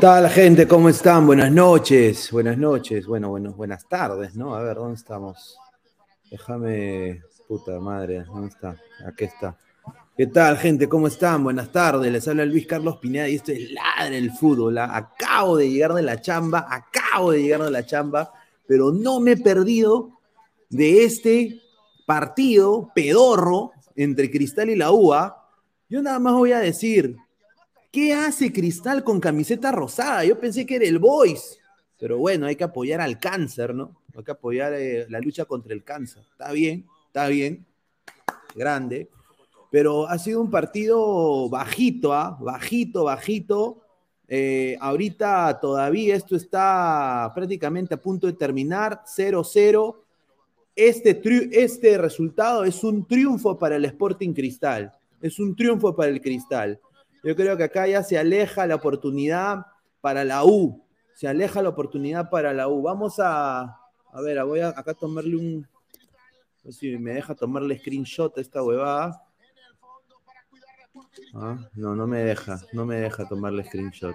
[0.00, 0.68] tal, gente?
[0.68, 1.26] ¿Cómo están?
[1.26, 2.30] Buenas noches.
[2.30, 3.06] Buenas noches.
[3.06, 4.54] Bueno, bueno, buenas tardes, ¿no?
[4.54, 5.58] A ver, ¿dónde estamos?
[6.30, 7.22] Déjame.
[7.48, 8.76] Puta madre, ¿dónde está?
[9.06, 9.56] Aquí está.
[10.16, 10.88] ¿Qué tal, gente?
[10.88, 11.44] ¿Cómo están?
[11.44, 12.12] Buenas tardes.
[12.12, 14.76] Les habla Luis Carlos Pineda y esto es Ladre el Fútbol.
[14.78, 14.96] ¿ah?
[14.96, 18.32] Acabo de llegar de la chamba, acabo de llegar de la chamba,
[18.66, 20.10] pero no me he perdido
[20.68, 21.62] de este
[22.04, 25.42] partido pedorro entre Cristal y la UA.
[25.88, 27.16] Yo nada más voy a decir,
[27.96, 30.22] ¿Qué hace Cristal con camiseta rosada?
[30.22, 31.58] Yo pensé que era el Boys.
[31.98, 34.02] Pero bueno, hay que apoyar al cáncer, ¿no?
[34.14, 36.22] Hay que apoyar eh, la lucha contra el cáncer.
[36.30, 37.64] Está bien, está bien.
[38.54, 39.08] Grande.
[39.70, 42.36] Pero ha sido un partido bajito, ¿ah?
[42.38, 43.80] Bajito, bajito.
[44.28, 49.96] Eh, ahorita todavía esto está prácticamente a punto de terminar, 0-0.
[50.74, 54.92] Este, este resultado es un triunfo para el Sporting Cristal.
[55.22, 56.78] Es un triunfo para el Cristal.
[57.26, 59.66] Yo creo que acá ya se aleja la oportunidad
[60.00, 60.86] para la U.
[61.12, 62.82] Se aleja la oportunidad para la U.
[62.82, 67.80] Vamos a, a ver, voy a acá tomarle un, a ver si me deja tomarle
[67.80, 69.20] screenshot a esta huevada.
[71.34, 74.14] Ah, no, no me deja, no me deja tomarle screenshot.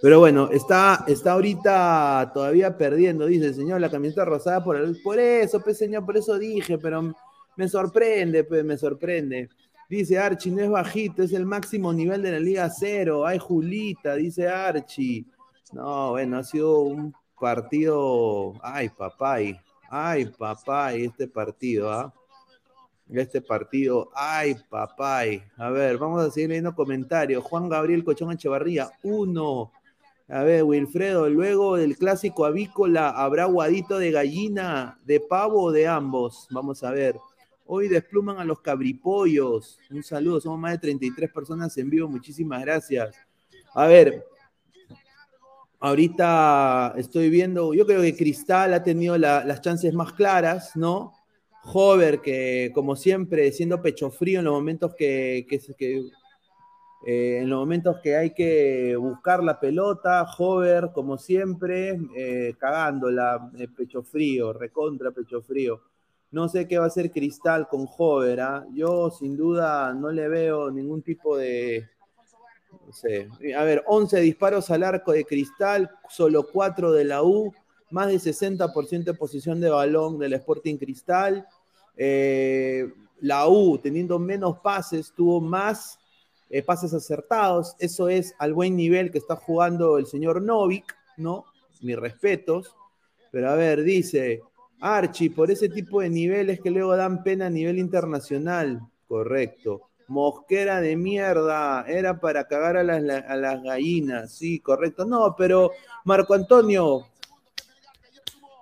[0.00, 5.18] Pero bueno, está, está ahorita todavía perdiendo, dice el señor, la camiseta rosada por por
[5.18, 7.12] eso, pues señor, por eso dije, pero
[7.56, 9.48] me sorprende, pues me sorprende.
[9.88, 13.26] Dice Archie, no es bajito, es el máximo nivel de la Liga Cero.
[13.26, 15.24] Ay, Julita, dice Archie.
[15.72, 18.54] No, bueno, ha sido un partido.
[18.62, 19.60] Ay, papay.
[19.88, 22.12] Ay, papay, este partido, ¿ah?
[23.12, 24.10] este partido.
[24.14, 25.42] Ay, papay.
[25.56, 27.44] A ver, vamos a seguir leyendo comentarios.
[27.44, 29.70] Juan Gabriel Cochón Echevarría, uno.
[30.28, 35.86] A ver, Wilfredo, luego del clásico avícola, ¿habrá guadito de gallina, de pavo o de
[35.86, 36.48] ambos?
[36.50, 37.16] Vamos a ver.
[37.68, 39.78] Hoy despluman a los cabripollos.
[39.90, 42.08] Un saludo, somos más de 33 personas en vivo.
[42.08, 43.16] Muchísimas gracias.
[43.74, 44.24] A ver,
[45.80, 51.12] ahorita estoy viendo, yo creo que Cristal ha tenido las chances más claras, ¿no?
[51.64, 55.38] Hover, que como siempre, siendo pecho frío en los momentos que,
[57.06, 63.50] eh, en los momentos que hay que buscar la pelota, Hover, como siempre, eh, cagándola,
[63.58, 65.82] eh, pecho frío, recontra pecho frío.
[66.30, 68.40] No sé qué va a hacer Cristal con Hover.
[68.40, 68.66] ¿ah?
[68.72, 71.88] Yo sin duda no le veo ningún tipo de...
[72.86, 73.28] No sé.
[73.56, 77.52] A ver, 11 disparos al arco de Cristal, solo 4 de la U,
[77.90, 81.46] más de 60% de posición de balón del Sporting Cristal.
[81.96, 85.98] Eh, la U, teniendo menos pases, tuvo más
[86.50, 87.74] eh, pases acertados.
[87.78, 91.44] Eso es al buen nivel que está jugando el señor Novik, ¿no?
[91.80, 92.74] Mis respetos.
[93.30, 94.42] Pero a ver, dice,
[94.80, 98.80] Archie, por ese tipo de niveles que luego dan pena a nivel internacional.
[99.06, 99.90] Correcto.
[100.08, 105.04] Mosquera de mierda, era para cagar a las, gallinas, sí, correcto.
[105.04, 105.72] No, pero
[106.04, 107.06] Marco Antonio,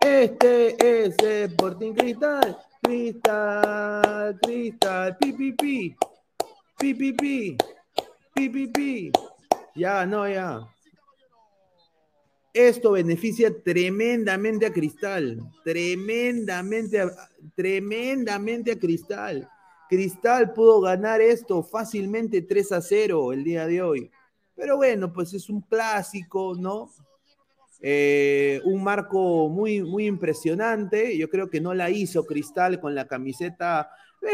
[0.00, 5.96] este es Sporting Cristal, Cristal, Cristal, pi, pi, pi.
[9.74, 10.73] Ya, no, ya.
[12.54, 17.02] Esto beneficia tremendamente a Cristal, tremendamente,
[17.56, 19.50] tremendamente a Cristal.
[19.88, 24.08] Cristal pudo ganar esto fácilmente 3 a 0 el día de hoy.
[24.54, 26.92] Pero bueno, pues es un clásico, ¿no?
[27.80, 31.18] Eh, un marco muy, muy impresionante.
[31.18, 33.90] Yo creo que no la hizo Cristal con la camiseta.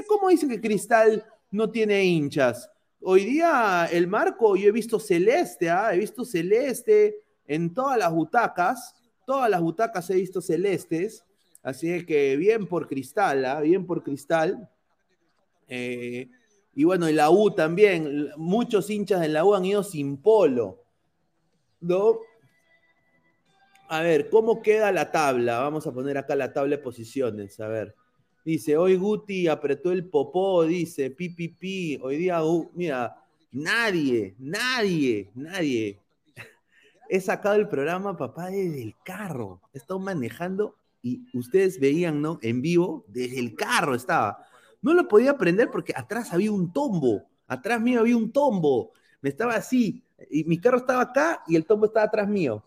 [0.07, 2.71] ¿Cómo dicen que Cristal no tiene hinchas?
[3.01, 5.95] Hoy día el marco, yo he visto celeste, ¿ah?
[5.95, 7.17] he visto celeste
[7.51, 8.95] en todas las butacas,
[9.27, 11.25] todas las butacas he visto celestes,
[11.65, 13.61] así que bien por Cristal, ¿ah?
[13.61, 14.71] bien por Cristal.
[15.67, 16.31] Eh,
[16.77, 20.85] y bueno, en la U también, muchos hinchas de la U han ido sin polo,
[21.81, 22.21] ¿no?
[23.89, 25.59] A ver, ¿cómo queda la tabla?
[25.59, 27.97] Vamos a poner acá la tabla de posiciones, a ver.
[28.45, 31.99] Dice, hoy Guti apretó el popó, dice, pi, pi, pi.
[32.01, 35.99] Hoy día, uh, mira, nadie, nadie, nadie
[37.11, 39.61] he sacado el programa, papá, desde el carro.
[39.75, 42.39] He estado manejando y ustedes veían, ¿no?
[42.41, 44.47] En vivo, desde el carro estaba.
[44.81, 47.25] No lo podía prender porque atrás había un tombo.
[47.49, 48.93] Atrás mío había un tombo.
[49.21, 50.05] Me estaba así.
[50.31, 52.65] Y mi carro estaba acá y el tombo estaba atrás mío.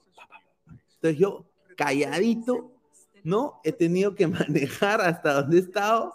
[0.96, 1.46] Entonces yo,
[1.78, 2.74] calladito,
[3.24, 3.62] ¿no?
[3.64, 6.14] He tenido que manejar hasta donde he estado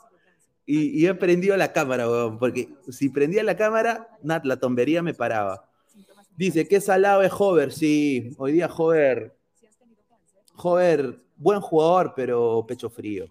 [0.66, 2.06] y, he prendido la cámara,
[2.38, 5.67] porque si prendía la cámara, nada, la tombería me paraba.
[6.38, 7.72] Dice, qué salado es Hover.
[7.72, 9.36] Sí, hoy día Hover.
[10.54, 13.26] Hover, buen jugador, pero pecho frío.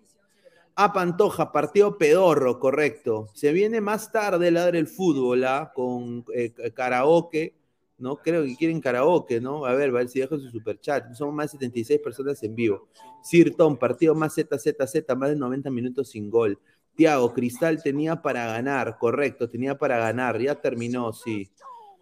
[0.75, 3.29] A Pantoja, partido pedorro, correcto.
[3.33, 5.71] Se viene más tarde la del fútbol, ¿ah?
[5.73, 7.55] Con eh, karaoke,
[7.97, 8.17] ¿no?
[8.17, 9.65] Creo que quieren karaoke, ¿no?
[9.65, 11.13] A ver, a ver si dejo su superchat.
[11.13, 12.89] Somos más de 76 personas en vivo.
[13.23, 16.59] Sirton, partido más ZZZ, más de 90 minutos sin gol.
[16.93, 20.41] Tiago, Cristal tenía para ganar, correcto, tenía para ganar.
[20.41, 21.49] Ya terminó, sí.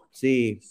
[0.09, 0.61] Sí,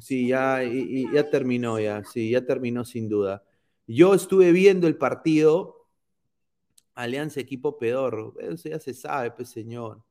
[0.00, 3.44] Sí, ya, ya terminó, ya, sí, ya terminó sin duda.
[3.86, 5.88] Yo estuve viendo el partido,
[6.94, 10.02] Alianza Equipo Pedorro, eso ya se sabe, pues señor.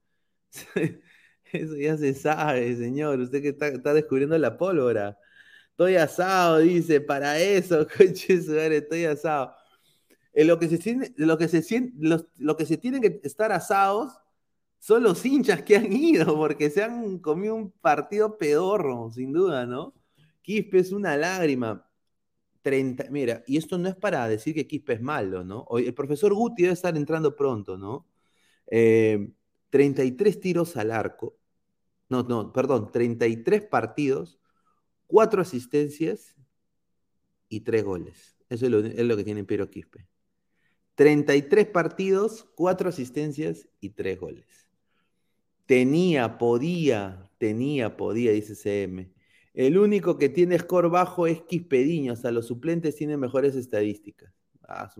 [1.54, 3.20] Eso ya se sabe, señor.
[3.20, 5.18] Usted que está, descubriendo la pólvora.
[5.72, 9.54] Estoy asado, dice, para eso, coche, estoy asado.
[10.34, 11.92] En lo que se lo que se
[12.38, 14.21] lo que se tienen que estar asados
[14.82, 19.68] son los hinchas que han ido, porque se han comido un partido pedorro, sin duda,
[19.68, 19.94] ¿no?
[20.42, 21.88] Quispe es una lágrima.
[22.64, 25.68] 30, mira, y esto no es para decir que Quispe es malo, ¿no?
[25.78, 28.08] El profesor Guti debe estar entrando pronto, ¿no?
[28.68, 29.32] Eh,
[29.70, 31.38] 33 tiros al arco.
[32.10, 34.40] No, no, perdón, 33 partidos,
[35.08, 36.36] 4 asistencias
[37.50, 38.36] y 3 goles.
[38.50, 40.08] Eso es lo, es lo que tiene Piero Quispe.
[40.96, 44.61] 33 partidos, 4 asistencias y 3 goles.
[45.72, 49.10] Tenía, podía, tenía, podía, dice CM.
[49.54, 54.34] El único que tiene score bajo es Quispediño, o sea, los suplentes tienen mejores estadísticas.
[54.68, 54.94] Ah,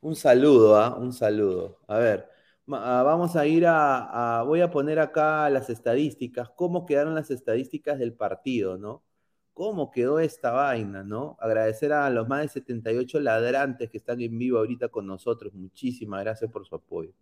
[0.00, 0.96] un, saludo, ¿ah?
[0.96, 1.80] Un saludo.
[1.86, 2.30] A ver,
[2.68, 7.30] ah, vamos a ir a, a, Voy a poner acá las estadísticas, cómo quedaron las
[7.30, 9.04] estadísticas del partido, ¿no?
[9.52, 11.36] ¿Cómo quedó esta vaina, no?
[11.40, 15.52] Agradecer a los más de 78 ladrantes que están en vivo ahorita con nosotros.
[15.52, 17.12] Muchísimas gracias por su apoyo.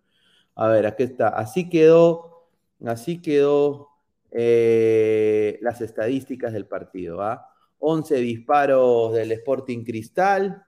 [0.55, 1.29] A ver, aquí está.
[1.29, 2.49] Así quedó,
[2.85, 3.89] así quedó
[4.31, 7.23] eh, las estadísticas del partido.
[7.23, 7.47] ¿ah?
[7.79, 10.65] 11 disparos del Sporting Cristal,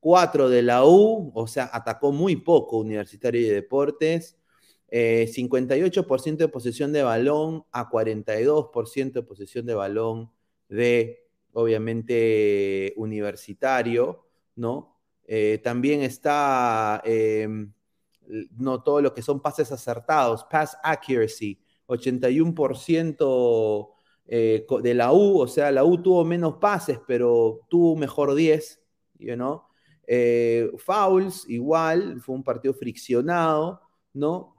[0.00, 4.38] 4 de la U, o sea, atacó muy poco Universitario de Deportes.
[4.88, 10.30] Eh, 58% de posesión de balón a 42% de posesión de balón
[10.68, 14.96] de, obviamente, universitario, ¿no?
[15.26, 17.48] Eh, también está, eh,
[18.56, 23.92] no todo lo que son pases acertados, pass accuracy, 81%
[24.26, 28.82] eh, de la U, o sea, la U tuvo menos pases, pero tuvo mejor 10,
[29.18, 29.62] you know?
[30.06, 33.80] eh, fouls, igual, fue un partido friccionado,
[34.12, 34.56] ¿no?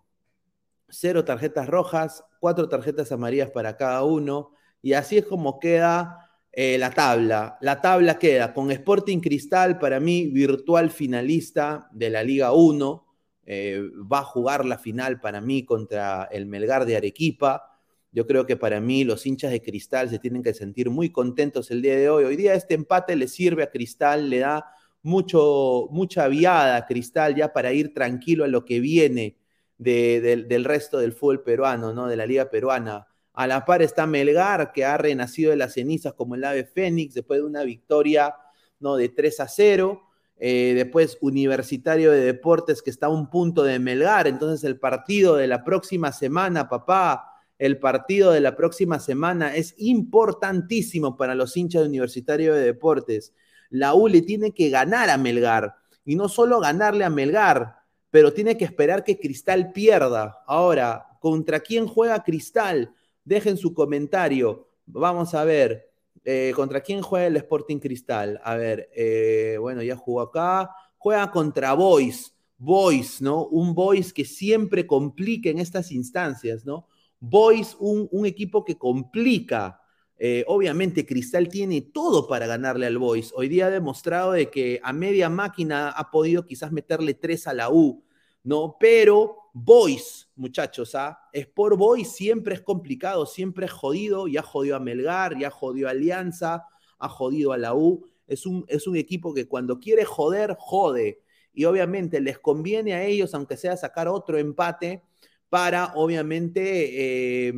[0.90, 4.52] Cero tarjetas rojas, cuatro tarjetas amarillas para cada uno,
[4.82, 7.58] y así es como queda eh, la tabla.
[7.62, 13.07] La tabla queda con Sporting Cristal, para mí, virtual finalista de la Liga 1.
[13.50, 13.82] Eh,
[14.12, 17.80] va a jugar la final para mí contra el Melgar de Arequipa.
[18.12, 21.72] Yo creo que para mí los hinchas de Cristal se tienen que sentir muy contentos
[21.72, 22.26] el día de hoy.
[22.26, 24.66] Hoy día este empate le sirve a Cristal, le da
[25.02, 29.38] mucho, mucha viada a Cristal ya para ir tranquilo a lo que viene
[29.78, 32.08] de, de, del resto del fútbol peruano, ¿no?
[32.08, 33.08] de la liga peruana.
[33.32, 37.14] A la par está Melgar, que ha renacido de las cenizas como el ave Fénix
[37.14, 38.36] después de una victoria
[38.82, 38.98] ¿no?
[38.98, 40.07] de 3 a 0.
[40.40, 44.28] Eh, después Universitario de Deportes, que está a un punto de Melgar.
[44.28, 49.74] Entonces el partido de la próxima semana, papá, el partido de la próxima semana es
[49.78, 53.34] importantísimo para los hinchas de Universitario de Deportes.
[53.70, 55.76] La U le tiene que ganar a Melgar.
[56.06, 57.80] Y no solo ganarle a Melgar,
[58.12, 60.38] pero tiene que esperar que Cristal pierda.
[60.46, 62.94] Ahora, ¿contra quién juega Cristal?
[63.26, 64.70] Dejen su comentario.
[64.86, 65.87] Vamos a ver.
[66.30, 68.42] Eh, ¿Contra quién juega el Sporting Cristal?
[68.44, 70.70] A ver, eh, bueno, ya jugó acá.
[70.98, 72.36] Juega contra Boys.
[72.58, 73.46] Boys, ¿no?
[73.46, 76.86] Un Boys que siempre complica en estas instancias, ¿no?
[77.22, 79.80] Boys, un, un equipo que complica.
[80.18, 83.32] Eh, obviamente Cristal tiene todo para ganarle al Boys.
[83.34, 87.54] Hoy día ha demostrado de que a media máquina ha podido quizás meterle tres a
[87.54, 88.04] la U,
[88.44, 88.76] ¿no?
[88.82, 91.20] Pero Boys, muchachos, ¿ah?
[91.34, 95.92] Sport Boys siempre es complicado, siempre es jodido, ya jodió a Melgar, ya jodió a
[95.92, 96.66] Alianza,
[97.00, 98.06] ha jodido a la U.
[98.28, 101.22] Es un, es un equipo que cuando quiere joder, jode.
[101.54, 105.04] Y obviamente les conviene a ellos, aunque sea sacar otro empate,
[105.50, 107.48] para obviamente...
[107.48, 107.54] Eh,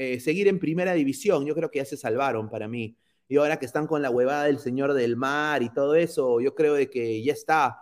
[0.00, 1.44] eh, seguir en primera división.
[1.44, 2.96] Yo creo que ya se salvaron para mí.
[3.26, 6.54] Y ahora que están con la huevada del Señor del Mar y todo eso, yo
[6.54, 7.80] creo de que ya está.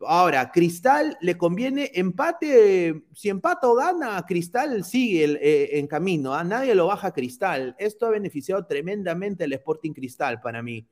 [0.00, 6.34] Ahora, Cristal le conviene empate, si empata o gana, Cristal sigue el, eh, en camino,
[6.34, 6.44] ¿ah?
[6.44, 7.74] nadie lo baja a Cristal.
[7.78, 10.86] Esto ha beneficiado tremendamente al Sporting Cristal para mí.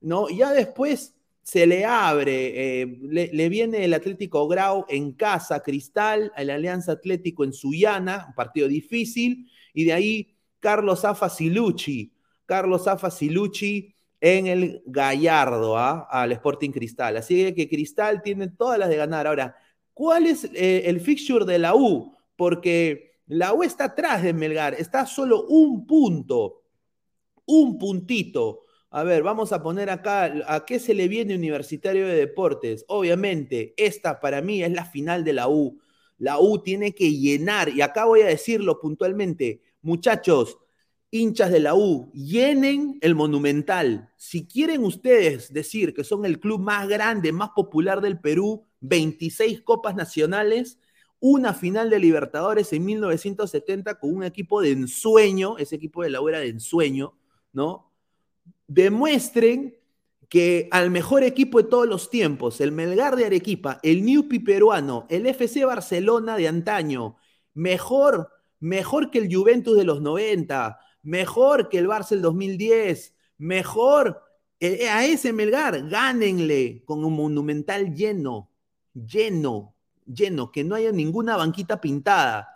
[0.00, 0.28] ¿no?
[0.28, 6.32] Ya después se le abre, eh, le, le, viene el Atlético Grau en casa, Cristal,
[6.36, 12.12] el Alianza Atlético en Sullana, un partido difícil, y de ahí Carlos Afa Silucci,
[12.46, 16.06] Carlos Afa Silucci en el Gallardo, ¿ah?
[16.08, 17.16] al Sporting Cristal.
[17.16, 19.26] Así que Cristal tiene todas las de ganar.
[19.26, 19.56] Ahora,
[19.92, 22.16] ¿cuál es eh, el fixture de la U?
[22.36, 26.62] Porque la U está atrás de Melgar, está solo un punto,
[27.46, 28.62] un puntito.
[28.90, 32.84] A ver, vamos a poner acá a qué se le viene Universitario de Deportes.
[32.86, 35.80] Obviamente, esta para mí es la final de la U.
[36.18, 40.58] La U tiene que llenar, y acá voy a decirlo puntualmente, muchachos,
[41.12, 44.10] hinchas de la U, llenen el Monumental.
[44.16, 49.60] Si quieren ustedes decir que son el club más grande, más popular del Perú, 26
[49.60, 50.78] copas nacionales,
[51.20, 56.22] una final de Libertadores en 1970 con un equipo de ensueño, ese equipo de la
[56.22, 57.14] U era de ensueño,
[57.52, 57.92] ¿no?
[58.66, 59.76] Demuestren
[60.30, 65.06] que al mejor equipo de todos los tiempos, el Melgar de Arequipa, el Newpi peruano,
[65.10, 67.16] el FC Barcelona de antaño,
[67.52, 74.22] mejor, mejor que el Juventus de los 90, mejor que el Barça del 2010, Mejor
[74.88, 78.50] a ese Melgar, gánenle con un monumental lleno,
[78.94, 79.74] lleno,
[80.06, 82.48] lleno, que no haya ninguna banquita pintada.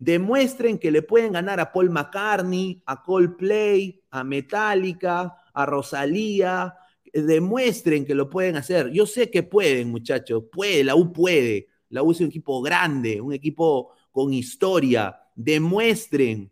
[0.00, 6.74] Demuestren que le pueden ganar a Paul McCartney, a Coldplay, a Metallica, a Rosalía.
[7.12, 8.90] Demuestren que lo pueden hacer.
[8.90, 10.42] Yo sé que pueden, muchachos.
[10.50, 11.68] Puede, la U puede.
[11.90, 15.20] La U es un equipo grande, un equipo con historia.
[15.36, 16.50] Demuestren,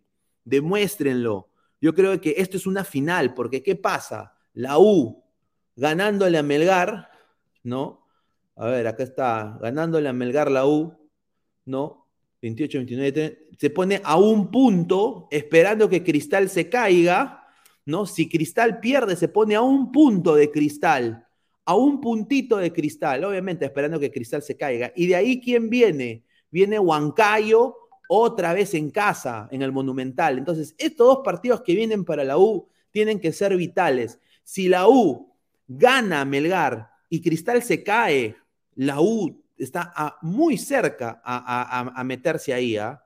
[0.50, 1.48] demuéstrenlo.
[1.80, 4.34] Yo creo que esto es una final, porque ¿qué pasa?
[4.52, 5.24] La U
[5.76, 7.10] ganándole a Melgar,
[7.62, 8.06] ¿no?
[8.56, 10.92] A ver, acá está, ganándole a Melgar la U,
[11.64, 12.08] ¿no?
[12.42, 17.46] 28, 29, se pone a un punto esperando que Cristal se caiga,
[17.86, 18.04] ¿no?
[18.04, 21.26] Si Cristal pierde, se pone a un punto de Cristal,
[21.64, 24.92] a un puntito de Cristal, obviamente esperando que Cristal se caiga.
[24.96, 26.24] Y de ahí, ¿quién viene?
[26.50, 27.79] Viene Huancayo
[28.12, 30.36] otra vez en casa, en el Monumental.
[30.36, 34.18] Entonces, estos dos partidos que vienen para la U tienen que ser vitales.
[34.42, 35.32] Si la U
[35.68, 38.34] gana a Melgar y Cristal se cae,
[38.74, 43.00] la U está muy cerca a, meterse ahí, ¿ah?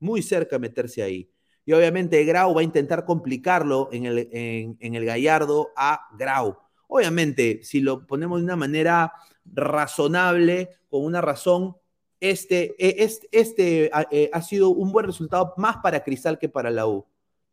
[0.00, 1.30] muy cerca a meterse ahí.
[1.66, 6.56] Y obviamente Grau va a intentar complicarlo en el, en, el Gallardo a Grau.
[6.88, 9.12] Obviamente, si lo ponemos de una manera
[9.44, 11.76] razonable, con una razón,
[12.20, 16.70] este, e, este, este eh, ha sido un buen resultado más para Cristal que para
[16.70, 17.06] la U.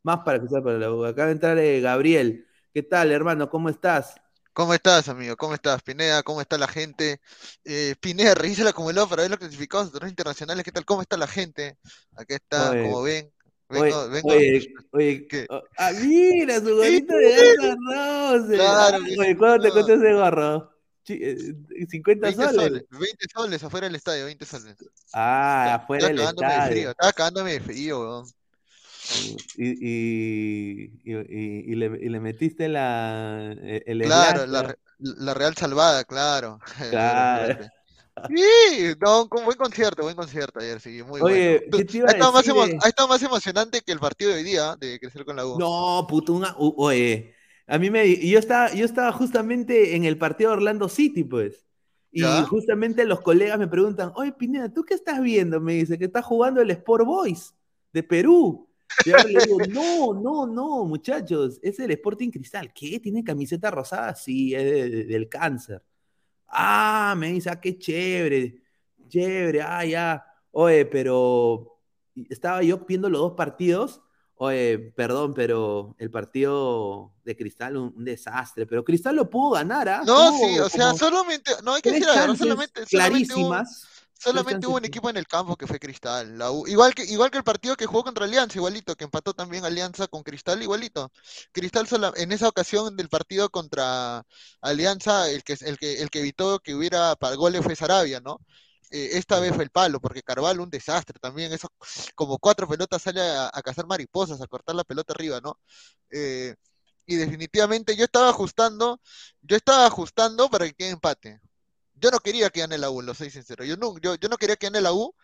[0.04, 1.06] Más para Cristal que para la U.
[1.06, 2.48] Acaba de entrar eh, Gabriel.
[2.74, 3.50] ¿Qué tal, hermano?
[3.50, 4.16] ¿Cómo estás?
[4.54, 5.36] ¿Cómo estás, amigo?
[5.36, 6.22] ¿Cómo estás, Pineda?
[6.22, 7.20] ¿Cómo está la gente?
[7.66, 10.64] Eh, Pineda, revisa la acumulador para ver los clasificados de torneos internacionales.
[10.64, 10.86] ¿Qué tal?
[10.86, 11.78] ¿Cómo está la gente?
[12.16, 13.32] Aquí está, como ven.
[13.70, 18.58] Vengo, oye, vengo, oye, oye oh, ah, mira, su gorrito de Guns Roses.
[18.58, 20.73] Claro, oye, ¿cuándo te costó ese gorro?
[21.06, 22.56] 50 20 soles.
[22.56, 22.84] soles.
[22.90, 24.76] 20 soles afuera del estadio, 20 soles.
[25.14, 26.64] Ah, afuera del estadio.
[26.64, 28.26] De frío, estaba cagándome de frío, weón.
[29.58, 33.54] Y, y, y, le, y, le, metiste la.
[33.62, 36.60] E, el claro, la, la, Real Salvada, claro.
[36.90, 37.60] Claro.
[38.30, 41.78] Sí, no, un buen concierto, buen concierto ayer, sí, muy Oye, bueno.
[41.78, 44.44] ¿qué te iba ha, estado más ha, estado más emocionante que el partido de hoy
[44.44, 45.58] día de crecer con la U.
[45.58, 47.34] No, puto, una, oye,
[47.74, 51.66] a mí me, yo estaba, yo estaba justamente en el partido de Orlando City, pues.
[52.12, 55.60] Y justamente los colegas me preguntan, oye, Pineda, ¿tú qué estás viendo?
[55.60, 57.56] Me dice que está jugando el Sport Boys
[57.92, 58.70] de Perú.
[59.04, 62.72] Y ahora le digo, no, no, no, muchachos, es el Sporting Cristal.
[62.72, 63.00] ¿Qué?
[63.00, 64.14] ¿Tiene camiseta rosada?
[64.14, 65.82] Sí, es del cáncer.
[66.48, 68.62] Ah, me dice, ah, qué chévere,
[69.08, 70.24] chévere, ah, ya.
[70.52, 71.80] Oye, pero
[72.30, 74.03] estaba yo viendo los dos partidos.
[74.36, 80.02] Oye, perdón, pero el partido de Cristal un, desastre, pero Cristal lo pudo ganar, ¿ah?
[80.06, 83.88] No, sí, o sea, solamente, no hay que decir, solamente, clarísimas.
[84.24, 86.40] Solamente hubo un equipo en el campo que fue Cristal.
[86.68, 90.08] igual, que, igual que el partido que jugó contra Alianza, igualito, que empató también Alianza
[90.08, 91.12] con Cristal, igualito.
[91.52, 94.26] Cristal en esa ocasión del partido contra
[94.62, 98.40] Alianza, el que, el que, el que evitó que hubiera para goles fue Sarabia, ¿no?
[98.94, 101.68] Eh, esta vez fue el palo, porque Carvalho un desastre también, eso
[102.14, 105.60] como cuatro pelotas sale a, cazar mariposas, a cortar la pelota arriba, ¿no?
[106.12, 106.54] Eh,
[107.08, 109.02] y definitivamente yo estaba ajustando,
[109.42, 111.42] yo estaba ajustando para que quede empate.
[111.96, 113.66] Yo no quería que gane la U, lo soy sincero.
[113.66, 115.16] Yo no, yo, no quería que gane la U.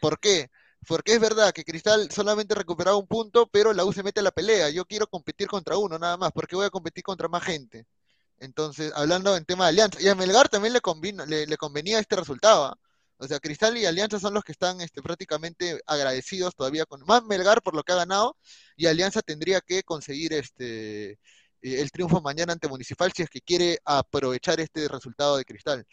[0.00, 0.50] ¿Por qué?
[0.86, 4.22] Porque es verdad que Cristal solamente recuperaba un punto, pero la U se mete a
[4.22, 4.70] la pelea.
[4.70, 7.86] Yo quiero competir contra uno nada más, porque voy a competir contra más gente.
[8.38, 12.16] Entonces, hablando en tema de alianza, y a Melgar también le, convino, le, convenía este
[12.16, 12.78] resultado.
[13.18, 17.24] O sea, Cristal y Alianza son los que están este, prácticamente agradecidos todavía con más
[17.24, 18.36] Melgar por lo que ha ganado,
[18.76, 21.18] y Alianza tendría que conseguir este
[21.62, 25.86] eh, el triunfo mañana ante Municipal si es que quiere aprovechar este resultado de Cristal.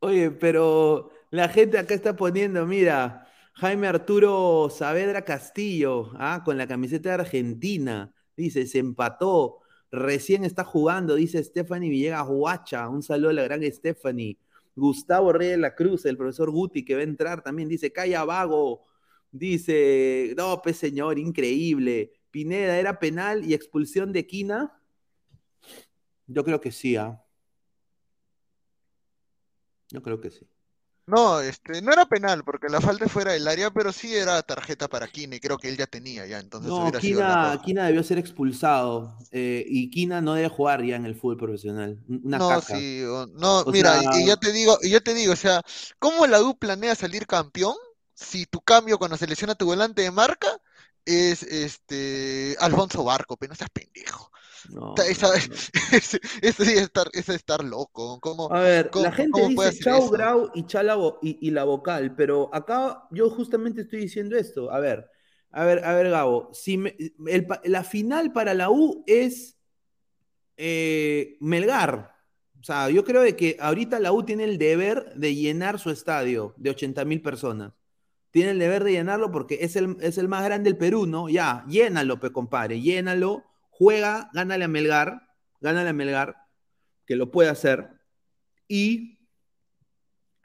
[0.00, 6.42] Oye, pero la gente acá está poniendo, mira, Jaime Arturo Saavedra Castillo, ¿ah?
[6.44, 12.88] con la camiseta de Argentina, dice, se empató, recién está jugando, dice Stephanie Villegas Huacha,
[12.88, 14.38] un saludo a la gran Stephanie.
[14.76, 18.24] Gustavo Reyes de la Cruz, el profesor Guti, que va a entrar también, dice, calla
[18.24, 18.84] vago,
[19.32, 22.12] dice, no, pues señor, increíble.
[22.30, 24.80] Pineda, ¿era penal y expulsión de Quina?
[26.26, 27.22] Yo creo que sí, ¿ah?
[29.90, 30.46] Yo creo que sí.
[31.06, 34.88] No, este, no era penal porque la falta fuera del área, pero sí era tarjeta
[34.88, 36.90] para Kina y creo que él ya tenía ya, entonces no,
[37.62, 41.96] Kina, debió ser expulsado eh, y Kina no debe jugar ya en el fútbol profesional.
[42.08, 45.62] no, sí, no, mira, y ya te digo, y yo te digo, o sea,
[46.00, 47.76] ¿cómo la U planea salir campeón
[48.14, 50.48] si tu cambio cuando se lesiona tu volante de marca
[51.04, 54.32] es este Alfonso Barco, pero no seas pendejo.
[54.70, 55.32] No, eso,
[55.92, 58.18] es estar, estar loco.
[58.20, 63.06] ¿Cómo, a ver, la gente dice Chau Grau y, Chalavo y, la vocal, pero acá
[63.10, 64.70] yo justamente estoy diciendo esto.
[64.70, 65.10] A ver,
[65.50, 66.82] a ver, a ver, Gabo, si
[67.64, 69.56] la final para la U es
[70.56, 72.14] eh, Melgar.
[72.60, 75.90] O sea, yo creo de que ahorita la U tiene el deber de llenar su
[75.90, 77.72] estadio de 80 mil personas.
[78.30, 81.28] Tiene el deber de llenarlo porque es el, es el más grande del Perú, ¿no?
[81.28, 83.44] Ya, llénalo, pe compadre, llénalo,
[83.78, 85.28] juega, gánale a Melgar,
[85.60, 86.36] gánale a Melgar,
[87.06, 87.90] que lo puede hacer,
[88.68, 89.18] y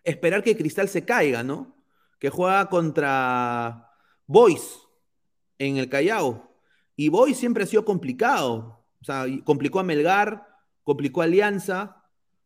[0.04, 1.76] esperar que Cristal se caiga, ¿no?
[2.20, 3.90] Que juega contra
[4.28, 4.80] Boys
[5.58, 6.56] en el Callao.
[6.96, 8.86] Y Boys siempre ha sido complicado.
[9.02, 10.48] O sea, complicó a Melgar,
[10.84, 12.04] complicó a Alianza,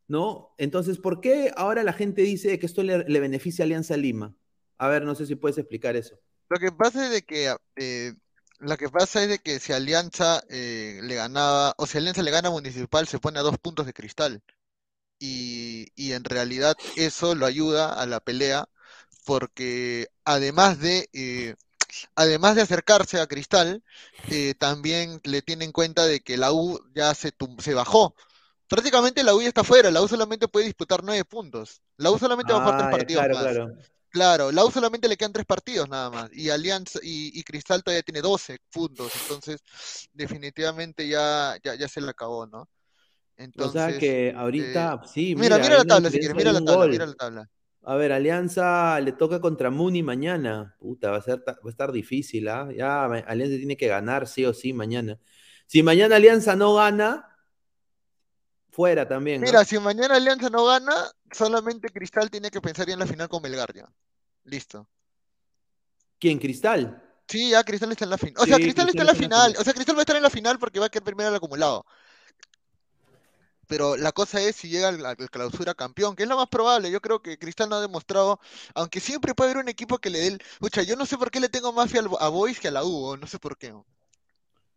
[0.07, 0.53] ¿no?
[0.57, 4.35] Entonces, ¿por qué ahora la gente dice que esto le, le beneficia a Alianza Lima?
[4.77, 6.15] A ver, no sé si puedes explicar eso.
[6.49, 8.13] Lo que pasa es de que eh,
[8.59, 12.31] lo que pasa es de que si Alianza eh, le ganaba, o si Alianza le
[12.31, 14.43] gana a Municipal, se pone a dos puntos de cristal.
[15.19, 18.69] Y, y en realidad eso lo ayuda a la pelea,
[19.25, 21.55] porque además de eh,
[22.15, 23.83] además de acercarse a Cristal,
[24.29, 28.15] eh, también le tiene en cuenta de que la U ya se, se bajó.
[28.69, 31.81] Prácticamente la U ya está fuera, la U solamente puede disputar nueve puntos.
[31.97, 33.61] La U solamente va a jugar tres Ah, partidos claro, más.
[33.61, 33.77] claro.
[34.15, 36.29] Claro, la U solamente le quedan tres partidos nada más.
[36.31, 39.11] Y Alianza y, y Cristal todavía tiene 12 puntos.
[39.13, 39.59] Entonces,
[40.13, 42.59] definitivamente ya, ya, ya se le acabó, ¿no?
[42.59, 46.61] O sea Entonces, que eh, ahorita, sí, mira, mira, la tabla si quieres, mira la
[46.61, 46.91] tabla, gol.
[46.91, 47.49] mira la tabla.
[47.83, 50.77] A ver, Alianza le toca contra Muni mañana.
[50.79, 52.69] Puta, va a ser, va a estar difícil, ¿ah?
[52.73, 55.19] Ya Alianza tiene que ganar sí o sí mañana.
[55.67, 57.34] Si mañana Alianza no gana,
[58.75, 60.93] fuera también, Mira, si mañana Alianza no gana,
[61.31, 63.87] solamente Cristal tiene que pensar ya en la final con Melgar ya.
[64.43, 64.87] Listo.
[66.19, 66.39] ¿Quién?
[66.39, 67.01] ¿Cristal?
[67.27, 68.41] Sí, ya Cristal está en la final.
[68.43, 69.47] O sea, Cristal está Cristal en la está en la final.
[69.51, 69.61] final.
[69.61, 71.35] O sea, Cristal va a estar en la final porque va a quedar primero el
[71.35, 71.85] acumulado.
[73.67, 76.91] Pero la cosa es si llega al, al clausura campeón, que es lo más probable.
[76.91, 78.39] Yo creo que Cristal no ha demostrado,
[78.75, 80.41] aunque siempre puede haber un equipo que le dé el.
[80.59, 82.83] Pucha, yo no sé por qué le tengo más fe a Boys que a la
[82.83, 83.73] U, no sé por qué.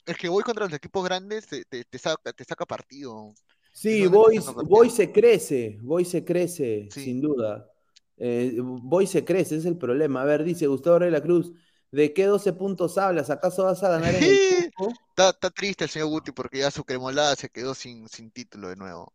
[0.07, 3.35] Es que Boys contra los equipos grandes te, te- te saca, te saca partido.
[3.79, 4.65] Sí, partido.
[4.65, 7.05] Boys se crece, Boys se crece, Sí.
[7.05, 7.71] sin duda.
[8.17, 10.23] Eh, Boys se crece, es el problema.
[10.23, 11.53] A ver, dice Gustavo Rey la Cruz,
[11.93, 13.31] ¿de qué 12 puntos hablas?
[13.31, 14.39] ¿Acaso vas a ganar en el?
[15.11, 18.69] Está, está triste el señor Guti porque ya su cremolada se quedó sin, sin título
[18.69, 19.13] de nuevo.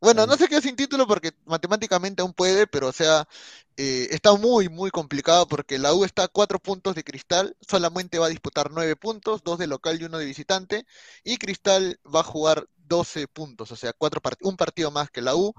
[0.00, 3.28] Bueno, no se quedó sin título porque matemáticamente aún puede, pero o sea,
[3.76, 8.18] eh, está muy, muy complicado porque la U está a cuatro puntos de Cristal, solamente
[8.18, 10.86] va a disputar nueve puntos, dos de local y uno de visitante,
[11.22, 15.22] y Cristal va a jugar 12 puntos, o sea, cuatro part- un partido más que
[15.22, 15.52] la U,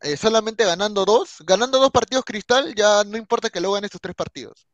[0.00, 4.00] eh, solamente ganando dos, ganando dos partidos Cristal, ya no importa que luego gane estos
[4.00, 4.66] tres partidos.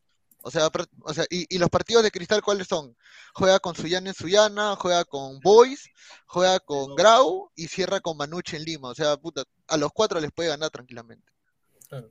[0.43, 0.71] O sea,
[1.03, 2.97] o sea y, y los partidos de Cristal, ¿cuáles son?
[3.35, 5.91] Juega con Suyana en Suyana, juega con Boys,
[6.27, 8.89] juega con Grau y cierra con Manucci en Lima.
[8.91, 11.33] O sea, puta, a los cuatro les puede ganar tranquilamente.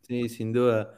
[0.03, 0.93] Sí, sin duda.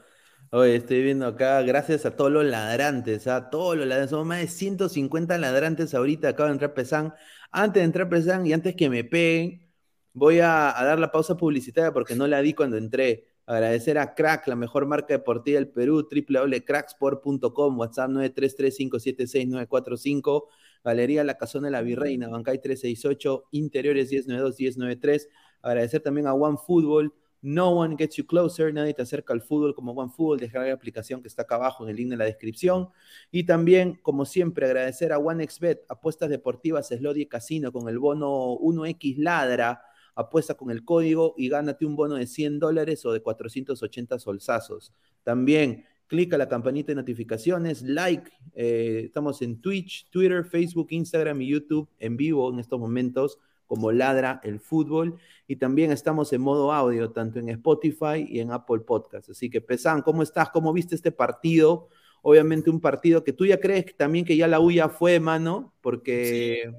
[0.52, 4.40] Oye, estoy viendo acá, gracias a todos los ladrantes, a todos los ladrantes, somos más
[4.40, 7.14] de 150 ladrantes ahorita, acaba de entrar Pesan.
[7.52, 9.68] Antes de entrar Pesan y antes que me peguen,
[10.14, 13.30] voy a, a dar la pausa publicitaria porque no la di cuando entré.
[13.50, 20.44] Agradecer a Crack, la mejor marca deportiva del Perú, www.cracksport.com, WhatsApp 933576945,
[20.84, 25.30] Galería La Casona de la Virreina, Bancay 368, Interiores 1092-1093.
[25.64, 29.94] Agradecer también a OneFootball, No one gets you closer, nadie te acerca al fútbol como
[29.94, 32.90] OneFootball, dejar la aplicación que está acá abajo en el link de la descripción.
[33.32, 38.58] Y también, como siempre, agradecer a OneXBet, apuestas deportivas, Slot y Casino con el bono
[38.60, 39.82] 1X Ladra,
[40.16, 44.94] apuesta con el código y gánate un bono de 100 dólares o de 480 solsazos.
[45.24, 51.48] También, clica la campanita de notificaciones, like, eh, estamos en Twitch, Twitter, Facebook, Instagram y
[51.48, 53.38] YouTube en vivo en estos momentos
[53.70, 55.18] como Ladra el Fútbol.
[55.48, 59.30] Y también estamos en modo audio, tanto en Spotify y en Apple Podcast.
[59.30, 60.50] Así que, Pesan, ¿cómo estás?
[60.50, 61.88] ¿Cómo viste este partido?
[62.22, 65.22] Obviamente un partido que tú ya crees que también que ya la U ya fue,
[65.22, 66.70] mano, porque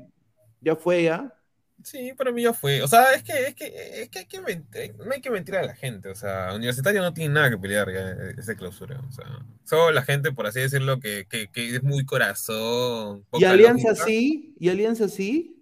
[0.61, 1.35] ya fue ya.
[1.83, 2.83] Sí, para mí ya fue.
[2.83, 5.57] O sea, es que, es que, es que hay que mentir- no hay que mentir
[5.57, 6.11] a la gente.
[6.11, 9.01] O sea, Universitario no tiene nada que pelear ya esa clausura.
[9.09, 9.25] O sea,
[9.65, 13.25] solo la gente, por así decirlo, que, que, que es muy corazón.
[13.33, 14.05] Y Alianza lógica.
[14.05, 15.57] sí, y Alianza sí.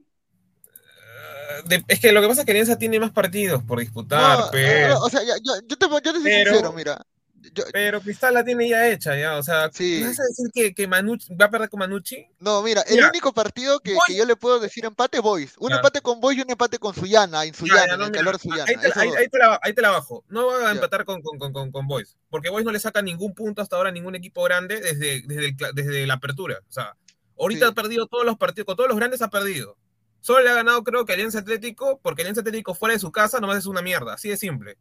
[1.67, 4.47] De- es que lo que pasa es que Alianza tiene más partidos por disputar, No,
[4.53, 5.33] pero, no, o sea, yo,
[5.67, 7.05] yo te, yo te soy Pero- sincero, mira.
[7.55, 9.37] Yo- pero Cristal la tiene ya hecha, ya.
[9.37, 10.01] O sea, Sí.
[10.03, 12.27] ¿me vas a decir que, que Manucci va a perder con Manucci?
[12.41, 15.55] no, mira, el Mira, único partido que, que yo le puedo decir empate, Boys.
[15.59, 15.77] Un Ya.
[15.77, 18.11] empate con Boys y un empate con Suyana, en Ya, Suyana, ya, en no, el
[18.11, 18.65] mira, calor Suyana.
[18.67, 20.25] ahí, te, ahí- ahí te la, ahí te la bajo.
[20.29, 23.33] No va a empatar con, con, con, con, Boys, porque Boys no le saca ningún
[23.35, 26.59] punto hasta ahora a ningún equipo grande desde, desde, el desde la apertura.
[26.69, 26.97] O sea,
[27.39, 27.71] ahorita Sí.
[27.71, 29.77] ha perdido todos los partidos, con todos los grandes ha perdido.
[30.21, 33.41] Solo le ha ganado, creo que Alianza Atlético, porque Alianza Atlético fuera de su casa
[33.41, 34.77] nomás es una mierda, así de simple.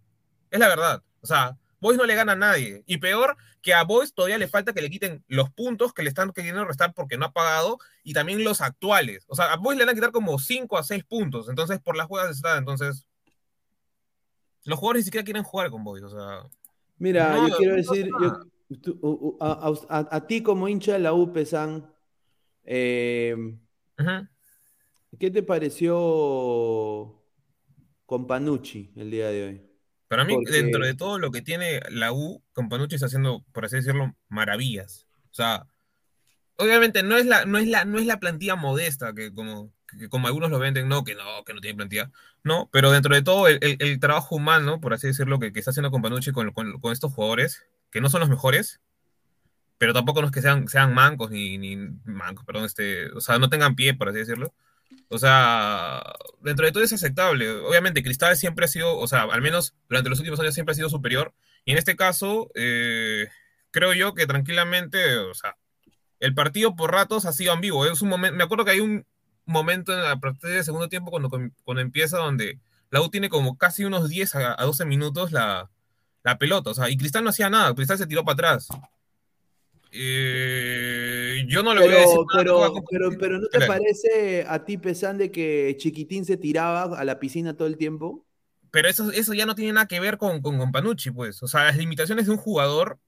[0.52, 1.04] Es la verdad.
[1.21, 2.84] O sea, Boys no le gana a nadie.
[2.88, 6.10] Y peor que a Boys todavía le falta que le quiten los puntos que le
[6.10, 9.26] están queriendo restar porque no ha pagado y también los actuales.
[9.28, 11.50] O sea, a Boys le van a quitar como 5 a 6 puntos.
[11.50, 12.58] Entonces, por las jugadas está.
[12.58, 13.06] Entonces,
[14.63, 16.04] los jugadores ni siquiera quieren jugar con Boys.
[16.04, 16.50] O sea,
[16.97, 21.00] Mira, No, yo quiero no decir, yo- tú- a, a- a ti como hincha de
[21.00, 21.93] la U, Pesan,
[22.63, 23.36] eh.
[25.19, 27.21] ¿Qué te pareció
[28.06, 29.62] con Panucci el día de hoy?
[30.08, 33.65] Para mí, Porque- dentro de todo lo que tiene la U, Companucci está haciendo, por
[33.65, 35.06] así decirlo, maravillas.
[35.32, 35.67] O sea,
[36.58, 40.08] obviamente no es la, no es la, no es la plantilla modesta que como, que
[40.08, 42.10] como algunos lo venden, no, que no, que no tiene plantilla.
[42.43, 45.60] No, pero dentro de todo el, el- el trabajo humano, por así decirlo, que, que
[45.60, 48.80] está haciendo Companucci con, con, con estos jugadores, que no son los mejores,
[49.77, 51.75] pero tampoco no es que sean, sean mancos ni, ni
[52.06, 54.53] mancos, perdón, este, o sea, no tengan pie, por así decirlo.
[55.10, 56.04] O sea,
[56.41, 57.50] dentro de todo es aceptable.
[57.50, 60.76] Obviamente, Cristal siempre ha sido, o sea, al menos durante los últimos años siempre ha
[60.76, 61.34] sido superior.
[61.65, 63.28] Y en este caso, eh,
[63.71, 65.58] creo yo que tranquilamente, o sea,
[66.19, 67.86] el partido por ratos ha sido ambiguo.
[67.86, 69.06] Es un momento, me acuerdo que hay un
[69.45, 71.30] momento en la partir del segundo tiempo cuando,
[71.63, 75.69] cuando empieza donde la U tiene como casi unos 10 a, a 12 minutos la,
[76.23, 76.71] la pelota.
[76.71, 78.67] O sea, y Cristal no hacía nada, Cristal se tiró para atrás.
[79.92, 83.48] Eh, yo no le voy a decir Pero, nada, pero, no voy pero, pero ¿no
[83.48, 83.73] te Claro.
[83.73, 88.25] parece a ti, Pesan, de que Chiquitín se tiraba a la piscina todo el tiempo?
[88.71, 91.42] Pero eso, eso ya no tiene nada que ver con, con, con Panucci, pues.
[91.42, 93.00] O sea, las limitaciones de un jugador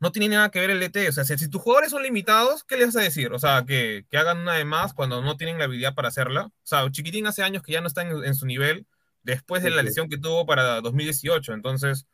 [0.00, 1.08] no tienen nada que ver el DT.
[1.08, 3.32] O sea, si, si tus jugadores son limitados, ¿qué les vas a decir?
[3.32, 6.46] O sea, que, que hagan una de más cuando no tienen la habilidad para hacerla.
[6.46, 8.86] O sea, Chiquitín hace años que ya no está en, en su nivel
[9.22, 11.52] después de la lesión que tuvo para 2018.
[11.54, 12.06] Entonces,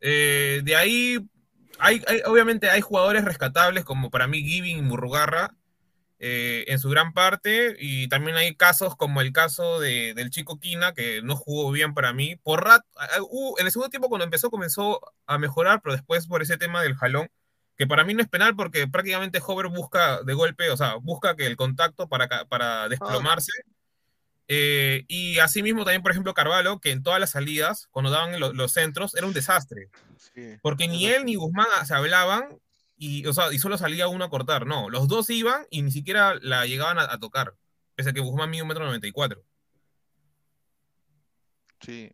[0.00, 1.18] eh, de ahí,
[1.78, 5.54] hay, hay- obviamente hay jugadores rescatables como para mí Giving y Murrugarra,
[6.24, 10.60] eh, en su gran parte, y también hay casos como el caso de- del chico
[10.60, 12.36] Quina, que no jugó bien para mí.
[12.36, 16.26] Por rat, ah, uh, en el segundo tiempo cuando empezó comenzó a mejorar, pero después
[16.28, 17.28] por ese tema del jalón,
[17.76, 21.34] que para mí no es penal porque prácticamente Hover busca de golpe, o sea, busca
[21.34, 23.50] que el contacto para, para desplomarse.
[24.54, 28.52] Eh, y asimismo también, por ejemplo, Carvalho, que en todas las salidas, cuando daban lo-
[28.52, 29.88] los centros, era un desastre.
[30.34, 30.56] Sí.
[30.60, 32.58] Porque ni él ni Guzmán se hablaban
[32.98, 34.66] y, o sea, y solo salía uno a cortar.
[34.66, 37.54] No, los dos iban y ni siquiera la llegaban a, a tocar.
[37.94, 39.42] Pese a que Guzmán mide un metro noventa y cuatro.
[41.80, 42.12] Sí.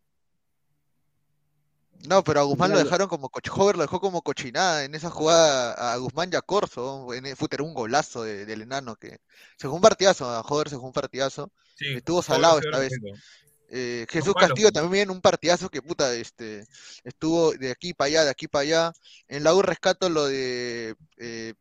[2.06, 5.92] No, pero a Guzmán lo dejaron como Hover lo dejó como cochinada en esa jugada
[5.92, 7.12] a Guzmán y a Corso.
[7.12, 9.18] En, fue era un golazo de- del enano que
[9.56, 11.50] se jugó un partidazo, a Hover se jugó un partidazo.
[11.74, 12.92] Sí, Estuvo salado esta ve vez.
[13.70, 16.66] Eh, Jesús palos, Castillo también un partidazo que puta, este,
[17.04, 18.92] estuvo de aquí para allá, de aquí para allá.
[19.26, 21.54] En la U rescato lo de eh,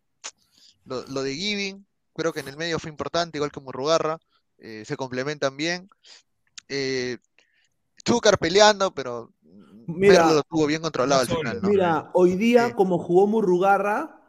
[0.86, 1.86] lo, lo de Giving,
[2.16, 4.20] creo que en el medio fue importante, igual que Murrugarra,
[4.60, 5.90] eh, se complementan bien.
[6.70, 7.18] Eh,
[8.08, 9.34] Zúcar peleando, pero
[9.88, 11.70] Mira, Merlo lo tuvo bien controlado al final, ¿no?
[11.70, 12.74] Mira, hoy día, Sí.
[12.74, 14.22] como jugó Murrugarra,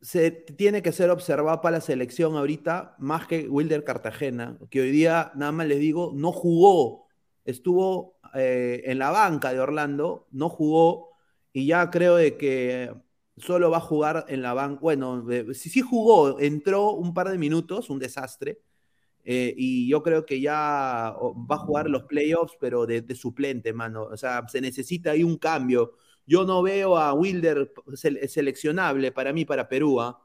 [0.00, 4.90] se tiene que ser observado para la selección ahorita, más que Wilder Cartagena, que hoy
[4.92, 7.06] día, nada más les digo, no jugó,
[7.44, 11.10] estuvo eh, en la banca de Orlando, no jugó,
[11.52, 12.94] y ya creo de que
[13.36, 15.24] solo va a jugar en la banca, bueno,
[15.54, 18.60] sí, sí jugó, entró un par de minutos, un desastre,
[19.30, 23.74] eh, y yo creo que ya va a jugar los playoffs, pero de, de suplente,
[23.74, 24.04] mano.
[24.04, 25.92] O sea, se necesita ahí un cambio.
[26.26, 30.00] Yo no veo a Wilder sele- seleccionable para mí, para Perú.
[30.00, 30.18] ¿ah?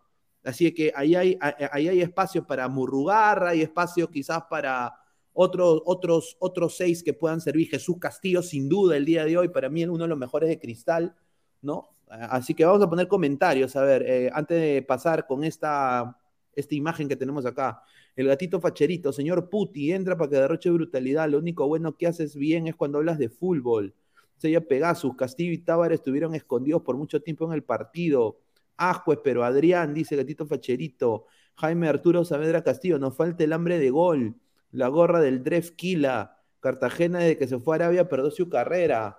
[0.46, 4.94] Así que ahí hay, ahí hay espacio para Murrugarra, hay espacio quizás para
[5.34, 7.68] otros, otros, otros seis que puedan servir.
[7.70, 10.48] Jesús Castillo, sin duda, el día de hoy, para mí es uno de los mejores
[10.48, 11.14] de cristal,
[11.62, 11.90] ¿no?
[12.08, 16.18] Así que vamos a poner comentarios, a ver, eh, antes de pasar con esta,
[16.56, 17.82] esta imagen que tenemos acá.
[18.16, 21.30] El gatito facherito, señor Puti, entra para que derroche brutalidad.
[21.30, 23.96] Lo único bueno que haces bien es cuando hablas de fútbol.
[24.38, 28.40] Sella Pegasus, Castillo y Tábara estuvieron escondidos por mucho tiempo en el partido.
[28.78, 31.26] Ajuez, pero Adrián, dice gatito facherito.
[31.56, 34.36] Jaime Arturo Saavedra Castillo, nos falta el hambre de gol.
[34.72, 36.40] La gorra del Dref Kila.
[36.60, 39.18] Cartagena, desde que se fue a Arabia, perdió su carrera.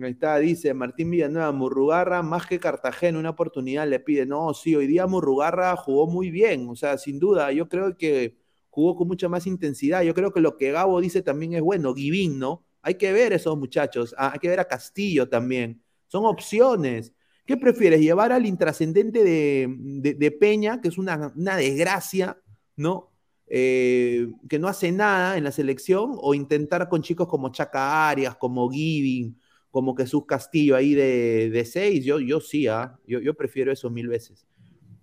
[0.00, 4.24] Ahí está, dice Martín Villanueva, Murrugarra más que Cartagena, una oportunidad le pide.
[4.24, 8.38] No, sí, hoy día Murrugarra jugó muy bien, o sea, sin duda, yo creo que
[8.70, 10.02] jugó con mucha más intensidad.
[10.02, 12.64] Yo creo que lo que Gabo dice también es bueno, Givín, ¿no?
[12.82, 15.82] Hay que ver esos muchachos, ah, hay que ver a Castillo también.
[16.06, 17.12] Son opciones.
[17.44, 18.00] ¿Qué prefieres?
[18.00, 22.40] ¿Llevar al intrascendente de, de, Peña, que es una, una desgracia,
[22.76, 23.10] ¿no?
[23.48, 28.36] Eh, que no hace nada en la selección, o intentar con chicos como Chaca Arias,
[28.36, 29.36] como Giving,
[29.70, 32.88] como Jesús Castillo ahí de, de seis, yo, yo sí, ¿eh?
[33.06, 34.46] yo, yo prefiero eso mil veces.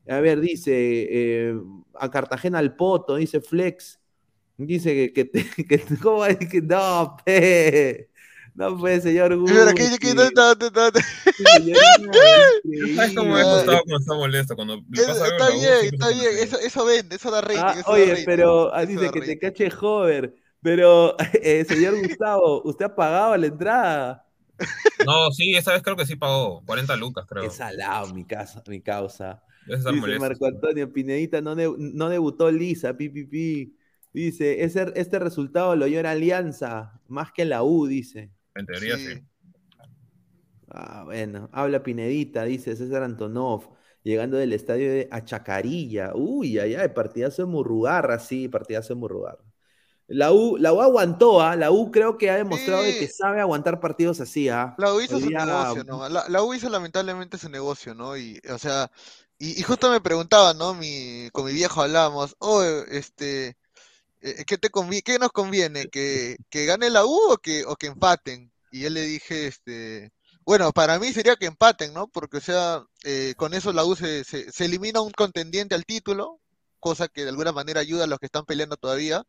[0.10, 1.56] A ver, dice eh,
[1.96, 4.00] a Cartagena al Poto, dice Flex,
[4.58, 8.10] dice que, que, que ¿cómo es que no, pe?
[8.56, 9.98] No pues, señor Espera, ¿qué- Guti.
[10.00, 11.58] qué- dónde está, dónde está, dónde está?
[11.58, 11.78] Señor
[12.64, 14.56] Guti, ¿Sabes cómo es Ah, Gustavo cuando está molesto?
[14.56, 16.32] Cuando le Eso- pasa algo Está bien, está bien.
[16.42, 17.60] Eso, eso vende, eso da rating.
[17.62, 19.40] Ah, eso da oye, rating, pero ah, eso dice da que te rating.
[19.40, 20.36] cache Hover.
[20.64, 24.26] Pero, eh, señor Gustavo, ¿usted ha pagado la entrada?
[25.06, 27.44] No, sí, esa vez creo que sí pagó 40 lucas, creo.
[27.44, 29.44] Qué salado mi, casa, mi causa.
[29.68, 30.20] Dice.
[30.20, 33.78] Marco Antonio Pinedita, no, de- no debutó Lisa, pi, pi, pi.
[34.14, 38.32] Dice, ese, este resultado lo llora Alianza, más que la U, dice.
[38.56, 39.14] En teoría sí.
[39.16, 39.22] Sí.
[40.70, 43.70] Ah, bueno, habla Pinedita, dice César Antonov,
[44.04, 46.14] llegando del estadio de Achacarilla.
[46.16, 49.44] Uy, ay, ay, partidazo de Murrugarra, sí, partidazo de Murrugarra.
[50.08, 51.56] La U, la U aguantó, ¿ah?
[51.56, 54.74] La U creo que ha demostrado de que sabe aguantar partidos así, ¿ah?
[54.78, 56.08] La U hizo su negocio, ¿no?
[56.08, 58.16] La, la U hizo lamentablemente su negocio, ¿no?
[58.16, 58.90] Y, o sea,
[59.38, 60.74] y, y justo me preguntaba, ¿no?
[60.74, 63.58] Mi, con mi viejo hablábamos, oh, este,
[64.22, 64.70] eh, ¿qué te
[65.04, 65.88] qué nos conviene?
[65.88, 68.52] ¿Que, que gane la U o que, o que empaten?
[68.72, 70.12] Y yo le dije, este,
[70.46, 72.08] bueno, para mí sería que empaten, ¿no?
[72.08, 75.86] Porque, o sea, eh, con eso la U se, se, se elimina un contendiente al
[75.86, 76.40] título,
[76.80, 79.24] cosa que de alguna manera ayuda a los que están peleando todavía.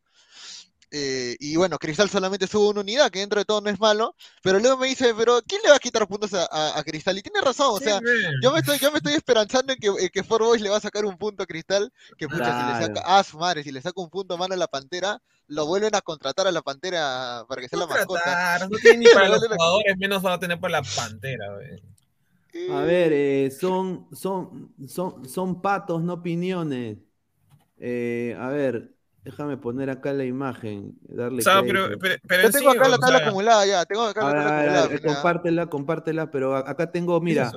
[0.90, 4.14] Eh, y bueno, Cristal solamente sube una unidad, que dentro de todo no es malo,
[4.42, 7.18] pero luego me dice, pero ¿quién le va a quitar puntos a, a- a Cristal?
[7.18, 8.02] Y tiene razón, o Sí, sea,
[8.40, 10.78] yo me estoy, yo me estoy esperanzando en que, en que Fort Boys le va
[10.78, 13.04] a sacar un punto a Cristal, que pucha, si le saca, Claro.
[13.04, 15.94] ah, su madre, si le saca un punto a mano a la Pantera, lo vuelven
[15.94, 18.38] a contratar a la Pantera para que sea la mascota.
[18.70, 21.82] No tiene ni para los jugadores, menos va a tener para la pantera, güey.
[22.66, 26.98] A ver, eh, son, son, son, son patos, no opiniones.
[27.78, 28.94] Eh, a ver,
[29.30, 31.84] déjame poner acá la imagen, darle O sea, crédito.
[31.88, 34.32] pero, pero, pero Yo en tengo sí, acá la tabla acumulada ya, tengo acá la
[34.32, 35.14] tabla acumulada.
[35.14, 37.52] compártela, compártela, pero acá tengo, ¿qué es mira.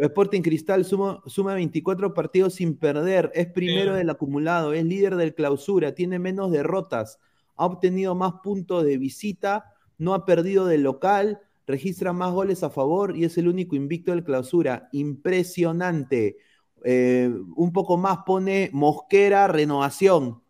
[0.00, 3.98] Sporting Cristal suma, suma 24 partidos sin perder, es primero Sí.
[3.98, 7.20] del acumulado, es líder del clausura, tiene menos derrotas,
[7.56, 12.70] ha obtenido más puntos de visita, no ha perdido de local, registra más goles a
[12.70, 14.88] favor y es el único invicto del clausura.
[14.92, 16.36] Impresionante.
[16.84, 20.42] Eh, un poco más pone Mosquera, renovación.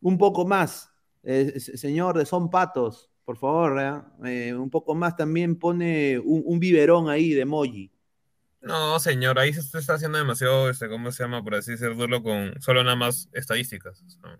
[0.00, 0.90] Un poco más.
[1.22, 4.48] Eh, señor de Son Patos, por favor, ¿eh?
[4.48, 7.92] Eh, un poco más también pone un, un biberón ahí de emoji.
[8.60, 11.42] No, señor, ahí se está- haciendo demasiado, este, ¿cómo se llama?
[11.44, 14.02] Por así decirlo, con solo nada más estadísticas.
[14.02, 14.38] o sea,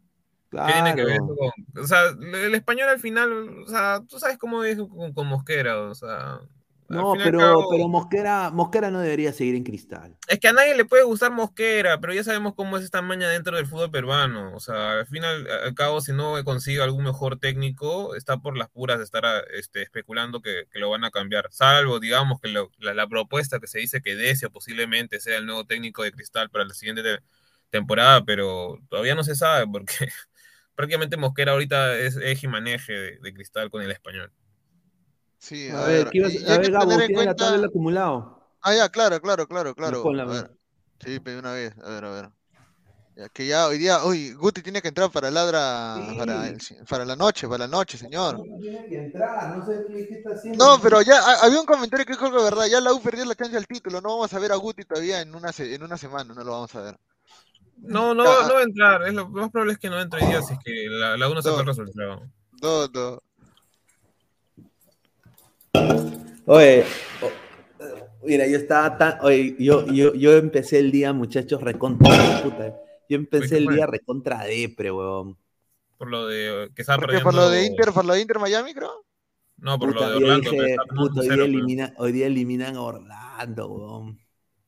[0.51, 1.37] ¿Qué tiene que ver Claro.
[1.37, 1.85] con.?
[1.85, 2.01] O sea,
[2.45, 3.33] el español al final,
[3.65, 6.41] o sea, tú sabes cómo es con, con Mosquera, o sea.
[6.89, 10.17] No, pero, cabo, pero Mosquera, Mosquera no debería seguir en Cristal.
[10.27, 13.29] Es que a nadie le puede gustar Mosquera, pero ya sabemos cómo es esta maña
[13.29, 14.55] dentro del fútbol peruano.
[14.55, 18.71] O sea, al final, al cabo, si no consigue algún mejor técnico, está por las
[18.71, 21.49] puras de estar a- este, especulando que, que lo van a cambiar.
[21.51, 25.45] Salvo, digamos, que lo- la, la propuesta que se dice que Decio posiblemente sea el
[25.47, 27.23] nuevo técnico de Cristal para la siguiente te-
[27.71, 29.95] temporada, pero todavía no se sabe porque
[30.75, 34.33] prácticamente Mosquera ahorita es eje y maneje de, de Cristal con el español.
[35.39, 37.21] Sí, A, ver, ¿qué ibas- y- y a hay ver, que Gabo, tener en ¿tiene
[37.23, 38.45] la cuenta- tabla del acumulado?
[38.63, 40.03] Ah, ya, claro, claro, claro, claro.
[40.03, 40.51] ponla, A ver.
[41.05, 42.29] Sí, pedí una vez, a ver, a ver.
[43.17, 46.19] Ya, que ya hoy día, uy, Guti tiene que entrar para ladra, Sí.
[46.19, 46.59] para, el-
[46.89, 48.41] para la noche, para la noche, señor.
[48.61, 50.65] tiene que entrar, no sé qué, está haciendo.
[50.65, 53.25] No, pero ya ha- había un comentario que dijo que verdad, ya la U perdió
[53.25, 55.83] la chance al título, no vamos a ver a Guti todavía en una, se- en
[55.83, 56.99] una semana, no lo vamos a ver.
[57.81, 59.03] No, no, Ah, no va a entrar.
[59.07, 61.29] Es lo, más probable es que no entre hoy día si es que la, la
[61.43, 61.61] saca No.
[61.61, 62.23] el resultado.
[62.61, 63.23] No, no.
[66.47, 66.85] Oye,
[68.23, 69.19] mira, yo estaba tan.
[69.23, 72.41] Oye, yo, yo, yo empecé el día, muchachos, recontra.
[72.43, 72.75] Puta,
[73.09, 75.37] yo empecé ¿qué el día recontra depre, weón.
[75.97, 77.25] Por lo de que estaba Porque perdiendo.
[77.31, 79.05] por lo de Inter, por lo de Inter Miami, creo.
[79.59, 80.51] No, por Puta, lo de Orlando.
[80.53, 84.19] dije, puta, hoy, 1-0, día elimina- hoy día eliminan a Orlando, weón.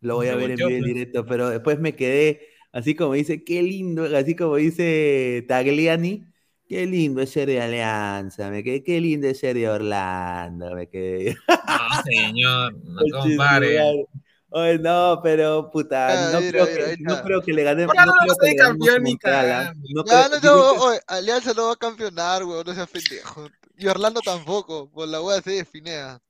[0.00, 0.94] Lo voy a ver en vivo en pues.
[0.94, 2.40] directo, pero después me quedé,
[2.72, 6.24] así como dice, qué lindo, así como dice Tagliani,
[6.70, 10.88] qué lindo es ser de Alianza, me quedé, qué lindo es ser de Orlando, me
[10.88, 11.36] quedé.
[11.48, 14.06] No, señor, no compare.
[14.52, 17.94] Oye, no, pero puta, Ah, no, mira, creo mira, que, no creo que le ganemos.
[17.96, 19.72] No no creo que le campeón ni ¿ah?
[19.94, 22.74] No Ya, creo- no, no, creo que- oye, Alianza no va a campeonar, weón, no
[22.74, 23.48] seas pendejo.
[23.76, 26.20] Y Orlando tampoco, por la wea se definea.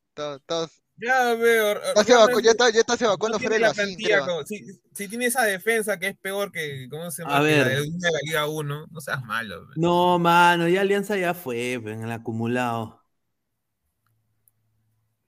[1.01, 3.85] Está, está, Ya se ya está, ya está se evacuando no tiene la la cinta.
[3.85, 4.21] plantilla.
[4.27, 6.89] como- si, si tiene esa defensa que es peor que.
[6.91, 7.37] ¿Cómo se llama?
[7.37, 7.69] A la ver.
[7.69, 8.87] de una de la Liga 1.
[8.91, 9.67] No seas malo.
[9.77, 13.01] No, mano, ya Alianza ya fue en el acumulado.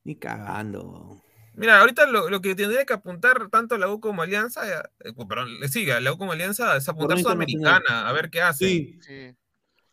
[0.04, 1.22] Ni cagando.
[1.54, 5.12] Mira, ahorita lo, lo que tendría que apuntar tanto la U como Alianza, eh, eh,
[5.28, 7.18] perdón, le siga, la U como Alianza es apuntar.
[7.18, 8.66] Sudamericana, a ver qué hace.
[8.66, 9.36] Sí, Sí.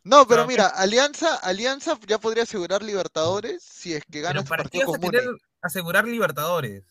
[0.02, 4.48] No, pero No, mira, Alianza, Alianza ya podría asegurar Libertadores si es que gana su
[4.48, 5.18] ¿para qué partido Muni.
[5.62, 6.84] Asegurar Libertadores?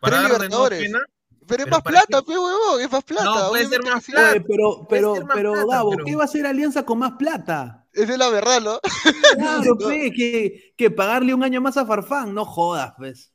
[0.00, 0.80] ¿Para dar Libertadores.
[0.82, 1.00] pena?
[1.46, 2.32] Pero es pero más ¿para plata, qué?
[2.32, 3.24] pe huevón, es más plata.
[3.24, 4.30] No, puede ser más plata.
[4.32, 7.12] Oye, pero, pero, más pero, plata, Gabo, pero- ¿qué va a hacer Alianza con más
[7.18, 7.86] plata?
[7.92, 8.80] Esa es la verdad, ¿no?
[9.38, 13.30] Claro, pe, que, que pagarle un año más a Farfán, no jodas, pues.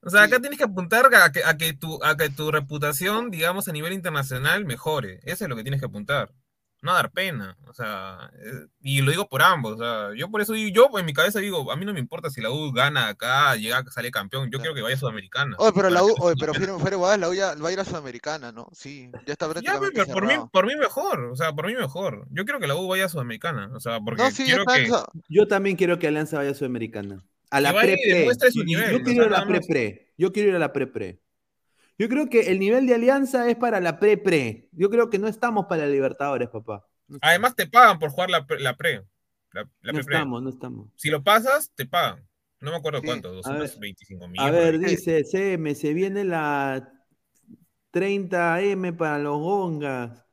[0.00, 0.42] O sea, acá Sí.
[0.42, 3.92] tienes que apuntar a que, a que tu, a que tu reputación, digamos, a nivel
[3.92, 5.20] internacional mejore.
[5.24, 6.32] Eso es lo que tienes que apuntar.
[6.80, 7.56] No dar pena.
[7.66, 9.74] O sea, eh, y lo digo por ambos.
[9.74, 11.98] O sea, yo por eso digo, yo en mi cabeza digo, a mí no me
[12.00, 14.44] importa si la U gana acá, llega, sale campeón.
[14.44, 14.62] Yo Claro.
[14.62, 15.56] quiero que vaya a Sudamericana.
[15.58, 17.84] Oye, pero la U, oye, pero fuera, huevadas, la U ya va a ir a
[17.84, 18.68] Sudamericana, ¿no?
[18.72, 21.74] Sí, ya está Ya, prácticamente pero por mí, por mí mejor, o sea, por mí
[21.74, 22.26] mejor.
[22.30, 24.64] Yo quiero que la U vaya a Sudamericana, o sea, porque No, sí, ya quiero
[24.64, 25.20] que...
[25.28, 27.24] Yo también quiero que Alianza vaya a Sudamericana.
[27.50, 28.26] A la pre-pre.
[28.26, 30.12] Yo- quiero ir a la pre-pre.
[30.16, 31.18] Yo quiero ir a la pre-pre.
[31.98, 34.68] Yo creo que el nivel de Alianza es para la pre-pre.
[34.72, 36.86] Yo creo que no estamos para la Libertadores, papá.
[37.08, 37.18] No.
[37.22, 39.02] Además te pagan por jugar la, pre- la pre.
[39.52, 40.88] La, la no estamos, no estamos.
[40.96, 42.24] Si lo pasas, te pagan.
[42.60, 43.06] No me acuerdo Sí.
[43.06, 44.40] cuánto, A ver, 225 mil.
[44.40, 46.92] A ver, dice CM, se viene la
[47.92, 50.24] 30M para los gongas.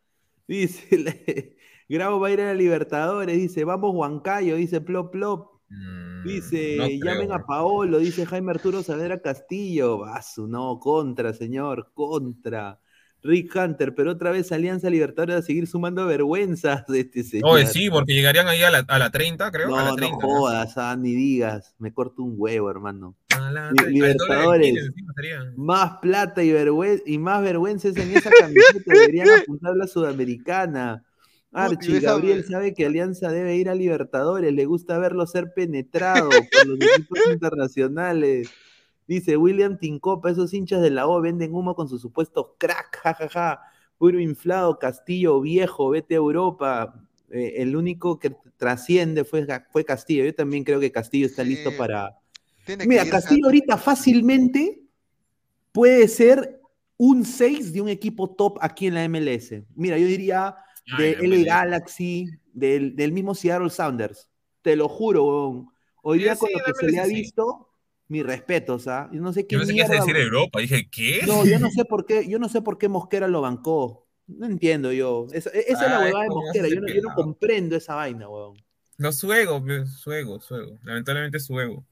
[0.47, 1.57] Dice, le-
[1.89, 3.37] Grau va a ir a la Libertadores.
[3.37, 4.55] Dice, vamos Huancayo.
[4.55, 5.61] Dice, plop, plop.
[5.69, 7.45] Mm, Dice, no llamen a.
[7.45, 9.99] Paolo, dice Jaime Arturo Saavedra Castillo.
[9.99, 12.79] Vasu, no, contra, señor, contra.
[13.21, 17.49] Rick Hunter, pero otra vez Alianza Libertadores a seguir sumando vergüenzas de este señor.
[17.49, 19.75] Oye, sí, porque llegarían ahí a la, a la 30, creo.
[19.75, 21.73] a la No, 30, no jodas, ah, ni digas.
[21.79, 23.15] Me corto un huevo, hermano.
[23.35, 24.91] A la Li- 30, el doble de Libertadores.
[25.57, 28.83] Más plata y, vergüenza y más vergüenzas en esa camiseta.
[28.85, 31.03] Deberían apuntar a la sudamericana.
[31.55, 34.53] Archie, esa- Gabriel sabe que Alianza debe ir a Libertadores.
[34.53, 38.49] Le gusta verlo ser penetrado por los equipos internacionales.
[39.07, 43.59] Dice William Tincopa, esos hinchas de la O venden humo con sus supuestos crack, jajaja.
[43.97, 47.01] Puro inflado, Castillo viejo, vete a Europa.
[47.31, 50.25] Eh, el único que trasciende fue, fue Castillo.
[50.25, 51.49] Yo también creo que Castillo está Sí.
[51.49, 52.17] listo para,
[52.65, 54.81] tiene Mira, Castillo a- ahorita fácilmente
[55.71, 56.59] puede ser
[56.97, 59.63] un 6 de un equipo top aquí en la MLS.
[59.75, 60.55] Mira, yo diría
[60.97, 61.43] de la.
[61.43, 64.29] Galaxy, del, del mismo Seattle Sounders.
[64.61, 65.69] Te lo juro, weón.
[66.01, 67.69] Hoy día sí, con lo que se le ha visto,
[68.07, 69.09] mi respeto, ¿ah?
[69.11, 70.59] Yo no sé qué Yo pensé que decir Europa.
[70.59, 71.21] Dije, ¿qué?
[71.25, 74.07] No, yo no sé por qué, yo no sé por qué Mosquera lo bancó.
[74.27, 75.27] No entiendo yo.
[75.31, 76.67] Esa, esa es la Ay, huevada de ¿cómo Mosquera.
[76.67, 78.63] Yo no, yo comprendo esa vaina, weón.
[78.97, 80.79] No, su ego, pe, su ego, su ego.
[80.83, 81.83] Lamentablemente su ego.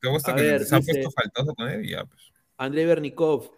[0.00, 2.32] Te gusta A que ver, se ha puesto faltoso con él y ya, pues.
[2.56, 3.50] André Bernikov,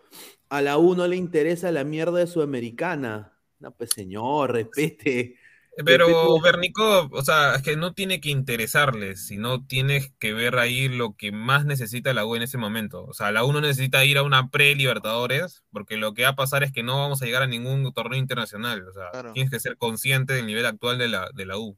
[0.48, 3.33] a la U no le interesa la mierda de Sudamericana.
[3.60, 5.36] No, pues señor, respete.
[5.84, 10.56] Pero Respete- Bernico, o sea, es que no tiene que interesarles, sino tienes que ver
[10.56, 13.04] ahí lo que más necesita la U en ese momento.
[13.04, 16.36] O sea, la U no necesita ir a una pre-Libertadores, porque lo que va a
[16.36, 18.86] pasar es que no vamos a llegar a ningún torneo internacional.
[18.86, 19.32] O sea, Claro.
[19.32, 21.76] tienes que ser consciente del nivel actual de la, de la U.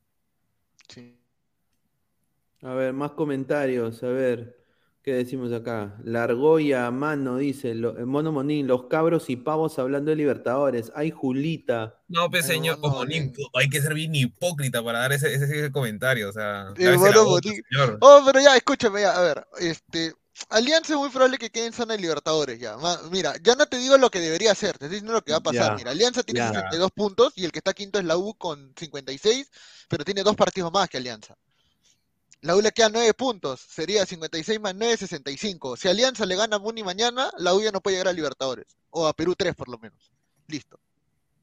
[0.88, 1.16] Sí.
[2.62, 4.02] A ver, más comentarios.
[4.02, 4.58] A ver,
[5.06, 5.96] ¿qué decimos acá?
[6.02, 7.76] Largoya, mano, dice.
[7.76, 10.90] lo- eh, Mono Monín, los cabros y pavos hablando de Libertadores.
[10.96, 12.02] Ay, Julita.
[12.08, 13.32] No, pues Ay, señor, bien.
[13.54, 16.28] hay que ser bien hipócrita para dar ese, ese, ese comentario.
[16.28, 17.98] O sea, Eh, la bueno, señor.
[18.00, 20.12] Oh, pero ya, escúchame, ya, a ver, este,
[20.50, 22.76] Alianza es muy probable que quede en zona de Libertadores ya.
[22.76, 25.30] Ma- Mira, ya no te digo lo que debería hacer, te estoy diciendo lo que
[25.30, 25.70] va a pasar.
[25.70, 26.48] Ya, Mira, Alianza tiene ya.
[26.48, 29.50] 62 puntos y el que está quinto es la U con 56,
[29.88, 31.36] pero tiene dos partidos más que Alianza.
[32.42, 35.76] La U le queda 9 puntos, sería 56 más 9, 65.
[35.76, 38.66] Si Alianza le gana a Muni mañana, la U ya no puede llegar a Libertadores,
[38.90, 40.12] o a Perú 3 por lo menos.
[40.46, 40.78] Listo.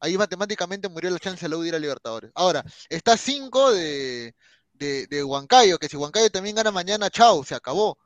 [0.00, 2.30] Ahí matemáticamente murió la chance de la U de ir a Libertadores.
[2.34, 4.34] Ahora, está 5 de,
[4.74, 7.98] de, de Huancayo, que si Huancayo también gana mañana, chao, se acabó.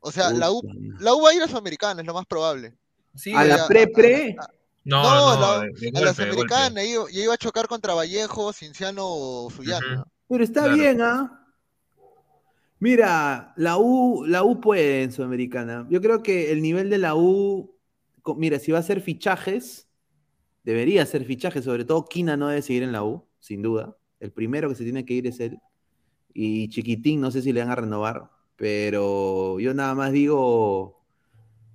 [0.00, 0.60] O sea, la U,
[1.00, 2.76] la U va a ir a Sudamericana, es lo más probable.
[3.16, 4.36] Sí, a la a- pre-pre.
[4.84, 6.14] no, no, la- a la.
[6.14, 10.02] Sudamericana, y iba, a chocar contra Vallejo, Cinciano o Suyana.
[10.02, 10.10] Ujú.
[10.28, 10.76] Pero está Claro.
[10.76, 11.40] bien, ¿ah?
[12.84, 15.86] Mira, la U, la U puede en Sudamericana.
[15.88, 17.74] Yo creo que el nivel de la U,
[18.36, 19.88] mira, si va a hacer fichajes,
[20.64, 23.96] debería hacer fichajes, sobre todo Quina no debe seguir en la U, sin duda.
[24.20, 25.60] El primero que se tiene que ir es él.
[26.34, 31.00] Y Chiquitín, no sé si le van a renovar, pero yo nada más digo,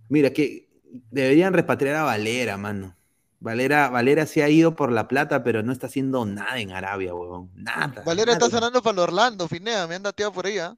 [0.09, 0.69] mira, que
[1.09, 2.95] deberían repatriar a Valera, mano.
[3.39, 7.15] Valera, Valera se ha ido por la plata, pero no está haciendo nada en Arabia,
[7.15, 7.49] huevón.
[7.55, 8.03] Nada.
[8.05, 10.77] Valera está sonando para el Orlando, Finea, me han dateado por ¿ah?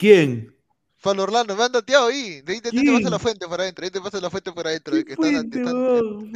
[0.00, 0.56] ¿Quién?
[1.02, 2.40] Para el Orlando, me han dateado ahí.
[2.40, 4.66] De ahí te, te pasa la fuente por adentro, ahí te pasa la fuente por
[4.66, 4.94] adentro.
[4.96, 6.32] de que ¿Qué están- fuente, están- huevón?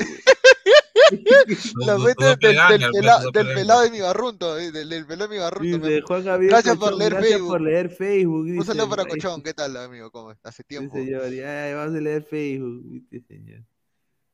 [1.86, 2.24] la fuente
[3.34, 5.78] del, pelado de mi barrunto, del, del pelado de mi barrunto.
[5.86, 7.48] Dice Juan Gabriel Gracias por leer gracias Facebook.
[7.50, 8.40] por leer Facebook.
[8.40, 10.10] Un dice saludo para Cochón, ¿qué tal, amigo?
[10.10, 10.48] ¿Cómo está?
[10.50, 10.94] Hace Sí, tiempo.
[10.96, 12.82] señor, ya, ya vamos a leer Facebook.
[13.10, 13.62] Dice, señor.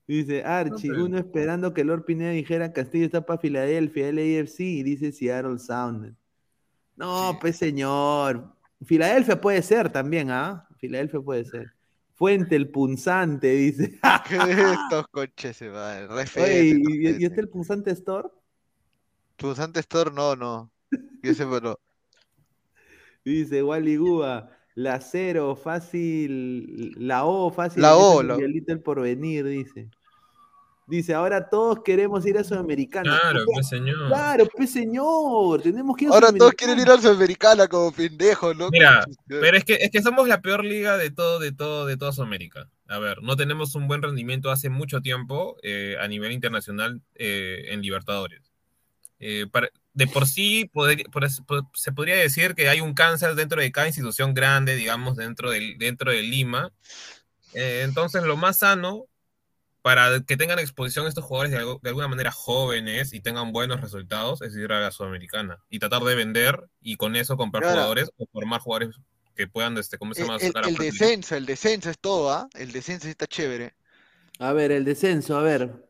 [0.06, 5.12] Dice Archie, uno esperando que Lord Pineda dijera Castillo está para Filadelfia, LAFC, y dice
[5.12, 6.16] Seattle Sound.
[6.96, 7.38] No, Sí.
[7.40, 8.52] pues señor.
[8.84, 10.66] Filadelfia puede ser también, ¿ah?
[10.78, 11.72] Filadelfia puede ser.
[12.14, 13.98] Fuente el punzante, dice.
[14.28, 16.06] ¿Qué es estos coches, se va?
[16.36, 18.28] Oye, ¿y, y- está el punzante store?
[19.36, 20.70] Pulsante Store, no, no.
[21.22, 21.80] Yo sé, pero
[23.24, 27.82] Dice Wally Gúa, la cero, fácil, la O, fácil.
[27.82, 29.90] La O, la- el porvenir, dice.
[30.90, 33.16] Dice, ahora todos queremos ir a Sudamericana.
[33.20, 34.08] Claro, Pues, señor.
[34.08, 38.56] Claro, pues señor, tenemos que ir a ahora todos quieren ir a Sudamericana como pendejos,
[38.56, 38.70] ¿no?
[38.70, 41.96] Mira, Pero es que, es que somos la peor liga de todo, de todo, de
[41.96, 42.68] toda Sudamérica.
[42.88, 47.66] A ver, no tenemos un buen rendimiento hace mucho tiempo eh, a nivel internacional eh,
[47.68, 48.50] en Libertadores.
[49.20, 51.28] Eh, para- de por sí poder- por-
[51.74, 55.76] se podría decir que hay un cáncer dentro de cada institución grande, digamos, dentro de,
[55.78, 56.72] dentro de Lima.
[57.54, 59.06] Eh, entonces, lo más sano
[59.82, 63.80] para que tengan exposición estos jugadores de, algo- de alguna manera jóvenes y tengan buenos
[63.80, 68.10] resultados es ir a la Sudamericana y tratar de vender y con eso comprar jugadores
[68.18, 68.96] o formar jugadores
[69.34, 70.38] que puedan, este, ¿cómo se El, llama?
[70.68, 72.48] el- descenso, el descenso es todo, ¿ah?
[72.54, 73.74] El descenso está chévere.
[74.38, 75.86] A ver, el descenso, a ver.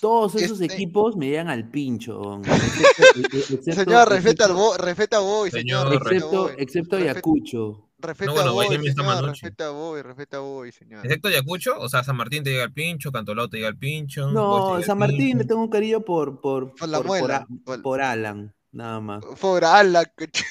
[0.00, 2.18] Todos esos Este- equipos me llegan al pincho.
[2.20, 2.42] weón.
[2.44, 5.88] Excepto- excepto- Señor, respeta al Bo, respeta a Boy, señor.
[5.88, 6.52] Respeta a Excepto, Boy.
[6.58, 7.88] excepto Respeta- Ayacucho.
[8.02, 11.04] Respeta No, bueno, a está señor, respeta a Boy, respeta a Boy, señor.
[11.06, 14.30] Excepto Ayacucho, o sea, San Martín te llega al pincho, Cantolao te llega al pincho.
[14.30, 17.82] No, San Martín le tengo un cariño por, por, Por la por, por A- por-
[17.82, 19.24] por Alan, nada más.
[19.40, 20.44] Por ala, coche.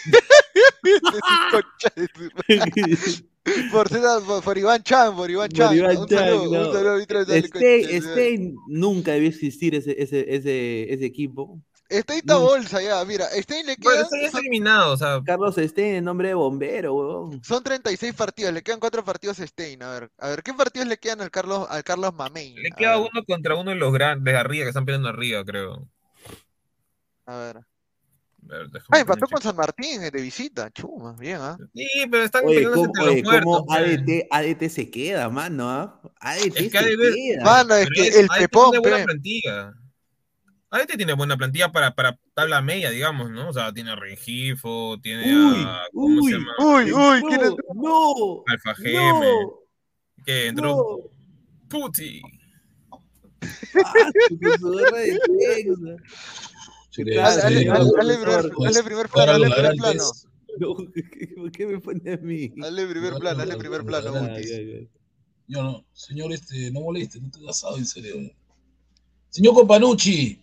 [1.51, 3.23] Concha de su-
[3.71, 5.75] por, César- por, por Iván Chan, por Iván Por Chan.
[5.77, 6.67] Iván un Chan, saludo, no.
[6.67, 10.93] un saludo, ahorita sale, concha Stein, de su- Stein nunca debió existir ese, ese, ese,
[10.93, 11.59] ese equipo.
[11.91, 15.21] Stein está bolsa ya, mira, Stein le Bueno, quedan, eso ya está eliminado, o sea,
[15.25, 17.43] Carlos Stein en nombre de bombero, weón.
[17.43, 20.87] son 36 partidos, le quedan 4 partidos a Stein, a ver, a ver, ¿qué partidos
[20.87, 22.55] le quedan al Carlos, al Carlos Mamey?
[22.55, 25.09] le A queda ver, uno contra uno de los grandes de arriba que están peleando
[25.09, 25.87] arriba, creo.
[27.25, 27.57] A ver.
[27.57, 31.57] A ver, Ah, empató con San Martín eh, de visita, chuma, bien, ¿ah?
[31.73, 33.61] Sí, pero están Oye, ¿cómo, entre los muertos.
[33.65, 33.73] cómo.
[33.73, 35.69] ADT, ADT se queda, mano?
[35.69, 36.01] ¿ah?
[36.19, 37.43] ADT Es que se ADT queda.
[37.45, 38.71] Mano, es Pero que es- el ADT Pepón,
[40.72, 40.84] plantilla.
[40.84, 43.49] ADT tiene buena plantilla para, para tabla media, digamos, ¿no?
[43.49, 45.84] O sea, tiene a Rengifo, tiene Uy, a.
[45.93, 46.53] ¿Cómo uy, se llama?
[46.59, 47.65] Uy, uy, no, ¿quién entró?
[47.76, 49.32] no, Alfa Geme.
[49.32, 49.53] no,
[50.26, 50.97] Que entró no.
[51.69, 52.22] Puti.
[57.19, 57.88] Ah, Dale, primer,
[58.19, 59.47] plano, dale primer plano.
[60.59, 62.51] No, ¿por qué me pone a mí?
[62.57, 64.88] Dale primer plano, dale primer plano, ya.
[65.47, 68.15] Yo no, señor, este, no moleste, no te has asado, en serio.
[69.30, 70.41] Señor Companucci,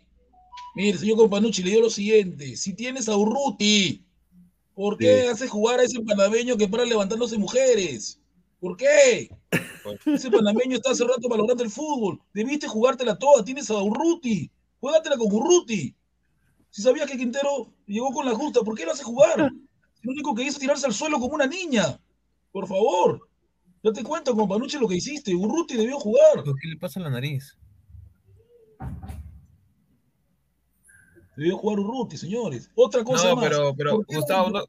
[0.74, 4.04] mire, señor Companucci, le digo lo siguiente: si tienes a Urruti,
[4.74, 5.26] ¿por qué Sí.
[5.28, 8.20] hace jugar a ese panameño que para levantándose mujeres?
[8.60, 9.30] ¿Por qué?
[10.06, 12.20] Ese panameño está hace rato valorando el fútbol.
[12.34, 14.50] Debiste jugártela toda, tienes a Urruti.
[14.80, 15.94] Juégatela con Urruti.
[16.70, 19.38] Si sabías que Quintero llegó con la justa, ¿por qué lo hace jugar?
[20.02, 22.00] Lo único que hizo es tirarse al suelo como una niña.
[22.52, 23.28] Por favor.
[23.82, 25.34] Date cuenta, Companucci, lo que hiciste.
[25.34, 26.42] Urruti debió jugar.
[26.44, 27.56] ¿Qué le pasa a la nariz?
[31.38, 32.68] Debió jugar Urruti, señores.
[32.74, 33.48] Otra cosa No, más.
[33.48, 34.64] pero, pero ¿Por qué no- Gustavo, ¿no,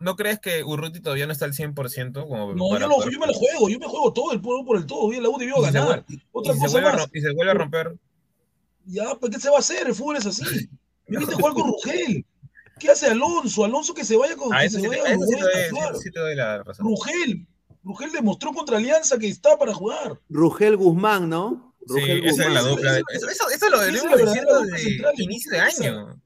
[0.00, 2.26] ¿no crees que Urruti todavía no está al 100%?
[2.26, 4.64] Como No, yo, lo- poder- yo me la juego, yo me juego todo, el pueblo
[4.64, 5.08] por el todo.
[5.08, 6.04] Bien, la U debió Y se ganar.
[6.06, 7.08] vuelve- Otra y se cosa a más.
[7.14, 7.96] y se vuelve a romper.
[8.86, 9.86] Ya, pues, ¿qué se va a hacer?
[9.86, 10.42] El fútbol es así.
[11.06, 12.26] Viniste a jugar con Rugel.
[12.80, 13.64] ¿Qué hace Alonso?
[13.64, 16.00] Alonso que se vaya con A que eso se sí, te, vaya a sí doy,
[16.02, 16.86] sí te doy la razón.
[16.86, 17.46] Rugel.
[17.84, 20.20] Rugel demostró contra Alianza que está para jugar.
[20.28, 21.67] Rugel Guzmán, ¿no?
[21.88, 22.92] Sí, Rugel esa es la dupla.
[22.92, 26.22] de- Eso, eso, eso lo la verdadera dupla desde inicio de año.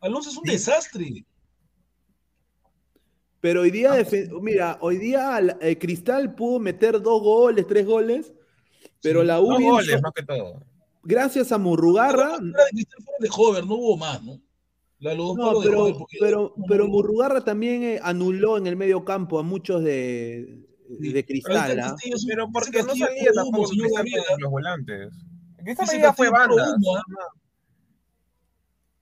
[0.00, 0.50] Alonso es un Sí.
[0.52, 1.24] desastre.
[3.40, 7.66] Pero hoy Ah, día, pues defe- mira, hoy día eh, Cristal pudo meter dos goles,
[7.66, 8.32] tres goles,
[9.02, 9.26] pero Sí.
[9.26, 10.62] la U, Dos goles, más que todo.
[11.02, 14.40] gracias a Murrugarra, Fuera de Cristal, fuera de Hover, no hubo más, ¿no?
[15.00, 18.68] La, los dos no, palos de pero, Hover, pero, pero Murrugarra también eh, anuló en
[18.68, 20.71] el medio campo a muchos de, Sí.
[20.98, 21.80] De Cristal.
[21.80, 21.90] ¿ah?
[21.90, 23.90] Castillo, un- Pero porque no salía tampoco humo, señor
[24.28, 25.08] con los volantes.
[25.64, 26.74] Cristal ya fue banda.
[26.76, 27.02] humo, ¿ah?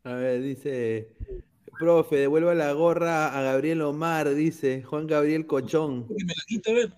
[0.04, 1.12] A ver, dice,
[1.78, 6.08] profe, devuelva la gorra a Gabriel Omar, dice Juan Gabriel Cochón.
[6.08, 6.92] Que me la quita, a ver.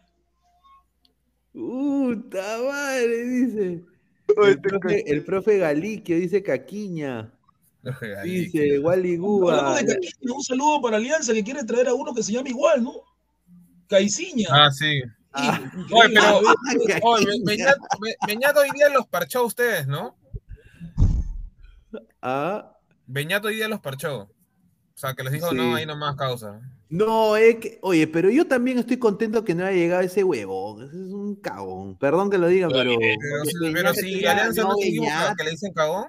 [1.53, 3.85] Puta madre, dice.
[4.45, 7.33] El profe, el profe Galiquio dice Caquiña.
[8.23, 12.49] Dice Wally Caquiña, un saludo para Alianza que quiere traer a uno que se llama
[12.49, 12.93] igual, ¿no?
[13.97, 14.49] Caiciña.
[14.51, 15.01] Ah, sí.
[15.33, 15.61] Ah,
[15.93, 16.41] Oye, pero-.
[17.05, 20.17] Oye, Be- Beñat, Be- Beñat hoy día los parchó a ustedes, ¿no?
[22.21, 22.77] Ah,
[23.07, 24.23] Beñat hoy día los parchó.
[24.23, 24.29] O
[25.03, 25.57] sea, que les dijo, Sí.
[25.57, 26.61] no, ahí nomás causa.
[26.89, 30.83] No, es que, oye, pero yo también estoy contento que no haya llegado ese huevo.
[30.83, 31.97] Es un cagón.
[31.99, 32.91] Perdón que lo diga, pero.
[32.99, 35.37] Pero, Beñat si- pero si ha Alianza no se Beñat.
[35.37, 36.07] que le dicen cagón.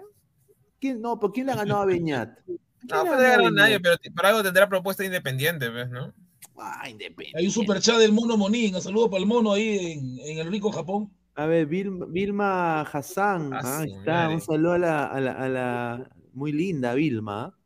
[0.80, 2.38] ¿Quién- no, ¿por quién le ha ganado a Beñat?
[2.46, 2.60] ¿Quién
[2.90, 4.00] No, le pues ha no ganado ganó a nadie, Beñat?
[4.02, 6.14] pero para algo tendrá propuesta independiente, ¿ves, no?
[6.58, 7.38] Ah, independiente.
[7.40, 8.76] Hay un superchat del mono Monín.
[8.76, 11.12] Un saludo para el mono ahí en, en el rico Japón.
[11.36, 13.54] A ver, Vilma, Vilma Hassan.
[13.54, 14.30] Ah, Ah, ahí está.
[14.30, 17.58] Un saludo a la, a la, a la muy linda Vilma.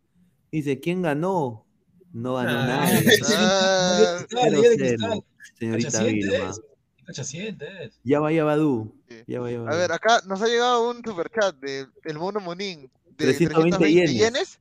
[0.51, 1.65] Dice, ¿quién ganó?
[2.13, 2.65] No ganó Ah.
[2.65, 3.03] nadie.
[3.35, 5.23] Ah, Dale, ya de 0-0, cristal.
[5.59, 6.51] Señorita Vilma.
[8.03, 8.93] Ya va, ya va, Du.
[9.09, 9.15] Sí.
[9.27, 9.71] Ya va, ya va.
[9.71, 12.89] A ver, acá nos ha llegado un superchat de el mono Monín.
[13.17, 14.13] De 320 320 yenes.
[14.13, 14.59] yenes.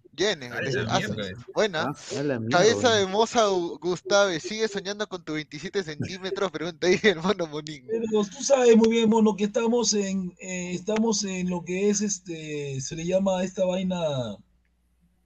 [0.89, 1.25] Ah, mierda.
[1.55, 1.83] buena.
[1.91, 6.51] Ah, Cabeza de moza Gu- Gustave, ¿sigue soñando con tu 27 centímetros?
[6.51, 7.85] Pregunta ahí el mono Monín.
[7.87, 12.01] Pero tú sabes muy bien, mono, que estamos en, eh, estamos en lo que es
[12.01, 13.99] este, se le llama a esta vaina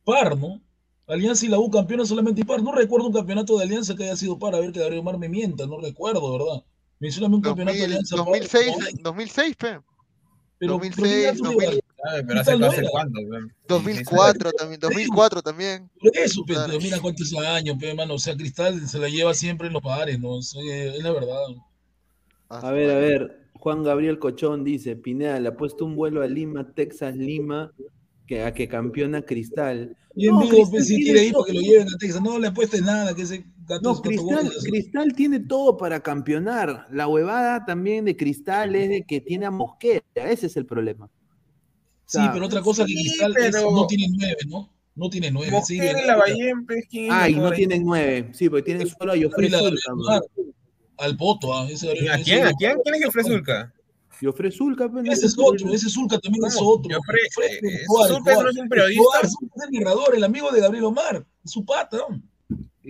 [0.05, 0.61] par, ¿no?
[1.07, 2.63] Alianza y la U campeones solamente y par.
[2.63, 5.19] No recuerdo un campeonato de Alianza que haya sido par, a ver que Gabriel Omar
[5.19, 6.65] me mienta, no recuerdo, ¿verdad?
[7.01, 8.25] Mencióname un campeonato de 2000, Alianza par.
[8.27, 9.81] 2006, No hay, 2006, pe.
[10.59, 11.81] pero, 2006, pero mira, tú 2000.
[12.27, 13.53] Pero ¿Qué hace, weón.
[13.69, 15.91] 2004 también, 2004 también.
[16.01, 16.69] por eso, pe, Claro.
[16.69, 18.15] pero mira cuántos años, pe, hermano.
[18.15, 20.31] O sea, Cristal se la lleva siempre en los pares, ¿no?
[20.31, 21.37] O sea, es la verdad.
[22.49, 23.41] A ver, a ver.
[23.55, 27.73] Juan Gabriel Cochón dice: Pineda, le ha puesto un vuelo a Lima, Texas, Lima,
[28.27, 29.97] que, a que campeona Cristal.
[30.15, 31.43] Bien No, digo, Cristal pues, si quiere ir todo.
[31.43, 32.23] para que lo lleven a Texas.
[32.23, 34.01] No le apuestes nada, que ese gato No.
[34.03, 36.87] Cristal tiene todo para campeonar.
[36.91, 40.03] La huevada también de Cristal es de que tiene a Mosquera.
[40.15, 41.09] Ese es el problema.
[42.11, 44.69] Sí, pero otra cosa que es- no tiene nueve, ¿no?
[44.97, 45.51] No tiene nueve.
[45.65, 47.57] sí, Mosquera la ¿quién es Ay, mejor no ahí?
[47.57, 48.31] tienen nueve.
[48.33, 49.49] Sí, porque tienen solo a Jofre.
[49.93, 50.23] Omar,
[50.99, 51.69] Al poto, ¿ah?
[51.71, 52.47] Ese, ¿A ese- quién?
[52.47, 52.77] ¿A quién?
[52.83, 53.73] ¿Quién es Jofre Zulca?
[54.21, 56.95] Jofre Zulca, no Ese es otro, ese Zulca también es otro.
[56.95, 58.11] Jofre, eh, Escobar.
[58.11, 59.03] no es un periodista.
[59.23, 59.35] Es
[59.65, 61.25] el narrador, el amigo de Gabriel Omar.
[61.45, 61.97] Es su pata.
[61.97, 62.21] ¿no?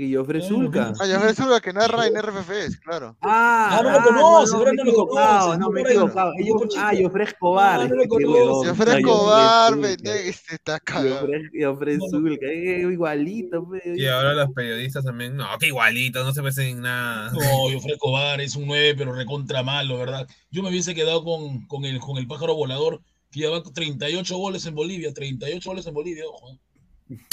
[0.04, 0.92] Ay, Zulca.
[1.00, 3.16] Ah, ya ves, Zulga, que narra en RFFs, claro.
[3.20, 6.32] Ah, Ah, no lo conoce, no he lo conoce, no no me he equivocado.
[6.38, 7.80] no, ah, Jofre Escobar.
[7.80, 8.98] No, no este, lo conoce.
[8.98, 11.28] Escobar, este está cagado.
[11.28, 12.08] No, no.
[12.10, 13.66] Zulca, eh, igualito.
[13.66, 13.82] pues.
[13.84, 15.36] Y ahora los periodistas también.
[15.36, 17.30] No, que igualito, no se parecen en nada.
[17.32, 20.26] No, yo Escobar es un 9, pero recontra malo, ¿verdad?
[20.50, 24.66] Yo me hubiese quedado con, con, el, con el pájaro volador, que lleva 38 goles
[24.66, 26.58] en Bolivia, 38 goles en Bolivia, ojo.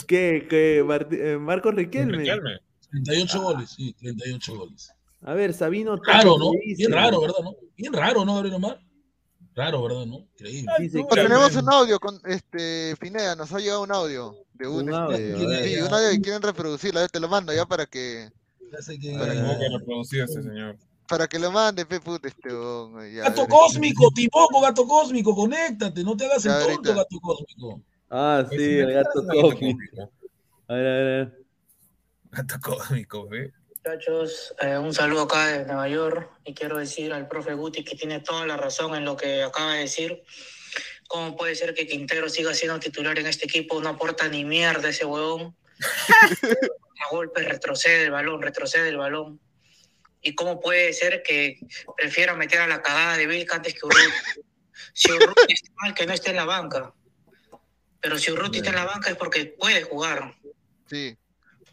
[0.08, 0.48] ¿Qué?
[0.50, 0.84] ¿Qué?
[0.86, 2.18] Mart- eh, Marcos Riquelme.
[2.18, 2.60] Riquelme.
[2.92, 4.92] 38 goles, sí, 38 goles.
[5.22, 5.98] A ver, Sabino.
[5.98, 6.52] Raro, ¿no?
[6.78, 7.40] Bien raro, ¿verdad?
[7.44, 7.56] ¿no?
[7.76, 8.80] Bien raro, ¿no, Gabriel Omar?
[9.56, 10.06] Raro, ¿verdad?
[10.06, 10.20] ¿No?
[10.20, 10.72] Increíble.
[10.80, 14.90] Dice que- tenemos un audio con este Pineda, nos ha llegado un audio de un,
[14.90, 17.66] Un este, audio, sí, un audio que quieren reproducirlo, a ver, te lo mando ya
[17.66, 18.30] para que
[18.72, 20.78] Ya sé que- Para Tengo que reproducir este señor.
[21.08, 23.50] para que lo mande, pe este ya, Gato ver.
[23.50, 27.82] cósmico, Tipoco, gato cósmico, conéctate, no te hagas el tonto, gato cósmico.
[28.10, 30.12] Ah, sí, el gato cósmico.
[30.68, 31.46] A ver, a ver.
[32.32, 33.52] Gato cósmico, ¿ve?
[33.70, 37.96] Muchachos, eh, un saludo acá de Nueva York y quiero decir al profe Guti que
[37.96, 40.24] tiene toda la razón en lo que acaba de decir.
[41.08, 43.82] ¿Cómo puede ser que Quintero siga siendo titular en este equipo?
[43.82, 45.56] No aporta ni mierda ese huevón.
[47.00, 49.40] A golpe retrocede el balón, retrocede el balón.
[50.22, 51.60] ¿Y cómo puede ser que
[51.96, 54.42] prefiera meter a la cagada de Vilca antes que Urruti?
[54.94, 56.94] Si Urruti está mal, que no esté en la banca.
[58.02, 60.36] Pero si Urruti está en la banca es porque puede jugar.
[60.86, 61.18] Sí,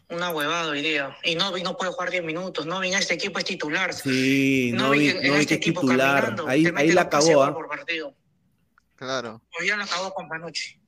[0.09, 1.15] Una huevada hoy día.
[1.23, 2.65] Y Novi no puede jugar 10 minutos.
[2.65, 3.93] Novi en este equipo es titular.
[3.93, 6.21] Sí, no Novi vi, en, en no vi este que equipo titular.
[6.35, 7.53] caminando, Ahí, la gol ¿ah?
[7.53, 8.15] por partido.
[8.95, 9.41] claro.
[9.59, 10.79] Hoy ya la acabó con Panucci.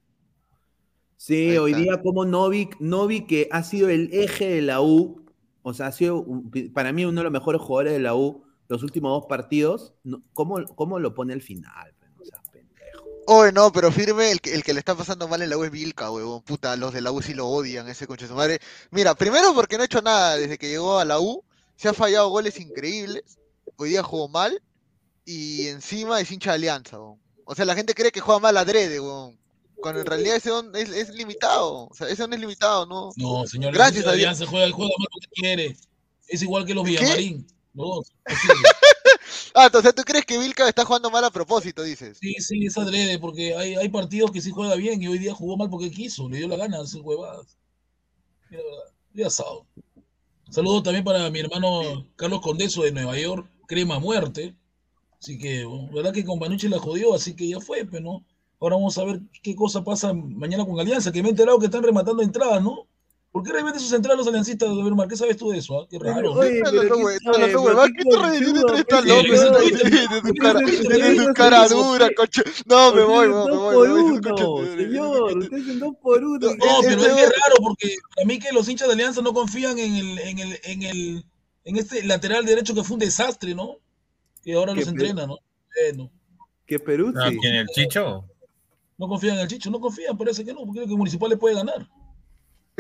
[1.18, 1.82] Sí, Ahí hoy está.
[1.84, 5.26] día como Novik, Novik que ha sido el eje de la U,
[5.64, 6.26] o sea, ha sido
[6.74, 9.94] para mí uno de los mejores jugadores de la U los últimos dos partidos,
[10.34, 11.94] ¿cómo, cómo lo pone al final?
[13.30, 15.66] Oye, no, pero firme, el que, el que le está pasando mal en la U
[15.66, 16.42] es Vilca, huevón.
[16.44, 18.62] Puta, los de la U sí lo odian, ese conche su madre.
[18.90, 21.44] Mira, primero porque no ha hecho nada desde que llegó a la U.
[21.76, 23.38] Se ha fallado goles increíbles.
[23.76, 24.64] Hoy día jugó mal.
[25.26, 27.20] Y encima es hincha de alianza, huevón.
[27.44, 29.38] O sea, la gente cree que juega mal adrede, huevón.
[29.76, 31.90] Cuando en realidad ese don es, es limitado.
[31.90, 33.10] O sea, ese don es limitado, ¿no?
[33.18, 34.30] No, señor, Gracias a Dios.
[34.30, 35.78] Alianza juega, juega mal porque quiere.
[36.30, 36.92] Es igual que los ¿Qué?
[36.92, 37.46] Villamarín.
[37.74, 38.14] Los dos.
[39.60, 42.18] Ah, entonces tú crees que Vilca está jugando mal a propósito, dices.
[42.20, 45.34] Sí, sí, es adrede, porque hay, hay partidos que sí juega bien y hoy día
[45.34, 47.58] jugó mal porque quiso, le dio la gana de hacer huevadas.
[48.50, 48.64] Mira,
[49.14, 49.62] ya sabe.
[50.50, 54.56] Saludos también para mi hermano Carlos Condeso de Nueva York, crema a muerte.
[55.22, 58.26] Así que, bueno, verdad que con Panucci la jodió, así que ya fue, pero no.
[58.60, 61.66] Ahora vamos a ver qué cosa pasa mañana con Alianza, que me he enterado que
[61.68, 62.88] están rematando entradas, ¿no?
[63.32, 65.08] ¿Por qué remeten sus entradas los aliancistas, Bermar?
[65.08, 65.80] ¿Qué sabes tú de eso?
[65.82, 65.88] ah?
[65.90, 66.34] Qué raro.
[66.34, 66.40] ¿no?
[66.40, 66.74] Oye, su
[71.34, 72.44] cara, se de dura, coche.
[72.66, 75.68] No, me voy, me dos voy, por me voy, ese coche uno, de- señor, ustedes
[75.68, 76.40] en dos por uno.
[76.40, 79.34] No, No, pero es que raro porque para mí que los hinchas de Alianza no
[79.34, 81.26] confían en el, en el, en el,
[81.66, 83.78] en este lateral derecho que fue un desastre, ¿no?
[84.44, 85.38] Que ahora los entrena, ¿no?
[85.92, 86.12] Bueno,
[86.66, 87.14] Que Perú.
[87.40, 88.26] ¿Quién el Chicho?
[88.98, 91.38] no confían en el Chicho, no confían, parece que no, porque creo que Municipal le
[91.38, 91.88] puede ganar.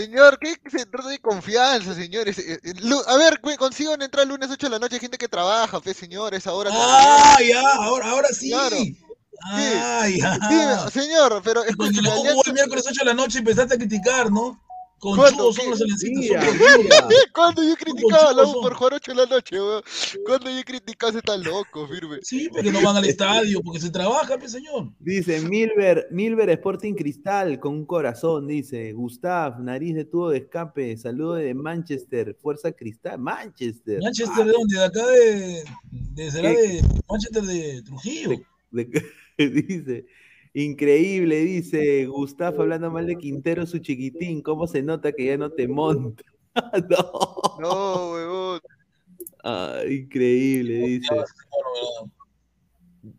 [0.02, 2.38] Señor, ¿qué se trata de confianza, señores?
[2.38, 2.74] Eh, eh,
[3.08, 5.92] A ver, consigo entrar el lunes 8 de la noche, hay gente que trabaja, fe,
[5.96, 6.70] señor, esa hora.
[6.72, 8.52] Ah, ya, ahora, ahora sí.
[8.52, 8.78] Claro.
[9.44, 10.38] Ah, ya.
[10.50, 14.32] Dime, señor, pero Cuando jugó Alianza- el miércoles 8 de la noche empezaste a criticar,
[14.32, 14.62] ¿no?
[15.00, 16.04] Conchudos son conchudos.
[16.04, 16.42] mira.
[17.34, 19.84] ¿Cuándo yo he criticado a la U por jugar 8 de la noche, weón?
[20.26, 22.18] ¿Cuándo yo he criticado a ese tan loco, firme?
[22.24, 24.92] Sí, porque no van al estadio, porque se trabaja, pues, señor.
[25.00, 30.98] Dice Milver, Milver Sporting Cristal con un corazón, dice Gustav, nariz de tubo de escape,
[30.98, 34.00] saludo de Manchester, Fuerza Cristal, Manchester.
[34.02, 34.78] Manchester, ¿de dónde?
[34.78, 35.64] De acá de.
[35.92, 38.32] de será de Manchester de Trujillo.
[38.72, 39.06] De-
[39.38, 40.06] dice,
[40.64, 45.52] increíble, dice Gustav hablando mal de Quintero, su chiquitín, ¿cómo se nota que ya no
[45.52, 46.24] te monta?
[46.90, 47.12] no,
[47.60, 48.60] No, weón.
[49.44, 51.16] Ah, increíble, dice.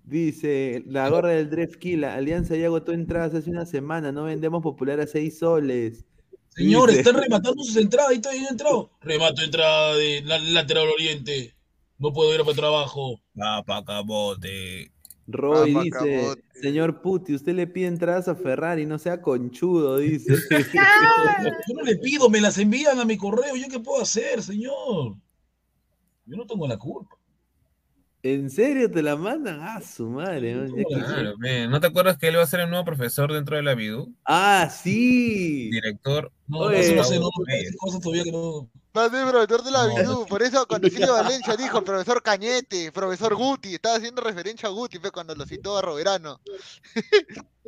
[0.04, 4.62] Dice, la gorra del Dref Kill, Alianza ya agotó entradas hace una semana, no vendemos
[4.62, 6.04] popular a seis soles.
[6.48, 8.10] Señor, Dice- están rematando sus entradas.
[8.10, 8.90] Ahí ahí entrado.
[9.00, 11.54] Remato entrada de la- lateral oriente.
[11.98, 13.20] No puedo ir para trabajo.
[13.34, 14.90] Papa cabote.
[15.30, 20.34] Roy dice, señor Puti, usted le pide entradas a Ferrari, no sea conchudo, dice.
[21.68, 23.54] Yo no le pido, me las envían a mi correo.
[23.54, 25.16] ¿Yo qué puedo hacer, señor?
[26.24, 27.17] Yo no tengo la culpa.
[28.34, 29.58] ¿En serio te la mandan?
[29.62, 30.54] Ah, su madre.
[30.54, 30.70] man.
[30.86, 31.34] Claro,
[31.70, 34.14] ¿No te acuerdas que él va a ser el nuevo profesor dentro de la Bidu?
[34.24, 35.70] Ah, sí.
[35.70, 36.30] Director.
[36.46, 37.30] No, Oye, eso no sé, no,
[37.78, 38.68] cosas todavía que no.
[38.96, 42.22] Va a ser profesor de la No, Bidú, por eso cuando Silvio Valencia dijo profesor
[42.22, 46.40] Cañete, profesor Guti, estaba haciendo referencia a Guti, fue cuando lo citó a Roberano.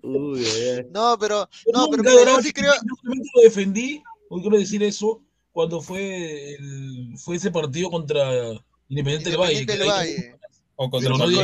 [0.02, 0.44] Uy.
[0.92, 4.82] No, pero, Yo no, pero yo sí creo, Yo solamente lo defendí, hoy quiero decir
[4.82, 8.52] eso, cuando fue, el, fue ese partido contra
[8.90, 9.64] Independiente del Valle.
[9.64, 10.36] Del Valle.
[10.82, 11.42] O contra Pero no digo.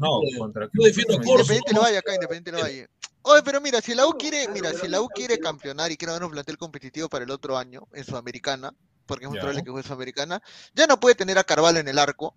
[0.00, 0.20] ¿no?
[0.20, 1.14] No, contra Yo defiendo.
[1.14, 2.88] Independiente del Valle, acá, Independiente del Valle.
[3.22, 6.12] Oye, pero mira, si la U quiere, mira, si la U quiere campeonar y quiere
[6.12, 8.74] dar un plantel competitivo para el otro año en Sudamericana,
[9.06, 10.42] porque es muy probable que juegue Sudamericana,
[10.74, 12.34] ya no puede tener a Carvalho en el arco.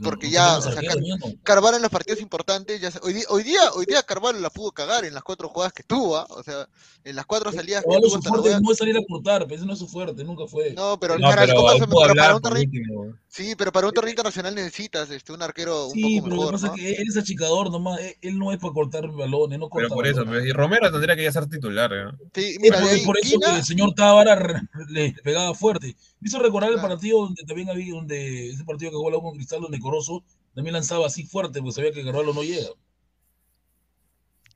[0.00, 0.96] Porque no ya, o sea, Car-.
[1.42, 4.70] Carvalho en los partidos importantes, ya se- hoy, hoy día, hoy día Carvalho la pudo
[4.70, 6.24] cagar en las cuatro jugadas que tuvo, ¿ah?
[6.30, 6.68] o sea,
[7.02, 9.66] en las cuatro salidas que tuvo su fuerte no es salir a cortar, pero ese
[9.66, 10.72] no es su fuerte, nunca fue.
[10.74, 13.14] No, pero, No, para, pero ¿cómo aún se- para hablar un último.
[13.28, 16.42] Sí, pero para un torneo internacional necesitas este, un arquero un Sí, poco pero lo
[16.44, 16.74] que pasa ¿no?
[16.74, 19.88] es que él es achicador nomás, él, él no es para cortar balones, no corta
[19.88, 20.46] Pero por eso, balones.
[20.46, 22.04] y Romero tendría que ya ser titular, ¿eh?
[22.34, 25.96] Sí, mira, de ahí, por eso que el señor Tábara le pegaba fuerte.
[26.20, 29.34] Me hizo recordar el partido donde también había, donde ese partido que jugó la con
[29.36, 30.24] Cristal, donde Corozo
[30.54, 32.68] también lanzaba así fuerte, porque sabía que Carvalho no llega.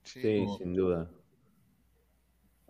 [0.04, 0.20] sí.
[0.20, 0.58] Sí, No.
[0.58, 1.10] sin duda.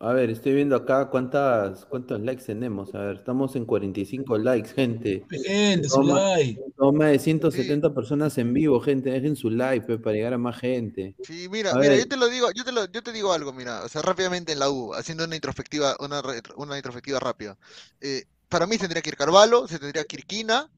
[0.04, 2.92] A ver, estoy viendo acá cuántas, cuántos likes tenemos.
[2.92, 5.24] A ver, estamos en 45 likes, gente.
[5.30, 6.18] Gente, su Toma.
[6.34, 6.60] like.
[6.76, 9.10] Son más de 170 personas en vivo, gente.
[9.10, 11.14] Dejen su like pe, para llegar a más gente.
[11.22, 12.00] Sí, mira, A mira, ver.
[12.00, 14.50] yo te lo digo, yo te lo, yo te digo algo, mira, o sea, rápidamente
[14.50, 17.56] en la U, haciendo una introspectiva, una, re- una introspectiva rápida.
[18.00, 20.68] Eh, para mí se tendría que ir Carvalho, se tendría que ir Quina,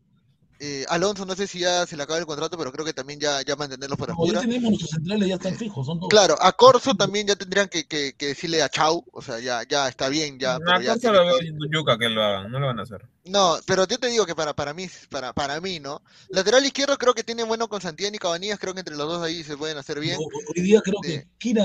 [0.66, 3.20] eh, Alonso, no sé si ya se le acaba el contrato, pero creo que también
[3.20, 6.08] ya, ya mantenerlo por No, ya tenemos nuestros centrales, ya están fijos, son todos.
[6.08, 9.62] Claro, a Corso también ya tendrían que, que, que decirle a Chau, o sea, ya,
[9.68, 11.54] ya está bien, ya, pero No, ya Corso tiene lo veo que ir.
[11.72, 13.06] yuca que lo hagan, no lo van a hacer.
[13.26, 16.00] No, pero yo te digo que para, para mí, para, para mí, ¿no?
[16.30, 19.22] Lateral izquierdo creo que tiene bueno con Santiago y Cabanillas, creo que entre los dos
[19.22, 20.16] ahí se pueden hacer bien.
[20.18, 21.08] Ho- Hoy día creo Sí.
[21.10, 21.64] que Kina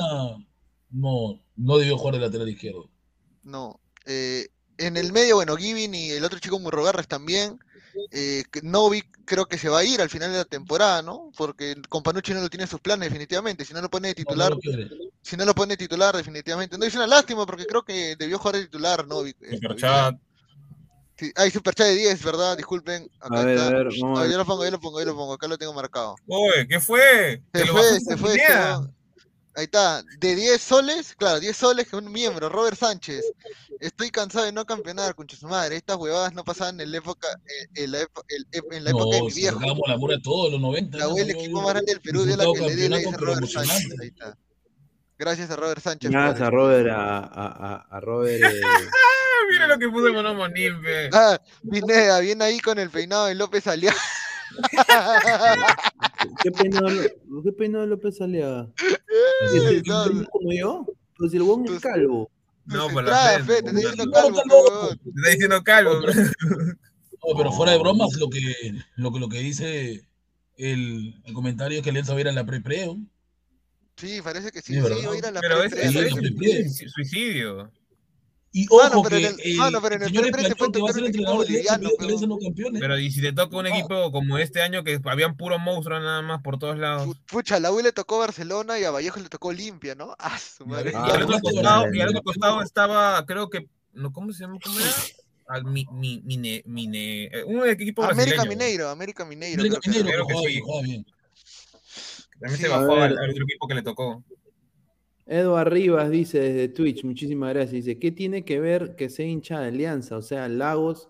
[0.91, 2.89] no, no debió jugar de lateral izquierdo.
[3.43, 3.79] No.
[4.05, 4.47] eh,
[4.77, 7.59] en el medio, bueno, Givin y el otro chico Murrogarres también.
[8.11, 11.31] Eh, que Novik creo que se va a ir al final de la temporada, ¿no?
[11.37, 13.65] Porque con Panucci no lo tiene en sus planes, definitivamente.
[13.65, 14.89] Si no lo pone de No, no titular,
[15.21, 16.77] si no lo pone de titular, definitivamente.
[16.77, 19.55] No, es una lástima porque creo que debió jugar de titular, este, día.
[19.55, 20.15] Superchat.
[21.17, 22.55] Sí, hay superchat de 10, ¿verdad?
[22.55, 23.09] Disculpen.
[23.19, 23.67] Acá A ver, está.
[23.67, 24.31] a ver, vamos a ver.
[24.31, 25.33] yo lo pongo, yo lo pongo, yo lo pongo.
[25.33, 26.15] Acá lo tengo marcado.
[26.27, 27.43] Oye, ¿qué fue?
[27.53, 28.37] Se ¿Te lo fue, se fue.
[29.55, 33.23] Ahí está, de 10 soles, claro, 10 soles que un miembro, Robert Sánchez.
[33.79, 35.75] Estoy cansado de no campeonar, concha su madre.
[35.75, 39.15] Estas huevadas no pasaban en la época, eh, en la, el- ep- en la época
[39.15, 39.59] de No, mi si viejo.
[39.59, 40.97] la mura de todos los 90.
[40.97, 41.13] La ¿no?
[41.13, 43.47] U, el equipo más grande del Perú, dio la que le dio, le dice Robert
[43.47, 43.87] Sánchez.
[44.01, 44.37] Ahí está.
[45.17, 46.11] Gracias a Robert Sánchez.
[46.11, 46.49] Gracias a.
[46.49, 48.41] Robert, a, a, a- a Robert.
[48.43, 48.61] eh,
[49.51, 51.09] mira lo que puso el Mono Monil, ve.
[51.11, 51.37] Ah,
[51.69, 53.97] Pineda, viene ahí con el peinado de López Aliaga.
[56.43, 56.87] ¿Qué peinado,
[57.43, 58.69] qué peinado López Aliaga?
[59.53, 60.25] ¿Es no.
[60.29, 60.85] como yo?
[61.17, 62.29] Pues el buen es calvo.
[62.65, 64.97] No, Tus por la entradas, frente, fe, te la- diciendo No, calvo, está huevón.
[64.99, 65.93] Te está diciendo calvo.
[66.01, 68.39] No, pero fuera de bromas, lo que,
[68.95, 70.07] lo que, lo que dice
[70.57, 72.85] el, el comentario es que Alianza va a ir a la pre-pre.
[72.85, 73.05] ¿no?
[73.97, 77.71] Sí, parece que sí, Sí, va a ir a la Pero es, la suicidio.
[78.51, 79.35] Y ojo pero que en el-
[80.07, 82.81] señor Esplachón, va a ser entrenador de Alianza, no campeones.
[82.81, 83.69] Pero y si te toca un Ah.
[83.69, 87.07] equipo como este año que habían puro monstruos nada más por todos lados.
[87.07, 90.15] Pu- Pucha, a la U le tocó Barcelona y a Vallejo le tocó Olimpia, ¿no?
[90.17, 90.91] Ah, su madre.
[90.91, 92.11] Y Ah, al otro no, costado, no, y al no.
[92.19, 94.57] otro costado estaba, creo que, no, ¿cómo se llama?
[94.63, 94.89] ¿Cómo era?
[95.49, 98.49] Al mi, mi, mine, mine, eh, un equipo América brasileño.
[98.49, 99.61] Mineiro, América Mineiro.
[99.61, 101.03] América creo que.
[102.39, 104.23] También Sí, se bajó al otro equipo que le tocó.
[105.29, 107.85] Edward Rivas dice desde Twitch, muchísimas gracias.
[107.85, 110.17] Dice, ¿qué tiene que ver que sea hincha de Alianza?
[110.17, 111.07] O sea, Lagos,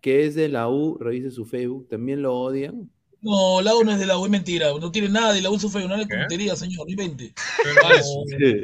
[0.00, 2.90] que es de la U, revise su Facebook, ¿también lo odian?
[3.20, 4.68] No, la U no es de la U, es mentira.
[4.80, 7.34] No tiene nada de la U en su feo, nada de tontería, señor, no invente.
[7.62, 8.22] Pero- Falso.
[8.26, 8.54] Sí.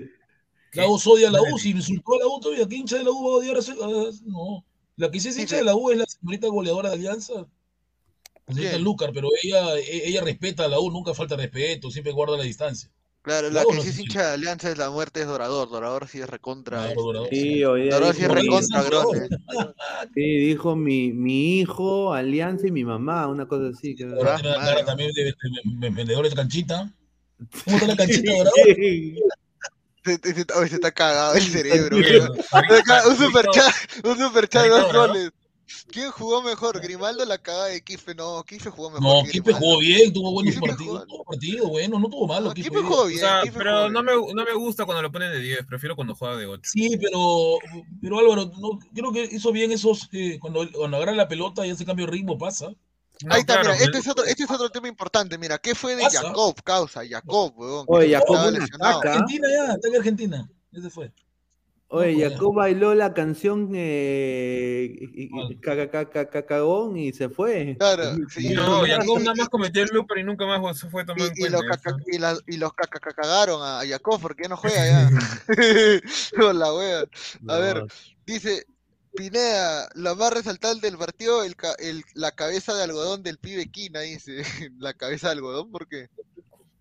[0.73, 3.05] La U odia a la U, si insultó a la U todavía, ¿qué hincha de
[3.05, 3.73] la U va a odiar a ese?
[3.73, 4.65] a- No.
[4.97, 7.47] La que sí es hincha de la U es la señorita goleadora de Alianza.
[8.47, 8.79] La señorita.
[8.79, 12.91] Lucar, pero ella, ella respeta a la U, nunca falta respeto, siempre guarda la distancia.
[13.25, 15.71] Claro, la que sí es hincha de Alianza es la muerte es Dorador.
[15.71, 16.89] Dorador sí es recontra.
[16.89, 17.29] Este, Dorador.
[17.31, 19.29] Sí, Dorador sí es recontra grone.
[20.15, 23.95] sí, dijo mi, mi hijo, Alianza y mi mamá, una cosa así.
[23.97, 24.75] que- Ahora Ah, tiene la madre.
[24.75, 26.93] cara también de, de- de- de vendedores de canchita.
[27.65, 28.55] ¿Cómo está la canchita, Dorador?
[30.05, 31.97] Se, se- se- oye, se está cagado el cerebro.
[33.09, 35.33] Un superchat, un superchat, ahorita dos Dorador.
[35.89, 36.81] ¿Quién jugó mejor?
[36.81, 38.15] ¿Grimaldo la cagada de Kife?
[38.15, 39.03] No, Kife jugó mejor.
[39.03, 39.59] No, que Grimaldo.
[39.59, 40.79] jugó bien, tuvo buenos partidos.
[41.01, 42.49] jugó- Tuvo partido bueno, no tuvo malo.
[42.49, 42.55] No.
[42.55, 43.21] Kipe jugó O bien.
[43.21, 44.21] sea, Kife pero jugó no bien.
[44.27, 46.63] me, no me gusta cuando lo ponen de 10, prefiero cuando juega de 8.
[46.73, 47.59] Sí, pero,
[48.01, 51.71] pero Álvaro, no, creo que hizo bien esos, eh, cuando, cuando agarra la pelota y
[51.71, 52.69] ese cambio de ritmo pasa.
[53.31, 55.39] Ahí está, mira, este es, otro, este es otro tema importante.
[55.39, 56.21] Mira, ¿qué fue de Pasa.
[56.23, 57.03] Jacob, causa?
[57.09, 57.85] Jacob, weón.
[57.89, 58.37] Oye, Jacob
[58.79, 59.13] caca.
[59.13, 60.51] Argentina ya, está en Argentina.
[60.73, 61.13] Ese fue.
[61.95, 62.29] Oye.
[62.29, 63.71] Jacob bailó la canción
[66.47, 67.77] cagón y se fue.
[67.79, 68.17] Claro,
[68.55, 71.95] No, Jacob nada más cometió el looper y nunca más se fue en los cuenta.
[72.07, 75.11] y, la- los cagaron a, Jacob porque ya no juega ya.
[76.37, 77.05] Con la wea.
[77.49, 77.85] A ver,
[78.27, 78.67] dice
[79.15, 83.71] Pineda, lo más resaltable del partido, el, ca- el- la cabeza de algodón del pibe
[83.71, 84.43] Quina, dice.
[84.79, 86.09] La cabeza de algodón, ¿por qué?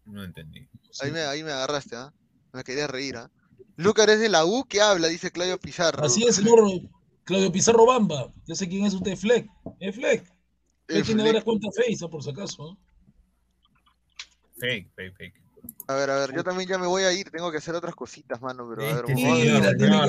[0.06, 0.68] No entendí.
[1.02, 2.12] Ahí me, ahí me agarraste, ¿ah?
[2.52, 3.30] Me quería reír, ¿ah?
[3.76, 6.04] Lucas es de la U que habla, dice Claudio Pizarro.
[6.04, 6.60] Así es, señor
[7.24, 8.32] Claudio Pizarro Bamba.
[8.46, 9.50] Ya sé quién es usted, Fleck.
[9.80, 10.26] Es Fleck.
[10.88, 11.34] El Él tiene Fleck.
[11.34, 12.78] varias cuentas Face, por si acaso.
[14.58, 15.44] Fake, fake, fake.
[15.88, 17.96] A ver, a ver, yo también ya me voy a ir, tengo que hacer otras
[17.96, 20.04] cositas, mano, pero a ver, Este tiene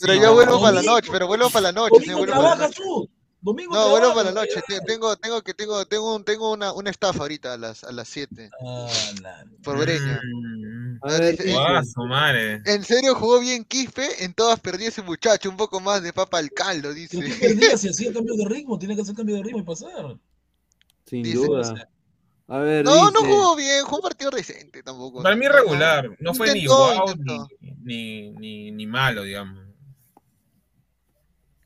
[0.00, 2.78] Pero yo vuelvo para la noche, pero vuelvo para la noche, vuelvo para la trabajas
[2.80, 3.10] noche.
[3.40, 4.60] Domingo No, vuelvo para la noche.
[4.86, 8.08] Tengo, tengo que tengo, tengo un, tengo una, una estafa ahorita a las a las
[8.08, 8.88] 7 Ah,
[9.22, 10.20] la- por Breña.
[10.24, 11.36] Mm, A ver,
[11.86, 12.60] su madre.
[12.64, 16.38] En serio jugó bien Quispe, en todas perdió ese muchacho, un poco más de papa
[16.38, 17.20] al caldo, Pero dice.
[17.20, 18.76] ¿qué perdía si hacía cambio de ritmo?
[18.78, 20.16] Tiene que hacer cambio de ritmo y pasar.
[21.06, 21.88] sin dice- duda.
[22.50, 25.22] A ver, No, no jugó bien, jugó un partido decente tampoco.
[25.22, 27.46] Para mí no, regular, no fue ni Intentó,
[27.84, 29.67] ni, ni, ni, ni malo, digamos.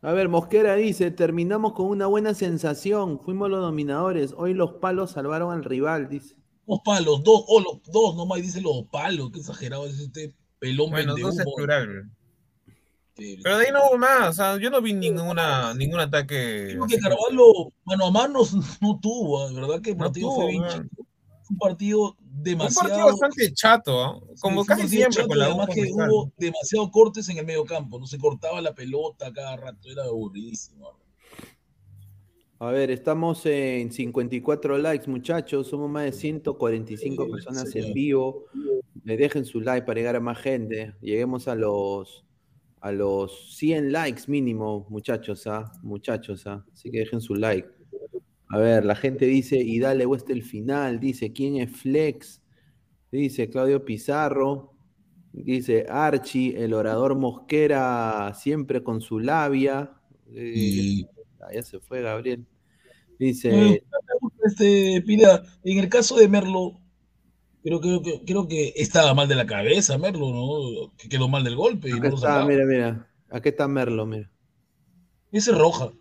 [0.05, 5.13] A ver, Mosquera dice, terminamos con una buena sensación, fuimos los dominadores, hoy los palos
[5.13, 6.35] salvaron al rival, dice.
[6.67, 10.91] Dos palos, dos, o los dos nomás, dice los palos, qué exagerado es este pelón
[10.91, 12.11] Bueno, vende dos es plural.
[13.17, 16.71] Sí, Pero de ahí no hubo más, o sea, yo no vi ninguna, ningún ataque.
[16.71, 18.41] Creo que Carvalho mano a mano
[18.81, 21.07] no tuvo, de verdad que el No partido tuvo, fue bien chico.
[21.49, 22.89] Un partido Un demasiado.
[22.89, 24.21] partido bastante chato, ¿ah?
[24.41, 27.65] como un casi siempre chato, con la Además que hubo demasiados cortes en el medio
[27.65, 30.99] campo, no se cortaba la pelota cada rato, era aburridísimo.
[32.59, 35.67] A ver, estamos en 54 likes, muchachos.
[35.67, 37.89] Somos más de 145 Sí, personas señor.
[37.89, 38.45] en vivo.
[39.03, 40.95] Me dejen su like para llegar a más gente.
[41.01, 42.25] Lleguemos a los
[42.81, 45.71] a los 100 likes mínimo, muchachos, ¿ah?
[45.83, 46.65] Muchachos, ¿ah?
[46.73, 47.69] Así que dejen su like.
[48.53, 51.01] A ver, la gente dice, y dale vuestra el final.
[51.01, 52.43] Dice, ¿quién es Flex?
[53.11, 54.75] Dice Claudio Pizarro.
[55.33, 59.95] Dice Archie, el orador Mosquera, siempre con su labia.
[60.31, 61.07] Y
[61.55, 62.47] ya se fue Gabriel.
[63.19, 63.83] Dice,
[64.45, 66.81] este Pila, en el caso de Merlo,
[67.63, 70.93] creo, creo, que- creo que estaba mal de la cabeza, Merlo, ¿no?
[70.99, 73.09] Que quedó mal del golpe y no está, mira, mira.
[73.31, 74.31] Aquí está Merlo, mira.
[75.31, 75.93] Ese es roja.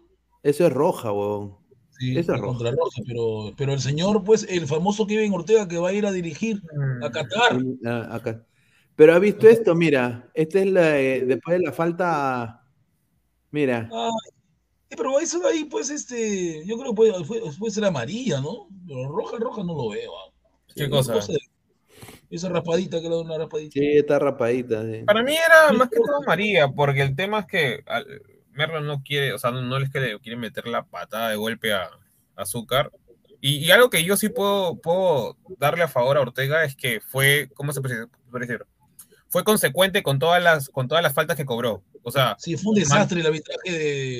[0.43, 1.60] Eso es roja, huevón.
[2.01, 2.47] Sí, Esa es la roja.
[2.57, 6.03] contra roja, pero, pero el señor, pues, el famoso Kevin Ortega que va a ir
[6.07, 7.03] a dirigir Mm.
[7.03, 7.59] a Qatar.
[7.85, 8.43] Ah, acá.
[8.95, 10.27] Pero ha visto esto, mira.
[10.33, 12.63] Esta es la eh, después de la falta.
[13.51, 13.87] Mira,
[14.89, 17.13] sí, pero eso de ahí, pues, este, yo creo que puede,
[17.59, 18.67] puede ser amarilla, ¿no?
[18.87, 20.11] Pero roja, roja no lo veo.
[20.17, 20.33] ah.
[20.75, 21.13] ¿Qué Sí, cosa?
[21.13, 21.37] de-
[22.31, 23.73] esa raspadita que le da una raspadita.
[23.73, 24.81] sí, está rapadita.
[24.89, 25.03] sí.
[25.05, 28.07] Para mí era más que todo María, porque el tema es que al-
[28.53, 31.35] Merlo no quiere, o sea, no, no es que le quiere meter la patada de
[31.35, 32.91] golpe a, a Azúcar.
[33.39, 37.01] Y, y algo que yo sí puedo, puedo darle a favor a Ortega es que
[37.01, 38.07] fue, ¿cómo se puede
[38.39, 38.65] decir?
[39.29, 41.81] Fue consecuente con todas las, con todas las faltas que cobró.
[42.03, 43.77] O sea, Sí, fue un desastre el arbitraje de,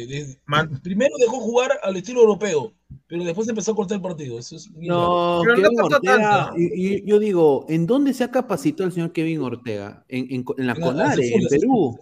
[0.08, 2.74] de- Man- Primero dejó jugar al estilo europeo,
[3.08, 4.40] pero después empezó a cortar el partido.
[4.40, 4.70] Eso es.
[4.72, 6.46] No, Pero no Kevin cortó Ortega.
[6.46, 6.60] tanto.
[6.60, 10.06] Y, y yo digo, ¿en dónde se ha capacitado el señor Kevin Ortega?
[10.08, 12.00] En, en, en la No, hace full, en hace Perú.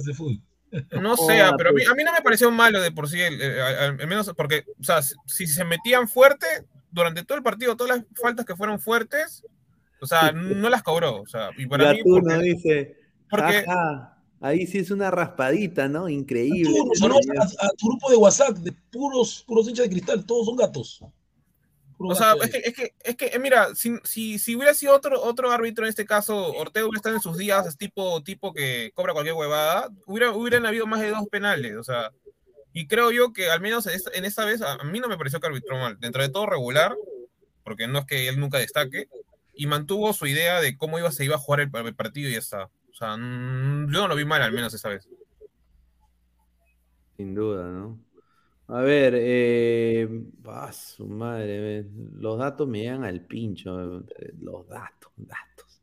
[0.00, 0.40] Hace fútbol.
[1.00, 1.88] No sé, pero a mí, pues.
[1.88, 4.84] a mí no me pareció malo de por sí, el- al, al menos porque, o
[4.84, 6.46] sea, si, se metían fuerte
[6.90, 9.44] durante todo el partido, todas las faltas que fueron fuertes,
[10.00, 11.22] O sea, no las cobró.
[11.22, 12.96] O sea, y para mí, Gatuno porque- dice,
[13.28, 16.08] porque- "Jaja, ahí sí es una raspadita, ¿no?
[16.08, 16.70] Increíble.
[16.92, 16.94] Arturo,
[17.24, 20.56] saludos a, a tu grupo de WhatsApp de puros, puros hinchas de cristal, todos son
[20.56, 21.02] gatos.
[21.98, 24.94] O sea, es que, es que, es que eh, mira, si, si, si hubiera sido
[24.94, 28.52] otro, otro árbitro en este caso, Ortega hubiera estado en sus días, es tipo, tipo
[28.52, 32.12] que cobra cualquier huevada, hubiera, hubieran habido más de dos penales, o sea,
[32.72, 35.18] y creo yo que al menos en esta, en esta vez, a mí no me
[35.18, 36.96] pareció que arbitró mal, dentro de todo regular,
[37.64, 39.08] porque no es que él nunca destaque,
[39.54, 42.34] y mantuvo su idea de cómo iba, se iba a jugar el, el partido y
[42.34, 42.64] ya está.
[42.64, 45.08] O sea, mm, yo no lo vi mal al menos esta vez.
[47.16, 47.98] Sin duda, ¿no?
[48.70, 51.86] A ver, eh, ah, su madre,
[52.16, 55.82] los datos me llegan al pincho, eh, los datos, datos.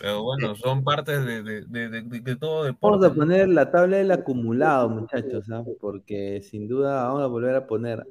[0.00, 3.06] Pero bueno, son partes de, de, de, de- de- de todo Vamos deporte.
[3.06, 5.64] a poner la tabla del acumulado, muchachos, ¿ah?
[5.80, 8.06] porque sin duda vamos a volver a poner.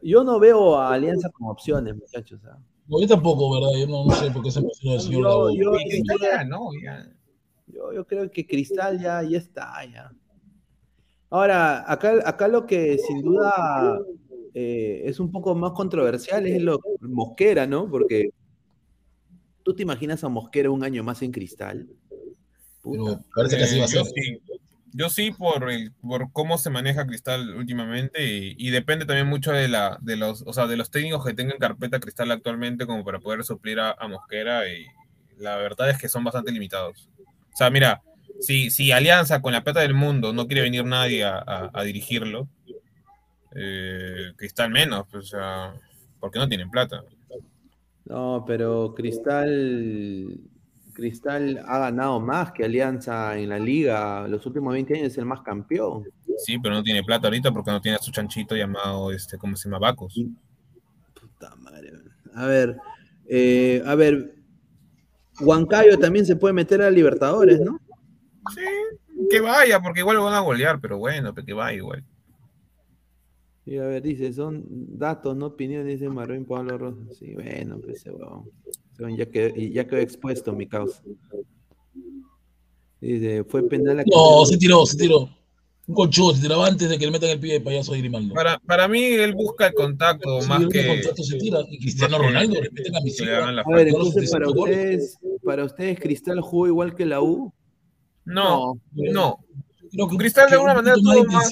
[0.00, 2.40] Yo no veo a Alianza como opciones, muchachos.
[2.46, 2.58] ¿ah?
[2.86, 3.78] No, yo tampoco, ¿verdad?
[3.78, 6.44] Yo no, no sé por qué se emociona el señor Yo, yo, Y Cristal ya,
[6.44, 7.06] no, ya.
[7.66, 10.10] yo- yo creo que Cristal ya, ya está, ya.
[11.30, 13.98] Ahora, acá, acá lo que sin duda
[14.54, 17.90] eh, es un poco más controversial es lo Mosquera, ¿no?
[17.90, 18.30] Porque
[19.62, 21.86] tú te imaginas a Mosquera un año más en Cristal.
[22.80, 23.20] Puta.
[23.34, 24.14] Parece que así va a Eh, yo ser.
[24.14, 24.40] sí,
[24.92, 29.52] yo sí por, el, por cómo se maneja Cristal últimamente y, y depende también mucho
[29.52, 33.04] de, la, de, los, o sea, de los técnicos que tengan carpeta Cristal actualmente como
[33.04, 34.86] para poder suplir a, a Mosquera y
[35.36, 37.10] la verdad es que son bastante limitados.
[37.52, 38.02] O sea, mira,
[38.40, 41.82] si, si Alianza con la plata del mundo no quiere venir nadie a, a- a
[41.84, 42.48] dirigirlo,
[43.54, 45.74] eh, Cristal menos, pues, o sea,
[46.20, 47.02] porque no tienen plata.
[48.04, 50.38] No, pero Cristal,
[50.92, 54.26] Cristal ha ganado más que Alianza en la liga.
[54.28, 56.04] Los últimos 20 años es el más campeón.
[56.38, 59.56] Sí, pero no tiene plata ahorita porque no tiene a su chanchito llamado, este, ¿cómo
[59.56, 59.78] se llama?
[59.80, 60.14] Bacos.
[61.20, 61.92] Puta madre.
[62.34, 62.76] A ver,
[63.28, 64.34] eh, a ver,
[65.40, 67.80] Huancayo también se puede meter a Libertadores, ¿no?
[68.54, 72.04] Sí, que vaya, porque igual lo van a golear, pero bueno, que vaya igual.
[73.68, 77.02] Y a ver, dice, son datos, no opiniones, dice Marvin Pablo Rosa.
[77.18, 78.48] Sí, bueno, pues ese huevón.
[79.14, 81.02] Ya quedó, ya quedó expuesto mi causa.
[82.98, 85.28] Dice, fue penal No, se tiró, se tiró.
[85.86, 88.34] Un conchudo, se tiraba antes de que le metan el pie de payaso a Grimaldo.
[88.34, 90.86] Para, para mí, él busca el contacto más el que.
[90.86, 91.60] contrato se tira.
[91.70, 93.00] Y Cristiano Ronaldo, respeten a
[93.74, 94.76] ver, entonces para 75 goles.
[94.76, 97.52] ustedes, para ustedes, Cristal jugó igual que la U.
[98.28, 99.38] No, no.
[99.90, 101.50] Creo que- Cristal de alguna un manera tuvo más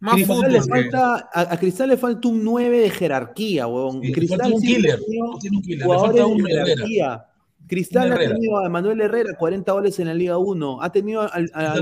[0.00, 0.52] más, Cristal fútbol.
[0.52, 4.00] le falta, a, a Cristal le falta un 9 de jerarquía, huevón.
[4.02, 7.26] Sí, le Cristal falta un killer, no tiene un killer, le jugadores falta un jerarquía.
[7.68, 10.82] Cristal Un ha tenido a Manuel Herrera 40 goles en la Liga 1.
[10.82, 11.76] Ha tenido al, a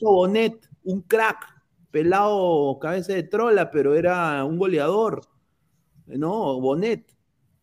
[0.00, 1.46] Bonet, un crack,
[1.90, 5.22] pelado cabeza de trola, pero era un goleador.
[6.06, 7.04] No, Bonet.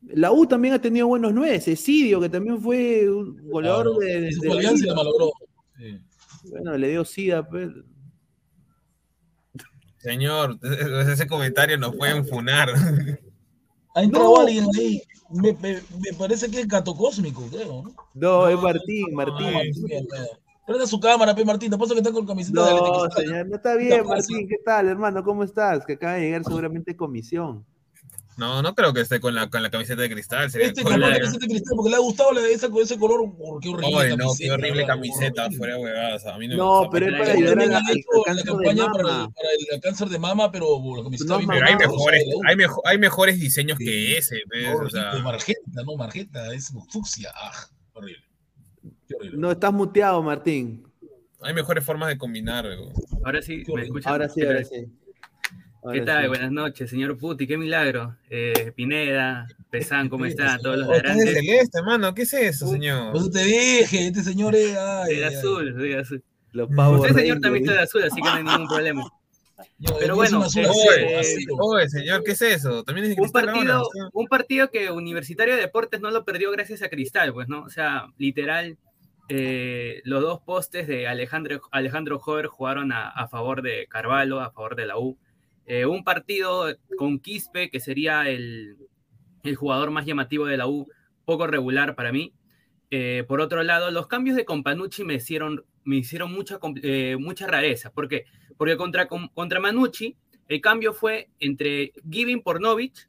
[0.08, 1.60] La U también ha tenido buenos nueve.
[1.62, 4.72] Cecidio, que también fue un goleador Claro, de, de- de la
[5.82, 6.00] Sí.
[6.52, 7.70] Bueno, le dio sida, pues.
[9.98, 10.60] Señor,
[11.12, 12.70] ese comentario nos pueden funar.
[13.96, 14.42] Ha entrado No.
[14.42, 15.02] alguien ahí.
[15.32, 17.84] Me, me- me parece que es gato cósmico, creo.
[17.84, 17.96] ¿no?
[18.14, 19.48] No, es Martín, Martín.
[19.48, 19.72] Ay,
[20.68, 21.72] Prende su cámara, pe Martín.
[21.72, 24.48] Te pasa que está con camiseta de No, señor, no está bien, Martín.
[24.48, 25.24] ¿Qué tal, hermano?
[25.24, 25.86] ¿Cómo estás?
[25.86, 27.66] Que acaba de llegar seguramente comisión.
[28.38, 30.50] No, no creo que esté con la, con la camiseta de cristal.
[30.50, 33.20] sería Este con la- camiseta de cristal porque le ha gustado la- esa, ese color.
[33.40, 33.96] oh, qué horrible.
[33.96, 35.58] Oye, no, qué camiseta, horrible camiseta, Horrible.
[35.58, 36.26] fuera huevadas.
[36.26, 37.82] A mí no, me No, pero es para ayudar a la-
[38.44, 39.30] campaña para el, mama.
[39.36, 42.50] para el cáncer de mama, pero la camiseta No, bien Pero hay mejores, o sea,
[42.50, 43.86] hay, mejo- hay mejores diseños Sí.
[43.86, 44.36] que ese.
[44.50, 44.68] ¿ves?
[44.70, 47.32] O horrible, sea, Margenta, no, Margenta, es fucsia.
[47.36, 47.52] Ah,
[47.94, 48.24] horrible.
[49.08, 49.38] Qué horrible.
[49.38, 50.84] No, estás muteado, Martín.
[51.42, 52.66] hay mejores formas de combinar.
[52.66, 52.90] güey.
[53.26, 54.12] Ahora sí, ¿me escuchan?
[54.12, 54.88] Ahora sí, ¿Qué ahora tal?
[55.82, 56.22] ¿Qué Ahora tal?
[56.24, 56.28] sí.
[56.28, 58.16] Buenas noches, señor Puti, qué milagro.
[58.30, 60.62] Eh, Pineda, Pesán, ¿cómo están?
[60.62, 62.14] Todos los Oh, de celeste, mano.
[62.14, 63.16] ¿Qué es eso, señor?
[63.16, 64.78] eso te dije, este señor es.
[64.78, 66.24] Ay, de azul, de azul.
[66.52, 69.04] Los pavos Usted, señor, también está de azul, así que no hay ningún problema.
[69.80, 72.84] Yo- Pero bueno, azul eh, Oye, oye, señor, ¿qué es eso?
[72.84, 74.00] También es de Un ahora, partido, ¿sí?
[74.14, 77.62] un partido que Universitario de Deportes no lo perdió gracias a Cristal, pues, ¿no?
[77.64, 78.78] O sea, literal,
[79.30, 84.52] eh, los dos postes de Alejandro, Alejandro Jover jugaron a, a favor de Carvalho, a
[84.52, 85.18] favor de la U.
[85.74, 86.66] Eh, un partido
[86.98, 88.76] con Quispe, que sería el,
[89.44, 90.86] el jugador más llamativo de la U,
[91.24, 92.34] poco regular para mí.
[92.90, 97.48] Eh, por otro lado, los cambios de Companucci me hicieron, me hicieron mucha, eh, mucha
[97.48, 97.90] rareza.
[97.90, 98.26] ¿Por qué?
[98.58, 100.18] Porque contra, con- contra Manucci,
[100.50, 103.08] el cambio fue entre Giving por Novich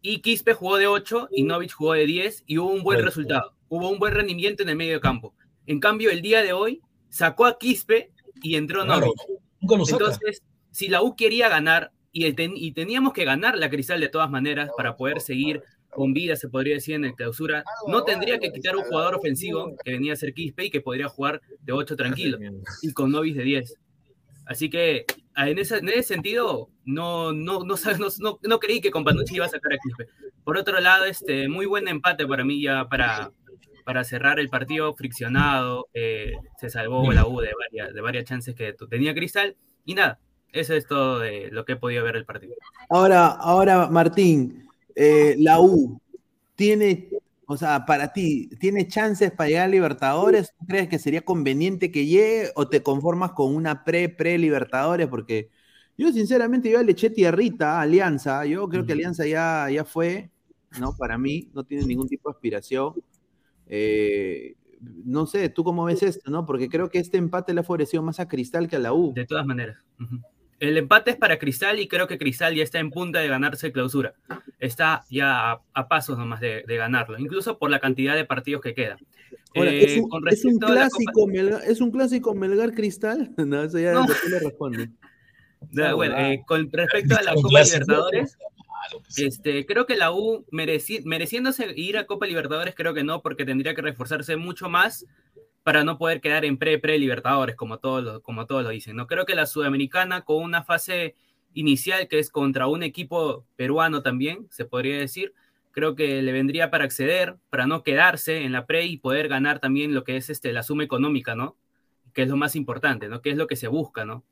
[0.00, 3.54] y Quispe jugó de 8 y Novich jugó de 10 y hubo un buen resultado.
[3.68, 5.34] Hubo un buen rendimiento en el medio campo.
[5.66, 8.12] En cambio, el día de hoy sacó a Quispe
[8.42, 9.90] y entró Claro, Novich.
[9.90, 14.08] Entonces, si la U quería ganar y, ten- y teníamos que ganar la Cristal de
[14.08, 18.38] todas maneras para poder seguir con vida, se podría decir, en el clausura, no tendría
[18.38, 21.72] que quitar un jugador ofensivo que venía a ser Quispe y que podría jugar de
[21.72, 22.38] 8 tranquilo
[22.82, 23.74] y con Novis de 10.
[24.46, 25.04] Así que
[25.36, 27.74] en ese, en ese sentido, no, no, no,
[28.20, 30.06] no, no, creí que con Panucci iba a sacar a Quispe.
[30.44, 33.30] Por otro lado, este, muy buen empate para mí ya para,
[33.84, 35.88] para cerrar el partido friccionado.
[35.94, 39.56] eh, se salvó la U de varias, de varias chances que tenía Cristal.
[39.84, 40.18] Y nada,
[40.52, 42.54] eso es todo de lo que he podido ver el partido.
[42.88, 46.00] Ahora, ahora Martín, eh, la U
[46.54, 47.08] tiene,
[47.46, 50.52] o sea, para ti, ¿tiene chances para llegar a Libertadores?
[50.58, 55.08] ¿Tú crees que sería conveniente que llegue o te conformas con una pre-pre-Libertadores?
[55.08, 55.50] Porque
[55.96, 60.30] yo sinceramente yo le eché tierrita a Alianza, yo creo que Alianza ya, ya fue,
[60.78, 60.96] ¿no?
[60.96, 62.94] Para mí, no tiene ningún tipo de aspiración.
[63.66, 66.46] Eh, no sé, ¿tú cómo ves esto, no?
[66.46, 69.12] Porque creo que este empate le ha favorecido más a Cristal que a la U.
[69.14, 69.78] De todas maneras.
[70.60, 73.72] El empate es para Cristal y creo que Cristal ya está en punta de ganarse
[73.72, 74.14] clausura.
[74.58, 78.62] Está ya a, a pasos nomás de, de ganarlo, incluso por la cantidad de partidos
[78.62, 78.98] que quedan.
[79.56, 81.90] Ahora, Eh, ¿es, un, con es un respecto a la Copa- clásico Melgar, ¿Es un
[81.90, 83.30] clásico Melgar Cristal?
[83.38, 84.06] No, eso ya No.
[84.28, 84.90] le responde.
[85.94, 87.80] Bueno, eh, con respecto a la Copa clásico.
[87.80, 88.38] Libertadores,
[89.18, 93.44] este, creo que la U mereci- mereciéndose ir a Copa Libertadores, creo que no, porque
[93.44, 95.04] tendría que reforzarse mucho más
[95.62, 98.96] para no poder quedar en pre-pre-Libertadores, como todos lo, como todos lo dicen.
[98.96, 101.14] No creo que la Sudamericana, con una fase
[101.52, 105.34] inicial que es contra un equipo peruano también, se podría decir,
[105.72, 109.60] creo que le vendría para acceder, para no quedarse en la pre y poder ganar
[109.60, 111.56] también lo que es este, la suma económica, ¿no?
[112.14, 113.20] Que es lo más importante, ¿no?
[113.20, 114.24] Que es lo que se busca, ¿no?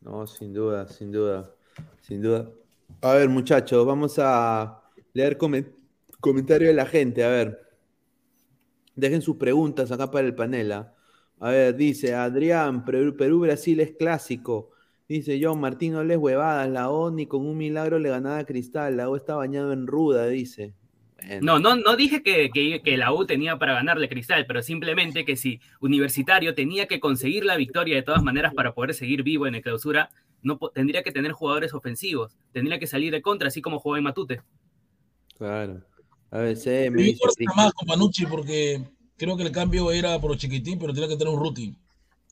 [0.00, 1.50] No, sin duda, sin duda,
[2.02, 2.48] sin duda.
[3.00, 4.82] A ver, muchachos, vamos a
[5.12, 5.74] leer comen-
[6.20, 7.24] comentarios de la gente.
[7.24, 7.63] A ver,
[8.96, 10.72] dejen sus preguntas acá para el panel.
[10.72, 10.92] ¿ah?
[11.40, 14.70] A ver, dice Adrián, Perú- Perú-Brasil es clásico.
[15.08, 16.68] Dice John Martín, no les huevadas.
[16.70, 18.96] La O ni con un milagro le ganaba a Cristal.
[18.96, 20.72] La O está bañado en ruda, dice.
[21.40, 25.24] No, no, no dije que, que- que la U tenía para ganarle Cristal, pero simplemente
[25.24, 29.46] que si Universitario tenía que conseguir la victoria de todas maneras para poder seguir vivo
[29.46, 30.10] en el clausura,
[30.42, 34.04] no tendría que tener jugadores ofensivos, tendría que salir de contra, así como jugó en
[34.04, 34.42] Matute.
[35.38, 35.80] Claro.
[36.34, 37.20] A ver, se me dice
[37.54, 38.82] más con Panucci porque
[39.16, 41.76] creo que el cambio era por chiquitín, pero tenía que tener un Ruti.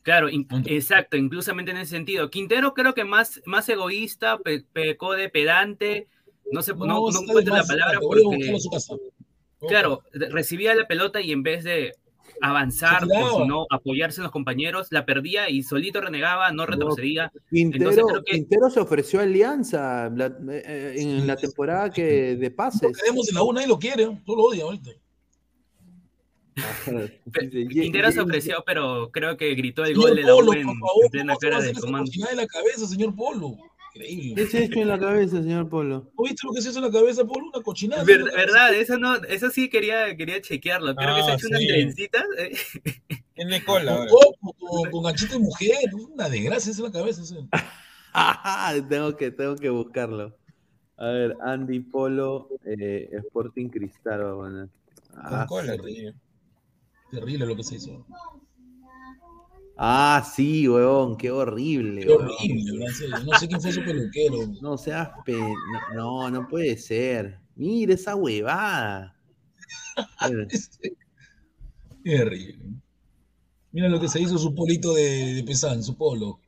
[0.02, 2.28] Claro, in- exacto, inclusamente en ese sentido.
[2.28, 6.08] Quintero creo que más, más egoísta, pe- pecó de pedante,
[6.50, 8.52] no sé, no, no encuentro la palabra porque...
[9.68, 11.94] Claro, recibía la pelota y en vez de
[12.42, 13.30] avanzar Se o tiraba.
[13.42, 17.32] si no apoyarse en los compañeros, la perdía y solito renegaba, no retrocedía.
[17.50, 22.36] Quintero, Entonces creo que Quintero se ofreció a Alianza la- eh, en la temporada que
[22.36, 22.96] de pases.
[22.98, 24.90] Queremos en la U, nadie lo quiere, tú lo odias ahorita.
[27.70, 30.62] Quintero se ofreció, pero creo que gritó el Señor gol de la U Polo, por
[30.64, 32.10] favor, en plena ¿cómo se va a cara del comando.
[32.30, 33.56] de la cabeza, señor Polo?
[33.94, 34.34] Increíble.
[34.36, 36.10] ¿Qué se ha hecho en la cabeza, señor Polo?
[36.16, 37.46] ¿No viste lo que se hizo en la cabeza, Polo?
[37.52, 38.04] Una cochinada.
[38.04, 40.94] Ver- verdad, eso no, eso sí quería, quería chequearlo.
[40.94, 42.24] Creo que se ha Ah, hecho unas trencitas.
[42.38, 42.52] eh.
[43.34, 44.08] Tiene cola Con,
[44.40, 45.76] con, con, con ganchito de mujer,
[46.14, 47.22] una desgracia esa en la cabeza.
[48.88, 50.36] tengo, que, tengo que buscarlo.
[50.96, 54.24] A ver, Andy Polo, eh, Sporting Cristal.
[54.24, 54.68] va a poner.
[55.16, 55.80] Ah, Con cola, sí.
[55.94, 56.12] tío.
[57.10, 58.06] Terrible lo que se hizo.
[59.76, 62.02] Ah, sí, weón, qué horrible.
[62.02, 62.28] Qué weón.
[62.30, 64.38] horrible, serio, No sé quién fue su peluquero.
[64.60, 65.32] No seas pe...
[65.32, 67.38] no, no, no puede ser.
[67.56, 69.16] Mira esa huevada.
[72.04, 72.58] Qué horrible.
[73.72, 76.40] Mira lo que se hizo su polito de, de Pesán, su polo.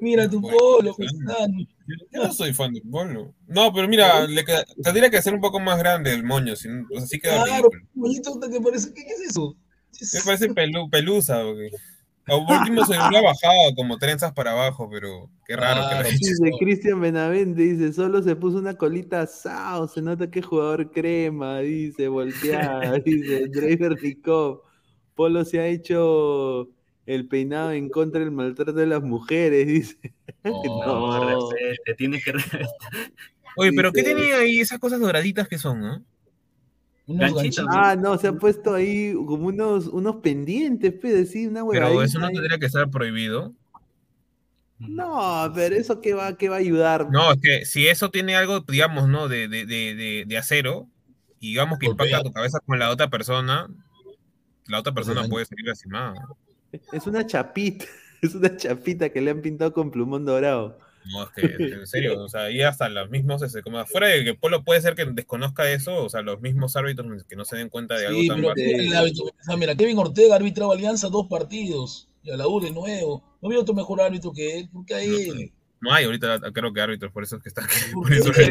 [0.00, 1.66] Mira tu polo, Pesán.
[2.12, 3.34] Yo no soy fan de Polo.
[3.46, 6.68] No, pero mira, le queda- tendría que ser un poco más grande el moño, si
[6.68, 8.92] no- así queda Claro, bonito que parece.
[8.94, 9.54] ¿Qué, qué es eso?
[10.14, 11.42] Me parece pelu- pelusa.
[11.42, 11.70] porque-
[12.28, 16.02] O por último se ha bajado como trenzas para abajo, pero qué raro que Claro,
[16.04, 20.46] lo Dice Cristian Benavente, dice, solo se puso una colita asado, se nota que es
[20.46, 24.62] jugador crema, dice, volteada, dice, Draver Nikov.
[25.14, 26.68] Polo se ha hecho
[27.06, 29.96] el peinado en contra del maltrato de las mujeres, dice.
[30.44, 31.48] No,
[31.84, 32.32] te tienes que
[33.56, 36.02] Oye, pero ¿qué Dice- tenía ahí esas cosas doraditas que son, no?
[37.06, 37.66] Ganchitos.
[37.68, 42.04] Ah, no, se ha puesto ahí como unos, unos pendientes, pues, sí, una Pero huevadita
[42.04, 43.52] eso no tendría que estar prohibido.
[44.78, 47.10] No, pero eso qué va, qué va a ayudar.
[47.10, 49.28] No, es que si eso tiene algo, digamos, ¿no?
[49.28, 50.88] De, de, de, de, de acero,
[51.40, 53.68] y digamos que impacta tu cabeza con la otra persona,
[54.66, 56.14] la otra persona puede salir lastimada.
[56.92, 57.84] Es una chapita,
[58.22, 60.78] es una chapita que le han pintado con plumón dorado.
[61.12, 64.24] No, es que, en serio, o sea, y hasta los mismos, este, como afuera de
[64.24, 67.56] que Polo puede ser que desconozca eso, o sea, los mismos árbitros que no se
[67.56, 68.70] den cuenta de algo Sí, tan pero básico.
[68.80, 72.48] el árbitro, o sea, mira, Kevin Ortega ha arbitrado Alianza dos partidos y a la
[72.48, 73.22] U de nuevo.
[73.42, 75.52] No había otro mejor árbitro que él, porque a él.
[75.80, 77.62] No hay ahorita, creo que árbitros, por eso es que está.
[77.92, 78.42] por eso Le,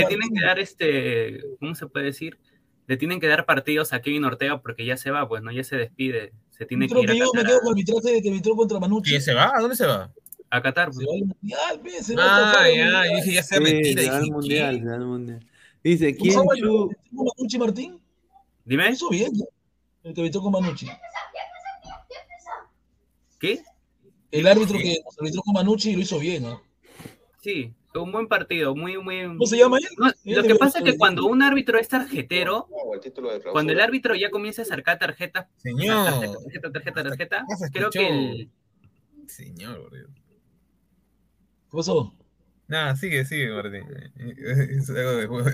[0.00, 2.38] es tienen que dar este, ¿cómo se puede decir?
[2.86, 5.50] Le tienen que dar partidos a Kevin Ortega porque ya se va, pues, ¿no?
[5.50, 6.32] Ya se despide.
[6.50, 8.28] Se tiene que Creo ir a que yo me quedo con el arbitraje de que
[8.28, 9.10] arbitró contra Manucci.
[9.10, 9.50] ¿Quién se va?
[9.56, 10.12] ¿A dónde se va?
[10.54, 10.92] A Qatar.
[10.92, 13.08] Se va al mundial, pe, se va a Ah, ya, mundial.
[13.10, 14.02] yo dije, ya sea Sí, mentira.
[14.02, 14.82] se da al mundial, ¿qué?
[14.82, 15.46] se da al mundial.
[15.82, 18.00] Dice, ¿Cómo ¿quién con Manucci Martín?
[18.64, 19.44] Dime, Lo hizo bien, ya.
[20.04, 20.86] el que arbitró con Manucci.
[23.40, 23.62] ¿qué?
[24.30, 26.62] El árbitro que nos arbitró con Manucci lo hizo bien, ¿no?
[27.40, 29.24] Sí, fue un buen partido, muy, muy...
[29.26, 29.88] ¿Cómo se llama él?
[29.96, 32.68] No, lo que pasa es que cuando un árbitro es tarjetero,
[33.52, 36.04] cuando el árbitro ya comienza a sacar tarjetas, Señor.
[36.04, 38.50] tarjeta, tarjeta, tarjeta, tarjeta, creo que el,
[39.26, 40.08] Señor, boludo.
[41.72, 42.14] ¿Qué pasó?
[42.68, 43.84] Nada, sigue, sigue, Martín.
[44.76, 45.50] Es algo de juego.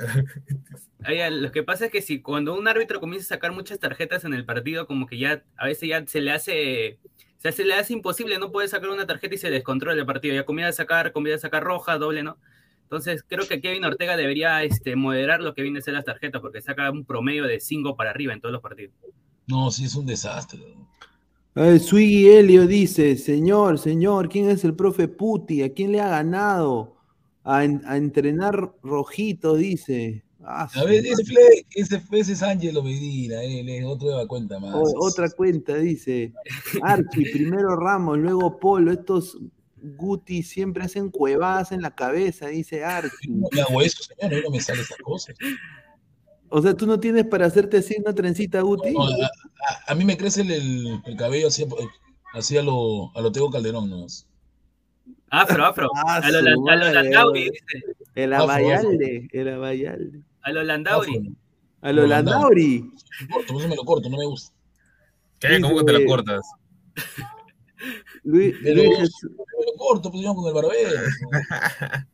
[1.05, 3.79] Ahí, a- lo que pasa es que si cuando un árbitro comienza a sacar muchas
[3.79, 7.53] tarjetas en el partido, como que ya a veces ya se le hace, o sea,
[7.53, 10.35] se le hace imposible, no puede sacar una tarjeta y se descontrola el partido.
[10.35, 12.37] Ya comienza a sacar, comienza a sacar roja, doble, ¿no?
[12.83, 16.41] Entonces creo que Kevin Ortega debería este, moderar lo que viene a ser las tarjetas,
[16.41, 18.93] porque saca un promedio de 5 para arriba en todos los partidos.
[19.47, 20.61] No, sí, es un desastre.
[21.61, 25.63] Eh, Swiggy Helio dice, señor, señor, ¿quién es el profe Puti?
[25.63, 26.97] ¿A quién le ha ganado?
[27.43, 30.23] A, en- a entrenar rojito, dice.
[30.45, 34.27] Ah, A ver, ese Fleck, ese, ese es Ángelo Medina, él es otro de la
[34.27, 34.73] cuenta más.
[34.75, 36.33] o- otra cuenta dice,
[36.83, 39.37] Archie, primero Ramos, luego Polo, estos
[39.81, 43.11] Guti siempre hacen cuevadas en la cabeza, dice Archie.
[43.29, 45.35] No me hago eso, señor, no me sale esas cosas.
[46.51, 48.93] O sea, ¿tú no tienes para hacerte así una trencita, Guti?
[48.93, 51.67] No, a, a- a mí me crece el, el- el cabello así,
[52.33, 54.07] así a lo, a lo Tego Calderón, ¿no?
[55.31, 55.89] Afro, afro.
[56.07, 56.39] Ah, a lo,
[56.69, 57.85] a lo Landauri, dice.
[58.15, 58.33] El.
[58.33, 60.21] Abayalde, el Abayalde.
[60.43, 61.35] A lo Landauri.
[61.83, 62.91] A lo Landauri.
[63.31, 64.53] Corto, por eso me lo corto, no me gusta.
[65.39, 65.61] ¿Qué?
[65.61, 66.41] ¿Cómo que te lo cortas?
[68.31, 69.31] Luis, Pero- Luis Jesús,
[69.79, 70.91] corto, pues yo con el barbero.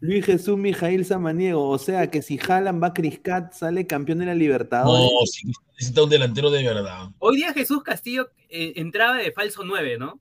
[0.01, 4.27] Luis Jesús Mijail Samaniego, o sea que si Jalan va a Criscat, sale campeón de
[4.27, 5.03] la Libertadores.
[5.03, 7.09] No, sí, necesita un delantero de verdad.
[7.19, 10.20] Hoy día Jesús Castillo eh, entraba de falso 9, ¿no?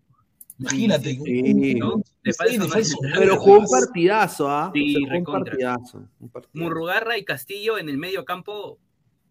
[0.60, 1.16] Imagínate.
[1.24, 1.76] Sí.
[1.76, 1.98] ¿no?
[2.24, 2.72] De Sí, falso de 9.
[2.72, 4.72] falso Pero jugó un partidazo, ¿ah?
[4.74, 5.44] Sí, O sea, un recontra.
[5.52, 6.04] partidazo.
[6.20, 6.58] un partidazo.
[6.64, 8.80] Murrugarra y Castillo en el medio campo,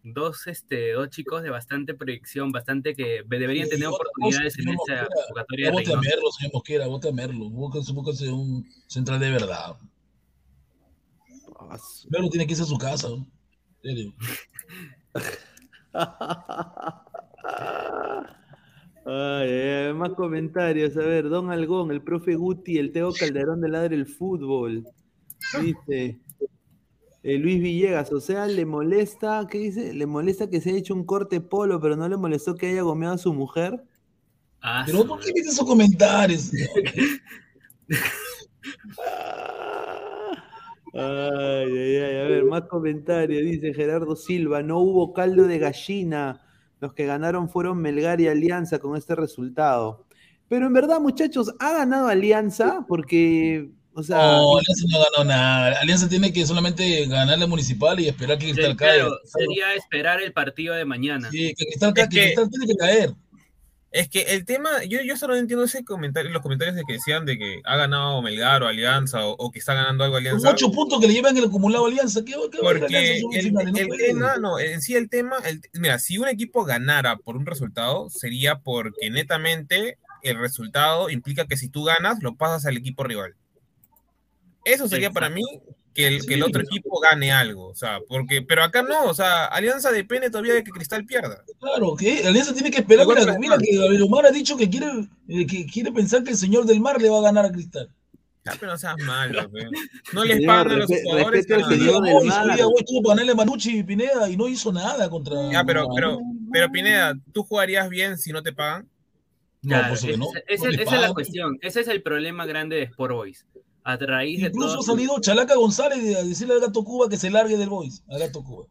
[0.03, 5.07] dos, este, dos chicos de bastante proyección, bastante que deberían Y tener oportunidades en esa
[5.07, 6.01] convocatoria de Vote a.
[6.01, 7.49] Merlo, señor Mosquera, vote a Merlo.
[7.49, 9.77] Búsquense, búsquense un central de verdad.
[12.09, 13.09] Merlo tiene que irse a su casa.
[13.09, 13.25] ¿no?
[13.81, 14.13] Serio.
[19.05, 20.95] Ay, ay, ay, más comentarios.
[20.95, 24.85] A ver, Don Algón, el profe Guti, el Teo Calderón de Ladre el Fútbol.
[25.61, 26.19] Dice
[27.23, 29.93] eh, Luis Villegas, o sea, le molesta, ¿qué dice?
[29.93, 32.81] Le molesta que se haya hecho un corte polo, pero no le molestó que haya
[32.81, 33.83] gomeado a su mujer.
[34.61, 36.51] Ah, Pero ¿por qué viste esos comentarios?
[40.95, 43.41] Ay, ay, ay, a ver, más comentarios.
[43.43, 46.41] Dice Gerardo Silva, no hubo caldo de gallina.
[46.79, 50.05] Los que ganaron fueron Melgar y Alianza con este resultado.
[50.47, 52.85] Pero en verdad, muchachos, ¿ha ganado Alianza?
[52.87, 55.79] Porque, o sea, No, Alianza no ganó nada.
[55.79, 58.93] Alianza tiene que solamente ganar la municipal y esperar que Sí, Cristal caiga.
[59.05, 61.29] claro, sería esperar el partido de mañana.
[61.31, 63.11] Sí, que Cristal, Es que que- Cristal tiene que caer.
[63.95, 67.27] Es que el tema, yo, yo solo entiendo ese comentario, los comentarios de que decían
[67.27, 70.49] de que ha ganado Melgar o Alianza o, o que está ganando algo Alianza.
[70.49, 72.21] ocho puntos que le llevan el acumulado Alianza.
[72.25, 73.53] ¿Qué, qué va a ir Porque Alianza el?
[73.53, 74.05] No el puede.
[74.07, 78.09] tema, no, en sí el tema, el- mira, si un equipo ganara por un resultado,
[78.09, 83.35] sería porque netamente el resultado implica que si tú ganas, lo pasas al equipo rival.
[84.65, 85.43] Eso sería para mí
[85.93, 86.45] que el, que el Sí.
[86.49, 90.53] otro equipo gane algo, o sea, porque, pero acá no, o sea, Alianza depende todavía
[90.55, 91.43] de que Cristal pierda.
[91.59, 93.05] Claro, que Alianza tiene que esperar.
[93.05, 94.87] Mira, que mira que Gabriel Omar ha dicho que quiere,
[95.27, 97.89] eh, que quiere pensar que el señor del mar le va a ganar a Cristal.
[98.45, 99.49] Ya, pero no seas malo.
[100.11, 101.27] No les pagan a los jugadores.
[101.31, 102.49] respete al señor del mar.
[102.59, 105.49] estuvo Manucci y Pineda y no hizo nada contra.
[105.51, 106.19] Ya, pero, pero,
[106.51, 108.89] pero Pineda, ¿tú jugarías bien si no te pagan?
[109.61, 110.25] No, Claro, que ese- no.
[110.47, 111.57] ese- No le esa es la cuestión.
[111.61, 113.45] Ese es el problema grande de Sport Boys.
[113.83, 114.79] A raíz de Incluso todo.
[114.79, 118.03] ha salido Chalaca González a decirle al Gato Cuba que se largue del Boys.
[118.07, 118.67] Al Gato Cuba.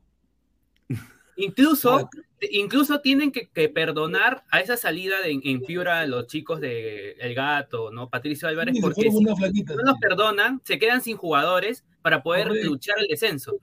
[1.36, 2.10] Incluso,
[2.51, 7.12] incluso tienen que, que perdonar a esa salida de, en Piura a los chicos de
[7.12, 8.10] El Gato, ¿no?
[8.10, 13.09] Patricio Álvarez, porque si no los perdonan, se quedan sin jugadores para poder luchar el
[13.09, 13.56] descenso.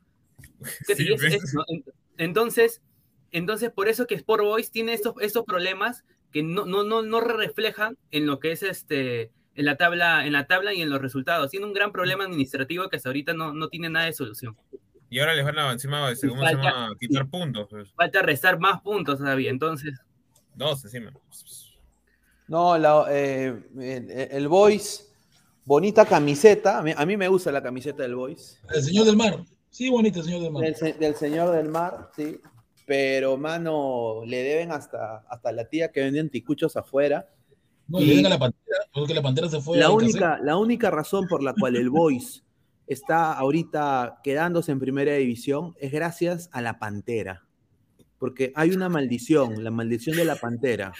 [2.18, 2.82] Entonces,
[3.32, 7.22] entonces, por eso que Sport Boys tiene estos, estos problemas que no, no, no, no
[7.22, 11.02] reflejan en lo que es este en la tabla, en la tabla y en los
[11.02, 11.52] resultados.
[11.52, 14.56] Tiene un gran problema administrativo que hasta ahorita no, no tiene nada de solución.
[15.10, 16.96] Y ahora les van a encima, ¿cómo se falta- llama?
[16.98, 17.68] Quitar puntos.
[17.70, 17.92] Pues.
[17.92, 19.50] Falta restar más puntos todavía.
[19.50, 20.00] Entonces,
[20.56, 21.12] Dos encima.
[22.48, 25.06] No, la- eh, el, el Boys,
[25.66, 26.80] Bonita camiseta.
[26.80, 28.60] A mí, a mí me gusta la camiseta del Boys.
[28.74, 29.44] El señor del mar.
[29.70, 30.64] Sí, bonito, el señor del mar.
[30.64, 32.40] Del, se- del señor del mar, sí.
[32.88, 37.28] Pero, mano, le deben hasta, hasta la tía que vende anticuchos afuera.
[37.90, 41.28] No, Y- a la pantera, porque la pantera se fue la única, la única razón
[41.28, 42.44] por la cual el Boys
[42.88, 47.46] está ahorita quedándose en primera división es gracias a la Pantera.
[48.18, 50.92] Porque hay una maldición, la maldición de la Pantera.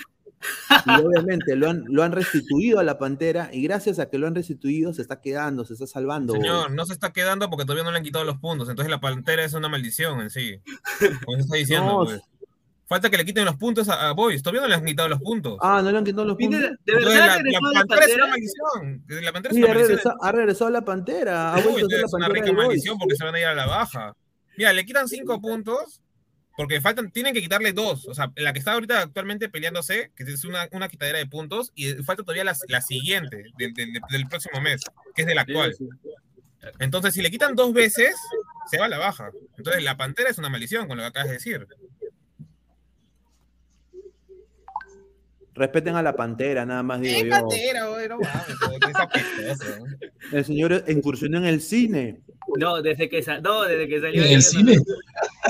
[0.86, 4.28] Y obviamente lo han, lo han restituido a la Pantera y gracias a que lo
[4.28, 6.34] han restituido se está quedando, se está salvando.
[6.34, 8.70] Señor, no se está quedando porque todavía no le han quitado los puntos.
[8.70, 10.62] Entonces la pantera es una maldición en sí.
[11.26, 11.86] Como se está diciendo.
[11.88, 12.22] No, pues.
[12.90, 14.42] Falta que le quiten los puntos a, a Boys.
[14.42, 15.58] Todavía no le han quitado los puntos.
[15.62, 16.60] Ah, no le han quitado los puntos.
[16.88, 19.04] Entonces, la, la pantera es una maldición.
[19.08, 19.88] La pantera es una ha maldición.
[19.88, 21.54] regresado, ha regresado la Pantera.
[21.54, 23.46] Ha Uy, vuelto a ser la es una rica maldición porque se van a ir
[23.46, 24.16] a la baja.
[24.58, 26.02] Mira, le quitan cinco puntos
[26.58, 28.08] porque faltan, tienen que quitarle dos.
[28.08, 31.72] O sea, la que está ahorita actualmente peleándose, que es una, una quitadera de puntos,
[31.76, 34.82] y falta todavía la, la siguiente del, del- del próximo mes,
[35.16, 35.76] que es del actual.
[36.80, 38.16] Entonces, si le quitan dos veces,
[38.70, 39.30] se va a la baja.
[39.58, 41.68] Entonces, la pantera es una maldición, con lo que acabas de decir.
[45.60, 47.30] Respeten a la Pantera, nada más digo yo.
[47.30, 48.18] Pantera, güey, no.
[50.32, 52.22] El señor incursionó en el cine.
[52.58, 54.24] No, desde que, sa- no, desde que salió.
[54.24, 54.78] ¿En el cine?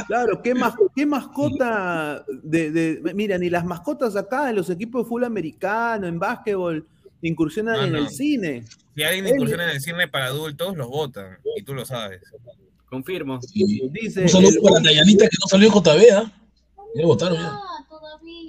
[0.08, 5.04] Claro, ¿qué, mas- qué mascota de, de- Mira, ni las mascotas acá en los equipos
[5.04, 6.86] de fútbol americano, en básquetbol,
[7.22, 8.00] incursionan No, en no.
[8.00, 8.64] el cine.
[8.96, 11.38] Si alguien incursiona en el cine para adultos, los votan.
[11.56, 12.22] Y tú lo sabes.
[12.90, 13.40] Confirmo.
[13.92, 14.24] Dice.
[14.24, 16.32] Un saludo el- para Dayanita que no salió en JB, ¿ah?
[16.96, 17.60] Ya votaron ya.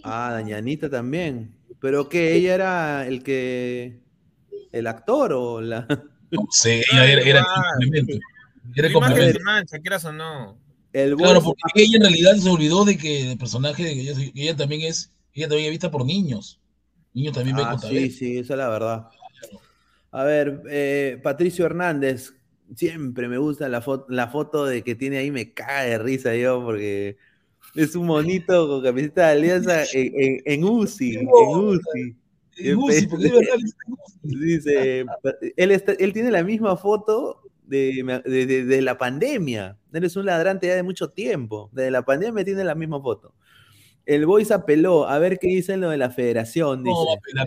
[0.05, 1.55] Ah, Dañanita también.
[1.81, 4.01] Pero que ella era el que.
[4.73, 5.87] El actor o la.
[6.33, 8.27] No sé, ella era, era el complemento.
[8.77, 9.39] Era el complemento.
[9.39, 10.57] se mancha, quieras o no.
[10.93, 14.15] El Claro, porque ella en realidad se olvidó de que el personaje de que ella,
[14.15, 16.61] que ella también es, ella también es vista por niños.
[17.15, 17.89] Niños también ven Ah, JB.
[17.89, 19.09] sí, sí, esa es la verdad.
[20.13, 22.33] A ver, eh, Patricio Hernández,
[22.77, 26.37] siempre me gusta la, foto la foto de que tiene ahí, me caga de risa
[26.37, 27.17] yo, porque
[27.75, 32.17] es un monito con camiseta de alianza en, en, en UCI, en UCI.
[32.59, 33.55] En UCI, porque es verdad,
[34.23, 35.05] Dice,
[35.57, 39.77] él, está- él tiene la misma foto de, de- de- de la pandemia.
[39.93, 41.71] Él es un ladrante ya de mucho tiempo.
[41.73, 43.33] Desde la pandemia tiene la misma foto.
[44.07, 46.83] El Boys apeló a ver qué dicen lo de la federación.
[46.83, 46.93] Dice.
[46.93, 47.47] No, va a apelar,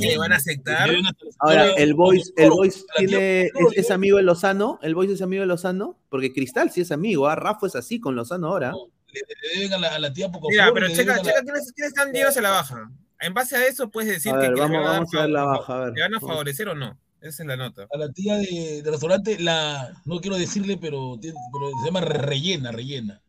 [0.00, 0.90] que le van a aceptar?
[1.38, 3.42] Ahora, el Boys, el Boys tiene,
[3.76, 6.90] es, no, amigo de Lozano, el Boys es amigo de Lozano, porque Cristal sí es
[6.90, 7.36] amigo, ¿ah?
[7.36, 8.72] Rafa es así con Lozano ahora.
[9.12, 12.12] Le deben a la, a la tía poco Mira, pero checa, checa quiénes, quiénes están
[12.12, 12.90] yéndose a la baja.
[13.20, 15.14] En base a eso puedes decir A que, ver, que le vamos- van a vamos
[15.14, 15.92] a ver la baja, a ver.
[15.94, 16.98] ¿Le van a favorecer o no?
[17.20, 17.86] Esa es la nota.
[17.92, 22.72] a la tía de, restaurante, la, no quiero decirle, pero, tiene- pero se llama rellena,
[22.72, 23.20] rellena.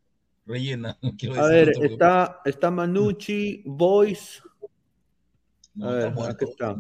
[0.46, 4.42] Rellena, no quiero A ver, porque- está, está Manucci, Boys.
[5.76, 6.76] no, A ver, está aquí está.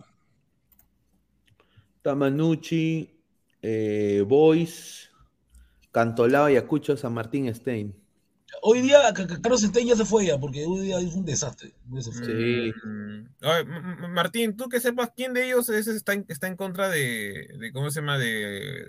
[1.97, 3.21] Está Manucci,
[3.61, 5.09] eh, Boys,
[5.91, 7.93] Cantolao, Ayacucho, San Martín, Stein.
[8.61, 11.25] Hoy día Ca- Ca- Carlos Stein ya se fue ya, porque hoy día es un
[11.25, 11.73] desastre.
[11.89, 12.25] Ya se fue.
[12.25, 12.73] Sí.
[12.87, 13.27] Mm.
[13.43, 17.47] Oye, Martín, tú que sepas quién de ellos es- está, en, está en contra de,
[17.59, 18.17] de, ¿cómo se llama?
[18.17, 18.85] De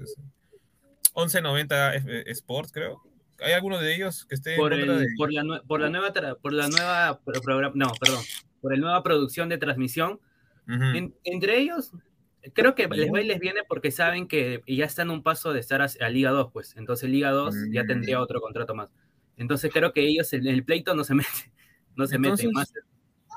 [1.16, 3.00] 1190 F- Sports, creo.
[3.40, 5.80] ¿Hay alguno de ellos que esté Por, en contra el, de por, la, nue- por
[5.80, 8.22] la nueva por la nueva pro- programa, no, perdón,
[8.60, 10.20] por la nueva producción de transmisión.
[10.68, 11.90] En- entre ellos,
[12.54, 15.52] creo que les va y les viene porque saben que ya están a un paso
[15.52, 16.76] de estar a, a Liga 2, pues.
[16.76, 17.86] Entonces Liga 2 ya Mm.
[17.88, 18.88] tendría otro contrato más.
[19.36, 21.52] Entonces creo que ellos en el pleito no se meten,
[21.96, 22.72] no se Entonces, meten más.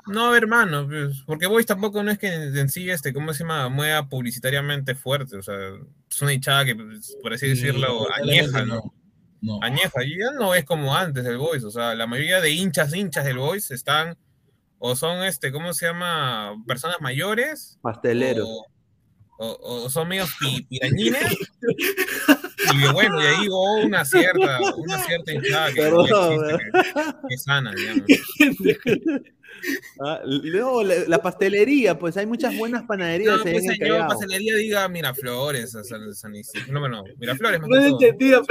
[0.08, 3.68] No, hermano, pues, porque Boys tampoco no es que en sí, este, ¿cómo se llama?
[3.68, 5.54] Mueva publicitariamente fuerte, o sea,
[6.08, 8.74] es una hinchada que, pues, por así Sí, decirlo, lamentablemente añeja, ¿no?
[8.76, 8.94] no.
[9.42, 9.58] No.
[9.62, 12.94] Añeja, y ya no es como antes el Boys, o sea, la mayoría de hinchas,
[12.94, 14.16] hinchas del Boys están,
[14.78, 16.54] o son, este, ¿cómo se llama?
[16.66, 18.46] Personas mayores, Pasteleros.
[18.48, 18.66] o,
[19.38, 21.36] o- o son medios pi- pirañines,
[22.78, 28.04] y bueno, y ahí hubo una cierta, una cierta hinchada que, que- es sana, digamos.
[30.04, 34.06] Ah, no, la, la pastelería, pues hay muchas buenas panaderías No, en pues el señor,
[34.06, 36.72] pastelería diga Miraflores, a San, San Isidro.
[36.78, 38.44] No, no, Miraflores No he entendido,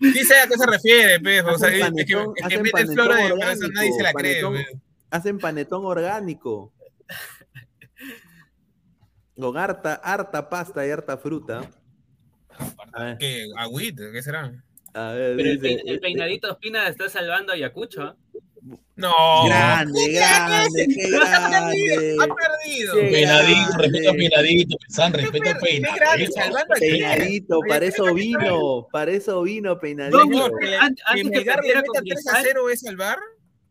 [0.00, 2.58] Sí sé a qué se refiere, pe, o sea, Hacen es que, panetón- es que
[2.58, 4.66] mete panetón flora de orgánico, nadie se la cree, panetón- pe.
[5.10, 6.72] Hacen panetón orgánico.
[9.40, 11.62] Con harta, harta pasta y harta fruta.
[12.92, 13.46] A ver, ¿Qué?
[13.56, 14.04] ¿Agüita?
[14.12, 14.52] ¿Qué será?
[14.94, 18.02] a ver, Pero el, dice, el peinadito Espina está salvando a Ayacucho.
[18.02, 18.16] ¿ah?
[18.96, 19.12] No.
[19.46, 22.16] Grande, grande, qué grande.
[22.20, 22.94] Ha perdido.
[22.94, 25.30] Peinadito, respeta peinadito, San, grande,
[25.60, 26.70] peinadito.
[26.80, 30.24] Peinadito, para eso vino, para eso vino peinadito.
[30.24, 33.18] No, que, que antes que perdiera con 3 a Cristal, 0 es salvar.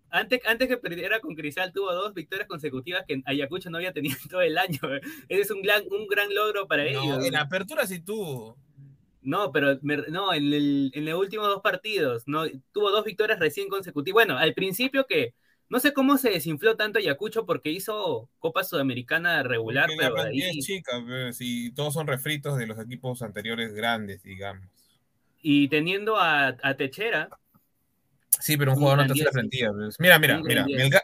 [0.09, 4.15] Antes, antes que perdiera con Cristal, tuvo dos victorias consecutivas que Ayacucho no había tenido
[4.23, 4.79] en todo el año.
[5.27, 7.25] Ese es un gran, un gran logro para No, ellos.
[7.25, 8.57] en la apertura sí tuvo.
[9.27, 13.39] No, pero me- no, en, el- en los últimos dos partidos, no, tuvo dos victorias
[13.39, 14.13] recién consecutivas.
[14.13, 15.33] Bueno, al principio que
[15.69, 20.39] no sé cómo se desinfló tanto Ayacucho porque hizo Copa Sudamericana regular, Porque pero ahí,
[20.39, 24.65] es chica, pues, y todos son refritos de los equipos anteriores grandes, digamos.
[25.41, 27.29] y teniendo a, a Techera,
[28.39, 29.71] Sí, pero un Un jugador no te hace la 10, plantilla.
[29.73, 29.99] pues.
[29.99, 30.53] Mira, mira, mira.
[30.55, 30.79] gran 10.
[30.79, 31.03] Melgar,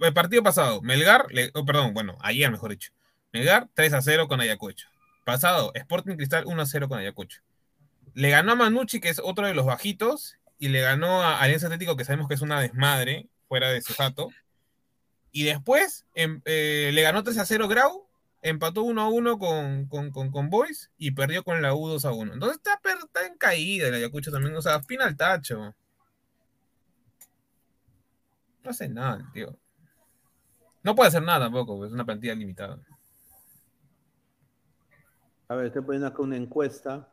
[0.00, 2.90] el partido pasado, Melgar, le- oh, perdón, bueno, ayer mejor dicho.
[3.32, 4.88] Melgar 3 a 0 con Ayacucho.
[5.28, 7.42] Pasado, Sporting Cristal 1 a 0 con Ayacucho.
[8.14, 11.66] Le ganó a Manucci, que es otro de los bajitos, y le ganó a Alianza
[11.66, 14.30] Atlético, que sabemos que es una desmadre, fuera de su jato.
[15.30, 18.08] Y después em- eh, le ganó 3 a 0 Grau,
[18.40, 22.12] empató 1 a 1 con, con, con, Boys y perdió con la U 2 a
[22.12, 22.32] 1.
[22.32, 22.80] Entonces está,
[23.26, 25.74] en caída el Ayacucho también, o sea, fin al tacho.
[28.64, 29.54] No hace nada, tío.
[30.82, 32.78] No puede hacer nada tampoco, pues, es una plantilla limitada.
[35.48, 37.08] A ver, estoy poniendo acá una encuesta.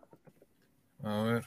[1.03, 1.45] A ver.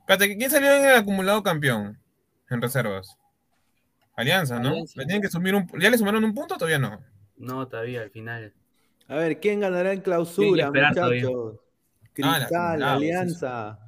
[0.00, 2.00] Espérate, ¿quién salió en el acumulado campeón
[2.48, 3.18] en reservas?
[4.14, 4.70] Alianza, ¿no?
[4.70, 4.94] Alianza.
[4.96, 7.00] Le tienen que sumir un, ¿Ya le sumaron un punto o todavía no?
[7.36, 8.54] no, todavía al final.
[9.08, 11.60] A ver, ¿quién ganará en clausura, muchachos?
[12.22, 13.78] Ah, la Cristal, Alianza.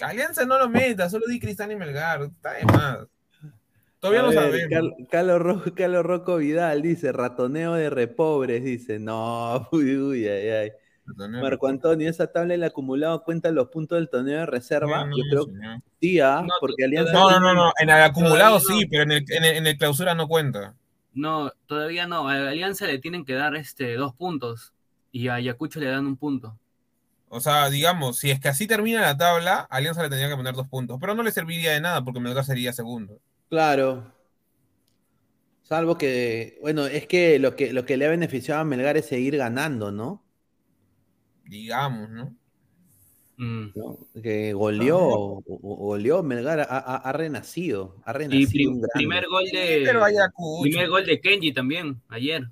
[0.00, 2.22] Alianza no lo meta, solo di Cristal y Melgar.
[2.22, 2.98] Está de más.
[4.00, 4.68] Todavía no sabemos.
[4.70, 10.48] Car- Carlos, Ro- Carlos Rocco Vidal dice, ratoneo de repobres, dice, no, uy, uy, ay,
[10.48, 10.72] ay.
[11.06, 15.04] Marco Antonio, esa tabla del acumulado cuenta los puntos del torneo de reserva.
[15.04, 15.52] No, no, Yo creo que
[16.00, 17.12] sí, ah, No, porque Alianza...
[17.12, 17.72] No, no, no, no.
[17.78, 18.80] En el acumulado Todavía no.
[18.80, 20.74] sí, pero en el, en el- en el clausura no cuenta.
[21.14, 22.28] No, todavía no.
[22.28, 24.74] A Alianza le tienen que dar este dos puntos
[25.10, 26.58] y a Ayacucho le dan un punto.
[27.30, 30.54] O sea, digamos, si es que así termina la tabla, Alianza le tendría que poner
[30.54, 30.98] dos puntos.
[31.00, 33.18] Pero no le serviría de nada porque Melgar sería segundo.
[33.48, 34.12] Claro.
[35.62, 39.06] Salvo que, bueno, es que lo que, lo que le ha beneficiado a Melgar es
[39.06, 40.24] seguir ganando, ¿no?
[41.44, 42.36] Digamos, ¿no?
[43.36, 43.68] Mm.
[43.74, 43.98] ¿No?
[44.22, 48.92] Que goleó, goleó Melgar, ha, ha- ha renacido, ha Y renacido prim- un grande.
[48.94, 49.90] primer gol de
[50.62, 52.44] primer gol de Kenji también ayer.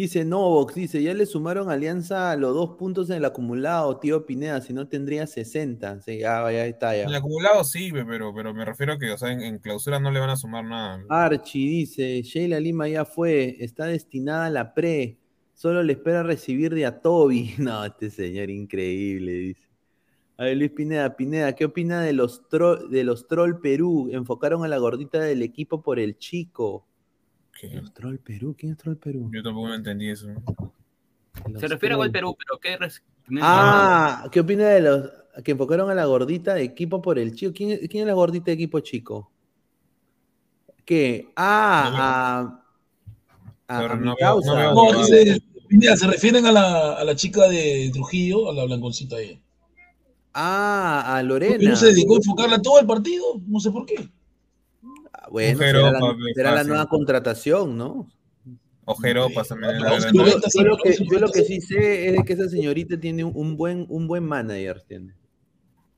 [0.00, 4.24] Dice Novox, dice, ya le sumaron a Alianza los dos puntos en el acumulado, tío
[4.24, 6.00] Pineda, si no tendría 60.
[6.00, 9.18] Sí, ya, ya está En el acumulado sí, pero, pero me refiero a que, o
[9.18, 11.04] sea, en, en clausura no le van a sumar nada.
[11.10, 15.18] Archie dice, Sheila Lima ya fue, está destinada a la pre,
[15.52, 17.54] solo le espera recibir de a Toby.
[17.58, 19.68] No, este señor increíble, dice.
[20.38, 24.08] A ver, Luis Pineda, Pineda, ¿qué opina de los, tro- de los Troll Perú?
[24.10, 26.86] Enfocaron a la gordita del equipo por el chico.
[27.60, 27.68] ¿Qué?
[27.74, 29.30] Los Troll Perú, ¿quién es Troll Perú?
[29.34, 30.28] Yo tampoco me entendí eso.
[31.46, 32.10] Los Se refiere a gol.
[32.10, 32.78] Perú, pero ¿qué?
[32.78, 33.02] res-
[33.42, 35.10] Ah, ¿qué opina de los
[35.44, 37.52] que enfocaron a la gordita de equipo por el chico?
[37.54, 39.30] ¿Quién, quién es la gordita de equipo chico?
[40.86, 41.28] ¿Qué?
[41.36, 42.56] Ah,
[43.68, 44.52] a, a, a no causa.
[44.52, 48.64] no veo- No, dice, se refieren a la, a la chica de Trujillo, a la
[48.64, 49.40] blanconcita ahí.
[50.32, 51.70] Ah, a Porque Lorena.
[51.70, 54.08] no se dedicó a enfocarla todo el partido, no sé por qué.
[55.30, 56.00] Bueno, Un será, la,
[56.34, 58.08] será nueva contratación, ¿no?
[58.84, 59.74] Ojeropas también.
[59.78, 62.98] Yo, yo lo que, once yo lo que noventa, sí sé es que esa señorita
[62.98, 64.82] tiene un, un buen, un buen manager.
[64.88, 65.14] Tiene.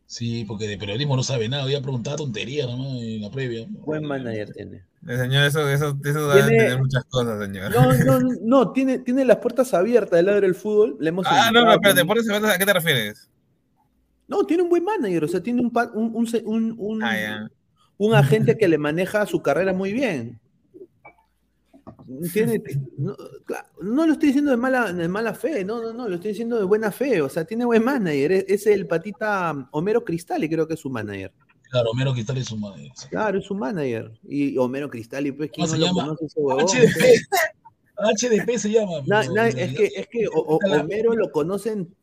[0.04, 3.66] Sí, porque de periodismo no sabe nada, voy a preguntar tonterías nomás en la previa.
[3.70, 4.84] Buen manager tiene.
[5.08, 7.72] Eh, Señor, eso, eso, eso da a Tiene- entender muchas cosas, señor.
[7.74, 10.96] No, no, no, no, tiene, tiene las puertas abiertas del lado del fútbol.
[11.00, 13.30] Le hemos Ah, no, no, espérate, por eso, ¿a qué te refieres?
[14.28, 17.48] No, tiene un buen manager, o sea, tiene un, un, un, un, un- Ah, ya.
[18.06, 20.40] Un agente que le maneja su carrera muy bien.
[22.32, 22.60] Tiene,
[22.98, 23.16] no,
[24.06, 26.64] lo estoy diciendo de mala, de mala fe, no, no, no, lo estoy diciendo de
[26.64, 30.74] buena fe, o sea, tiene buen manager, es, es el patita Homero Cristalli, creo que
[30.74, 31.32] es su manager.
[31.70, 32.92] Claro, Homero Cristal es su madre.
[33.08, 34.12] Claro, es su manager.
[34.28, 36.02] Y Homero Cristalli, pues, ¿quién ¿Cómo no se lo llama?
[36.04, 36.66] conoce ese huevón?
[36.66, 38.46] HDP.
[38.46, 38.92] HDP se llama.
[39.06, 41.94] Na- na- es que, es que o- o- Homero lo conocen,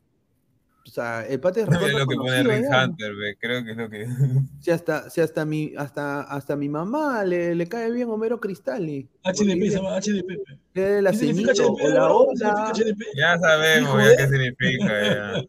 [0.86, 2.66] o sea, el pata es Es recontra lo que pone Rick.
[2.72, 4.08] Hunter, ve, creo que es lo que.
[4.60, 9.08] Si hasta, si hasta mi, hasta, hasta mi mamá le, le cae bien Homero Cristalli.
[9.24, 11.02] HDP se llama HDP.
[11.02, 11.98] La ¿Qué significa HDP?
[12.10, 12.72] hola.
[12.74, 13.02] HDP?
[13.16, 15.06] Ya sabemos ya qué significa.
[15.06, 15.44] Ya.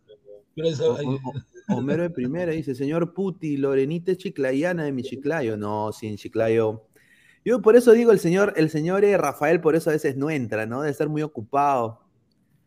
[0.55, 1.19] Pero
[1.69, 5.57] Homero de primera dice, señor Puti, Lorenita es chiclayana de mi chiclayo.
[5.57, 6.86] No, sin chiclayo.
[7.44, 10.31] Yo por eso digo, el señor, el señor eh, Rafael por eso a veces no
[10.31, 10.82] entra, ¿no?
[10.82, 12.02] De estar muy ocupado.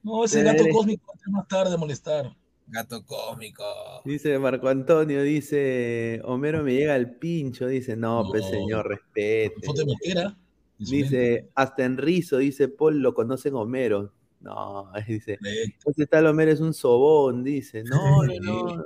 [0.02, 2.36] No, ese gato cósmico va a entrar más tarde a molestar.
[2.68, 3.64] Gato cómico.
[4.06, 8.50] Dice Marco Antonio, dice, Homero me llega al pincho, dice, no, pues No.
[8.50, 9.66] señor, respete.
[9.66, 10.34] Foto de.
[10.80, 14.12] Dice, hasta en Rizo, dice Paul, lo conocen Homero.
[14.42, 15.38] No, dice.
[15.42, 17.84] Entonces tal Homero es un sobón, dice.
[17.84, 18.84] No, no, no.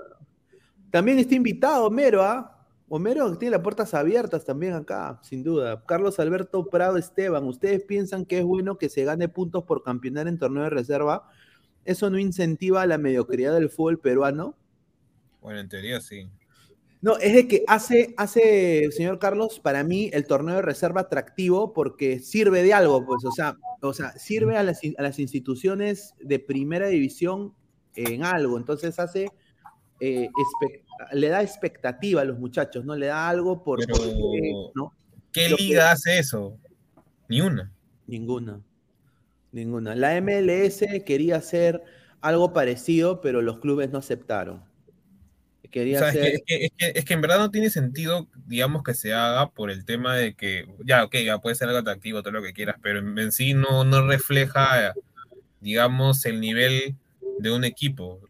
[0.91, 2.53] También está invitado Homero, ¿ah?
[2.89, 5.83] Homero tiene las puertas abiertas también acá, sin duda.
[5.85, 10.27] Carlos Alberto Prado Esteban, ¿ustedes piensan que es bueno que se gane puntos por campeonar
[10.29, 11.29] en torneo de reserva?
[11.88, 14.55] ¿Eso no incentiva la mediocridad del fútbol peruano?
[15.41, 16.27] Bueno, en teoría sí.
[17.01, 21.72] No, es de que hace, hace, señor Carlos, para mí el torneo de reserva atractivo
[21.72, 26.14] porque sirve de algo, pues, o sea, o sea sirve a las, a las instituciones
[26.19, 27.53] de primera división
[27.95, 28.57] en algo.
[28.57, 29.30] Entonces hace
[30.01, 30.27] eh,
[31.14, 32.97] le da expectativa a los muchachos, ¿no?
[32.97, 33.80] Le da algo por...
[33.80, 34.93] Pero, ¿no?
[35.31, 36.57] ¿Qué liga hace eso?
[37.30, 37.72] Ni una.
[38.07, 38.61] Ninguna.
[39.51, 39.95] Ninguna.
[39.95, 41.81] La MLS quería hacer
[42.21, 44.63] algo parecido, pero los clubes no aceptaron.
[45.71, 46.25] Quería hacer...
[46.25, 49.83] es, que, es, que, en verdad no tiene sentido, digamos, que se haga por el
[49.83, 52.99] tema de que, ya, ok, ya puede ser algo atractivo, todo lo que quieras, pero
[52.99, 54.93] en, sí no, no refleja,
[55.59, 56.95] digamos, el nivel
[57.39, 58.21] de un equipo.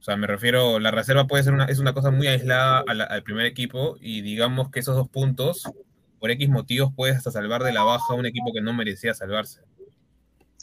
[0.00, 3.22] O sea, me refiero, la reserva puede ser una, es una cosa muy aislada al
[3.22, 5.64] primer equipo y digamos que esos dos puntos,
[6.18, 9.14] por X motivos, puedes hasta salvar de la baja a un equipo que no merecía
[9.14, 9.62] salvarse.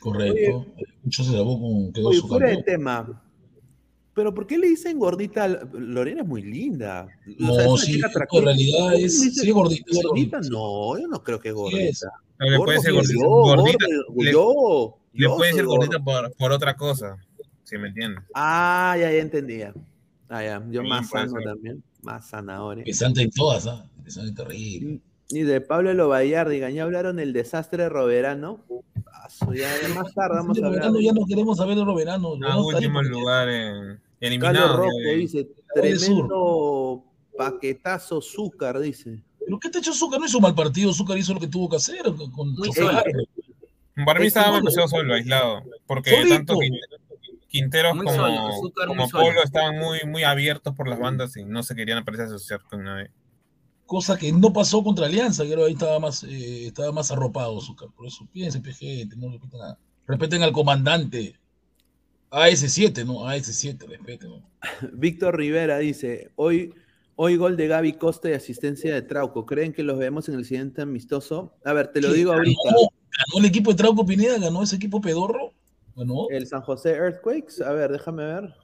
[0.04, 0.66] Correcto.
[1.04, 3.24] Mucho se con quedó oye, fuera de tema.
[4.14, 5.48] Pero ¿por qué le dicen gordita?
[5.48, 7.08] Lorena es muy linda.
[7.40, 10.40] No, sí, en realidad es, sí, gordita, gordita.
[10.52, 12.12] No, yo no creo que es gordita.
[12.40, 13.26] le puede ser gordita.
[13.26, 13.86] gordita
[14.32, 17.18] yo, le, puede ser gordita por, por otra cosa
[17.78, 18.24] me entiendes.
[18.34, 19.74] Ah, ya, ya entendía.
[20.30, 20.64] Ah, ya.
[20.70, 21.84] Yo más sano también.
[22.02, 22.84] Más zanahoria.
[22.84, 23.90] Pesante en todas, ¿ah?
[24.04, 25.00] Pesante terrible.
[25.30, 28.64] Y de Pablo Lobayardi, ya hablaron del desastre roverano.
[29.54, 30.94] Ya más tarde vamos a hablar.
[31.00, 32.36] Ya no queremos saber de roverano.
[32.46, 34.78] A último lugar en eliminado.
[34.78, 37.04] Roque dice, tremendo
[37.38, 39.20] paquetazo Zúcar, dice.
[39.46, 40.20] ¿Pero qué te ha hecho Zúcar?
[40.20, 42.04] No hizo mal partido, Zúcar hizo lo que tuvo que hacer.
[42.04, 42.56] Con
[44.06, 45.64] Para mí estaba demasiado solo, aislado.
[45.86, 46.70] Porque tanto que
[47.48, 52.26] Quinteros como, Polo estaban muy, muy abiertos por las bandas y no se querían aparecer
[52.26, 53.12] asociar con nadie.
[53.94, 57.90] Cosa que no pasó contra Alianza, que ahí estaba más, eh, estaba más arropado Zúcar.
[57.96, 59.78] Por eso piensen, gente, no respeten nada.
[60.08, 61.36] Respeten al comandante.
[62.32, 63.28] AS7, ¿no?
[63.28, 64.32] AS7, respeten.
[64.94, 66.74] Víctor Rivera dice, hoy,
[67.16, 69.46] hoy gol de Gaby Costa y asistencia de Trauco.
[69.46, 71.54] ¿Creen que los vemos en el siguiente amistoso?
[71.64, 72.72] A ver, te lo digo ahorita.
[72.72, 75.54] Ganó el equipo de Trauco Pineda, ganó ese equipo pedorro.
[76.32, 78.56] El San José Earthquakes, a ver, déjame ver.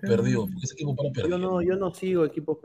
[0.00, 1.32] Perdió, ese equipo para perder.
[1.32, 2.56] Yo no, yo no sigo equipos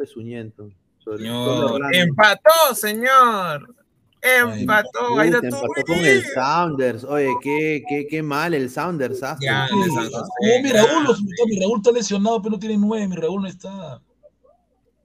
[1.03, 1.79] pesuñentos.
[1.91, 3.75] empató, señor.
[4.21, 7.03] Empató, ahí empató con el Sounders.
[7.03, 9.19] Oye, qué, qué, qué mal el Sounders.
[9.41, 11.17] Ya, mi Raúl,
[11.47, 13.07] mi Raúl está lesionado, pero no tiene nueve.
[13.07, 14.01] Mi Raúl no está.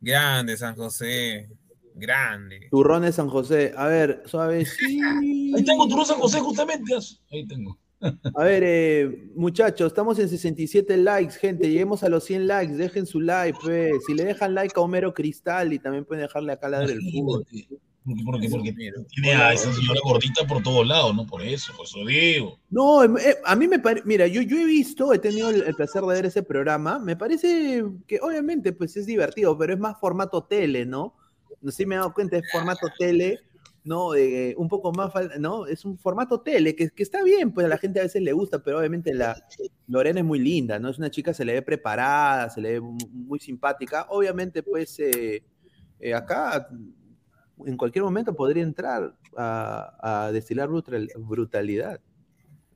[0.00, 1.48] Grande San José.
[1.94, 2.68] Grande.
[2.70, 3.74] Turrón de San José.
[3.76, 4.64] A ver, suave.
[4.64, 5.00] Sí.
[5.56, 6.94] Ahí tengo Turrón San José, justamente.
[7.32, 7.76] Ahí tengo.
[8.00, 11.68] A ver, eh, muchachos, estamos en 67 likes, gente.
[11.68, 12.74] Lleguemos a los 100 likes.
[12.74, 13.92] Dejen su like, pues.
[14.06, 17.44] Si le dejan like a Homero Cristal y también pueden dejarle acá la del fútbol.
[18.24, 18.72] Porque, porque,
[19.10, 21.26] tiene a esa señora gordita por todos lados, ¿no?
[21.26, 22.58] Por eso, por eso digo.
[22.70, 26.00] No, eh, a mí me parece, mira, yo, yo he visto, he tenido el, placer
[26.02, 30.42] de ver ese programa, me parece que obviamente pues es divertido, pero es más formato
[30.44, 31.16] tele, ¿no?
[31.60, 33.40] No sé si me he dado cuenta, es formato tele,
[33.88, 34.14] ¿no?
[34.14, 35.10] Eh, un poco más,
[35.40, 35.66] ¿no?
[35.66, 38.32] Es un formato tele, que, que, está bien, pues a la gente a veces le
[38.32, 39.42] gusta, pero obviamente la
[39.86, 40.90] Lorena es muy linda, ¿no?
[40.90, 44.06] Es una chica, se le ve preparada, se le ve muy simpática.
[44.10, 45.42] Obviamente, pues, eh,
[46.00, 46.68] eh, acá
[47.64, 51.98] en cualquier momento podría entrar a, a destilar brutalidad.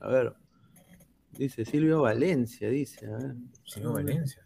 [0.01, 0.35] A ver,
[1.33, 3.07] dice Silvio Valencia, dice.
[3.65, 4.43] Silvio Valencia.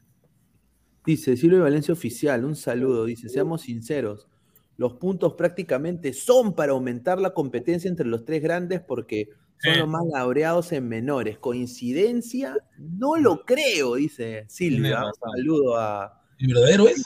[1.06, 4.28] Dice Silvio Valencia oficial, un saludo, dice, seamos sinceros
[4.76, 9.88] los puntos prácticamente son para aumentar la competencia entre los tres grandes porque son los
[9.88, 11.38] más laureados en menores.
[11.38, 12.56] ¿Coincidencia?
[12.78, 15.02] No lo creo, dice Silvia.
[15.34, 16.22] Saludo a.
[16.38, 17.04] ¿El verdadero es?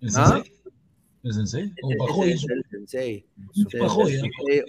[0.00, 0.42] ¿El ¿Ah?
[1.22, 1.70] ¿El sensei?
[1.82, 2.30] ¿O Pajoy?
[2.30, 2.38] El
[2.70, 3.26] sensei.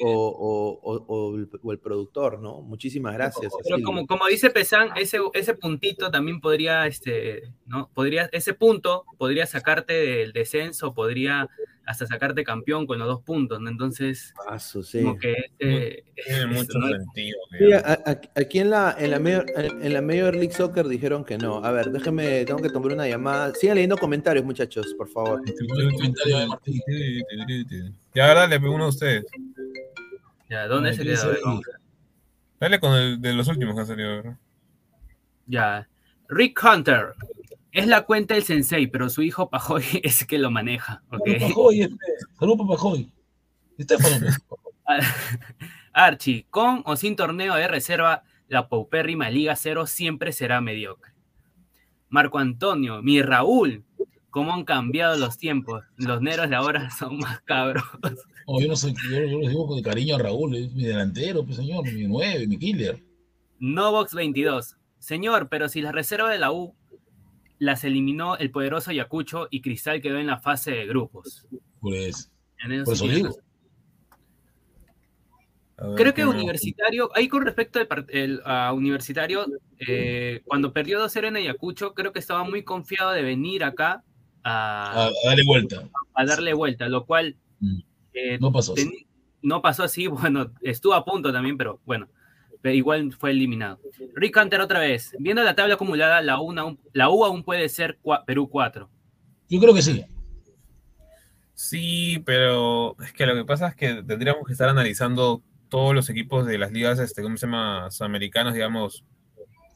[0.04, 2.62] O, el productor, ¿no?
[2.62, 3.54] Muchísimas gracias.
[3.64, 7.90] Pero como, como dice Pesán, ese, ese puntito también podría, este, ¿no?
[7.94, 11.50] Podría, ese punto podría sacarte del descenso, podría
[11.92, 13.70] hasta sacarte campeón con los dos puntos, ¿no?
[13.70, 14.34] Entonces,
[14.94, 17.38] como que este, tiene mucho sentido.
[18.36, 21.64] aquí en la, en, la Major, en la Major League Soccer dijeron que no.
[21.64, 23.54] A ver, déjenme, tengo que tomar una llamada.
[23.54, 25.42] Sigan leyendo comentarios, muchachos, por favor.
[28.16, 29.26] Ya, dale, uno a ustedes.
[30.50, 31.38] Ya, ¿dónde se queda?
[32.60, 34.38] Dale con el de los últimos que han salido.
[35.48, 35.88] Ya.
[36.30, 37.14] Rick Hunter.
[37.72, 41.04] Es la cuenta del sensei, pero su hijo Pajoy es el que lo maneja.
[41.12, 41.40] ¿okay?
[41.40, 41.98] Pajoy, este.
[42.38, 43.12] Saludos Pajoy.
[43.78, 44.28] Estefano.
[45.94, 51.12] Archie, con o sin torneo de reserva, la paupérrima Liga Cero siempre será mediocre.
[52.10, 53.86] Marco Antonio, mi Raúl,
[54.30, 55.84] cómo han cambiado los tiempos.
[55.96, 57.84] Los negros de ahora son más cabros.
[58.48, 61.46] No, yo no soy, yo, yo les digo con cariño a Raúl, es mi delantero,
[61.46, 63.02] pues señor, mi nueve, mi killer.
[63.60, 64.76] Novox 22.
[65.00, 66.76] Señor, pero si la reserva de la U
[67.62, 71.46] las eliminó el poderoso Ayacucho y Cristal quedó en la fase de grupos.
[71.80, 72.32] Pues,
[72.66, 73.36] En eso por eso digo.
[75.96, 79.46] Creo que Universitario, ahí con respecto al el- a Universitario,
[79.88, 84.04] eh, cuando perdió 2-0 en Ayacucho, creo que estaba muy confiado de venir acá
[84.44, 85.88] a, A, a darle vuelta.
[86.16, 87.36] a darle vuelta, lo cual
[88.14, 88.86] eh, No pasó así.
[88.90, 89.08] teni-
[89.44, 92.08] no pasó así, bueno, estuvo a punto también, pero bueno,
[92.62, 93.80] pero igual fue eliminado.
[94.16, 97.68] Rick Hunter otra vez, viendo la tabla acumulada, la, U aún- la U aún puede
[97.70, 98.90] ser cua- Perú 4.
[99.50, 100.06] Yo creo que sí.
[101.54, 106.10] Sí, pero es que lo que pasa es que tendríamos que estar analizando todos los
[106.10, 107.90] equipos de las ligas, este, ¿cómo se llama?
[107.92, 109.04] Sudamericanos, digamos,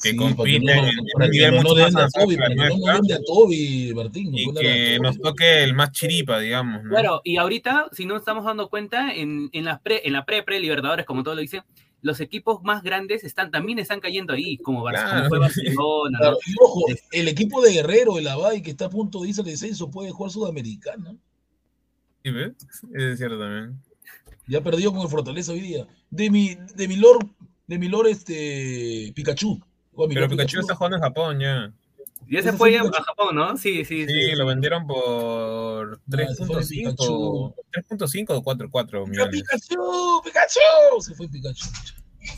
[0.01, 3.93] que Sí, que compiten no- en un nivel mucho más a Toby, no a Toby,
[3.95, 4.29] Martín.
[4.33, 6.89] y que nos toque el más chiripa, digamos, ¿no?
[6.89, 11.05] Claro, y ahorita, si no estamos dando cuenta, en, en, las pre, en la pre-pre-Libertadores,
[11.05, 11.61] como todos lo dicen,
[12.05, 15.27] los equipos más grandes están, también están cayendo ahí, como, Bar- como Claro.
[15.29, 16.17] fue Barcelona.
[16.19, 16.39] Claro, ¿no?
[16.45, 19.47] y ojo, el equipo de Guerrero, el Abay, que está a punto de irse al
[19.47, 21.15] descenso, puede jugar Sudamericana.
[22.23, 22.53] ¿Sí ves?
[22.93, 23.79] Es cierto también.
[24.47, 25.87] Ya perdió con el Fortaleza hoy día.
[26.11, 27.25] De mi, de mi Lord,
[27.65, 29.55] de mi Lord, este, Pikachu.
[29.97, 31.73] Mi Pero Lord Pikachu está jugando en Japón ya.
[32.29, 32.83] Ya se Ese fue a.
[32.83, 33.55] Japón, ¿no?
[33.57, 39.41] Sí, sí, Sí, lo vendieron por ese fue 3.5 3.5 o 4.4 ¡Ya millones.
[39.41, 40.21] Pikachu!
[40.23, 41.01] ¡Pikachu!
[41.01, 41.67] Se fue Pikachu.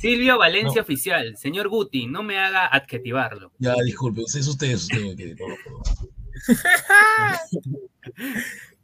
[0.02, 0.82] Silvio Valencia No.
[0.82, 1.38] Oficial.
[1.38, 3.54] Señor Guti, no me haga adjetivarlo.
[3.60, 5.16] Ya, disculpe, es usted, es usted.
[5.16, 5.82] que- no, no, no.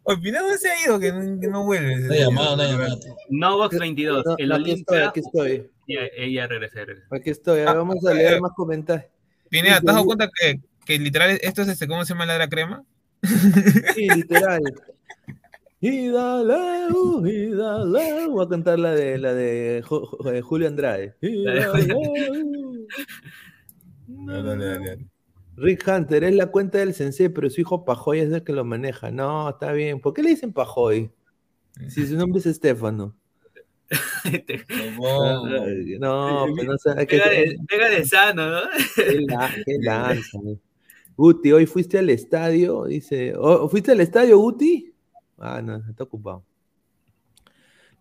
[0.05, 2.05] Oye, Pineda no se ha ido, que no, que no vuelve.
[2.05, 2.95] Una llamada, una llamada.
[3.29, 4.25] Novox 22.
[4.25, 5.09] No, el aquí estoy, Olimpia.
[5.09, 5.69] aquí estoy.
[5.87, 7.07] Ella regresa, regresa.
[7.11, 7.61] Aquí estoy.
[7.61, 9.09] a ver, vamos a leer más comentarios.
[9.49, 12.33] Pineda, ¿te has dado cuenta que, que literal esto es este, ¿cómo se llama la
[12.33, 12.83] de la crema?
[13.95, 14.61] Sí, literal.
[15.79, 18.27] Y dale, uh, y dale.
[18.27, 21.15] Voy a cantar la de la de eh, Julio Andrade.
[21.21, 22.87] Y dale, uh.
[24.07, 25.07] Dale, dale.
[25.55, 28.63] Rick Hunter es la cuenta del sensei, pero su hijo Pajoy es el que lo
[28.65, 29.11] maneja.
[29.11, 29.99] No, está bien.
[29.99, 31.11] ¿Por qué le dicen Pajoy?
[31.89, 33.15] Si su nombre es Estefano.
[35.99, 38.61] No, pues no que- Pega de, pega de sano, ¿no?
[38.95, 40.57] Qué la- qué lanza, eh.
[41.15, 43.33] Guti, hoy fuiste al estadio, dice.
[43.37, 44.93] ¿Oh, ¿Fuiste al estadio, Guti?
[45.37, 46.43] Ah, no, está ocupado.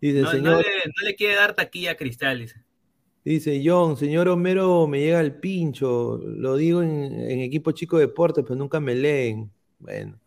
[0.01, 2.41] Dice, No, no señor, le, no le quiere dar taquilla a Cristal.
[2.41, 2.63] dice.
[3.25, 6.19] dice John, señor Homero me llega el pincho.
[6.25, 9.51] Lo digo en, en equipo chico de deportes, pero nunca me leen.
[9.79, 10.19] Bueno.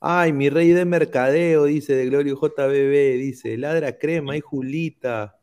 [0.00, 5.38] Ay, mi rey de mercadeo, dice de Glorio JBB, dice, ladra crema, y Julita.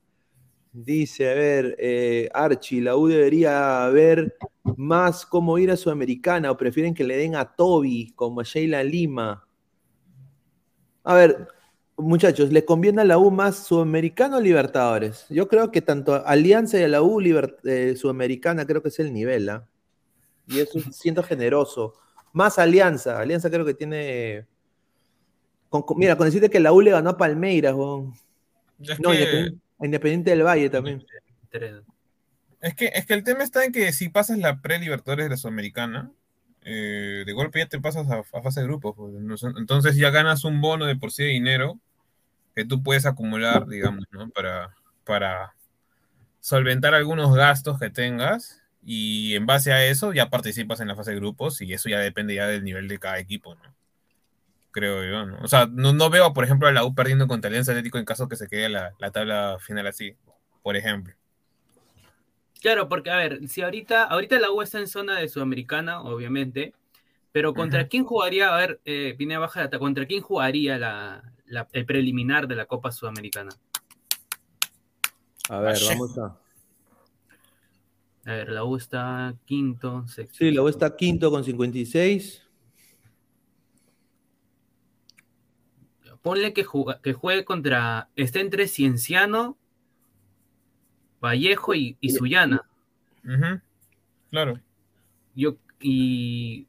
[0.72, 4.38] Dice, a ver, eh, Archie, la U debería ver
[4.78, 8.84] más cómo ir a Sudamericana o prefieren que le den a Toby como a Sheila
[8.84, 9.46] Lima.
[11.04, 11.48] A ver,
[11.98, 15.26] muchachos, ¿le conviene a la U más Sudamericano o Libertadores?
[15.30, 17.20] Yo creo que tanto Alianza y a la U
[17.64, 19.68] eh, Sudamericana creo que es el nivel, ¿ah?
[20.48, 21.96] Y eso siento generoso.
[22.32, 24.46] Más Alianza, Alianza creo que tiene...
[25.68, 27.76] con- con- mira, con decirte que la U le ganó a Palmeiras,
[29.00, 29.52] No, que-
[29.82, 31.06] Independiente, del Valle también.
[32.62, 35.38] Es que, es que el tema está en que si pasas la pre-Libertadores de la
[35.38, 36.12] Sudamericana,
[36.64, 38.96] eh, de golpe ya te pasas a, fase de grupos.
[38.96, 41.80] pues, Entonces ya ganas un bono de por sí de dinero
[42.56, 44.30] que tú puedes acumular, digamos, ¿no?
[44.30, 44.76] Para,
[45.06, 45.56] para
[46.42, 51.12] solventar algunos gastos que tengas y en base a eso ya participas en la fase
[51.12, 53.79] de grupos y eso ya depende ya del nivel de cada equipo, ¿no?
[54.72, 55.40] Creo yo, ¿no?
[55.44, 58.06] O sea, no, no veo, por ejemplo, a la U perdiendo contra Alianza Atlético en
[58.06, 60.16] caso que se quede la, la tabla final así,
[60.62, 61.16] por ejemplo.
[62.62, 66.74] Claro, porque a ver, si ahorita, ahorita la U está en zona de Sudamericana, obviamente,
[67.32, 68.54] pero ¿contra quién jugaría?
[68.54, 72.56] A ver, eh, vine baja la ta- ¿contra quién jugaría la, la- el preliminar de
[72.56, 73.52] la Copa Sudamericana?
[75.50, 76.38] A ver, vamos a...
[78.26, 80.38] A ver, la U está quinto, sexto.
[80.38, 82.46] Sí, la U está quinto con 56.
[86.22, 88.10] Ponle que, juegue contra.
[88.16, 89.58] Está entre Cienciano,
[91.22, 92.68] Vallejo y, y Sullana.
[94.30, 94.60] Claro.
[95.36, 96.68] Yo, y.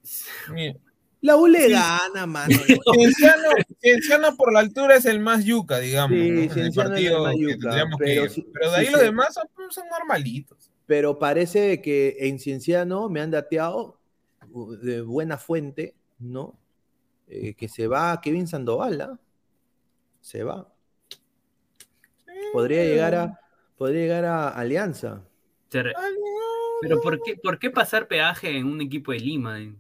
[1.23, 1.73] La U le Sí.
[1.73, 2.57] gana, mano.
[2.95, 3.49] Cienciano,
[3.81, 6.17] Cienciano por la altura es el más yuca, digamos.
[6.19, 6.41] Sí, ¿no?
[6.43, 9.35] El Cienciano es el más yuca, que pero sí- de sí ahí los se- demás
[9.35, 10.71] son, son normalitos.
[10.87, 14.01] Pero parece que en Cienciano me han dateado
[14.51, 16.59] uh, de buena fuente, ¿no?
[17.29, 19.19] Eh, que se va Kevin Sandoval, ¿ah?
[20.21, 20.69] Se va.
[22.53, 23.41] Podría llegar a
[23.77, 25.25] Podría llegar a Alianza.
[25.71, 29.61] Pero ¿por qué, ¿por qué pasar peaje en un equipo de Lima?
[29.61, 29.73] eh?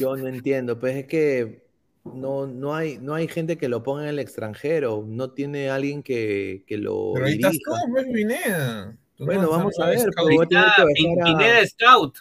[0.00, 1.64] Yo no entiendo, pues es que
[2.04, 6.02] no, no, hay, no hay gente que lo ponga en el extranjero, no tiene alguien
[6.02, 7.86] que, que lo Pero ahí estás tú, dirija.
[7.92, 8.96] pues, Pineda.
[9.16, 12.18] Tú Bueno, no vamos a ver, voy a tener que Pin- viajar a- Pineda Scout.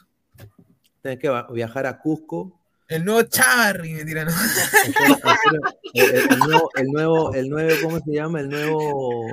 [1.02, 2.57] tener que viajar a Cusco.
[2.90, 4.32] El nuevo Charry, mentira, ¿no?
[5.94, 8.40] El, nuevo, el nuevo, el nuevo, ¿cómo se llama?
[8.40, 9.26] El nuevo,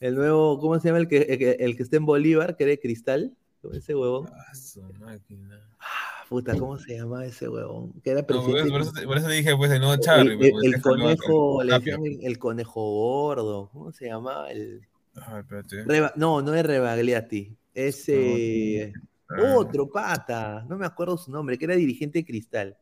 [0.00, 0.98] el nuevo, ¿cómo se llama?
[0.98, 3.36] El que, el que, el que está en Bolívar, que era de cristal.
[3.60, 4.28] ¿Cómo Ese huevón.
[4.32, 5.60] Ah, su máquina.
[5.78, 7.92] Ah, Puta, ¿cómo se llama ese huevón?
[8.02, 10.02] Que era No, por, eso, por eso te, por eso te dije, pues, el nuevo
[10.02, 10.32] Charry.
[10.32, 11.96] el, pues, el- conejo, le Tapia.
[11.98, 13.70] decían el, conejo gordo.
[13.72, 14.50] ¿Cómo se llama?
[14.50, 14.80] El,
[15.14, 15.42] Ay.
[15.86, 17.56] Reba- no, no es Rebagliati.
[17.74, 19.00] Es eh, Ah.
[19.40, 20.64] Otro pata.
[20.68, 22.76] No me acuerdo su nombre, que era dirigente de cristal.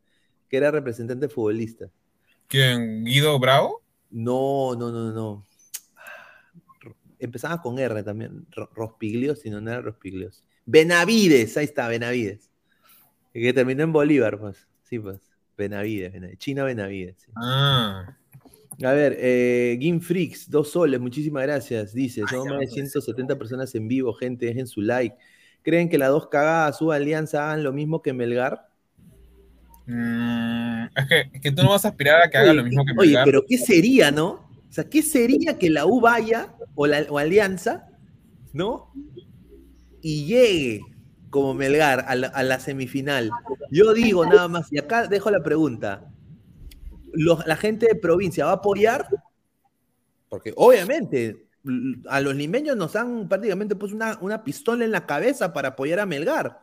[0.48, 1.86] Que era representante futbolista.
[2.48, 3.04] ¿Quién?
[3.04, 3.82] ¿Guido Bravo?
[4.10, 5.46] No, no, no, no.
[7.18, 8.46] Empezaba con R también.
[8.50, 10.42] Ro- Rospiglios, si no, no era Rospiglios.
[10.66, 12.50] Benavides, ahí está, Benavides.
[13.32, 14.66] Que terminó en Bolívar, pues.
[14.82, 15.20] Sí, pues.
[15.56, 16.38] Benavides, Benavides.
[16.38, 17.16] China Benavides.
[17.18, 17.30] sí.
[17.36, 18.16] Ah.
[18.82, 21.92] A ver, eh, Game Freaks, dos soles, muchísimas gracias.
[21.92, 25.14] Dice, son más de 170 personas en vivo, gente, dejen su like.
[25.62, 28.68] ¿Creen que las dos cagadas, su alianza, hagan lo mismo que Melgar?
[29.86, 32.64] Mm, es que, es que tú no vas a aspirar a que haga Oye, lo
[32.64, 33.24] mismo que Oye, Melgar.
[33.24, 34.28] pero ¿qué sería, no?
[34.68, 37.88] O sea, ¿qué sería que la U vaya o la o Alianza,
[38.52, 38.92] ¿no?
[40.00, 40.80] Y llegue
[41.28, 43.30] como Melgar a la, a la semifinal.
[43.70, 46.10] Yo digo nada más, y acá dejo la pregunta.
[47.12, 49.06] Los- ¿La gente de provincia va a apoyar?
[50.28, 51.48] Porque obviamente
[52.08, 56.00] a los limeños nos han prácticamente puesto una, una pistola en la cabeza para apoyar
[56.00, 56.60] a Melgar.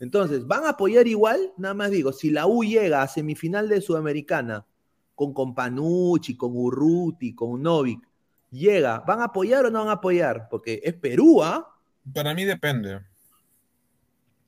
[0.00, 1.52] Entonces, ¿van a apoyar igual?
[1.58, 4.64] Nada más digo, si la U llega a semifinal de Sudamericana
[5.14, 8.00] con Companucci, con Urruti, con Novik,
[8.50, 10.48] llega, ¿van a apoyar o no van a apoyar?
[10.50, 11.68] Porque es Perú, ¿ah?
[12.14, 13.00] Para mí depende.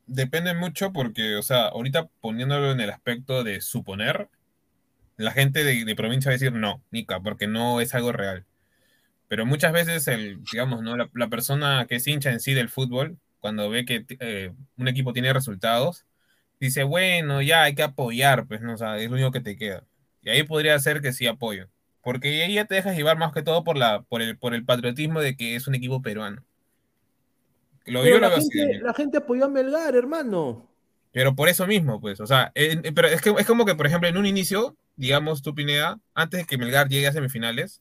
[0.07, 4.31] Depende mucho porque, o sea, ahorita poniéndolo en el aspecto de suponer,
[5.19, 8.47] la gente de, de provincia va a decir no, Nica, porque no es algo real.
[9.33, 10.95] Pero muchas veces, el, digamos, ¿no?
[10.95, 14.89] la, la persona que es hincha en sí del fútbol, cuando ve que eh, un
[14.89, 16.05] equipo tiene resultados,
[16.61, 18.75] dice, bueno, ya hay que apoyar, pues, ¿no?
[18.75, 19.85] O sea, es lo único que te queda.
[20.21, 21.71] Y ahí podría ser que sí apoyo.
[22.03, 24.67] Porque ahí ya te dejas llevar más que todo por, la, por, el, por el
[24.67, 26.45] patriotismo de que es un equipo peruano.
[27.87, 28.83] Lo, Pero yo la, gente, Daniel.
[28.83, 30.69] la gente apoyó a Melgar, hermano.
[31.11, 32.53] Pero por eso mismo, pues, o sea,
[32.95, 36.41] pero es, que, es como que, por ejemplo, en un inicio, digamos, tú, Pineda, antes
[36.41, 37.81] de que Melgar llegue a semifinales,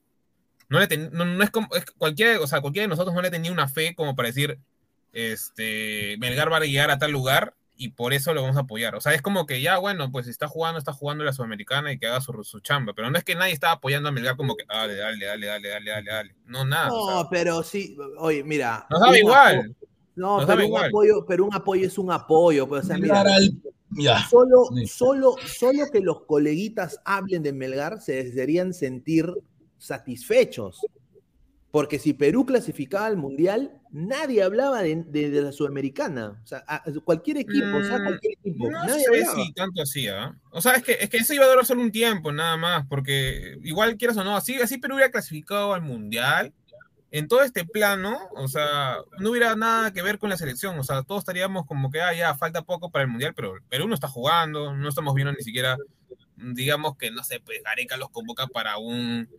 [0.71, 3.13] no, le ten- no, no es como, es que cualquiera, o sea, cualquiera de nosotros
[3.13, 4.57] no le tenía una fe como para decir,
[5.13, 8.95] este, Melgar va a llegar a tal lugar y por eso lo vamos a apoyar.
[8.95, 11.91] O sea, es como que ya, bueno, pues si está jugando, está jugando la Sudamericana
[11.91, 14.35] y que haga su, su chamba, pero no es que nadie estaba apoyando a Melgar
[14.37, 16.35] como que, dale, dale, dale, dale, dale, dale, dale.
[16.45, 16.87] No, nada.
[16.89, 18.85] No, o sea, pero sí, oye, mira.
[18.89, 19.75] nos daba igual.
[20.15, 20.85] No, Nos pero un, igual.
[20.89, 22.67] apoyo, pero un apoyo es un apoyo.
[22.67, 23.51] Pues, o sea, mira, al-
[23.91, 24.27] ya.
[24.29, 29.25] solo, solo, solo que los coleguitas hablen de Melgar se deberían sentir
[29.81, 30.79] satisfechos.
[31.71, 36.41] Porque si Perú clasificaba al Mundial, nadie hablaba de, de- de la Sudamericana.
[36.43, 38.69] O sea, a- cualquier equipo, o sea, Mm, cualquier equipo.
[38.69, 39.35] No nadie sé hablaba.
[39.35, 40.35] si tanto así, ¿ah?
[40.51, 42.85] O sea, es que, es que eso iba a durar solo un tiempo, nada más,
[42.87, 46.53] porque igual quieras o no, así, así Perú hubiera clasificado al Mundial.
[47.09, 50.83] En todo este plano, o sea, no hubiera nada que ver con la selección, o
[50.83, 53.95] sea, todos estaríamos como que, ah, ya, falta poco para el Mundial, pero Perú no
[53.95, 55.77] está jugando, no estamos viendo ni siquiera,
[56.35, 59.29] digamos que, no sé, pues Gareca los convoca para un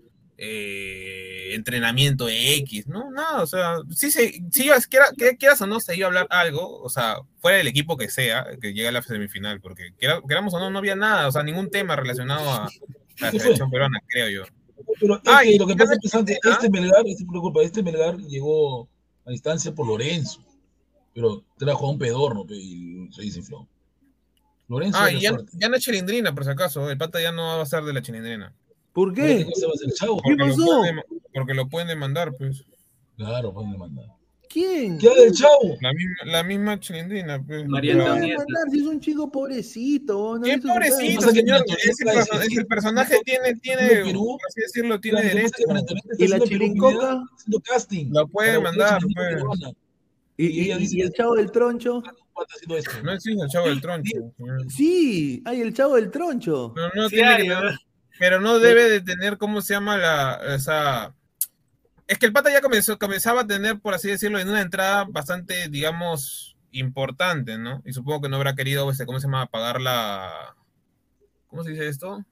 [0.45, 3.11] eh, entrenamiento X, ¿no?
[3.13, 6.27] Nada, o sea, sí, se, sí quiera- que- quieras o no, se iba a hablar
[6.31, 9.95] algo, o sea, fuera del equipo que sea, que llegue a la semifinal, porque
[10.29, 12.71] queramos o no, no había nada, o sea, ningún tema relacionado a, a
[13.21, 14.43] la selección peruana, creo yo.
[14.99, 16.51] Pero es Ay, que lo que pasa ¿sabes es que qué?
[16.51, 18.89] este Melgar, este, preocupa, este Melgar llegó
[19.25, 20.45] a distancia por Lorenzo,
[21.15, 23.69] pero trajo a un pedorno pe, y se desinfló.
[24.69, 27.59] Lorenzo Ah, y ya, ya no es chilindrina, por si acaso, el pata ya no
[27.59, 28.53] va a ser de la chilindrina.
[28.93, 30.65] ¿Por ¿Qué Porque lo pasó?
[30.67, 31.03] pueden dem-
[31.35, 32.65] porque lo pueden demandar, pues.
[33.17, 34.07] Claro, pueden demandar.
[34.49, 34.99] ¿Quién?
[34.99, 35.79] ¿Qué del chavo?
[35.81, 37.67] La misma, la misma chilindrina, pues.
[37.67, 38.43] María O sea, ¿Quién va a Antonieta.
[38.45, 40.37] demandar si es un chico pobrecito?
[40.39, 40.43] ¿no?
[40.45, 41.65] Qué pobrecito, señor.
[41.67, 45.01] Es el, Antonieta perso- es- es el personaje tiene, tiene, en Perú, por así decirlo,
[45.01, 45.63] tiene lo derecho.
[46.19, 47.23] ¿Y la chilincoca?
[47.35, 48.11] Haciendo casting.
[48.13, 49.43] Lo puede mandar, pues.
[50.37, 52.03] ¿Y, Y ella y- dice y el chavo del troncho?
[53.03, 54.33] No existe el chavo del troncho.
[54.69, 56.73] Sí, hay el chavo del troncho.
[56.75, 57.75] Pero no Sí tiene hay, que- ¿verdad?
[58.23, 61.13] Pero no debe de tener, ¿cómo se llama la, esa?
[62.07, 65.05] Es que el pata ya comenzó, comenzaba a tener, por así decirlo, en una entrada
[65.09, 67.83] bastante, digamos, importante, ¿no?
[67.85, 69.47] Y supongo que no habrá querido, este, ¿cómo se llama?
[69.47, 70.55] Pagar la,
[71.49, 72.25] ¿cómo se dice esto?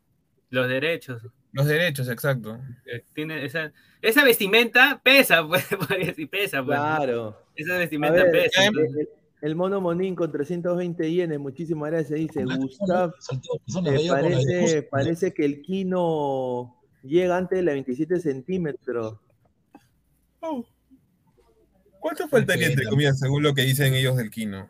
[0.51, 1.27] Los derechos.
[1.51, 2.61] Los derechos, exacto.
[2.87, 5.67] Eh, Tiene esa, esa vestimenta pesa, pues,
[5.99, 6.79] decir, pesa, pues.
[6.79, 7.37] Claro.
[7.57, 8.63] Esa A vestimenta ver, pesa.
[9.43, 12.19] El- mono Monín con 320 yenes, muchísimas gracias.
[12.19, 13.13] Dice, Gustav,
[13.87, 19.19] eh, parece, que el Kino llega antes de la 27 centímetros.
[22.01, 24.69] ¿Cuánto faltaría entre comillas según lo que dicen ellos del Kino?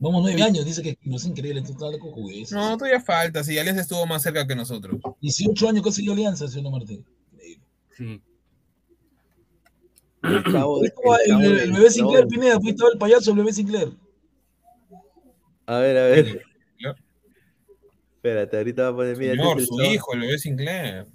[0.00, 2.52] Vamos nueve años, dice que no es increíble, tú estás con juguetes.
[2.52, 4.98] No, todavía falta, sí, Alianza estuvo más cerca que nosotros.
[5.20, 7.04] 18 años yo Alianza, señor Martín.
[7.96, 8.22] Sí.
[10.22, 12.26] El bebé Sinclair.
[12.26, 13.88] Pineda, estaba el payaso, el bebé Sinclair.
[15.66, 16.42] A ver, a ver.
[18.16, 19.16] Espérate, ahorita va a poner.
[19.16, 21.06] Mira, Señor, este es su chavo- hijo, el bebé Sinclair.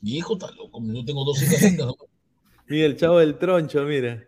[0.00, 1.72] Mi hijo está loco, yo tengo dos hijas.
[1.74, 1.94] ¿no?
[2.66, 4.24] Mira, el chavo del troncho, mira.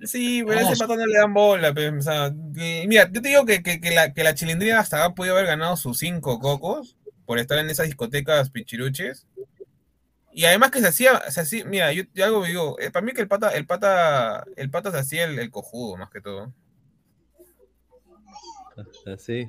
[0.00, 1.72] Sí, pero a Ah, ese pato no le dan bola.
[1.72, 4.80] pe, o sea, que- mira, yo te digo que, que- que la, que la chilindrina
[4.80, 6.96] hasta ha podido haber ganado sus cinco cocos
[7.26, 9.26] por estar en esas discotecas pichiruches.
[10.34, 13.12] Y además que se hacía, se hacía mira, yo, yo algo digo, eh, para mí
[13.12, 16.52] que el pata, el pata, el pata se hacía el, el cojudo más que todo.
[19.06, 19.48] Así.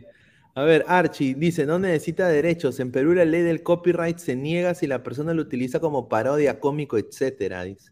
[0.53, 2.80] A ver, Archie dice, no necesita derechos.
[2.80, 6.60] En Perú la ley del copyright se niega si la persona lo utiliza como parodia,
[6.60, 7.64] cómico, etcétera.
[7.64, 7.91] Dice.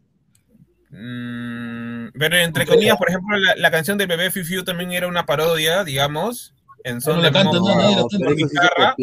[0.91, 5.25] Mm, pero entre comillas, por ejemplo, la, la canción del bebé Fiu también era una
[5.25, 6.53] parodia, digamos,
[6.83, 8.17] en son no de la cantan, modo no, No, canta.
[8.19, 8.95] pero guitarra.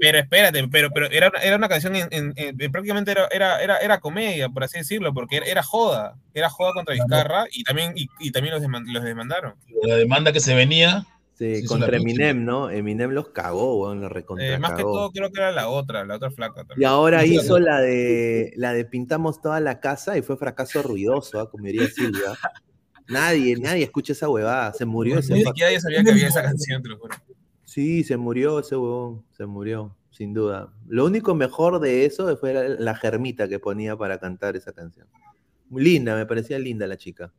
[0.00, 3.76] Pero espérate, pero, pero era, era una canción en, en- en- prácticamente era, era, era,
[3.78, 7.92] era comedia, por así decirlo, porque era, era joda, era joda contra Vizcarra y también,
[7.94, 9.54] y, y también los, deman- los demandaron.
[9.82, 11.06] La demanda que se venía.
[11.34, 11.96] Sí, contra.
[11.96, 12.68] Eminem, ¿no?
[12.68, 16.04] Eminem los cagó, weón, los recontra Eh, más que todo creo que era la otra,
[16.04, 16.90] la otra flaca Y también.
[16.90, 21.38] ahora Sí, hizo la de la de pintamos toda la casa y fue fracaso ruidoso,
[21.38, 21.48] ¿ah?
[21.48, 22.32] como diría Silvia.
[23.08, 24.72] Nadie, nadie escucha esa huevada.
[24.74, 27.16] Se murió No, ese Ni siquiera yo sabía que había esa canción, te lo juro.
[27.64, 30.72] Sí, se murió ese huevón, se murió, sin duda.
[30.86, 35.06] Lo único mejor de eso fue la, la germita que ponía para cantar esa canción.
[35.70, 37.32] Linda, me parecía linda la chica.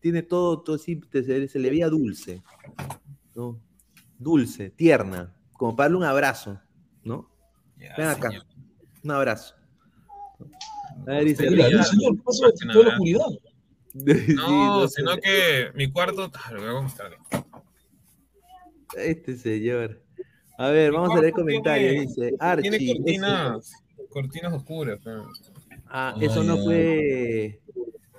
[0.00, 2.42] Tiene todo, todo te- se, se le veía dulce,
[3.34, 3.60] ¿no?
[4.18, 6.60] Dulce, tierna, como para darle un abrazo,
[7.04, 7.28] ¿no?
[7.76, 8.46] Ven acá, señor.
[9.04, 9.54] un abrazo.
[11.06, 12.44] A ver, dice, Mira, señor, ¿qué pasó?
[12.72, 12.98] Toda la.
[14.26, 15.20] Sí, No, no sino sé.
[15.20, 17.12] que mi cuarto, ah, lo voy a mostrar.
[18.96, 20.02] Este señor.
[20.58, 21.90] A ver, Mi vamos a leer comentarios.
[21.90, 22.68] tiene- Dice, Tiene Archie.
[22.76, 23.72] ese- cortinas,
[24.10, 25.00] cortinas oscuras.
[25.88, 26.64] Ah, Ay, eso no ay.
[26.64, 27.60] fue.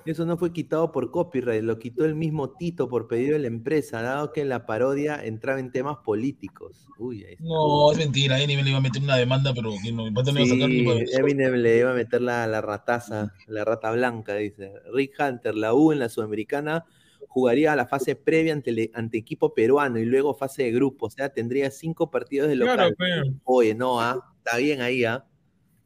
[0.08, 3.48] Eso no fue quitado por copyright, lo quitó el mismo Tito por pedido de la
[3.48, 6.88] empresa, dado que la parodia entraba en temas políticos.
[6.96, 7.44] Uy, ahí está.
[7.44, 8.40] No, es mentira.
[8.40, 10.78] Eminem le iba a meter una demanda, pero que no, no iba a sacar ni
[10.78, 14.72] Sí, para- Eminem le iba a meter la, la rataza, la rata blanca, dice.
[14.94, 16.86] Rick Hunter, la U en la Sudamericana
[17.28, 18.54] jugaría la fase previa
[18.94, 22.94] ante, equipo peruano y luego fase de grupo, o sea, tendría cinco partidos de local.
[22.96, 23.24] Claro.
[23.44, 25.26] Oye, no, ah, está bien ahí, ah.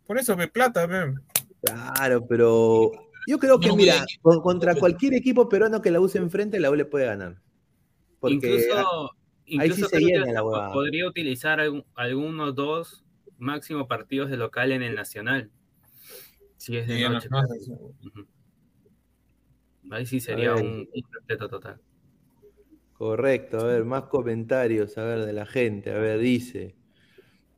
[0.07, 1.13] por eso, pe, plata, pe.
[1.65, 2.93] Claro, pero
[3.33, 6.61] yo creo que, No, mira, mira, con- contra cualquier equipo peruano que la use enfrente,
[6.61, 7.41] la U le puede ganar.
[8.21, 9.11] Porque incluso ah,
[9.47, 10.71] incluso se llena la huevada.
[10.75, 13.05] podría utilizar algún- algunos dos
[13.39, 15.51] máximo partidos de local en el Nacional.
[16.59, 17.29] Si es de Sí, noche.
[17.31, 18.27] Ujú.
[19.91, 20.63] Ahí sí sería ver.
[20.63, 21.81] un, un respeto total.
[22.93, 25.91] correcto, a ver, más comentarios, a ver, de la gente.
[25.91, 26.77] A ver, dice.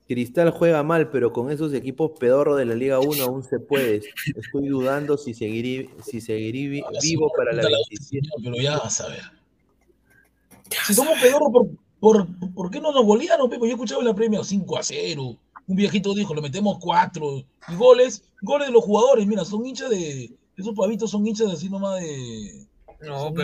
[0.07, 4.03] Cristal juega mal, pero con esos equipos pedorros de la Liga 1 aún se puede.
[4.37, 8.29] Estoy dudando si seguiré, si seguiré vi- vivo para la puta la 27.
[8.35, 9.23] hostia, Pero ya vas a ver.
[10.87, 11.69] Si somos pedorros, ¿por,
[12.01, 13.67] por, ¿por qué no nos golearon, Pepe?
[13.67, 15.37] Yo escuchaba en la premia 5 a 0.
[15.67, 17.43] Un viejito dijo, le metemos 4.
[17.69, 20.31] Y goles, goles de los jugadores, mira, son hinchas de.
[20.57, 22.67] Esos pavitos son hinchas de así nomás de.
[23.01, 23.35] No, de-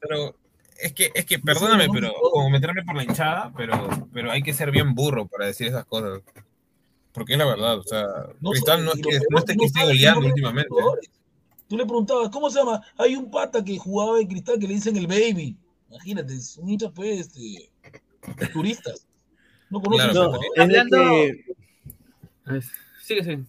[0.00, 0.34] pero
[0.82, 4.52] es que, es que, perdóname, pero como meterme por la hinchada, pero, pero hay que
[4.54, 6.20] ser bien burro para decir esas cosas.
[7.12, 8.06] Porque es la verdad, o sea,
[8.40, 10.70] No Cristal no es que, no es que esté goleando últimamente.
[11.68, 12.82] Tú le preguntabas, ¿cómo se llama?
[12.98, 15.56] Hay un pata que jugaba en cristal que le dicen el baby.
[15.90, 17.70] Imagínate, son hinchas, pues, este,
[18.52, 19.06] turistas.
[19.70, 21.44] No conocen Claro, No, Hablando- que,
[22.56, 22.70] Es-
[23.02, 23.44] Sigue, sigue.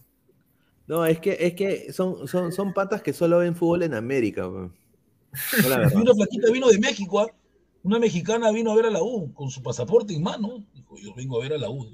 [0.86, 4.48] no, es que, es que son, son, son patas que solo ven fútbol en América.
[4.48, 4.74] weón.
[5.94, 7.26] Y una flaquita vino de México, ¿ah?
[7.82, 10.64] una mexicana vino a ver a la U con su pasaporte en mano.
[10.74, 11.86] Dijo, yo vengo a ver a la U.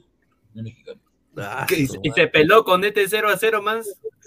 [0.55, 1.01] Una mexicana.
[1.37, 3.87] Ah, Y, se peló con este 0 a 0 más.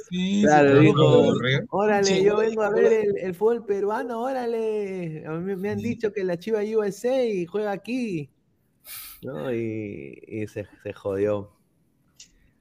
[0.10, 1.34] Sí, Claro, dijo.
[1.70, 5.24] Órale, Sí, yo vengo a ver el, el fútbol peruano, órale.
[5.28, 5.90] A mí me han Sí.
[5.90, 8.30] dicho que la Chiva USA y juega aquí.
[9.22, 9.54] ¿No?
[9.54, 11.52] Y, y se, se jodió.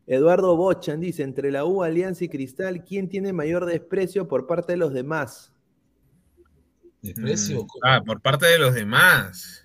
[0.07, 4.73] Eduardo Bochan dice, entre la U, Alianza y Cristal, ¿quién tiene mayor desprecio por parte
[4.73, 5.53] de los demás?
[7.03, 7.67] Desprecio.
[7.83, 9.59] Ah, por parte de los demás.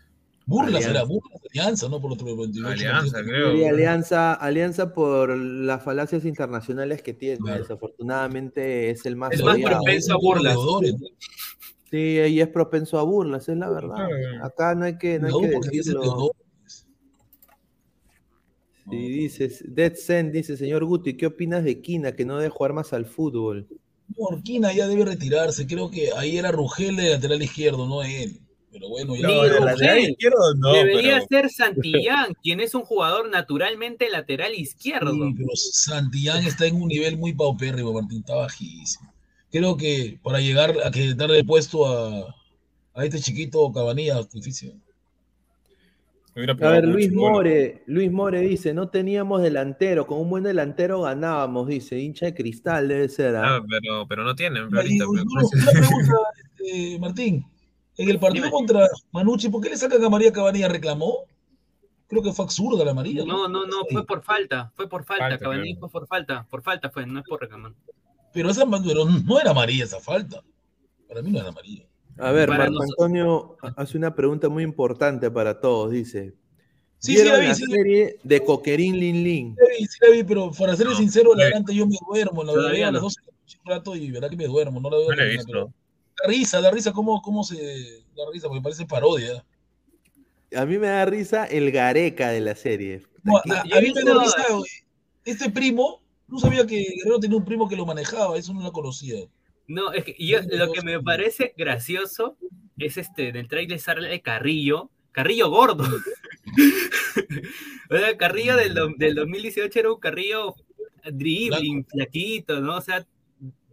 [0.48, 0.90] Burlas Alianza.
[0.92, 2.02] era Burlas, Alianza, ¿no?
[2.02, 2.68] Por otro 28.
[2.68, 3.52] Alianza, creo.
[3.54, 7.38] Sí, alianza, alianza por las falacias internacionales que tiene.
[7.38, 7.62] Claro.
[7.62, 10.56] Desafortunadamente es el más Es más propenso a burlas.
[11.92, 13.96] Sí, y es propenso a burlas, es la verdad.
[13.96, 14.46] Claro.
[14.46, 16.32] Acá no hay que, no hay No, que decirlo.
[18.90, 22.72] Sí, dices, Dead Zen dice, señor Guti, ¿qué opinas de Quina que no debe jugar
[22.72, 23.68] más al fútbol?
[24.18, 25.68] Orquina ya debe retirarse.
[25.68, 28.40] Creo que ahí era Rugel de lateral izquierdo, no él.
[28.72, 29.28] Pero bueno, ya.
[29.28, 29.66] No, Rugel.
[29.66, 35.14] lateral izquierdo no, Debería pero- ser Santillán, quien es un jugador naturalmente lateral izquierdo.
[35.14, 39.14] Sí, pero Santillán está en un nivel muy paupérrimo, Martín, está bajísimo.
[39.52, 42.36] Creo que para llegar a que darle puesto a,
[42.94, 44.74] a este chiquito Cabanilla difícil.
[46.38, 47.12] A ver, Luis.
[47.12, 52.34] More, Luis More dice, no teníamos delantero, con un buen delantero ganábamos, dice, hincha de
[52.36, 53.36] cristal debe ser.
[53.36, 53.56] ¿ah?
[53.58, 54.96] Ah, pero, pero no tienen, Y, pero ahorita.
[54.96, 56.14] y, pero- bueno, una pregunta,
[56.60, 57.46] este, Martín.
[57.98, 60.68] En el partido contra Manucci, ¿por qué le sacan a María Cabanilla?
[60.68, 61.26] ¿Reclamó?
[62.08, 63.26] Creo que fue absurda la María.
[63.26, 65.80] No, no, no, fue por falta, fue por falta, Falta, Cavani claro.
[65.80, 67.74] fue por falta, por falta fue, no es por reclamar.
[68.34, 70.44] Pero, esa, pero no era María esa falta.
[71.08, 71.86] Para mí no era María.
[72.20, 76.34] A ver, Marco nosotros- Antonio hace una pregunta muy importante para todos, dice.
[77.00, 79.56] Sí, sí, ¿Vieron la vi, la sí, la serie de Coquerín Lin Lin?
[79.56, 81.96] Sí, la vi, sí la vi, pero para ser No, sincero, la- adelante yo me
[82.10, 82.44] duermo.
[82.44, 83.00] La veo a las no.
[83.02, 84.80] 12 de la noche un rato y verá que me duermo.
[84.80, 85.74] No la veo No la he pero- visto.
[86.24, 87.56] Da risa, da risa cómo, cómo se
[88.16, 89.46] da risa, porque parece parodia.
[90.56, 93.04] A mí me da risa el Gareca de la serie.
[93.24, 94.44] No, a, a mí me da risa.
[95.24, 98.72] Este primo, no sabía que Guerrero tenía un primo que lo manejaba, eso no lo
[98.72, 99.20] conocía.
[99.68, 102.38] No, es que yo, lo que me parece gracioso
[102.78, 105.84] es este, del trailer sale Carrillo, Carrillo gordo.
[107.90, 110.56] o sea, Carrillo del, del 2018 era un Carrillo
[111.12, 112.78] dribbling, flaquito, ¿no?
[112.78, 113.06] O sea,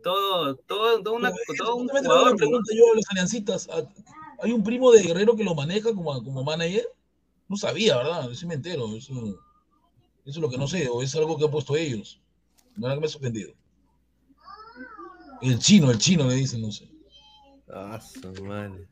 [0.03, 2.29] todo, todo, todo, una, todo un jugador.
[2.29, 3.69] una pregunta yo a los aliancitas.
[3.69, 3.89] ¿a-
[4.43, 6.87] ¿Hay un primo de Guerrero que lo maneja como, como manager?
[7.49, 8.31] No sabía, ¿verdad?
[8.35, 8.95] Sí me entero.
[8.97, 9.39] Eso, eso
[10.27, 12.21] es lo que no sé, o es algo que han puesto ellos.
[12.75, 13.53] Que me ha sorprendido.
[15.43, 16.89] El chino, el chino le dicen, no sé.
[17.73, 18.86] Ah, su madre.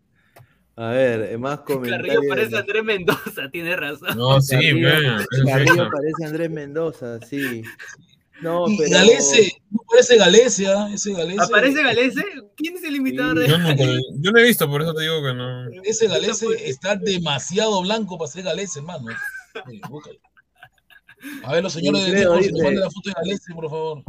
[0.76, 2.16] A ver, eh, más comentarios.
[2.16, 4.16] Carrillo parece Andrés Mendoza, tiene razón.
[4.16, 7.62] No, sí, Carrillo, man, Carrillo parece Andrés Mendoza, sí.
[8.40, 8.90] No, Y pero...
[8.90, 10.90] Galese, no parece Galese, ¿ah?
[10.92, 11.42] Ese Galese.
[11.42, 12.24] ¿Aparece Galese?
[12.56, 15.34] ¿Quién es el imitador de Yo, yo no he visto, por eso te digo que
[15.34, 15.68] no.
[15.84, 19.10] Ese Galese está demasiado blanco para ser Galese, hermano.
[21.44, 24.02] A ver, los señores de la foto de Galese, por favor.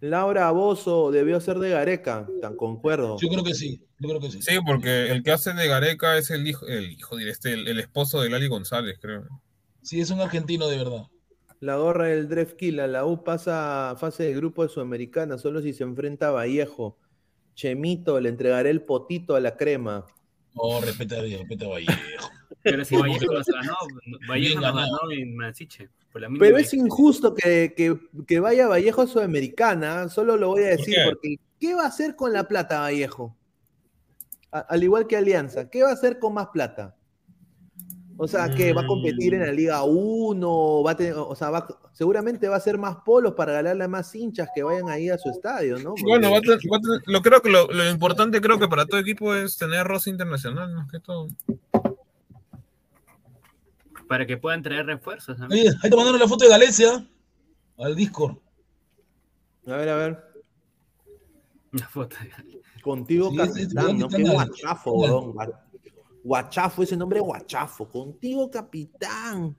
[0.00, 3.16] Laura Bozo debió ser de Gareca, tan concuerdo.
[3.20, 4.42] Yo creo que sí, yo creo que sí.
[4.42, 7.68] Sí, porque el que hace de Gareca es el hijo, el hijo, diré, este, el,
[7.68, 9.26] el esposo de Lali González, creo.
[9.82, 11.04] Sí, es un argentino de verdad.
[11.60, 15.72] La gorra del Drefkila, la U pasa a fase de grupo de Sudamericana solo si
[15.72, 16.98] se enfrenta a Vallejo.
[17.54, 20.04] Chemito, le entregaré el potito a la crema.
[20.54, 22.30] No, respeta, respeta a Vallejo.
[22.62, 23.76] Pero si Vallejo nos ganó,
[24.28, 24.76] Vallejo ganado.
[24.98, 25.88] ganó en Mansiche.
[26.12, 30.48] Por la mínima Pero es injusto que, que- que vaya Vallejo a Sudamericana, solo lo
[30.48, 31.02] voy a decir qué?
[31.04, 33.36] porque ¿qué va a hacer con la plata Vallejo?
[34.52, 36.94] A- al igual que Alianza, ¿qué va a hacer con más plata?
[38.16, 41.50] O sea, que va a competir en la Liga 1, va a tener, o sea,
[41.50, 45.08] va- seguramente va a ser más polos para ganarle a más hinchas que vayan ahí
[45.10, 45.90] a su estadio, ¿no?
[45.90, 48.58] Porque- Bueno, va a tener- va a tener- lo creo que lo, lo importante creo
[48.58, 51.26] que para todo equipo es tener roce internacional, más que todo.
[54.08, 55.38] Para que puedan traer refuerzos.
[55.38, 55.46] ¿no?
[55.46, 57.04] Oye, ahí te mandaron la foto de Galese, ¿ah?
[57.78, 58.36] Al Discord.
[59.66, 60.24] A ver, a ver.
[61.72, 62.16] Una foto.
[62.82, 64.08] Contigo, Sí, ese- capitán, ese ¿no?
[64.08, 65.34] Qué guachafo, weón.
[66.24, 67.88] Gua- Guachafo, ese nombre es guachafo.
[67.88, 69.54] Contigo, capitán.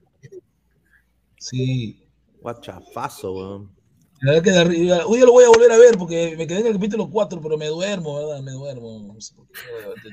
[1.38, 2.02] Sí.
[2.40, 3.76] Guachafazo, weón.
[4.20, 6.46] La verdad que de arriba- Hoy ya lo voy a volver a ver porque me
[6.46, 8.42] quedé en el capítulo 4, pero me duermo, ¿verdad?
[8.42, 9.12] Me duermo.
[9.14, 9.60] No sé por qué,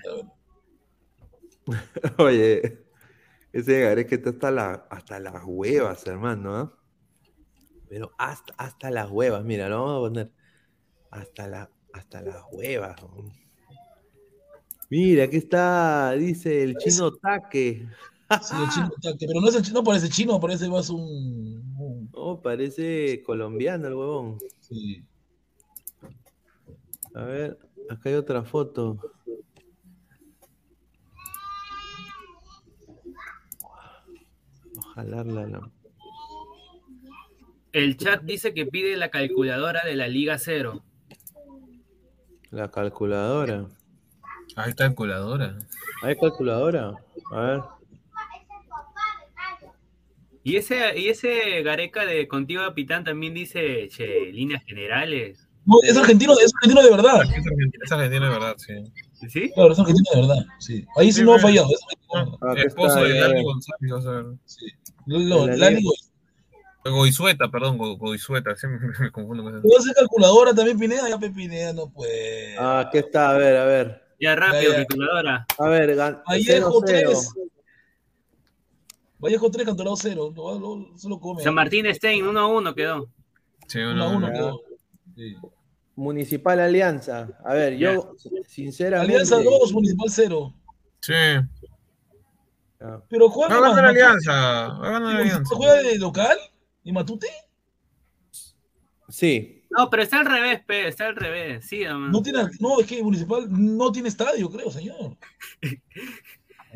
[0.05, 0.33] no.
[2.23, 2.85] Oye,
[3.53, 6.55] ese Gareca está hasta, la, hasta las huevas, hermano.
[6.55, 6.77] ¿ah?
[7.87, 10.31] Pero hasta, hasta las huevas, mira, lo vamos a poner.
[11.11, 13.01] Hasta, la, hasta las huevas.
[13.01, 13.31] weón.
[14.93, 17.87] Mira, aquí está, dice el chino Taque.
[18.43, 21.01] Sí, el chino ataque, pero no es el chino, no parece chino, parece más un.
[21.79, 24.37] un- Oh, parece colombiano el huevón.
[24.59, 25.03] sí.
[27.15, 27.57] A ver,
[27.89, 28.99] acá hay otra foto.
[34.77, 35.71] Ojalá la, la-
[37.71, 40.83] El chat dice que pide la calculadora de la Liga Cero.
[42.51, 43.67] la calculadora.
[44.55, 45.57] Ahí está el coladora.
[46.03, 46.93] ¿Hay calculadora?
[47.31, 47.61] A ver.
[50.43, 55.47] Y ese, y ese Gareca de Contigo Capitán también dice, che, líneas generales.
[55.65, 57.21] No, es argentino, es argentino de verdad.
[57.23, 58.73] Es argentino, es argentino de verdad, sí.
[59.29, 59.49] ¿Sí?
[59.55, 60.45] Claro, es argentino de verdad.
[60.59, 60.85] Sí.
[60.97, 61.67] Ahí sí, Sí, no ha fallado.
[62.13, 63.41] Ah, acá Esposo está, de ya.
[63.41, 64.25] González, vas a ver.
[65.05, 65.91] Lo- En la Lali liga.
[66.91, 67.47] Goizueta.
[67.49, 69.61] Perdón, Go- Goizueta, siempre me confundo con eso.
[69.63, 71.07] ¿Puedo hacer calculadora también, Pineda?
[71.07, 72.57] Ya, Pineda, no puede.
[72.59, 74.02] Ah, aquí está, a ver, a ver.
[74.23, 74.85] Ya rápido, Ya, ya.
[74.85, 75.45] calculadora.
[75.59, 76.85] A ver, Vallejo 0-0.
[76.85, 77.29] 3.
[79.19, 80.33] Vallejo 3, Cantolao 0.
[80.33, 81.43] Lo, lo, se lo come.
[81.43, 83.09] San Martín Stein, 1 a 1 quedó.
[83.67, 84.31] Sí, 1 uno, a 1 uno.
[84.31, 84.61] quedó.
[85.17, 85.35] Sí.
[85.95, 87.37] Municipal Alianza.
[87.43, 88.15] A ver, yo,
[88.47, 89.13] sinceramente.
[89.13, 90.53] Alianza 2, Municipal 0.
[91.01, 91.13] Sí.
[93.09, 93.59] Pero juega.
[93.59, 94.31] Va a ganar Alianza.
[94.31, 95.15] Va a ganar.
[95.17, 95.55] Alianza.
[95.55, 96.37] ¿Juega de local?
[96.85, 97.27] ¿Y Matute?
[99.09, 101.65] Sí, No, pero está al revés, pe, está al revés.
[101.65, 101.83] Sí.
[101.85, 105.17] No, tiene, no, es que Municipal no tiene estadio, creo, señor.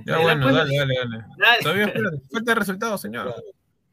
[0.06, 1.26] Ya bueno, dale, dale, dale.
[1.40, 1.62] Dale.
[1.64, 3.34] Todavía falta, falta el resultado, señor.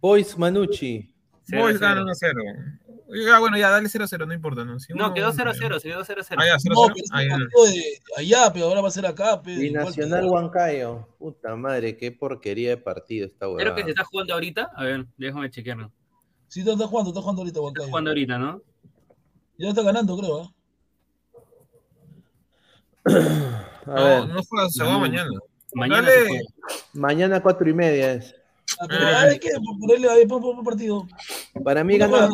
[0.03, 1.11] Boys Manucci.
[1.49, 1.81] Boys cero.
[1.81, 2.81] gana 1-0.
[3.27, 4.79] Ya, bueno, ya, dale 0-0, no importa, ¿no?
[4.81, 6.35] Si No, uno- quedó 0-0, se quedó 0-0.
[6.37, 6.75] Ah, ya, 0-0.
[6.75, 7.39] No, pero Ah, ya.
[7.39, 9.41] de allá, pero ahora va a ser acá.
[9.41, 11.09] Pe, Y Nacional pero- Huancayo.
[11.19, 13.75] Puta madre, qué porquería de partido esta Creo huevada.
[13.77, 14.71] que se está jugando ahorita.
[14.77, 15.91] A ver, déjame chequearlo.
[16.49, 17.89] Sí, está, está jugando, está jugando ahorita Está Huancayo.
[17.89, 18.63] jugando ahorita, ¿no?
[19.59, 20.41] Ya está ganando, creo.
[20.43, 20.51] ¿ah?
[23.87, 25.31] A No, ver, no juega, se va mañana.
[25.75, 26.21] Mañana Dale.
[26.23, 26.45] se juega.
[26.95, 28.35] mañana cuatro y media es.
[28.81, 29.21] Ah, pero Ah.
[29.23, 29.51] hay que
[29.81, 31.07] ponerle por, por partido.
[31.63, 32.31] Para mí ¿Dónde gana.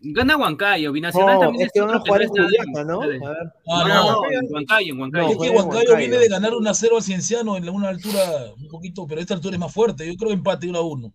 [0.00, 3.02] Gana Huancayo, Binacional No, también es que van a jugar en está- Juliaca, ¿no?
[3.02, 3.20] A ver.
[3.68, 4.30] Ah, No, no.
[4.30, 5.28] en Huancayo, en Huancayo.
[5.30, 5.96] Es que Huancayo.
[5.96, 8.22] viene de ganar 1 a 0 al Cienciano en una altura
[8.56, 10.06] un poquito, pero esta altura es más fuerte.
[10.06, 11.12] Yo creo empate 1 a 1.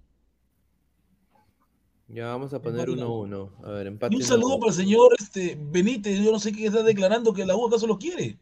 [2.13, 3.49] Ya vamos a poner Empate 1-1.
[3.63, 4.13] A ver, empate.
[4.15, 4.25] Y un 1-1.
[4.27, 6.19] saludo para el señor este, Benítez.
[6.19, 8.37] Yo no sé qué está declarando que la U acaso lo quiere.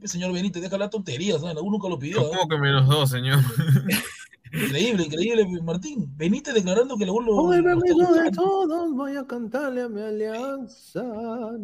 [0.00, 1.54] El señor Benítez, deja la tontería, ¿sabes?
[1.54, 2.20] La U nunca lo pidió.
[2.20, 2.24] ¿ah?
[2.36, 3.38] ¿Cómo que menos dos, señor?
[4.54, 6.12] Increíble, increíble, Martín.
[6.14, 7.52] Benítez declarando que la U lo.
[7.54, 11.02] El está permiso de todos, voy a cantarle a mi alianza.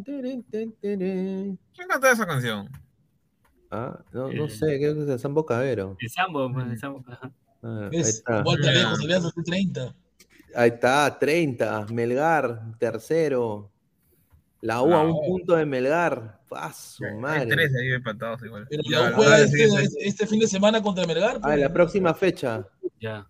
[0.07, 1.57] Tere, tere, tere.
[1.75, 2.67] ¿Quién canta esa canción?
[3.71, 4.49] Ah, no, no Eh.
[4.51, 5.99] sé, creo que es de Sambo Cabero.
[6.01, 7.05] El Sambo, pues, el Sambo.
[7.07, 7.31] ajá.
[7.63, 8.43] Ah, ahí está.
[8.43, 9.95] Vuelta lejos, Alianza está 30.
[10.55, 11.87] Ahí está, 30.
[11.93, 13.71] Melgar, tercero.
[14.61, 16.39] La U a un punto de Melgar.
[16.49, 17.47] Paso, Hay madre.
[17.47, 18.67] tres ahí empatados igual.
[18.71, 21.37] Pero la U juega este, este- este fin de semana contra Melgar.
[21.37, 21.61] Ah, pues.
[21.61, 22.67] la próxima fecha.
[23.01, 23.29] Ya.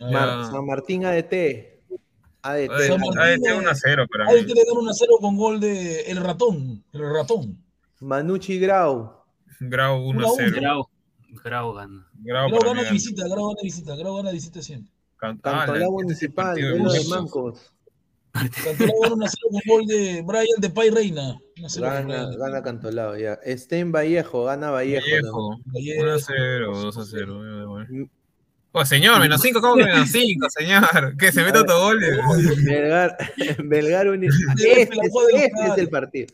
[0.00, 0.44] Mar-.
[0.50, 1.80] San Martín ADT.
[2.42, 2.76] ADT.
[2.76, 4.44] Tiene 1 a 0 para mí.
[4.44, 6.84] quiere dar 1 a 0 con gol de El Ratón.
[6.92, 7.62] El Ratón.
[8.00, 9.22] Manucci Grau.
[9.60, 10.56] Grau 1 Uno a a 0.
[10.60, 10.88] Grau,
[11.42, 12.06] Grau gana.
[12.14, 14.92] Grau Grau gana visita, Grau gana de visita, Grau gana de visita siempre.
[15.18, 16.54] Cantolao Ah, la- este Municipal.
[16.60, 17.72] Duelo de mancos.
[18.32, 21.38] Cantolao gana 1 a 0 con gol de Brian de Pay Reina.
[21.58, 23.34] 1 a 0 con Gana, gana Cantolao, ya.
[23.44, 25.06] Estén Vallejo, gana Vallejo.
[25.06, 25.58] Vallejo.
[25.66, 26.02] Vallejo.
[26.02, 27.60] 1 a 0, 2 a 0.
[27.60, 27.86] ya, bueno.
[27.90, 28.08] ¿no?
[28.78, 31.16] Oh, señor, menos 5, ¿cómo que menos 5, señor?
[31.18, 32.18] ¿Qué se mete autogoles?
[32.62, 33.16] Melgar,
[33.64, 36.26] Melgar Uni- Sí, Este, este es el partido.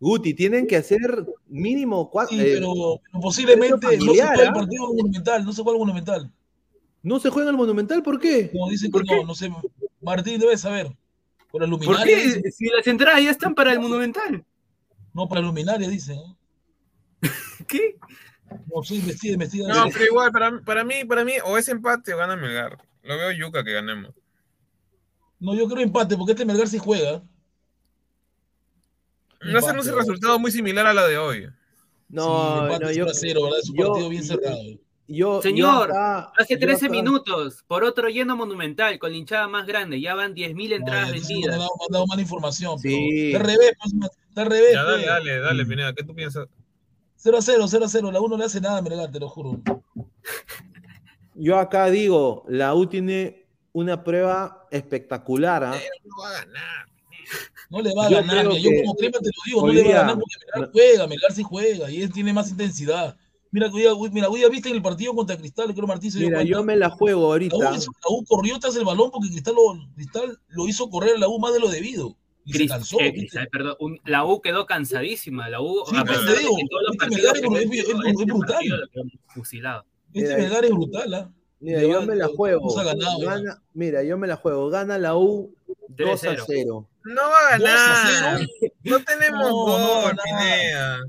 [0.00, 1.00] Guti, tienen que hacer
[1.48, 2.36] mínimo cuatro.
[2.36, 2.72] Sí, eh, pero,
[3.10, 4.52] pero posiblemente no se juega el ¿ah?
[4.52, 6.32] partido monumental, no se juega el monumental.
[7.02, 8.02] ¿No se juega en el Monumental?
[8.02, 8.50] ¿Por qué?
[8.50, 9.16] Como dicen que ¿Por qué?
[9.16, 9.50] no, no sé.
[10.02, 10.86] Martín debe saber.
[11.50, 12.16] Por la ¿Por luminaria.
[12.16, 12.22] qué?
[12.24, 12.42] dicen.
[12.52, 14.44] Si las entradas ya están para el Monumental.
[15.14, 16.18] No, para la luminaria dicen.
[16.18, 16.34] ¿eh?
[17.68, 17.96] ¿Qué?
[18.74, 19.68] No, soy investiga, investiga.
[19.68, 22.78] No, pero igual, para, para mí, para mí, o es empate o gana Melgar.
[23.02, 24.14] Lo veo yuca que ganemos.
[25.40, 27.22] No, yo creo empate, porque este Melgar sí juega.
[29.40, 31.48] No sé, no es el resultado muy similar a la de hoy.
[32.08, 33.10] No, Sí, empate no, 0 yo.
[33.10, 33.58] a 0, ¿verdad?
[33.62, 34.56] Es un yo- partido bien cerrado.
[34.62, 34.78] yo-
[35.08, 35.42] Señor,
[35.88, 39.66] yo acá- Hace yo 13 acá- minutos, por otro lleno monumental, con la hinchada más
[39.66, 41.56] grande, ya van 10.000 entradas No, vendidas.
[41.58, 42.76] dado, me han dado mala información.
[42.82, 43.26] pero Sí.
[43.32, 44.72] Está al revés, pues, está al revés.
[44.74, 45.06] Ya, dale, pues.
[45.06, 46.46] dale, dale, Pineda, ¿qué tú piensas?
[47.16, 48.12] 0 a 0, 0 a 0.
[48.12, 49.60] La 1 no le hace nada a Melgar, te lo juro.
[51.34, 55.64] Yo acá digo, la U tiene una prueba espectacular.
[55.64, 55.74] ¿ah?
[56.04, 56.86] No va a ganar.
[57.70, 58.48] No le va a Yo ganar.
[58.56, 61.32] Yo como crema te lo digo, no le va a ganar porque Melgar juega, Melgar
[61.32, 63.16] sí juega y él tiene más intensidad.
[63.50, 66.28] Mira, día- mira, hoy día viste en el partido contra Cristal, creo Martín se dio
[66.28, 66.50] Mira, cuenta.
[66.58, 67.56] yo me la juego La U, ahorita.
[67.58, 67.78] la
[68.10, 71.38] U corrió tras el balón porque Cristal lo, Cristal lo hizo correr a la U
[71.38, 72.16] más de lo debido.
[72.44, 72.98] Y se cansó.
[73.00, 73.12] eh.
[73.12, 75.48] Cristal, perdón, un- la U quedó cansadísima.
[75.50, 77.34] La U, Sí, a pues, pesar te digo, de que todos los este partidos Melgar
[77.34, 78.48] que es- es- este brutal.
[78.48, 78.76] partido.
[78.86, 81.30] Este Mira, Melgar es brutal, ¿ah?
[81.60, 82.74] Mira, Le yo me la juego.
[82.74, 83.24] ganado, ya.
[83.34, 84.70] Gana- mira, yo me la juego.
[84.70, 85.52] Gana la U
[85.88, 86.44] 2 a 3-0.
[86.46, 86.88] 0.
[87.04, 88.40] No va a 2 a ganar.
[88.60, 88.72] 0.
[88.84, 91.00] No tenemos No, no gol, ganar.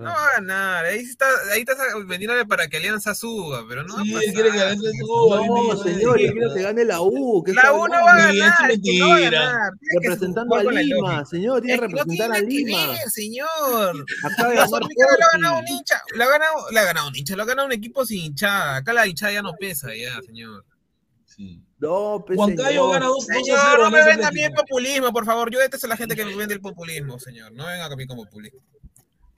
[0.00, 0.84] No va a ganar.
[0.86, 4.32] Ahí está, ahí estás vendiéndole para que Alianza suba, pero no va Sí, a él
[4.34, 4.68] quiere que pasar.
[4.72, 7.42] Alianza suba, No, señor, yo quiero que gane la U.
[7.44, 9.70] que La está U no va a ganar, es que no va a ganar.
[10.00, 12.46] Representando a la Lima, señor, tiene que no representar tiene a que
[12.80, 12.92] Lima.
[12.92, 14.04] ver, señor.
[14.24, 17.16] Acaba de La ganar ha ganado un hincha, lo ha ganado, lo ha ganado un
[17.16, 18.76] hincha, lo ha ganado un equipo sin hinchada.
[18.76, 20.64] Acá la hinchada ya no pesa, ya, señor.
[21.24, 21.60] Sí.
[21.78, 23.82] No, pues, Huancayo gana 2 a Señor, 0.
[23.84, 24.62] no me venda a mí el Atlético.
[24.62, 25.50] populismo, por favor.
[25.50, 27.52] Yo detesto a la gente que me vende el populismo, señor.
[27.52, 28.60] No venga a mí con populismo.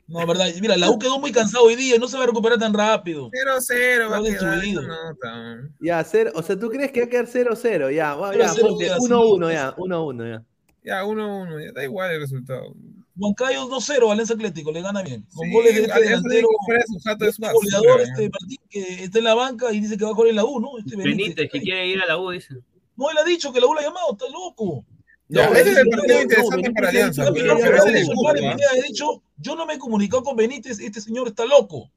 [0.09, 0.47] No, verdad.
[0.61, 2.73] Mira, la U quedó muy cansado hoy día y no se va a recuperar tan
[2.73, 3.29] rápido.
[3.31, 4.83] 0-0 va a Está quedar destruido.
[4.83, 5.71] esa nota.
[5.81, 7.91] Ya, cero, o sea, ¿tú crees que va a quedar 0-0?
[7.95, 9.53] Ya, va, Cero ya, a cero, ponte ya, 1-1 sí.
[9.53, 10.45] ya, 1-1 ya.
[10.85, 12.73] Ya, 1-1, ya da igual el resultado.
[13.19, 15.27] Huancayo 2-0, Alianza Atlético, le gana bien.
[15.35, 19.25] Con Sí, goles de este delantero, es este basura, goleador, este Martín, que está en
[19.25, 20.79] la banca y dice que va a jugar en la U, ¿no?
[20.79, 22.55] Este Benítez, que quiere ir a la U, dice.
[22.95, 24.85] No, él ha dicho que la U la ha llamado, está loco.
[25.29, 27.33] Ya, No, ese es el partido no, interesante para Alianza.
[27.33, 28.57] pero- ¿ah?
[28.73, 31.91] Ha dicho, yo no me he comunicado con Benítez, este señor está loco.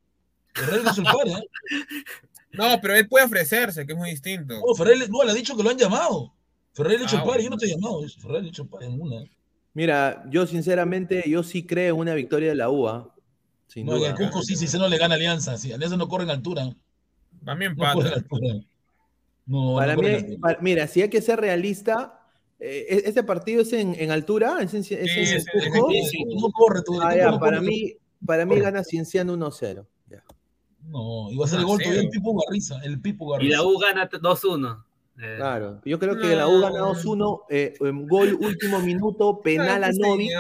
[0.54, 1.48] Ferrer no ¿eh?
[2.54, 4.56] No, pero él puede ofrecerse, que es muy distinto.
[4.66, 6.34] No, Ferrer no, le ha dicho que lo han llamado.
[6.74, 7.56] Ferrer le ha hecho Ah, el padre, yo bueno.
[7.56, 8.02] no te he llamado.
[8.20, 9.24] Ferrer le ha hecho en una.
[9.76, 13.14] Mira, yo sinceramente, yo sí creo en una victoria de la UA.
[13.68, 14.10] Sin No, en duda.
[14.10, 15.56] el Cusco sí, sí, se no le gana Alianza.
[15.58, 16.74] Sí, Alianza no corre en altura.
[17.46, 18.54] También No en altura.
[19.46, 22.19] No, Para no mí, en para- mira, si hay que ser realista,
[22.60, 24.58] eh, ¿e- ¿este partido es en, en altura?
[24.62, 25.90] ¿Es en, es en Sí, es- es- Cusco?
[25.92, 27.94] es- Sí, No corre, tu Ah, equipo ya, no para mí,
[28.26, 29.88] para mí gana Cienciano 1-0.
[30.10, 30.24] Ya.
[30.88, 32.80] No, iba a ser el Ah, gol todavía el Pipo Garriza.
[32.84, 33.58] El Pipo Y Garriza.
[33.58, 34.86] la U gana 2-1.
[35.22, 36.86] Eh, Claro, yo creo que la U gana No.
[36.94, 40.32] 2-1, eh, gol último minuto, penal a No, Novik,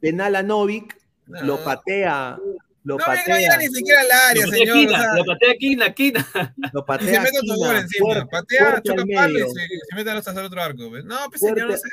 [0.00, 0.96] penal a Novik,
[1.26, 1.42] No.
[1.42, 2.38] lo patea,
[2.86, 4.76] lo No venga, patea, llega ni siquiera al área, Lo patea señor.
[4.76, 6.28] o Quina, sea, lo patea Quina, Quina.
[6.54, 8.04] lo y se patea mete otro gol encima.
[8.06, 9.46] fuerte, Patea, fuerte choca al palo y medio.
[9.48, 9.60] se,
[9.90, 10.88] se mete a los hacer otro arco.
[10.88, 11.04] pues.
[11.04, 11.88] No, pues Fuerte- señor, no sé.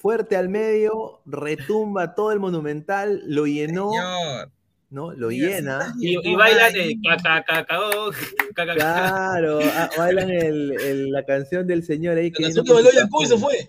[0.00, 4.50] fuerte al medio, retumba todo el monumental, lo llenó, Señor.
[4.90, 5.12] ¿no?
[5.12, 5.94] Lo llena.
[6.00, 8.10] Y, y bailan el cacacacao.
[8.54, 12.92] Claro, ah, bailan el, el- la canción del señor ahí que que con bailó y
[12.92, 13.40] se cajón.
[13.40, 13.68] fue.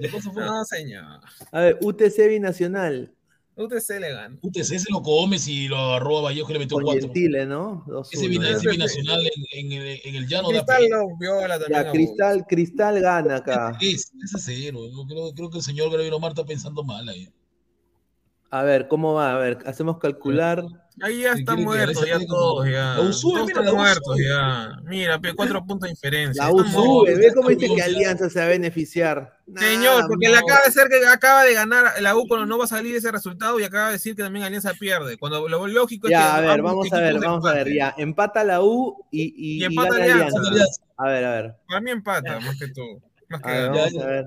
[0.00, 0.44] Yanko se fue.
[0.44, 1.20] No, señor.
[1.52, 3.13] A ver, UTC Binacional
[3.56, 4.38] UTC le gana.
[4.42, 7.02] UTC se lo come si lo agarró a Vallejo y le metió cuatro.
[7.02, 7.84] Gentile, ¿no?
[7.86, 8.08] 2-1.
[8.12, 8.26] Ese,
[8.56, 10.96] ese binacional en, en el, en el llano da Cristal pena.
[10.98, 11.84] lo viola también.
[11.84, 13.78] Ya, Cristal, Cristal gana acá.
[13.80, 14.80] Es, ese cero.
[14.90, 17.28] Yo creo, creo que el señor Gabriel Omar está pensando mal ahí.
[18.50, 19.34] A ver, ¿cómo va?
[19.34, 20.64] A ver, hacemos calcular.
[21.02, 22.94] Ahí ya están muertos, ya todos, ya.
[22.94, 24.24] La U sube, Todos mira, están la U muertos, sube.
[24.28, 24.80] ya.
[24.84, 26.44] Mira, cuatro puntos de diferencia.
[26.44, 27.18] La U Están sube, muertos.
[27.18, 27.82] ve cómo dice que.
[27.82, 29.38] Alianza se va a beneficiar.
[29.58, 30.32] Señor, porque no.
[30.32, 32.94] le acaba de ser que acaba de ganar la U cuando no va a salir
[32.94, 35.18] ese resultado y acaba de decir que también Alianza pierde.
[35.18, 37.92] Cuando lo lógico es que Ya, a ver, vamos a ver, vamos a ver, ya.
[37.98, 40.38] Empata la U y, y, Y y empata gana Alianza.
[40.48, 40.82] Alianza.
[40.96, 41.54] A ver, a ver.
[41.66, 43.00] Para mí empata, más que todo.
[43.28, 44.04] Más que A ver, vamos Ya, ya.
[44.04, 44.26] a ver.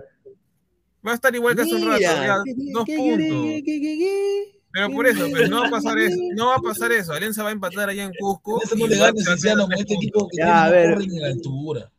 [1.07, 4.56] Va a estar igual que hace un rato, ya, ¿qué- dos puntos.
[4.71, 6.17] Pero por eso, pues, no va a pasar eso.
[6.35, 7.13] No va a pasar eso.
[7.13, 8.61] Alianza va a empatar allá en Cusco.
[8.61, 11.01] Ese y no le gana Cienciano con este equipo que Ya, tiene a ver.
[11.01, 11.91] en altura.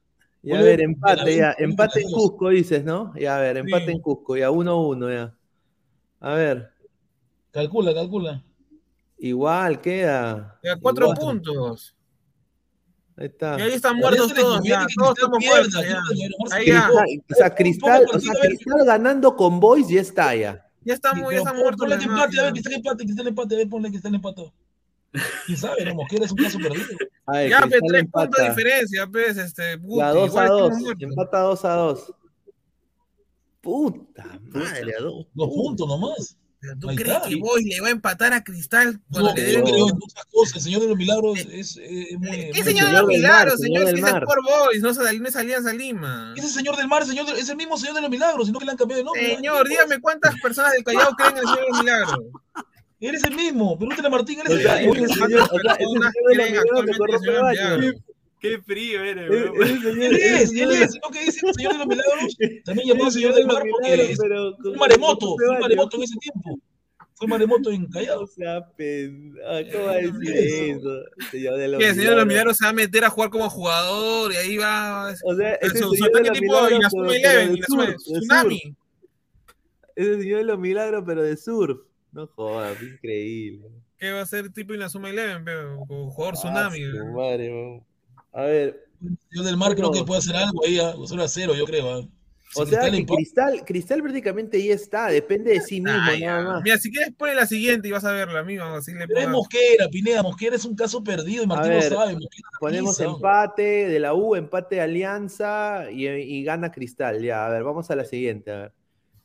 [0.42, 1.54] Ya, a ver, empate, ya.
[1.58, 2.10] Empate en.
[2.12, 3.12] Cusco, dices, ¿no?
[3.18, 3.90] Ya, a ver, empate Sí.
[3.92, 5.34] en Cusco, ya, 1-1, ya.
[6.20, 6.70] A ver,
[7.50, 8.44] Calcula, calcula.
[9.18, 10.58] igual queda.
[10.62, 11.18] Ya, cuatro Igual.
[11.18, 11.94] puntos.
[13.16, 13.58] Ahí está.
[13.58, 14.86] Y ahí están muertos todos, ya.
[14.96, 16.00] Todos estamos muertos, ya.
[16.52, 16.86] Ahí ya.
[16.88, 18.34] Cristal, o sea, Cristal, o sea.
[18.40, 20.64] Cristal ganando con Boys ya está ya.
[20.88, 21.80] Ya estamos, ya pon- muertos.
[21.80, 23.68] Ponle que empate, a ver, que está el empate, que está el empate, a ver,
[23.68, 24.52] ponle que está el empate.
[25.46, 25.84] ¿Quién sabe?
[25.84, 26.86] No, Mosquera es un caso perdido.
[27.48, 30.60] Ya, Cristal tres puntos de diferencia, pues, este, Guti, Ya, 2 igual a 2.
[30.62, 31.02] estamos muertos.
[31.10, 32.14] Empata 2 a 2.
[33.60, 36.36] Puta madre, a dos Dos puntos nomás.
[36.60, 37.28] Pero ¿Tú crees está.
[37.28, 40.24] que Boy le va a empatar a Cristal cuando No, le yo creo en muchas
[40.32, 40.56] cosas.
[40.56, 42.30] El Señor de los Milagros es, es muy.
[42.30, 43.60] ¿Qué muy- señor de los milagros, señor?
[43.60, 44.22] señor Si del es mar.
[44.24, 46.34] Sport Boys, no es, no es Alianza Lima.
[46.36, 48.72] Ese señor del mar, señor es el mismo señor de los milagros, sino que le
[48.72, 49.36] han cambiado de nombre.
[49.36, 52.18] Señor, dígame cuántas personas del Callao creen en el señor de los milagros.
[53.00, 55.08] Eres el mismo, pregúntale a Martín, eres el mismo.
[58.42, 58.56] En el.
[58.56, 61.86] Qué frío eres, ese es, él señor- es, sino que dice el señor de los
[61.86, 66.02] milagros, también llamado ese señor del mar porque es un maremoto, fue un maremoto en
[66.04, 66.58] ese tiempo.
[67.14, 68.22] Fue un maremoto en Callao.
[68.22, 68.60] O sea,
[69.72, 70.90] ¿cómo va a decir eso?
[71.32, 72.56] Señor de los el señor de los milagros.
[72.58, 75.12] se va a meter a jugar como jugador y ahí va.
[75.24, 77.60] O sea, ese Su, su señor de ataque los tipo milagros, Eleven,
[77.96, 78.58] Tsunami.
[78.60, 78.74] surf.
[79.96, 81.80] Ese señor de los milagros, pero de surf.
[82.12, 83.66] No jodas, increíble.
[83.98, 86.78] ¿Qué va a ser tipo Inazuma Eleven, pero como jugador Ah, Tsunami?
[86.84, 87.84] su madre, weón.
[88.38, 88.84] A ver,
[89.30, 91.90] señor del mar creo que puede hacer algo ahí, a 0 a 0, yo creo.
[91.90, 92.08] ah.
[92.50, 96.16] Si o sea Cristal que Cristal, Cristal prácticamente ya está, depende de sí mismo nada
[96.16, 96.40] ya.
[96.42, 96.62] más.
[96.62, 98.62] Mira, si quieres pone la siguiente y vas a verla, amigo.
[98.62, 101.98] Así le Pero es Mosquera, Pineda, Mosquera es un caso perdido y Martín ver, lo
[101.98, 102.12] sabe.
[102.14, 103.10] Mosquera Ponemos pisa.
[103.10, 107.20] empate de la U, empate de Alianza y, y gana Cristal.
[107.20, 108.52] Ya, a ver, vamos a la siguiente.
[108.52, 108.72] A ver.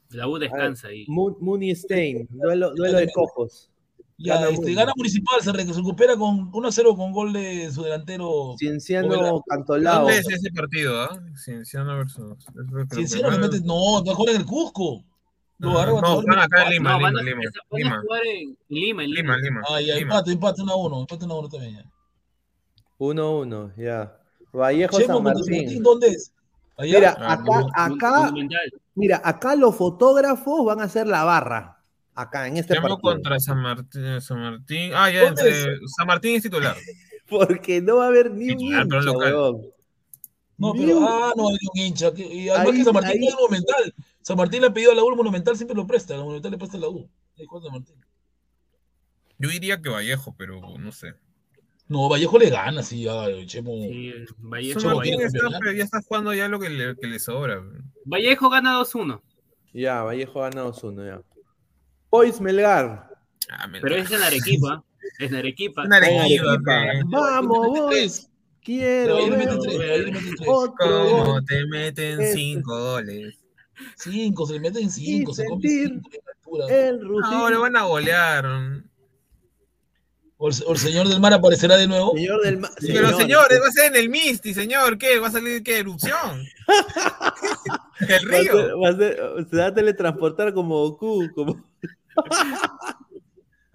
[0.10, 1.06] La U descansa ahí.
[1.08, 3.70] Moon, Mooney Stein, duelo, duelo de cojos.
[4.18, 7.34] Ya, Gana este, gana Municipal, se, re- se recupera con 1 a 0 con gol
[7.34, 8.56] de su delantero.
[8.60, 10.02] Cienciano Cantolao.
[10.04, 11.20] ¿Dónde es ese partido, ah?
[11.36, 12.38] Cienciano versus.
[12.92, 13.60] Cienciano le mete.
[13.62, 15.04] No, va a jugar en el Cusco.
[15.58, 16.70] No, no, Guatador van acá en.
[16.74, 17.42] Lima, No, Lima, Lima,
[17.72, 18.02] Lima.
[18.26, 19.38] en Lima, en Lima, Lima.
[19.38, 19.62] Lima.
[19.70, 20.02] Ah, ya, Lima.
[20.18, 21.00] empate, empate 1 a 1.
[21.02, 21.76] Empate 1 a 1 también.
[21.76, 21.86] Ya.
[23.00, 24.18] 1-1, ya.
[24.54, 25.58] Vallejo Chemo San Martín.
[25.64, 26.32] Martín, ¿dónde es?
[26.78, 26.96] Allá.
[27.00, 28.34] Mira, Ah, acá, acá,
[28.96, 31.73] mira, acá los fotógrafos van a hacer la barra.
[32.16, 33.02] Acá, en este Llamo partido.
[33.14, 34.92] contra San Martín, San Martín.
[34.94, 36.76] Ah, ya, ¿Dónde entre San Martín es titular.
[37.28, 39.68] Porque no va a haber ni un Titular, pero hincha.
[40.58, 42.12] No, pero, un- ah, no hay un hincha.
[42.16, 43.96] y además Ahí- que San Martín ahí- no es monumental.
[44.22, 46.14] San Martín le ha pedido a la U el monumental, siempre lo presta.
[46.16, 47.10] La monumental le presta a la U.
[47.36, 47.96] San Martín.
[49.40, 51.16] Yo diría que Vallejo, pero no sé.
[51.88, 53.72] No, Vallejo le gana, sí, a Chemo.
[53.74, 55.60] Sí, Vallejo, Vallejo está, campeonato.
[55.60, 57.62] pero ya está jugando ya lo que le, que le sobra.
[58.06, 59.22] Vallejo gana 2-1.
[59.74, 61.22] Ya, Vallejo ganado uno ya.
[62.14, 63.10] Boys Melgar.
[63.50, 64.84] Ah, me- Pero es en Arequipa.
[65.18, 65.84] Es en Arequipa.
[65.84, 67.10] En.
[67.10, 68.30] Vamos, boys.
[68.62, 70.48] Quiero Ahí le ver meten tres, ahí le meten tres.
[70.48, 71.46] otro ¿Cómo gol.
[71.46, 72.34] te meten Este.
[72.34, 73.40] cinco goles?
[73.98, 75.90] Cinco, se le meten cinco, se come sentir
[76.44, 76.70] cinco.
[76.70, 77.02] El.
[77.26, 78.46] Ahora van a golear.
[80.38, 82.14] O el, o el señor del mar aparecerá de nuevo.
[82.14, 85.00] Señor del ma- Pero señor, va a ser en el Misty, señor.
[85.00, 85.18] ¿Qué?
[85.18, 85.80] ¿Va a salir qué?
[85.80, 86.44] ¿Erupción?
[88.08, 88.54] ¿El va a río?
[88.54, 91.28] ser- va a ser- se va a teletransportar como Goku.
[91.34, 91.73] Como...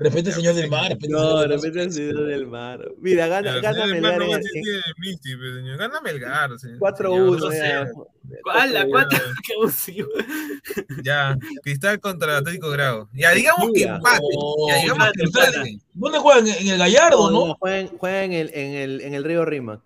[0.01, 0.91] Respete señor del mar.
[0.91, 2.89] respete No, repente el señor del mar.
[2.99, 4.43] Mira, gana, gana Melgar no en-
[4.99, 5.77] Misty, pe, señor.
[5.77, 6.79] Gana Melgar, señor.
[6.79, 7.51] 4-1.
[7.51, 8.53] Señor, ya.
[8.53, 9.19] ¡Hala, cuatro!
[9.45, 10.09] ¡Qué abusivo!
[11.03, 13.09] Ya, Cristal contra Atlético Grau.
[13.13, 14.21] Ya, digamos que empate.
[14.37, 15.79] No, Ya, digamos que empate.
[15.95, 16.47] ¿Dónde juegan?
[16.47, 17.47] En el Gallardo, No, ¿no?
[17.49, 19.81] no, juegan, juegan en, el, en, el, en el río Rimac.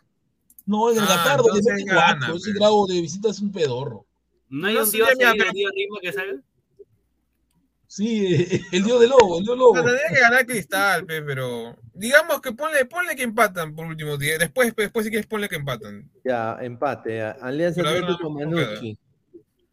[0.66, 1.49] No, en el Ah, Gatardo.
[2.37, 4.05] Ese grado de visita es un pedorro.
[4.51, 6.39] ¿No hay No un dios pero- el dios Rima que salga?
[7.93, 9.77] Sí, el dios de lobo, el dios lobo.
[9.77, 14.16] No, tendría que ganar Cristal, pe, pero digamos que ponle, ponle que empatan por último
[14.16, 14.39] día.
[14.39, 16.10] Después, después si quieres ponle que empatan.
[16.24, 17.19] Ya, empate.
[17.19, 17.32] ya.
[17.32, 18.98] Alianza Atlético no, Manucci.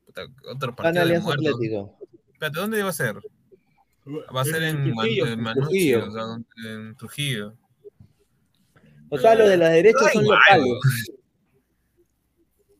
[0.05, 1.31] Puta, Otro partido de Alianza.
[1.31, 1.97] Atlético.
[2.33, 3.15] Espérate, ¿dónde va a ser?
[4.35, 5.25] Va a ser en, Trujillo.
[5.25, 6.05] en Manucci, Trujillo.
[6.05, 7.53] o sea, en Trujillo.
[9.07, 10.81] O sea, los de la derecha son igual, locales.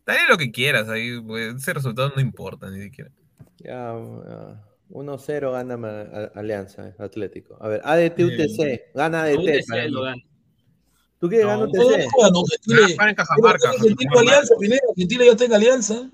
[0.06, 3.10] Dale lo que quieras ahí, pues, ese resultado no importa ni siquiera.
[3.60, 3.96] Ya,
[4.28, 4.69] ya.
[4.90, 7.58] 1-0 gana Ma- a- Alianza Atlético.
[7.62, 8.92] A ver, ADT UTC.
[8.96, 9.38] Gana ADT.
[9.40, 10.22] UTC lo gana.
[11.20, 12.08] ¿Tú quieres No, ganar UTC?
[12.22, 13.72] no, no, Gentile- Para en Cajamarca.
[13.74, 16.10] Gentile Alianza, primero, Gentile ya está en Alianza.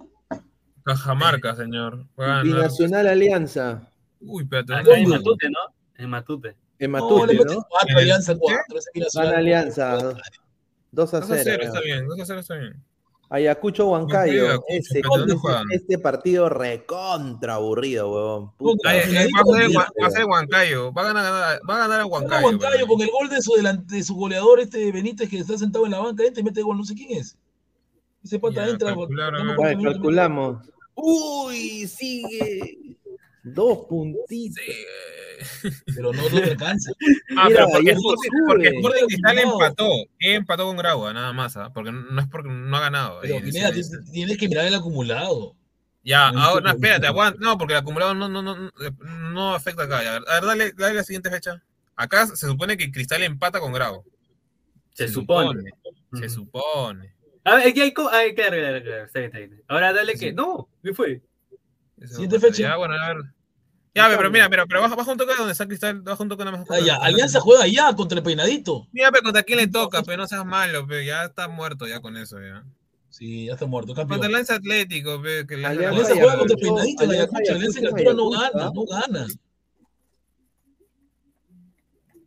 [0.84, 2.06] Cajamarca, señor.
[2.44, 3.90] Binacional Alianza.
[4.20, 4.74] Uy, espérate.
[4.74, 5.10] Acá ¿dónde en?
[5.10, 5.60] Matute, ¿no?
[5.98, 6.56] En Matute.
[6.80, 7.66] En Matute, ¿no?
[7.96, 8.78] Alianza cuatro.
[8.78, 9.30] ese binacional.
[9.30, 9.98] Gana Alianza.
[10.92, 11.64] 2 a 2 a 0, 0.
[11.64, 12.84] está bien, 2 a 0 está bien.
[13.30, 14.62] Ayacucho Huancayo.
[14.68, 15.02] Ese,
[15.72, 18.52] este partido recontra aburrido, huevón.
[18.58, 18.90] Puta.
[18.90, 20.94] Ay, eh, va, a ser, también, Hua- va a ser Huancayo.
[20.94, 22.46] Va a ganar, va a ganar a Gana Huancayo.
[22.46, 25.86] Huancayo con el gol de su, delan- de su goleador, este Benítez, que está sentado
[25.86, 27.36] en la banca, este mete gol, no sé quién es.
[28.24, 28.90] Ese pata Ya, entra.
[28.96, 30.68] calcular, Vale, calculamos.
[30.96, 32.98] Uy, sigue.
[33.44, 34.64] Dos puntitos.
[35.96, 36.92] Pero no, le alcanza.
[37.38, 39.54] Ah, Mira, pero porque porque Sporting Cristal No.
[39.54, 39.90] empató.
[40.20, 41.58] Empató con Grau, nada más.
[41.58, 41.72] ¿ah?
[41.74, 43.20] Porque no es porque no ha ganado.
[43.22, 45.56] Pero Ahí, Pineda, ese- tienes, que mirar el acumulado.
[46.04, 47.40] Ya, No ahora, no, espérate, aguanta.
[47.42, 48.72] No, porque el acumulado no, no, no,
[49.32, 50.04] no, afecta acá.
[50.04, 50.16] ya.
[50.18, 51.62] A ver, dale, dale la siguiente fecha.
[51.96, 54.04] Acá se supone que Cristal empata con Grau.
[54.94, 55.72] Se supone.
[56.14, 57.14] Se supone.
[57.44, 59.64] A ver, hay co- ay, claro, claro, claro, está bien, está bien.
[59.68, 60.34] Ahora dale que.
[60.34, 61.22] No, ¿qué fue?
[62.06, 62.62] Siguiente fecha.
[62.64, 63.24] Ya, bueno, a ver.
[63.96, 66.44] Ya, pero mira, mira, pero baja, baja un toque donde está Cristal, baja un toque
[66.44, 66.70] nada más.
[66.70, 68.88] Ah, ya, Alianza juega allá contra el peinadito.
[68.92, 72.02] Mira, pero contra quién le toca, pero no seas malo, pero ya está muerto ya
[72.02, 72.66] con eso, ya.
[73.10, 74.26] Sí, ya está muerto, Contra campeón.
[74.26, 77.56] el Lance Atlético, pe, que la Alianza Alianza juega contra el peinadito en Alianza Ayacucho.
[77.56, 79.28] Alianza altura no gana, no gana.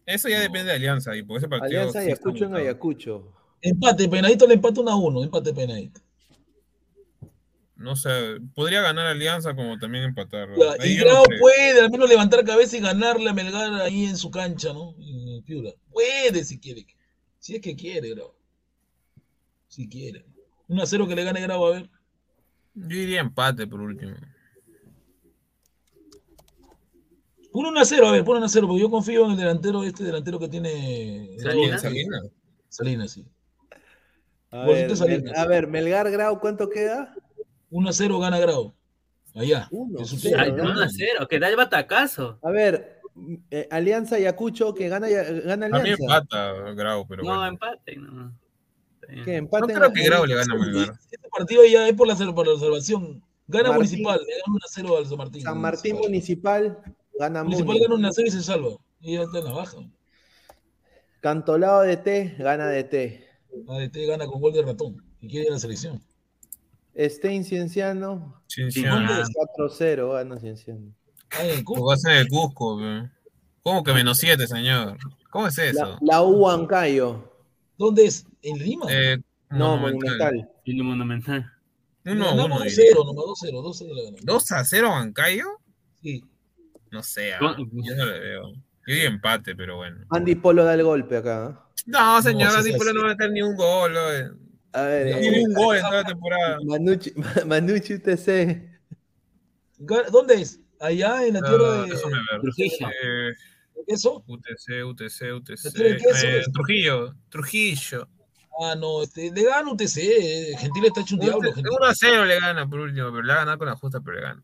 [0.06, 1.80] Eso ya depende de Alianza, y por ese partido.
[1.80, 2.54] Alianza sí está Ayacucho en.
[2.56, 3.32] Ayacucho.
[3.60, 5.24] Empate, peinadito le empata 1 a 1.
[5.24, 6.00] Empate, peinadito.
[7.78, 8.10] No sé,
[8.56, 10.48] podría ganar Alianza como también empatar.
[10.48, 10.56] ¿no?
[10.84, 11.38] Y no Grau sé.
[11.38, 14.96] puede al menos levantar cabeza y ganarle a Melgar ahí en su cancha, ¿no?
[14.98, 15.70] En Piura.
[15.90, 16.84] Puede si quiere.
[17.38, 18.34] Si es que quiere, Grau.
[19.68, 20.26] Si quiere.
[20.66, 21.90] 1 a 0 que le gane Grau, a ver.
[22.74, 24.16] Yo diría empate por último.
[27.52, 29.36] Pon 1 a 0, a ver, pon 1 a 0, porque yo confío en el
[29.36, 31.36] delantero, este delantero que tiene.
[31.38, 31.82] Salinas.
[31.82, 32.22] Salinas.
[32.68, 33.24] Salinas, sí.
[34.50, 35.38] A ver, Salinas.
[35.38, 37.14] A ver, Melgar Grau, ¿cuánto queda?
[37.70, 38.74] 1 a 0 gana Grau.
[39.34, 39.68] Allá.
[39.70, 40.64] Uno, en su cero, tierra.
[40.64, 42.38] Ay, 1 a 0, que da el batacazo.
[42.42, 43.00] A ver,
[43.50, 46.02] eh, Alianza Ayacucho que gana, gana A mí Alianza.
[46.02, 47.46] empata Grau, pero No, bueno.
[47.46, 47.96] empate.
[47.96, 48.32] No.
[49.08, 49.24] Bien.
[49.24, 50.98] ¿Qué, No creo que Grau le gane a Melgar.
[51.10, 53.22] Este partido ya es por la, por la observación.
[53.46, 54.02] Gana Martín.
[54.02, 55.42] Municipal, le gana 1 a 0 al San Martín.
[55.42, 56.78] San Martín Municipal
[57.18, 57.80] gana Municipal Muni.
[57.80, 58.70] gana 1 a 0 y se salva.
[59.00, 59.78] Y ya está en la baja.
[61.20, 63.24] Cantolao de T gana de T.
[63.66, 65.02] ADT gana con gol de ratón.
[65.20, 66.00] Y quiere ir a la selección.
[66.98, 69.06] Stein Cienciano Cienciano.
[69.10, 69.24] Ah.
[69.56, 70.92] 4-0 gana Cienciano.
[71.30, 71.94] Ah, en el Cusco.
[72.08, 72.80] En el Cusco.
[73.62, 74.96] ¿Cómo que menos 7, señor?
[75.30, 75.98] ¿Cómo es La, eso?
[76.00, 77.32] la U Huancayo.
[77.76, 78.26] ¿Dónde es?
[78.42, 78.86] ¿En Lima?
[78.88, 79.18] Eh,
[79.50, 80.48] No, Monumental.
[80.64, 81.52] Lo monumental.
[82.04, 82.64] 1 a Ganamos 1.
[82.66, 84.24] 2-0, nomás 2-0, 2-0 le ganamos.
[84.24, 85.44] 2 a 0 a Huancayo.
[86.02, 86.24] Sí.
[86.90, 88.52] No sé, ah, yo no le veo.
[88.86, 89.98] Yo digo empate, pero bueno.
[90.10, 91.50] Andy Polo da el golpe acá.
[91.50, 91.82] ¿eh?
[91.86, 93.94] No, señor, No, Andy Polo no va a meter ni un gol.
[93.94, 94.30] oye.
[94.72, 96.58] A ver, No eh, tiene un gol en toda la temporada.
[96.64, 97.12] Manucci,
[97.46, 98.68] Manucci UTC.
[100.12, 100.60] ¿Dónde es?
[100.80, 101.90] Allá en la tierra Ah, de.
[101.92, 102.40] déjame ver.
[102.40, 102.88] Trujillo.
[103.02, 103.32] Eh,
[103.86, 104.24] ¿Eso?
[104.26, 105.72] UTC, UTC, UTC.
[105.74, 106.42] ¿Pero qué es Eh?
[106.52, 108.08] Trujillo, Trujillo.
[108.60, 109.96] Ah, no, este, le gana UTC.
[109.98, 111.52] eh, Gentil está hecho un diablo.
[111.52, 111.72] Gentil.
[111.72, 114.16] 1 a 0 le gana por último, pero le ha ganado con la justa, pero
[114.16, 114.42] le gana.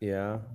[0.00, 0.46] Ya.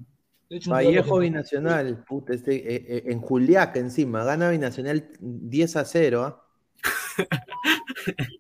[0.50, 1.20] Diablo, Vallejo.
[1.20, 6.45] Binacional, puta, este, eh, eh, en Juliaca encima, gana Binacional 10 a 0, ¿ah?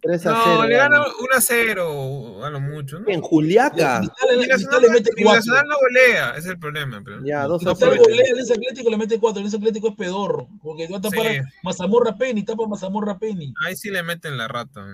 [0.02, 0.56] 3 a 0.
[0.56, 0.98] No, le gana.
[1.00, 3.00] gana 1 a 0, a lo mucho.
[3.00, 3.10] ¿no?
[3.10, 4.02] En Juliaca.
[4.02, 5.36] Le mete 4.
[5.36, 7.02] Nacional no golea, ese es el problema.
[7.04, 7.24] Pero...
[7.26, 8.04] Ya, 2 a Cristal 0.
[8.04, 9.42] golea al Alianza Atlético le mete 4.
[9.42, 10.48] El Atlético es pedorro.
[10.62, 11.38] Porque va a tapar Sí.
[11.38, 13.54] a Mazamorra Penny, tapa Mazamorra Penny.
[13.66, 14.86] Ahí sí le meten la rata.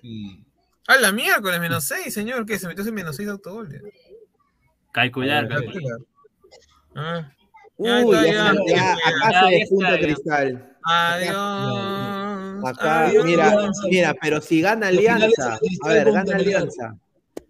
[0.00, 0.44] Sí.
[0.86, 2.44] Ah, la miércoles, menos 6, señor.
[2.46, 2.58] ¿Qué?
[2.58, 3.82] Se metió en menos 6 autogoles.
[4.92, 5.98] Calcular, calcular.
[6.94, 7.30] Ah,
[7.76, 9.98] Uy, Ya ya, ya, ya, ya, ya, acá ya, se despunta.
[9.98, 10.76] Cristal.
[10.84, 12.33] Adiós.
[12.66, 13.24] Acá, Adiós.
[13.24, 13.82] mira, Alianza.
[13.88, 16.36] mira, pero si gana Alianza, a ver, gana.
[16.36, 16.96] Alianza.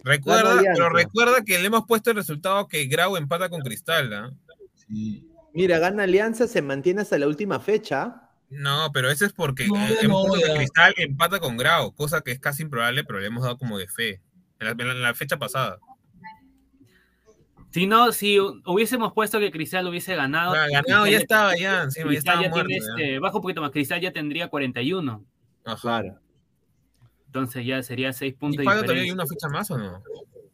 [0.03, 0.83] Recuerda, Gana Alianza.
[0.83, 4.13] pero recuerda que le hemos puesto el resultado que Grau empata con Cristal.
[4.13, 4.31] ¿ah?
[4.75, 5.27] Sí.
[5.55, 8.21] Mira, gana Alianza, se mantiene hasta la última fecha.
[8.51, 10.25] No, pero eso es porque No, eh, no.
[10.57, 13.89] Cristal empata con Grau, cosa que es casi improbable, pero le hemos dado como de
[13.89, 14.21] fe.
[14.59, 15.79] La- en la fecha pasada.
[17.75, 20.55] Si no, si hu- hubiésemos puesto que Cristal hubiese ganado.
[20.55, 22.69] Ah, ganado ya estaba ya, encima ya Cristal estaba ya muerto.
[22.69, 22.93] tiene ya.
[23.05, 25.25] este, bajo un poquito más, Cristal ya tendría 41.
[25.65, 25.81] Ajá.
[25.81, 26.21] Claro.
[27.27, 30.05] Entonces ya sería 6 ¿Y puntos de falta todavía hay una fecha más o no?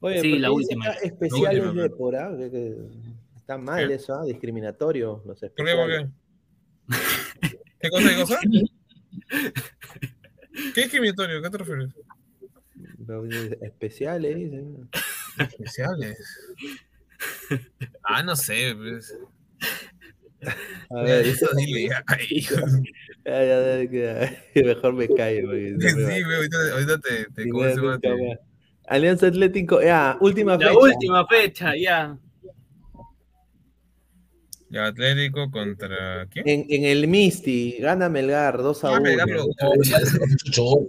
[0.01, 0.87] Oye, Sí, ¿por la última.
[0.89, 2.35] última, de por ah?
[2.39, 2.77] Que- que
[3.37, 3.95] Está mal ¿Qué?
[3.97, 4.25] eso, ¿ah?
[4.25, 5.23] discriminatorio.
[5.27, 5.57] Los ¿Por qué?
[5.57, 6.09] ¿Por especiales.
[6.89, 7.59] qué?
[7.81, 8.09] ¿Qué cosa?
[8.09, 8.39] ¿Qué cosa?
[10.75, 11.43] ¿Qué discriminatorio?
[11.43, 11.89] ¿Qué te refieres?
[13.61, 14.89] Especiales, dicen.
[15.39, 16.19] Especiales.
[18.03, 18.75] Ah, no sé.
[18.77, 19.17] Pues.
[20.91, 22.03] A ver, Eso dile ya.
[22.07, 22.41] Ay,
[23.25, 25.43] ya, ya, ya, ya, mejor me callo.
[25.53, 28.39] no Sí, güey, ahorita, ahorita te, te.
[28.87, 30.79] Alianza Atlético, ya, última La fecha.
[30.81, 32.19] última fecha, ya.
[34.71, 36.27] Ya, Atlético contra.
[36.27, 36.49] ¿Quién?
[36.49, 39.01] En, en el Misti, gana Melgar 2 a Ah, 1.
[39.03, 40.87] Melgar lo- No, ya, ese muchacho.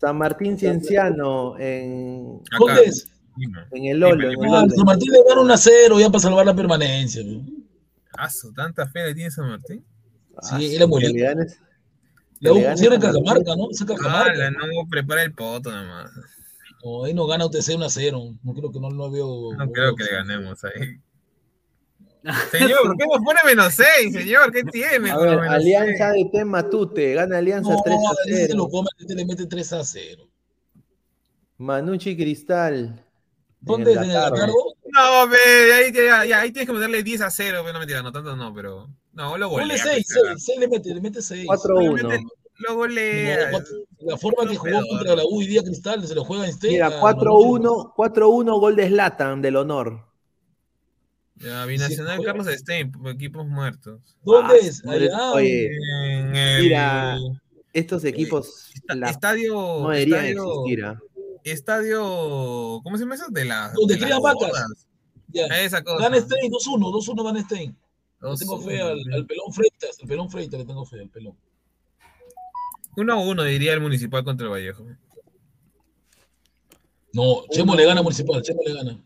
[0.00, 2.56] San Martín Cienciano en, Acá.
[2.58, 3.08] ¿Dónde es?
[3.72, 4.30] En el Lolo.
[4.30, 4.70] en el Ah, Lolo.
[4.76, 7.22] San Martín le gana 1 a 0 ya para salvar la permanencia.
[8.16, 9.84] Ah, su tanta fe le tiene San Martín.
[10.36, 11.58] Ah, Sí, era le ganes.
[12.40, 12.98] La U cierra.
[12.98, 13.70] Cajamarca, ¿no?
[13.70, 14.34] Esa Ah, Cajamarca.
[14.34, 16.10] la no prepara el poto nada más.
[16.84, 18.34] No, ahí no gana UTC 1 a 0.
[18.42, 19.54] No creo que no lo veo.
[19.56, 20.98] No creo que le ganemos ahí.
[22.52, 24.52] Señor, ¿por qué nos pone menos 6, señor?
[24.52, 25.10] ¿Qué tiene?
[25.10, 28.68] A ver, Alianza de Tem Matute, gana Alianza No, 3 a ese se lo 0.
[28.70, 30.28] come, este le mete 3 a 0.
[31.58, 33.04] Manucci Cristal.
[33.62, 33.94] ¿Dónde.
[33.94, 34.54] Latardo?
[34.92, 38.36] No, ve, ahí, ahí tienes que meterle 10 a 0, pero no mentira, no tanto
[38.36, 38.88] no, pero.
[39.14, 39.82] No, lo Ponle golea.
[39.82, 41.44] 6, pues, 6, 6 le mete, le mete 6.
[41.46, 42.08] 4 a Le 1.
[42.08, 42.24] mete-
[42.58, 43.50] Lo golea.
[44.00, 46.54] La forma que jugó contra la U y día Cristal se lo juega en.
[46.62, 50.04] Mira, 4 a 1, 4 a 1, gol de Slatan del honor.
[51.36, 54.00] Ya, Binacional Carlos Stein, equipos muertos.
[54.22, 54.84] ¿Dónde Ah, es?
[54.84, 55.32] madre- Allá.
[55.32, 57.16] Oye, En el Mira,
[57.72, 59.54] estos equipos esta- la- estadio.
[59.54, 60.84] no deberían estadio, existir.
[60.84, 61.00] ¿ah?
[61.44, 62.80] Estadio.
[62.82, 63.26] ¿Cómo se llama eso?
[63.30, 63.72] De la.
[63.74, 64.86] Donde crían vacas.
[65.28, 65.46] Ya.
[65.46, 66.04] Esa cosa.
[66.04, 67.76] Gana Stein 2-1, 2-1 gana Stein.
[68.20, 71.36] Le tengo fe al, al pelón Freitas, al pelón Freitas le tengo fe, al pelón.
[72.96, 74.84] Uno a uno diría el municipal contra el Vallejo.
[77.14, 79.04] No, Chemo le gana Municipal, Chemo le gana.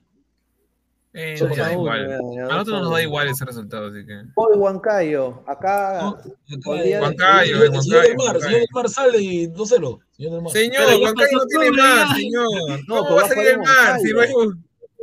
[1.18, 2.18] Eh, da a igual.
[2.47, 4.22] nosotros nos da igual ese resultado, así que.
[4.34, 6.14] Hoy Huancayo, acá.
[6.62, 8.40] Podría- eh, Huancayo, señor, del Huancayo, Mar, Huancayo.
[8.40, 9.98] señor del Mar sale y 2-0.
[10.10, 10.52] Señor del Mar.
[10.52, 12.47] Señor, Huancayo no tiene mar, señor.
[12.86, 14.01] No, ¿Cómo pero va a salir jugar el en mar?
[14.01, 14.52] Si Huancayo.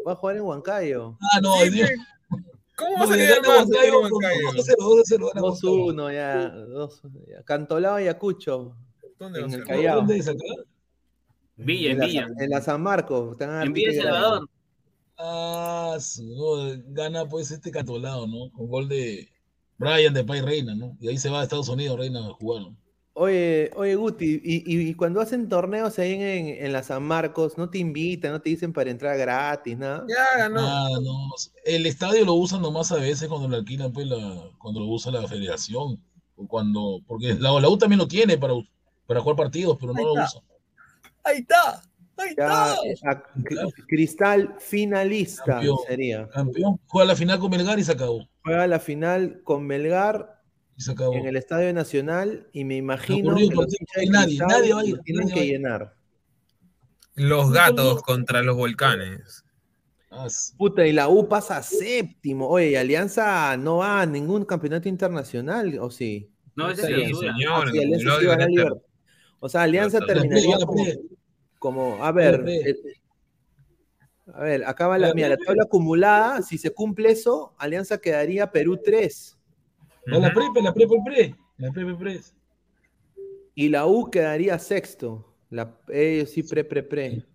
[0.07, 1.18] Va a jugar en Huancayo.
[1.19, 1.90] Ah, no, Dios.
[2.76, 3.44] ¿Cómo va a salir el mar?
[3.44, 4.49] si Huancayo luego con Huancayo?
[4.52, 5.73] 2-0, 2-0 gana Huancayo.
[5.73, 7.44] 2-1 ya.
[7.44, 8.76] Cantolao y Ayacucho.
[9.18, 9.95] ¿Dónde En el Callao.
[9.98, 10.38] ¿Dónde es acá?
[11.56, 12.27] Villa, en la, Villa.
[12.40, 13.35] en la San Marcos.
[13.40, 14.48] En Villa Salvador.
[15.18, 18.52] Ah, su- gana pues este catolado, ¿no?
[18.52, 19.30] Con gol de
[19.77, 20.98] Brian de Pay Reina, ¿no?
[20.99, 22.76] Y ahí se va a Estados Unidos, Reina, a jugar, ¿no?
[23.15, 27.60] Oye, oye, Guti, y, y- y cuando hacen torneos ahí en, en la San Marcos,
[27.60, 30.03] no te invitan, no te dicen para entrar gratis, nada.
[30.10, 30.60] Ya ganó.
[30.61, 31.30] Ah, no.
[31.64, 35.12] El estadio lo usan nomás a veces cuando lo alquilan, pues, la, cuando lo usa
[35.12, 36.02] la federación.
[36.36, 38.55] O cuando, porque la, la U también lo tiene para,
[39.05, 40.41] para jugar partidos, pero no Ahí lo usa.
[41.23, 41.84] Ahí está.
[42.17, 42.75] Ahí Ya,
[43.87, 45.77] Cristal finalista Campeón.
[45.87, 46.27] sería.
[46.29, 48.27] Campeón, juega la final con Melgar y se acabó.
[48.43, 50.41] Juega la final con Melgar
[50.77, 51.13] Y se acabó.
[51.15, 53.67] en el Estadio Nacional y me imagino que los
[54.09, 55.51] nadie, nadie va a ir, tienen nadie que va a ir.
[55.51, 55.95] llenar.
[57.15, 59.43] Los gatos contra los volcanes.
[60.57, 62.47] Puta, y la U pasa a séptimo.
[62.47, 66.29] Oye, ¿y Alianza no va a ningún campeonato internacional, ¿o sí?
[66.55, 67.31] No, es clausura.
[67.31, 68.57] Ah, sí, Señor, Alianza sí
[69.39, 70.85] O sea, Alianza terminaría como,
[71.63, 72.75] como- a ver, La eh,
[74.33, 78.51] a ver, acaba la, La mira, la tabla acumulada, si se cumple eso, Alianza quedaría
[78.51, 79.37] Perú 3
[80.05, 81.35] No, la pre, la pre, pre, pre.
[81.57, 82.19] La pre, pre, pre.
[83.55, 85.33] y la U quedaría sexto.
[85.49, 87.25] La, ellos sí, pre, pre, pre.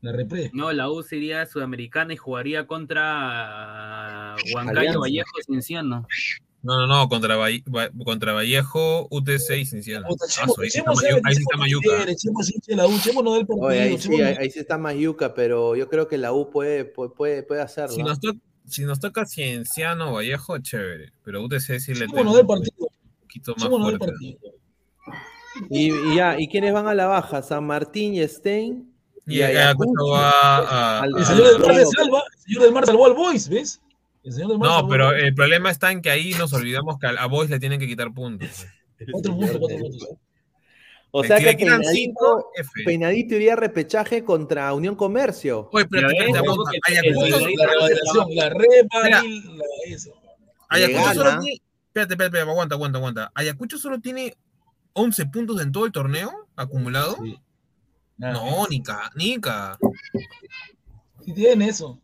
[0.00, 0.50] La repre.
[0.52, 4.98] No, la U sería sudamericana y jugaría contra Huancayo Alianza.
[4.98, 6.06] Vallejo Cienciano.
[6.60, 10.90] No, no, no, contra, Valle- Va- contra Vallejo, UTC y Ah, su- ahí sí está
[10.90, 11.88] Mayu- ahí Mayuca.
[13.60, 17.10] Oye, ahí sí, ahí, está más yuca, pero yo creo que la U puede, puede,
[17.10, 17.94] puede, puede hacerlo.
[17.94, 18.34] Si nos, to-
[18.66, 21.12] si nos toca Cienciano Vallejo, chévere.
[21.22, 22.88] Pero UTC sí le tengo no da el un partido.
[23.20, 24.06] poquito más Chemo no fuerte.
[24.06, 24.38] partido.
[25.70, 27.42] Y, y ya, ¿y quiénes van a la baja?
[27.42, 28.92] San Martín y Stein.
[29.26, 31.74] Y Ayacucho va a- al- El señor del mar no.
[31.78, 33.80] le salva, el señor del mar salvó al Boys, ¿ves?
[34.28, 37.06] El señor del mar No, pero el problema está en que ahí nos olvidamos que
[37.06, 38.66] a, Boys le tienen que quitar puntos.
[39.10, 40.08] Cuatro puntos, cuatro puntos.
[41.10, 42.50] O Si sea que quitan Peinadito.
[42.84, 45.70] Peinadito iría a repechaje contra Unión Comercio.
[45.72, 49.22] Oye, pero Ayacucho, el- La revelación, la repa.
[50.68, 51.40] Ayacucho solo gana.
[51.40, 51.62] tiene.
[51.86, 53.32] Espérate, espérate, espérate, aguanta, aguanta, aguanta.
[53.34, 54.36] Ayacucho solo tiene
[54.92, 57.16] 11 puntos en todo el torneo acumulado.
[57.24, 57.38] Sí.
[58.18, 58.34] Nada.
[58.34, 59.78] No, Nica, Nica.
[61.24, 61.98] Si tiene eso.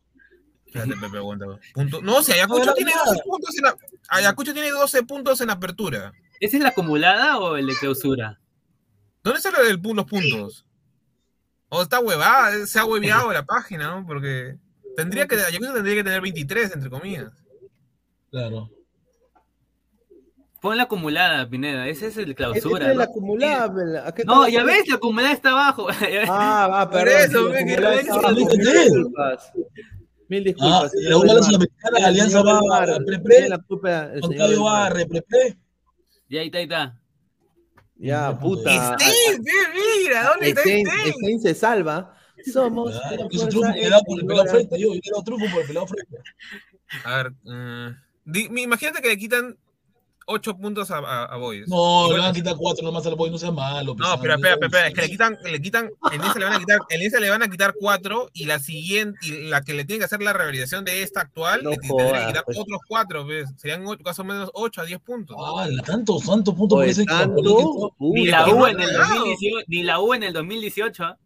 [0.75, 1.47] Espérate, Pepe, aguanta.
[1.73, 2.03] Punto.
[2.03, 3.05] No, si Ayacucho No, tiene nada.
[3.07, 3.77] 12 puntos en la.
[4.09, 6.13] Ayacucho tiene 12 puntos en apertura.
[6.41, 8.41] ¿Esa es la acumulada o el de clausura?
[9.23, 10.67] ¿Dónde sale el, los puntos?
[11.69, 14.05] O está huevada, se ha hueveado la página, ¿no?
[14.05, 14.57] Porque
[14.97, 17.33] tendría que, Ayacucho tendría que tener 23, entre comillas.
[18.31, 18.69] Claro.
[20.61, 21.87] Pon la acumulada, Pineda.
[21.89, 22.95] Ese es el clausura.
[22.95, 23.03] ¿no?
[23.03, 23.99] acumulable.
[23.99, 25.87] ¿A qué No, ya ves, la acumulada está abajo.
[26.29, 27.53] Ah, va, Por perdón.
[27.53, 27.53] eso,
[30.29, 30.83] Mil disculpas.
[30.85, 30.95] Ah, disculpas.
[30.95, 31.45] la señor U va a la Mar.
[31.45, 34.81] Sudamericana, El Alianza va a pre Tiene la culpa el señor del Moncayo va a
[34.85, 34.95] Mar.
[34.95, 35.59] repre pre.
[36.29, 37.01] Ya ahí está, ahí está.
[37.97, 38.99] Ya, puta.
[38.99, 41.41] Stein, mira, ¿dónde está Stein, Stein?
[41.41, 42.17] Se salva.
[42.53, 42.91] Somos.
[42.91, 44.79] Claro, la que triunfo me da por el pelado frente.
[44.81, 46.19] Yo, yo le he dado triunfo por el pelado frente.
[47.05, 47.33] A ver,
[48.25, 49.57] di- mi- imagínate que le quitan
[50.27, 51.69] 8 puntos a, a, a Boys.
[51.69, 53.93] No, le van a quitar cuatro nomás al boy, no sea malo.
[53.93, 56.45] No, pesado, pero espera, espera, espera, es que le quitan, le quitan, en esa le
[56.45, 59.61] van a quitar, en esa le van a quitar cuatro y la siguiente, y la
[59.63, 62.45] que le tiene que hacer la revalidación de esta actual, No le tendría que quitar
[62.45, 62.59] pues.
[62.59, 63.49] otros cuatro, ¿ves?
[63.57, 65.37] Serían más o menos 8 a 10 puntos.
[65.39, 67.95] Ah, tantos, tantos puntos Oye, ese tanto, equipo.
[67.99, 69.15] Ni la U en el Claro.
[69.17, 69.65] 2018.
[69.69, 71.05] Ni la U en el 2018.
[71.05, 71.19] ¿ah?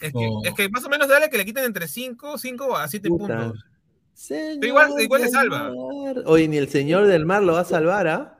[0.00, 0.40] Es, que, No.
[0.44, 3.36] es que más o menos dale que le quiten entre 5, 5 a 7 Puta.
[3.38, 3.64] puntos.
[4.14, 5.72] Señor igual- igual se salva.
[5.74, 6.22] Mar.
[6.26, 8.30] Oye, ni el señor del mar lo va a salvar, ¿ah?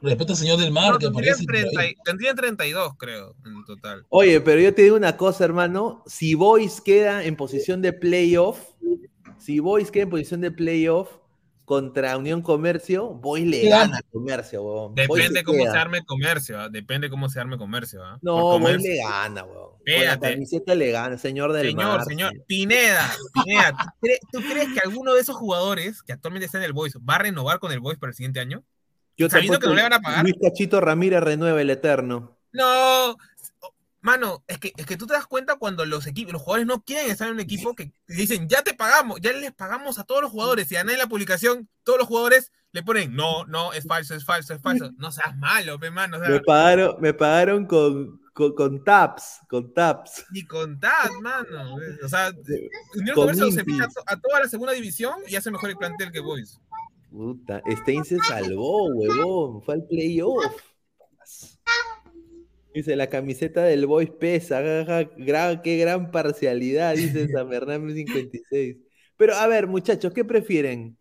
[0.00, 1.44] Respeta al señor del mar No, que tendrían, aparece.
[1.44, 1.62] por ahí.
[1.74, 4.06] 30 y- tendrían 32, creo, en total.
[4.10, 6.04] Oye, pero yo te digo una cosa, hermano.
[6.06, 8.60] Si Boys queda en posición de playoff,
[9.38, 11.08] si Boys queda en posición de playoff
[11.68, 13.98] contra Unión Comercio, Boys le gana gana.
[13.98, 14.94] a Comercio, huevón.
[14.94, 15.72] Boys Depende se cómo queda.
[15.72, 16.68] se arme comercio, ¿ah?
[16.70, 18.02] depende cómo se arme comercio.
[18.02, 18.18] ¿ah?
[18.22, 19.68] No, Boys comercio- le gana, huevón.
[19.86, 22.04] Con la camiseta le gana, señor del Señor, mar.
[22.04, 26.58] señor, Pineda, Pineda, ¿tú crees, tú crees que alguno de esos jugadores que actualmente está
[26.58, 28.64] en el Boys va a renovar con el Boys para el siguiente año?
[29.16, 30.22] Yo te sabiendo que no le van a pagar.
[30.22, 32.38] Luis Cachito Ramírez renueva el eterno.
[32.52, 33.16] No,
[34.00, 36.82] mano, es que, es que tú te das cuenta cuando los equipos, los jugadores no
[36.82, 40.22] quieren estar en un equipo que dicen, ya te pagamos, ya les pagamos a todos
[40.22, 40.70] los jugadores.
[40.70, 44.14] Y a nadie en la publicación, todos los jugadores le ponen, no, no, es falso,
[44.14, 44.90] es falso, es falso.
[44.98, 46.18] No seas malo, pe, mano.
[46.18, 50.26] O sea, Me pagaron, me pagaron con, con, con taps, con taps.
[50.30, 51.76] ni contad, mano.
[52.04, 52.30] O sea,
[52.94, 56.12] Unión Con Comercio se fija a toda la segunda división y hace mejor el plantel
[56.12, 56.60] que Boys.
[57.10, 59.62] Puta, Stein se salvó, huevón.
[59.62, 60.54] Fue al playoff.
[62.74, 64.60] Dice, la camiseta del Boys pesa.
[64.62, 68.76] jajaja, gran, qué gran parcialidad, dice San Bernardo 56.
[69.16, 70.96] Pero, a ver, muchachos, ¿qué prefieren?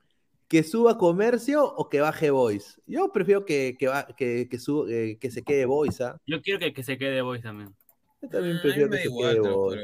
[0.48, 2.82] ¿Que suba comercio o que baje Boys?
[2.88, 6.20] Yo prefiero que, que, va- que, que, su- eh, que se quede Boys, ¿ah?
[6.26, 7.76] Yo quiero que, que se quede Boys también.
[8.22, 9.54] Yo también A mí prefiero que se quede Boys.
[9.54, 9.82] juro.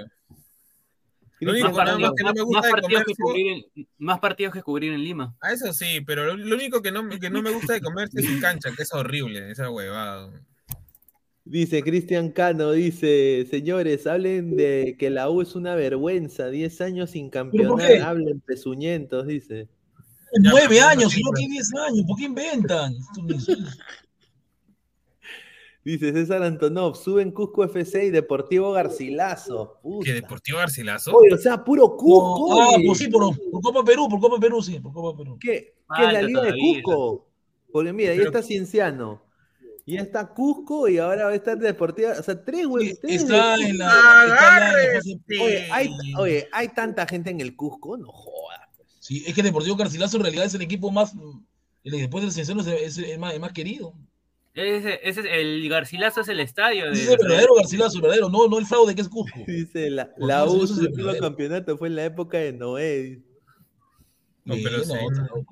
[1.42, 3.48] Lo único Más partidos, que no me más- gusta más de partidos que comercio cubrir
[3.76, 5.36] en, más partidos que cubrir en Lima.
[5.42, 7.82] Ah, eso sí, pero lo, lo único que no, me- que no me gusta de
[7.82, 10.32] comercio es su cancha, que es horrible, esa huevada.
[11.46, 17.10] Dice Cristian Cano, dice, señores, hablen de que la U es una vergüenza, 10 años
[17.12, 18.00] sin campeonar, qué?
[18.00, 19.68] hablen pezuñentos, dice.
[20.40, 21.40] Nueve años, no si no siempre.
[21.40, 22.96] tiene diez años, ¿por qué inventan?
[25.84, 29.80] Dice César Antonov, suben Cusco FC y Deportivo Garcilaso.
[29.82, 30.06] Puta.
[30.06, 31.14] ¿Que Deportivo Garcilaso?
[31.14, 32.62] Oye, o sea, puro Cusco.
[32.62, 35.38] ah, pues sí, por, por Copa Perú, por Copa Perú, sí, por Copa Perú.
[35.42, 36.54] ¿Qué, qué es la Liga de.
[36.58, 37.28] Cusco?
[37.70, 39.22] Porque mira, ahí está Cienciano.
[39.86, 42.14] Y está Cusco y ahora va a estar Deportiva.
[42.18, 42.94] O sea, tres güey.
[43.02, 43.88] tres Está de- en la.
[43.88, 45.20] está en la- Agárrese.
[45.42, 48.62] Oye hay, oye, hay tanta gente en el Cusco, no jodas.
[49.00, 51.14] Sí, es que Deportivo Garcilaso en realidad es el equipo más.
[51.84, 53.94] el- Después del Cienciano es, es el, más, el más querido.
[54.56, 56.86] Ese, ese es el Garcilaso es el estadio.
[56.92, 59.38] Ese es de- el verdadero Garcilazo, el verdadero, no, no el fraude que es Cusco.
[59.48, 61.20] Dice la, la U, su verdadero.
[61.20, 63.22] campeonato fue en la época de Noé.
[64.46, 65.46] No, pero Sí, sí, no, no.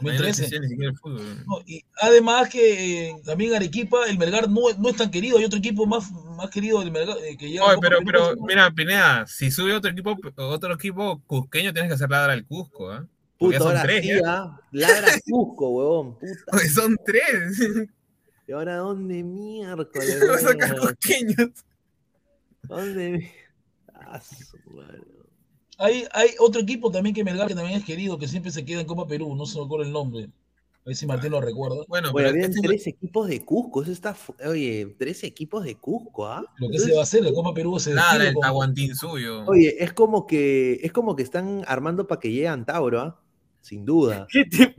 [0.00, 0.28] No, No 2013.
[0.30, 1.44] existía ni siquiera el fútbol.
[1.46, 5.44] No, y además que eh, también Arequipa, el Melgar no, no es tan querido, hay
[5.44, 8.70] otro equipo más, más querido del Melgar eh, que llega Oye, pero, Perú, pero, mira,
[8.70, 13.06] Pineda, si sube otro equipo, otro equipo cusqueño, tienes que hacer ladrar al Cusco, ¿ah?
[13.38, 14.22] Porque Puta, son ahora tres, sí.
[14.24, 14.60] ¿ah?
[14.70, 16.14] Ladra Cusco, huevón.
[16.18, 16.56] Puta.
[16.56, 17.88] Oye, son tres.
[18.46, 20.20] ¿Y ahora dónde miércoles?
[20.80, 21.50] Cusqueños.
[22.62, 23.32] ¿Dónde?
[23.94, 25.00] Ah, su madre.
[25.78, 28.80] Hay, hay otro equipo también que Melgar que también es querido, que siempre se queda
[28.80, 30.24] en Copa Perú, no se me acuerdo el nombre.
[30.86, 31.76] A ver si Martín lo recuerda.
[31.88, 33.82] Bueno, Bueno, pero este- tres equipos de Cusco.
[33.82, 34.14] Eso está.
[34.46, 36.44] Oye, tres equipos de Cusco, ¿ah?
[36.58, 39.44] Lo que se va a hacer, la Copa Perú se Nada, el con- Tahuantín suyo.
[39.46, 43.18] Oye, es como que es como que están armando para que llegue Antauro, ¿ah?
[43.62, 44.26] Sin duda.
[44.32, 44.74] ¿Qué te-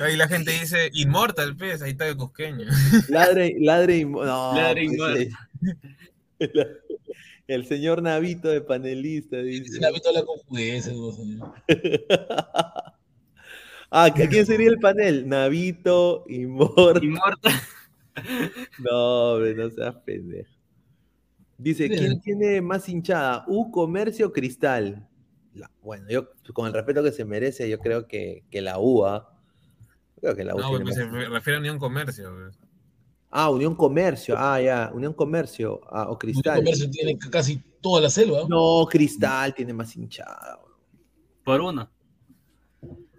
[0.00, 2.66] Ahí la gente dice, Immortal, pues, ahí está el cusqueño.
[3.08, 5.28] Ladre, ladre no, Ladre pues,
[7.54, 9.72] el, señor Navito de panelista dice.
[9.74, 11.52] Se le ha visto la conjuguez, ¿no, señor?
[13.94, 15.28] Ah, ¿a quién sería el panel?
[15.28, 17.04] Navito, Immortal.
[17.04, 17.52] Inmortal.
[18.78, 20.50] No, hombre, no seas pendejo.
[21.58, 21.88] Dice.
[21.88, 23.44] ¿quién tiene más hinchada?
[23.46, 25.06] ¿U Comercio o Cristal?
[25.54, 29.04] La- bueno, yo con el respeto que se merece, yo creo que, que la U,
[29.04, 29.30] ¿ah?
[30.20, 32.32] Creo que la U No, tiene pues se refiere a Unión Comercio.
[32.34, 32.61] pues.
[33.34, 34.34] Ah, Unión Comercio.
[34.38, 34.90] Ah, ya.
[34.92, 35.80] Unión Comercio.
[35.90, 36.56] Ah, o Cristal.
[36.58, 38.40] comercio tiene casi toda la selva.
[38.46, 38.80] ¿no?
[38.82, 40.60] No, Cristal tiene más hinchada.
[41.42, 41.90] Por uno.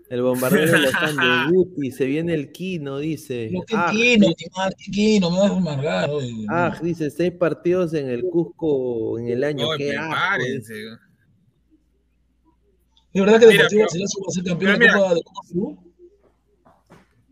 [0.09, 1.51] El bombardero de los Andes.
[1.51, 3.47] Guti, se viene el Kino, dice.
[3.51, 6.09] Pero qué Ah, quino, qué quino, me vas a amargar.
[6.11, 6.45] oye.
[6.47, 9.67] ah, dice, seis partidos en el Cusco en el año.
[9.69, 10.73] Oye, Qué prepárense.
[13.13, 14.87] ¿Es verdad que Mira, Deportivo Garcilaso va a ser campeón de.
[14.91, 15.93] Copa, de Copa Perú?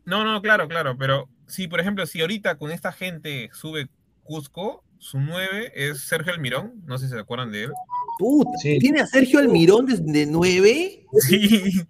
[0.06, 3.88] No, no, claro, claro, pero si, por ejemplo, si ahorita con esta gente sube
[4.24, 7.72] Cusco, su 9 es Sergio Almirón, no sé si se acuerdan de él.
[8.20, 8.78] Puta, Sí.
[8.80, 11.06] ¿Tiene a Sergio Almirón desde nueve?
[11.28, 11.82] Sí,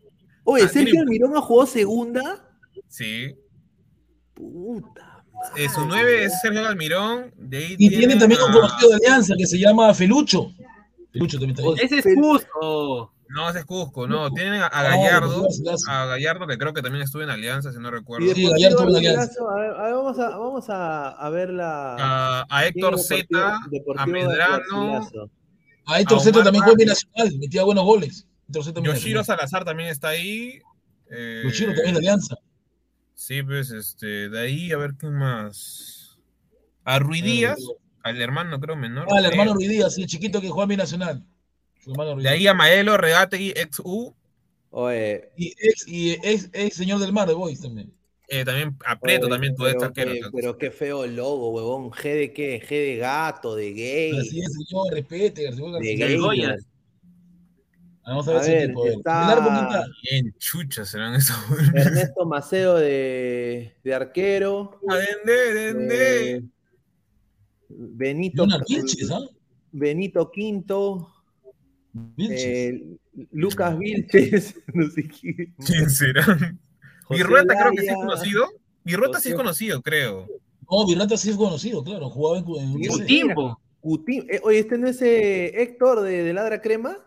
[0.43, 2.49] Oye, Ah, ¿Sergio tiene- Almirón ha jugado segunda?
[2.87, 3.35] sí.
[4.33, 5.23] Puta.
[5.57, 9.33] Eh, su 9 es Sergio Almirón, de ahí Y tiene también un conocido de Alianza
[9.37, 10.51] que se llama Felucho.
[11.11, 11.85] Felucho también está ahí.
[11.85, 13.13] Ese es Fel- Cusco.
[13.33, 14.29] No, ese es Cusco, no.
[14.31, 15.47] Tienen a, a No, Gallardo,
[15.87, 18.33] a Gallardo que creo que también estuvo en Alianza, si no recuerdo.
[18.33, 19.39] Sí, Gallardo una alianza.
[19.49, 21.95] A ver, a ver, vamos, a, vamos a, a ver la.
[21.99, 23.25] A, a Héctor Z,
[23.97, 25.09] a Medrano,
[25.85, 26.77] A Héctor Zeta también en Vargas.
[26.77, 28.27] Binacional, metía buenos goles.
[28.63, 28.81] Zeta.
[28.81, 30.59] Yoshiro Salazar también está ahí.
[31.09, 32.35] eh, Yoshiro también de Alianza.
[33.13, 36.19] Sí, pues, este, de ahí a ver quién más.
[36.83, 37.59] A Rui Díaz,
[38.03, 39.05] al hermano creo menor.
[39.09, 39.31] Ah, el creo.
[39.31, 41.23] hermano Ruiz Díaz, sí, el chiquito que juega en Binacional.
[42.17, 44.15] De ahí a Maelo Regategui, ex U.
[44.69, 47.91] Oye, Y ex, y ex, ex señor del mar de Boys también.
[48.29, 51.91] eh, también a Preto, oye, también todo qué, pero qué feo logo, huevón.
[51.91, 52.61] G de qué?
[52.61, 54.17] G de gato, de gay.
[54.17, 56.07] Así es, señor, respete, García de García.
[56.07, 56.17] gay.
[56.17, 56.65] Goyas.
[58.03, 58.81] Vamos a ver ese ver, tipo.
[58.81, 58.93] a ver.
[58.97, 59.85] está-.
[60.09, 61.35] Bien chuchas serán esos.
[61.75, 64.79] Ernesto Macedo de, de arquero.
[64.89, 66.31] A Dende, Dende.
[66.37, 66.41] eh,
[67.69, 68.47] Benito.
[69.71, 71.13] Benito Quinto.
[71.93, 72.43] Vilches.
[72.43, 72.83] eh,
[73.31, 74.55] Lucas Vilches.
[74.73, 75.53] no sé quién.
[75.65, 76.25] ¿Quién será?
[77.09, 78.47] Virrueta creo que sí es conocido.
[78.83, 80.27] Virrueta sí es conocido, creo.
[80.69, 82.09] No, Virrata sí es conocido, claro.
[82.09, 82.45] Jugaba en,
[82.81, 82.87] en.
[82.87, 83.59] Cutimbo.
[83.81, 86.97] Cutim- eh, oye, este no es eh, Héctor de, de Ladra Crema.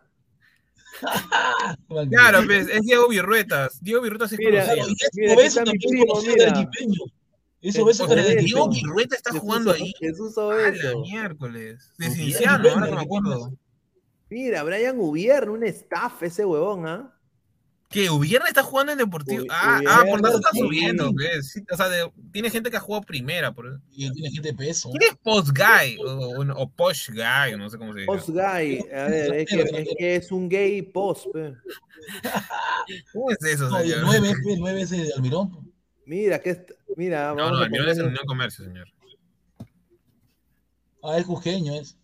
[2.10, 3.78] Claro, pues, es Diego Virruetas.
[3.82, 5.06] Diego Virruetas sí es Mira, Claro, conocido.
[5.14, 6.44] y Obeso está mi también es primo, conocido mira.
[6.52, 7.00] del equipeño.
[7.62, 8.68] Ese Obeso O era sea, del Diego.
[8.68, 9.92] Virrueta está Jesús jugando ahí.
[9.98, 11.00] Jesús Obeso.
[11.00, 11.92] miércoles.
[11.98, 13.52] De Bien, Cinciano, bien, ahora que me acuerdo.
[14.34, 17.10] Mira, Brian Ubierno, un staff ese huevón, ¿ah?
[17.88, 18.10] ¿Qué?
[18.10, 19.44] ¿Ubierna está jugando en Deportivo?
[19.48, 21.50] Ah, ah, por Ubierna, eso está subiendo, ¿ves?
[21.52, 23.52] Sí, o sea, de- tiene gente que ha jugado primera.
[23.54, 23.80] Por...
[23.92, 24.90] Y tiene gente de peso.
[24.90, 25.98] ¿Quién es Post Guy?
[26.04, 28.06] O, o- o Posh Guy, no sé cómo se dice.
[28.06, 28.80] Post guy.
[28.92, 31.26] A ver, es que, es que es un gay post.
[31.32, 31.54] pe.
[33.12, 33.98] ¿Cómo es eso, No, señor?
[34.02, 35.72] 9 es el 9 es el Almirón.
[36.06, 38.88] Mira, que est- mira, No, vamos no, a el mío es el Unión Comercio, señor.
[41.04, 41.96] Ah, es cusqueño, es.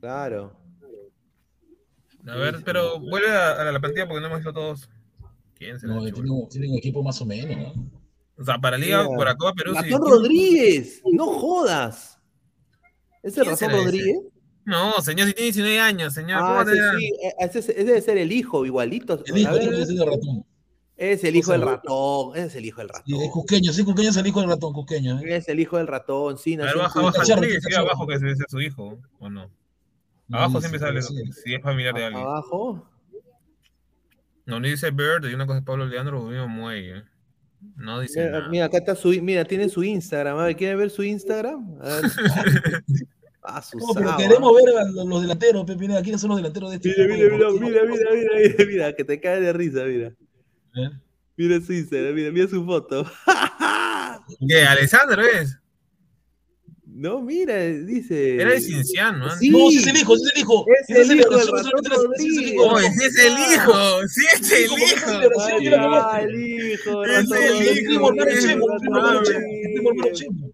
[0.00, 0.58] Claro.
[2.30, 4.88] A ver, pero vuelve a, a la plantilla porque no hemos visto todos.
[5.54, 5.94] ¿Quién será?
[5.94, 7.90] No, el tiene, un equipo más o menos, ¿no?
[8.38, 9.16] O sea, para Liga, Mira.
[9.18, 9.74] para Copa Perú.
[9.74, 9.90] sí.
[9.90, 12.18] Razón Rodríguez, no jodas.
[13.22, 13.84] ¿Ese ¿Quién Razón será ese?
[13.84, 14.18] Rodríguez?
[14.64, 16.38] No, señor, si tiene 19 años, señor.
[16.42, 19.22] Ah, sí, eh, ese, ese debe ser el hijo, igualito.
[19.26, 20.44] El hijo, ver, es el ratón.
[20.96, 23.04] Es el hijo del ratón, es el hijo del ratón.
[23.08, 24.74] es sí, es el hijo del ratón.
[24.76, 25.36] ¿eh?
[25.36, 27.86] Es el hijo del ratón, sí, A ver, baja, baja, Cacharro, sí, sí, cacharro.
[27.88, 29.50] abajo que sea su hijo, ¿o no?
[30.30, 31.02] No Abajo dice, siempre sale
[31.32, 32.22] si es familiar de alguien.
[32.24, 32.88] Abajo.
[34.46, 37.04] No, no dice Bird y una cosa es Pablo Leandro Rubio Muelle.
[37.76, 38.48] No dice Mira, nada.
[38.48, 40.38] mira, acá está su, mira, tiene su Instagram.
[40.38, 41.76] A ver, ¿quieren ver su Instagram?
[41.82, 42.02] A ver.
[43.42, 45.80] Ah, su No, pero queremos ver a los, los delanteros, Pepe.
[45.88, 48.64] Mira, ¿quiénes son los delanteros de este Mira, equipo mira, mira, mira, mira, mira, mira,
[48.66, 50.08] mira, que te cae de risa, mira.
[50.76, 50.90] ¿Eh?
[51.36, 53.10] Mira su Instagram, mira, mira su foto.
[54.46, 54.62] ¿Qué?
[54.62, 55.58] ¿Alessandro es?
[57.00, 58.34] No, mira, dice.
[58.36, 59.36] Era de Cinciano, ¿no?
[59.38, 59.48] Sí.
[59.48, 60.66] No, ese es el hijo, es el hijo.
[60.68, 61.48] Es el hijo ese es el hijo del
[62.60, 62.92] ¡Oh, ratón.
[62.92, 64.06] sí es el hijo!
[64.06, 65.76] ¡Sí es el ¿Cómo que esa hijo!
[65.78, 69.22] ah, el hijo, Es el hijo, Chemo, el primo hermano.
[70.12, 70.52] Chemo.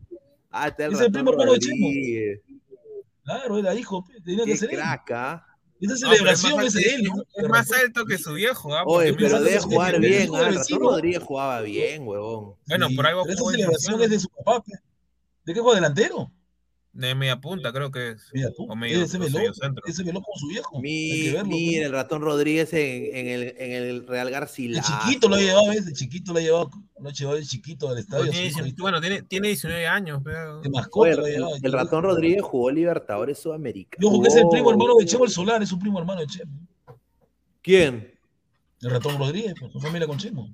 [0.53, 1.89] Ah, está el Es el primo hermano Chemo.
[3.25, 4.81] Claro, era hijo, tenía que ser él.
[4.83, 5.45] ¿ah?
[5.81, 7.25] Esa es celebración es de él, ¿no?
[7.35, 8.85] Es más alto que su viejo, ¿ah?
[8.87, 10.79] Oye, Porque pero debe jugar bien, es ah, el ratón.
[10.79, 12.55] Rodríguez jugaba bien, huevón.
[12.69, 14.63] Bueno, Sí, por algo esa celebración es de su papá.
[15.47, 16.31] ¿De qué juega delantero?
[16.93, 18.31] De media punta, creo que es.
[18.33, 20.81] Mira tú, O medio, ese veló, ese con su viejo.
[20.81, 21.85] Mi- Mira, pe.
[21.85, 24.93] el ratón Rodríguez en, en el, en el Real De Garcilaso.
[25.05, 25.85] chiquito lo ha llevado, ¿ves?
[25.85, 28.25] De chiquito lo ha llevado, lo ha llevado de chiquito al estadio.
[28.25, 30.55] Bueno, su tiene, hijo, dieci- bueno, tiene, tiene 19 años, pero...
[30.55, 31.57] De Oye, mascota el, lo ha llevado.
[31.63, 33.99] el ratón Rodríguez jugó Libertadores Sudamérica.
[34.01, 36.27] Yo que es el primo hermano de Chemo el Solar, es un primo hermano de
[36.29, 36.67] Chemo.
[37.61, 38.11] ¿Quién?
[38.81, 40.49] El ratón Rodríguez, pues, su familia con Chemo.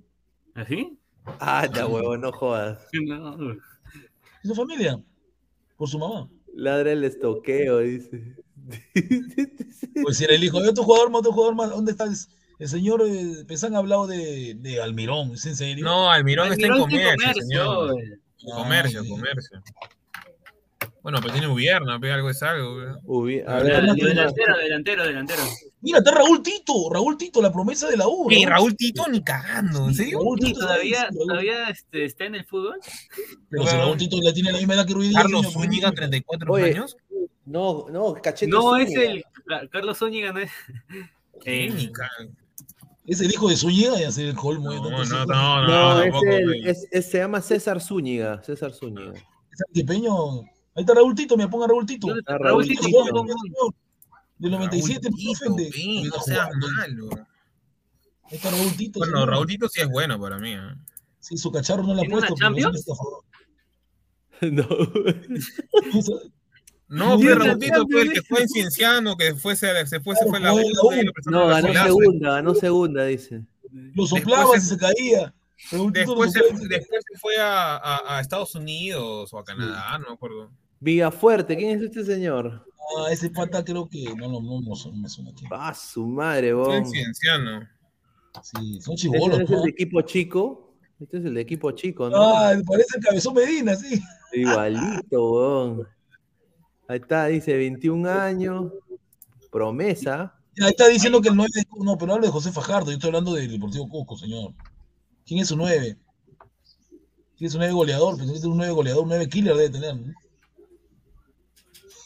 [0.55, 0.99] ¿Así?
[1.39, 2.85] Ah, ya huevón, no jodas.
[2.93, 3.37] No.
[4.45, 5.03] ¿Y su familia?
[5.77, 6.29] Por su mamá.
[6.55, 8.37] Ladra el estoqueo, dice.
[10.03, 11.71] Pues si era el hijo de otro jugador más, otro jugador más.
[11.71, 12.15] ¿Dónde está el,
[12.59, 13.03] el señor?
[13.07, 15.85] Eh, Pesan ha hablado de, de Almirón, ¿es en serio?
[15.85, 17.89] No, Almirón está en Almirón está en comercio, señor.
[17.89, 18.19] comercio.
[18.55, 19.11] Comercio, Ah, sí.
[19.11, 19.63] comercio.
[21.03, 22.75] Bueno, pero tiene gobierno, pero algo es algo.
[22.75, 22.87] güey.
[23.41, 25.43] Ubi- a ver, Delantero, delantero, delantero, delantero.
[25.81, 28.31] Mira, está Raúl Tito, Raúl Tito, la promesa de la U.
[28.31, 28.49] ¿no?
[28.49, 30.19] Raúl Tito ni cagando, ¿en serio?
[30.21, 32.79] Raúl Tito todavía, todavía este, está en el fútbol.
[33.51, 35.23] Pero si Raúl Tito le tiene la misma edad que Ruiz Díaz.
[35.23, 36.97] Carlos Zúñiga, 34 Oye, años.
[37.47, 38.53] No, no, cachete.
[38.53, 39.25] No, es el.
[39.45, 40.51] Ca- Carlos Zúñiga, no es.
[41.45, 41.91] Eh.
[43.05, 44.73] Es el hijo de Zúñiga y hacer el colmo.
[44.73, 48.41] No, no, no, no, No, es tampoco, el, es- es- se llama César Zúñiga.
[48.45, 49.15] César Zúñiga.
[49.15, 50.43] Es antipeño.
[50.75, 52.07] Ahí está Raúl Tito, me ponga Raúl Tito.
[52.07, 52.39] ¿dónde está?
[52.39, 52.99] Raúl Raúl Tito, Tito.
[52.99, 53.75] pon, pon, pon.
[54.39, 57.09] Del 97, Raúl no seas malo.
[58.25, 58.99] Ahí está Raúl Tito.
[59.01, 60.53] Bueno, Tito sí es bueno para mí.
[60.53, 60.75] ¿eh?
[61.21, 63.25] Sí, su cacharro no la ha ¿Tiene una puesto.
[64.43, 64.67] No.
[66.89, 68.15] No, Sí, pero sí, Raúl Tito sí, fue el sí.
[68.15, 71.13] que fue en Cienciano, que fue, se, se fue, se fue la fue U, la
[71.13, 73.45] prestaron No, ganó segunda, ganó segunda, dice.
[73.95, 75.35] Lo soplaba y se caía.
[75.71, 80.09] Lo Después se, después se fue a, a, a Estados Unidos o a Canadá, no
[80.09, 80.51] me acuerdo.
[80.81, 82.65] Villafuerte, ¿quién es este señor?
[82.99, 85.45] Ah, ese pata creo que no, no, no, no, me suena aquí.
[85.51, 86.91] Ah, su madre, vos.
[86.91, 87.61] Cienciano.
[88.43, 89.63] Sí, son Este chibolos, no es el ¿no?
[89.63, 90.75] de equipo chico.
[90.99, 92.17] Este es el de equipo chico, ¿no?
[92.37, 94.01] Ah, parece el cabezón Medina, sí.
[94.33, 95.89] Igualito, weón.
[96.89, 98.73] Ahí está, dice 21 años.
[99.51, 100.35] Promesa.
[100.61, 102.93] Ahí está diciendo que el 9 es- No, pero no hablo de José Fajardo, yo
[102.95, 104.53] estoy hablando del Deportivo Cusco, señor.
[105.27, 105.97] ¿Quién es su 9?
[107.37, 108.17] ¿Quién es su 9 goleador?
[108.19, 109.97] Pues es un 9 goleador, un 9 killer debe tener.
[109.97, 110.13] ¿no?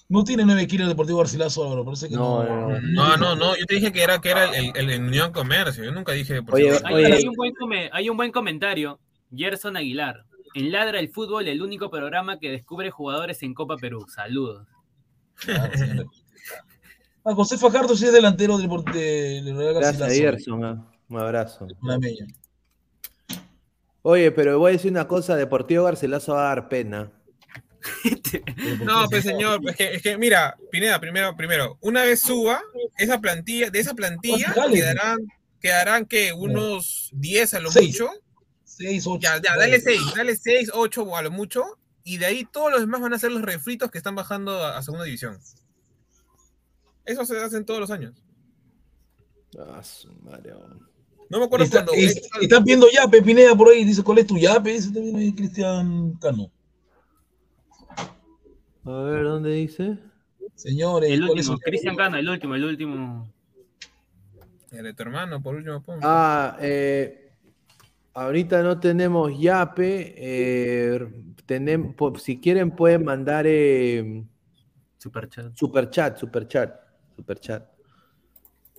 [0.09, 2.69] No tiene 9 killer el Deportivo Garcilaso, Álvaro, parece que No, no.
[2.69, 5.33] no, No, no, no, yo te dije que era, que era el, el, el Unión
[5.33, 6.79] Comercio, yo nunca dije por Oye.
[6.85, 7.13] Hay, Oye.
[7.13, 9.01] hay un buen come- hay un buen comentario.
[9.35, 10.25] Gerson Aguilar.
[10.55, 14.07] En Ladra el Fútbol, el único programa que descubre jugadores en Copa Perú.
[14.09, 14.67] Saludos.
[15.41, 16.07] Claro, señor.
[17.25, 20.37] Ah, José Fajardo sí es delantero del, Depor- del Real Gracias, Garcilaso.
[20.37, 20.65] Gerson.
[20.65, 20.91] ah.
[21.09, 21.67] Un abrazo.
[21.81, 22.27] Panameño.
[24.09, 27.11] Oye, pero voy a decir una cosa: Deportivo Garcilaso va a dar pena.
[28.85, 32.61] No, pues señor, es que, es que mira, Pineda, primero, primero, una vez suba,
[32.99, 34.75] esa plantilla, de esa plantilla Dale.
[34.75, 35.19] quedarán,
[35.61, 38.01] quedarán que unos 10 a lo Seis.
[38.01, 38.13] mucho.
[38.65, 39.21] 6, 8.
[39.21, 41.65] Ya, ya, dale 6, dale 6, 8 a lo mucho.
[42.05, 44.79] Y de ahí todos los demás van a ser los refritos que están bajando a,
[44.79, 45.41] a segunda división.
[47.05, 48.15] Eso se hace todos los años.
[49.59, 50.53] Ah, su madre.
[51.29, 51.93] No me acuerdo Está- cuando.
[51.95, 54.71] es- están viendo yape, Pineda por ahí, dice, ¿cuál es tu yape?
[54.73, 56.51] Dice también ahí Cristian Cano.
[58.85, 59.99] A ver, ¿dónde dice?
[60.55, 63.33] Señores, El ¿cuál es último, Cristian Cano, el último, el último.
[64.71, 65.99] El de tu hermano, por último, pon.
[66.03, 67.33] Ah, eh,
[68.15, 70.15] ahorita no tenemos Yape.
[70.17, 71.01] Eh,
[71.47, 74.25] tenem- po- si quieren pueden mandar eh,
[74.99, 75.57] Superchat.
[75.57, 76.81] superchat, superchat,
[77.17, 77.76] superchat.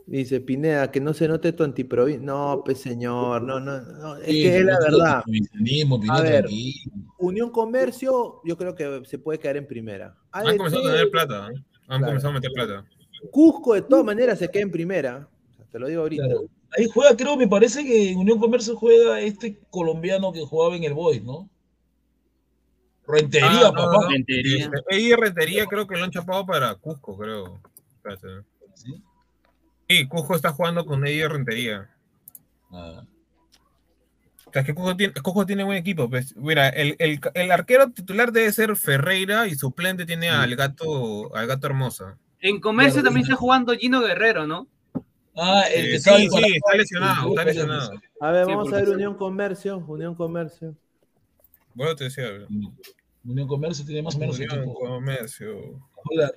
[0.08, 2.26] Dice Pineda, que no se note tu antiprovincia.
[2.26, 5.24] No, pues señor, no, no, no, es Sí, que es la verdad.
[6.10, 6.45] A ver.
[6.45, 6.92] tranquilo.
[7.19, 10.16] Unión Comercio, yo creo que se puede quedar en primera.
[10.32, 11.50] Han comenzado a tener plata.
[11.52, 11.56] ¿eh?
[11.90, 12.06] Han Claro.
[12.06, 12.86] comenzado a meter plata.
[13.32, 15.27] Cusco, de todas maneras, se queda en primera.
[15.72, 16.24] Te lo digo ahorita.
[16.24, 16.42] Claro.
[16.77, 20.84] Ahí juega, creo, me parece que en Unión Comercio juega este colombiano que jugaba en
[20.86, 21.50] el Boys, ¿no?
[23.08, 24.08] Rentería, Ah, no, papá.
[24.10, 24.80] no.
[24.92, 27.60] Ahí Rentería creo que lo han chapado para Cusco, creo.
[27.98, 28.45] Espérate.
[28.74, 29.02] Sí,
[30.08, 31.90] Cusco está jugando con Eddie Rentería.
[32.72, 33.04] Ah.
[34.46, 36.10] O sea, es que Cusco tiene, Cusco tiene buen equipo.
[36.10, 36.36] Pues.
[36.36, 41.48] Mira, el, el- el arquero titular debe ser Ferreira y suplente tiene al gato, al
[41.48, 42.18] gato Hermosa.
[42.40, 44.68] En comercio también está jugando Gino Guerrero, ¿no?
[45.36, 47.92] Ah, el Eh, que sí, sí, está lesionado, está Sí, lesionado.
[48.22, 48.92] A ver, Sí, vamos a ver sí.
[48.92, 50.76] Unión Comercio, Unión Comercio.
[51.74, 52.30] Bueno, te decía.
[52.32, 52.48] bro.
[53.24, 54.74] Unión Comercio tiene más o menos Unión equipo.
[54.74, 55.80] Comercio.
[55.94, 56.32] Juega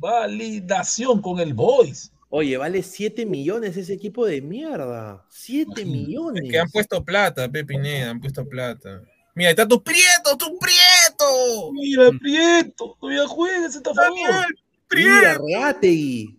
[0.00, 2.12] revalidación con el Boys.
[2.30, 5.24] Oye, vale 7 millones ese equipo de mierda.
[5.30, 6.50] 7 millones.
[6.50, 9.02] Que han puesto plata, Pepineda, han puesto plata.
[9.34, 11.72] Mira, ahí está tu Prieto, tu Prieto.
[11.72, 13.92] Mira, Prieto, todavía juega ese está.
[13.94, 14.46] Daniel Mira,
[14.88, 15.46] Prieto.
[15.46, 16.38] Reategui.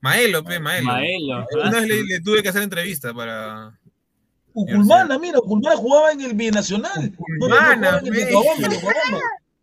[0.00, 0.86] Maelo, pe, Maelo.
[0.86, 1.46] Maelo.
[1.52, 3.78] Una vez le, le tuve que hacer entrevista para.
[4.52, 6.92] Uculmana, mira, Uculmana jugaba en el Binacional.
[6.96, 8.80] No, no Uculmana, jugaba en el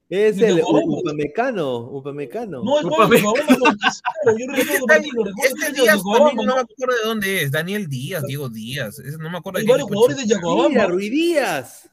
[0.09, 0.61] Es el.
[0.65, 2.63] Upamecano, Upamecano.
[2.63, 3.77] No, el gol de Yocabamba, no,
[4.23, 7.51] claro, yo recuerdo Dani- partido, recuerdo Este Díaz también no me acuerdo de dónde es.
[7.51, 8.99] Daniel Díaz, Diego Díaz.
[8.99, 11.89] ese no me acuerdo de qué varios jugadores de Ruiz Díaz.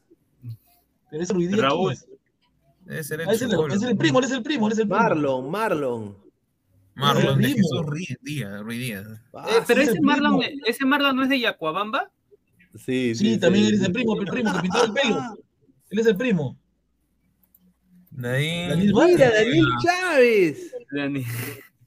[1.11, 1.93] Pero ese Ruiz Díaz, Raúl.
[1.93, 2.99] ¿quién es?
[3.05, 4.87] Ese era el Ah, es el- es primo, ese es el primo, ese es el
[4.87, 5.01] primo.
[5.03, 6.17] Marlon, Marlon.
[6.95, 7.47] Marlon de.
[7.49, 8.61] Jesús Ruiz Díaz.
[8.61, 9.05] Ruiz Díaz.
[9.33, 12.09] Ah, Eh, pero ese es Marlon, ese Marlon no es de Yacuabamba.
[12.77, 15.19] Sí, Sí, también eres el primo, el primo que pintaba el pelo.
[15.89, 16.57] Él es el primo.
[18.23, 18.67] Ahí.
[18.69, 19.31] Daniel Mira.
[19.31, 20.71] Daniel Chávez.
[20.91, 21.25] Dani-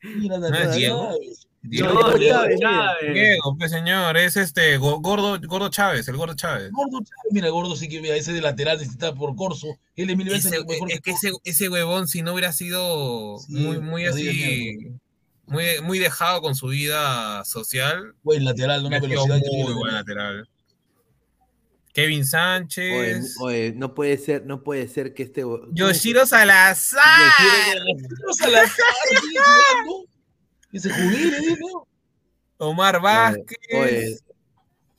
[0.03, 1.11] Mira, Daniel Diego.
[1.13, 1.45] Chávez.
[1.61, 3.15] Diego, Diego Diego Chávez.
[3.15, 6.71] Diego, pues señor, es este Go- gordo, gordo Chávez, el gordo Chávez.
[6.71, 9.67] Gordo Chávez, mira, Gordo sí que vea ese de lateral necesita por Corso.
[9.97, 13.39] Él es mil veces Ese- mejor es que ese, ese huevón, si no hubiera sido
[13.39, 14.93] Sí, muy, muy así,
[15.47, 20.49] muy, muy dejado con su vida social, buen lateral, una velocidad muy buen lateral.
[21.99, 25.43] Kevin Oye, Sánchez, oye, no puede ser, no puede ser que este.
[25.73, 27.03] Yoshiro Salazar.
[27.73, 28.85] Pero Salazar.
[30.71, 31.57] Que se jubile.
[32.59, 34.19] Omar Vázquez, Oye,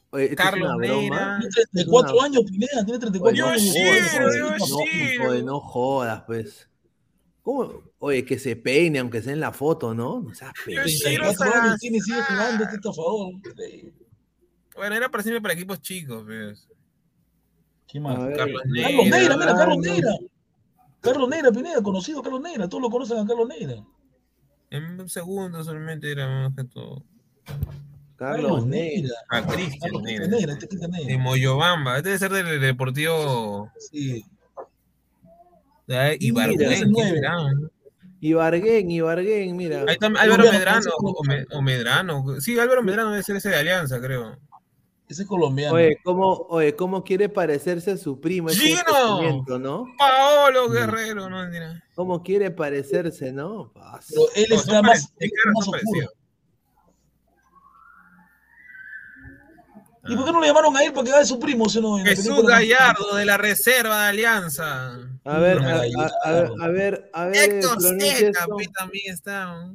[0.09, 0.77] oye, Carlos.
[0.77, 1.39] Neira.
[1.39, 1.51] Tiene
[1.85, 3.63] 34 una- años, Pineda, tiene Oye, 34 no, años.
[3.63, 5.23] Yoshiro, no, Yoshiro.
[5.23, 6.69] no, oye, no jodas, pues.
[7.41, 7.83] ¿Cómo?
[7.99, 10.21] Oye, que se peine, aunque sea en la foto, ¿no?
[10.21, 11.03] No seas Yoshiro pendejo.
[11.03, 11.79] 34 Salazar.
[11.79, 13.31] tiene, sigue jugando este estafador.
[14.75, 16.65] Bueno, era para siempre para equipos chicos, pues.
[17.91, 18.17] ¿Qué más?
[18.17, 19.17] A ver, Carlos Carlos Neira.
[19.17, 19.77] Neira, mira, Carlos.
[19.79, 20.17] Neira.
[21.01, 22.69] Carlos Neira, Pineda, conocido Carlos Neira.
[22.69, 23.83] Todos lo conocen a Carlos Neira.
[24.69, 27.03] En un segundo solamente era más que todo.
[28.15, 29.09] Carlos Neira.
[29.29, 30.27] A Cristian Carlos Neira.
[30.27, 31.23] Neira, este Cristian De Neira.
[31.23, 31.97] Moyobamba.
[31.97, 33.71] Este debe ser del Deportivo.
[33.91, 34.23] Sí.
[35.87, 36.93] de Ibargüen.
[38.21, 39.79] Ibargüen, Ibargüen, mira.
[39.87, 40.91] Ahí está Álvaro Medrano.
[41.51, 42.39] o Medrano.
[42.39, 44.37] Sí, Álvaro Medrano debe ser ese de Alianza, creo.
[45.09, 45.73] Ese es colombiano.
[45.75, 48.49] Oye, ¿cómo, oye, ¿cómo quiere parecerse a su primo?
[48.49, 49.43] ¡Gino!
[49.97, 51.83] Paolo Guerrero, no mentira.
[51.95, 53.73] ¿Cómo quiere parecerse, no?
[53.73, 56.09] Pero él No, está más, él oscuro.
[60.07, 61.67] ¿Y por qué no le llamaron a él para que haga de su primo?
[61.69, 64.91] Si no, Jesús Gallardo de la Reserva de Alianza.
[65.25, 65.81] A ver, No a, a-
[66.23, 68.57] a ver, a ver, a ver, Héctor esto.
[68.57, 69.71] pe, también está.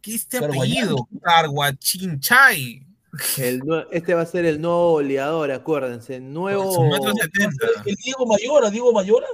[0.00, 1.08] ¿Qué es este apellido?
[1.22, 2.84] Carguachinchay.
[3.38, 6.20] El este va a ser el nuevo goleador, acuérdense.
[6.20, 6.84] Nuevo.
[7.84, 9.26] El Diego Mayora, Diego Mayora.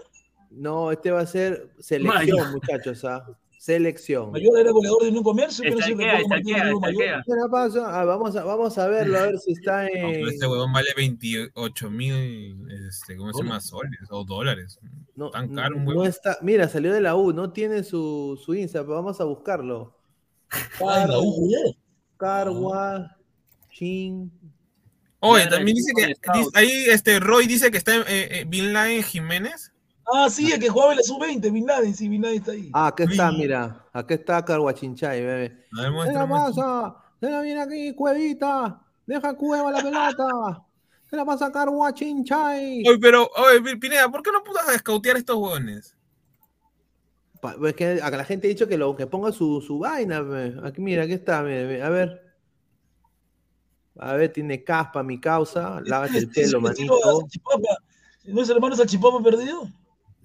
[0.51, 2.53] No, este va a ser selección, Mayor.
[2.53, 3.27] muchachos, ¿ah?
[3.59, 4.31] Selección.
[4.31, 5.65] Mayora era goleador de un comercio.
[5.67, 5.95] pero sí.
[5.97, 8.01] ¿Qué le pasa?
[8.01, 10.29] Ah, vamos, a, vamos a verlo, a ver si está No, pero en.
[10.29, 13.61] este huevón vale 28 mil, este, ¿cómo se llama?
[13.61, 14.79] Soles o dólares.
[15.17, 16.07] No, tan caro un no huevón.
[16.09, 16.37] está.
[16.43, 19.97] Mira, salió de la U, no tiene su, su Insta, pero vamos a buscarlo.
[20.87, 21.57] Ah, en la U jugó.
[23.75, 24.31] Chin.
[25.21, 29.03] Oye, también dice que dice- ahí este Roy dice que está eh, eh, Bin Laden
[29.03, 29.73] Jiménez.
[30.13, 32.71] Ah, sí, el que jugaba en la sub-20, Bin Laden, sí, Bin Laden está ahí.
[32.75, 33.87] Ah, aquí está, mira.
[33.93, 35.67] Aquí está Carguachinchay, bebé.
[35.79, 36.97] A ver, ¿Qué muestra, pasa?
[37.21, 38.83] ¿Qué le viene aquí, cuevita?
[39.07, 40.63] Deja cueva la pelota.
[41.09, 42.83] ¿Qué le pasa a Carguachinchay?
[42.87, 45.97] Oye, pero, oye, Pineda, ¿por qué no putas a escautear estos huevones?
[47.41, 50.23] Pa- Es que a la gente ha dicho que lo que ponga su, su vaina.
[50.65, 51.43] Aquí, mira, aquí está.
[51.43, 52.24] mire, a ver.
[53.99, 55.81] A ver, tiene caspa mi causa.
[55.85, 56.99] Lávate el es pelo, manito.
[58.25, 59.69] ¿No es el hermano Salchipapa perdido?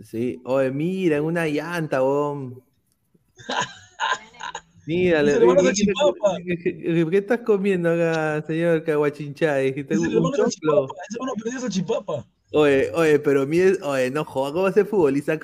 [0.04, 0.42] Sí.
[0.46, 2.62] Oye, mira, en una llanta, weón.
[4.86, 9.72] Mira, Es le- ¿qué, estás comiendo acá, señor Caguachinchay?
[9.86, 10.86] ¿Te Es el hermano choclo?
[10.86, 12.26] Ese hermano perdido Salchipapa.
[12.52, 15.40] Oye, oye, pero mire, oye, no jodas, ¿cómo ese futbolista?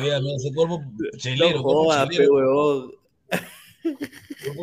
[0.00, 2.92] Mira, ese cuerpo No chelero, cuerpo jodas, pe, huevón.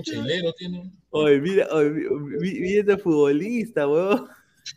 [0.03, 0.91] Chelero tiene.
[1.09, 1.89] Oye, mira, oye,
[2.39, 4.27] mira este futbolista, weón.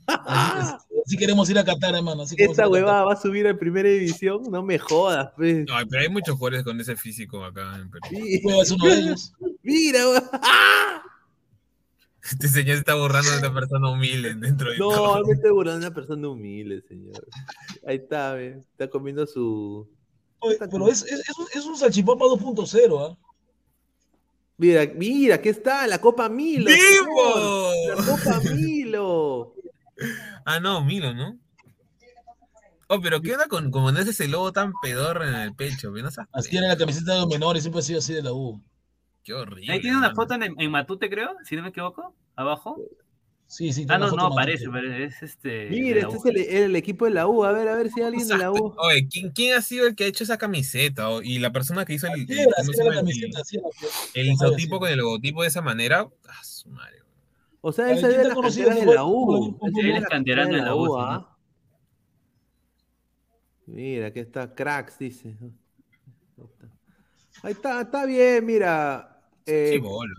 [0.07, 0.75] Así,
[1.07, 2.23] así queremos ir a Qatar, hermano.
[2.23, 5.67] Así Esta huevada va a subir a primera división, no me jodas, pues.
[5.71, 8.05] Ay, pero hay muchos jugadores con ese físico acá en Perú.
[8.11, 8.43] Sí.
[8.43, 9.33] Cueva es uno de ellos.
[9.63, 10.23] Mira, weón.
[12.31, 15.27] Este señor se está borrando de una persona humilde dentro de No, todo.
[15.27, 17.27] me estoy burlando de una persona humilde, señor.
[17.87, 18.61] Ahí está, ve.
[18.71, 19.87] Está comiendo su.
[20.39, 23.19] Oye, pero es, es, es un, es un salchipapa 2.0, ¿ah?
[24.57, 26.67] Mira, mira, aquí está, la Copa Milo.
[26.67, 27.73] ¡Vivo!
[27.89, 29.55] La Copa Milo.
[30.45, 31.39] Ah, no, Milo, ¿no?
[32.89, 35.91] Oh, pero ¿qué onda con, con ese logo tan pedorro en el pecho?
[35.91, 38.61] No Así era la camiseta de los menores, siempre ha sido así de la U.
[39.23, 39.73] Qué horrible.
[39.73, 40.17] Ahí tiene una mano.
[40.17, 42.77] foto en, en Matute, creo, si no me equivoco, abajo.
[43.55, 43.87] Sí, sí.
[43.89, 45.69] Ah, no, no, parece, pero es este.
[45.71, 47.45] Mira, este es el, el equipo de la U.
[47.45, 48.75] A ver, a ver si hay alguien de la U.
[48.79, 51.09] Oye, ¿quién, quién ha sido el que ha hecho esa camiseta?
[51.09, 53.71] O- y la persona que hizo el, el, era, ¿cómo así se era
[54.13, 54.33] era.
[54.33, 56.09] isotipo con el logotipo de esa manera.
[56.27, 56.99] Ah, su madre.
[57.61, 59.05] O sea, esa ¿quién es te la cantera de la?
[59.05, 59.57] U.
[59.73, 61.37] Sí, él es canterano cantera de la U, sí, ¿ah?
[63.67, 65.37] Mira, aquí está, cracks, dice.
[67.45, 69.23] Ahí está, está bien, mira.
[69.47, 70.13] Eh, Qué bolo.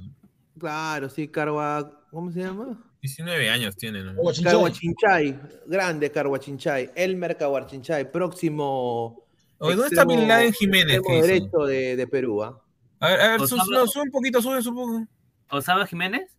[0.57, 2.01] claro, sí, Carwa.
[2.11, 2.81] ¿Cómo se llama?
[3.08, 4.14] 19 años tiene, ¿no?
[4.16, 4.51] Guachinchay.
[4.51, 9.24] Carhuachinchay, grande Carhuachinchay, Elmer Carhuachinchay, próximo.
[9.59, 11.01] Oye, ¿dónde está extremo- Bin Laden Jiménez?
[11.08, 12.61] derecho de, de Perú, ¿ah?
[13.00, 15.58] A ver, a ver, Osama- su- no, sube un poquito, sube, sube un poco.
[15.58, 16.32] ¿Osama Jiménez?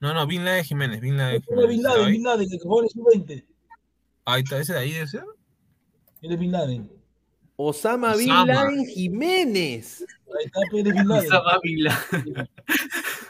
[0.00, 1.82] No, no, Bin Laden Jiménez, Bin Laden Era Bin Jiménez.
[1.82, 3.44] Laden, Ahí, Bin Laden, el que juega en el sub-20.
[4.24, 5.24] ahí está, ese de ahí debe ser.
[6.22, 6.90] Él es Bin Laden.
[7.56, 8.28] Osama Bin.
[8.28, 10.04] Laden Jiménez.
[10.38, 11.10] Ahí está, es Bin Laden.
[11.32, 12.48] Osama Bin Laden.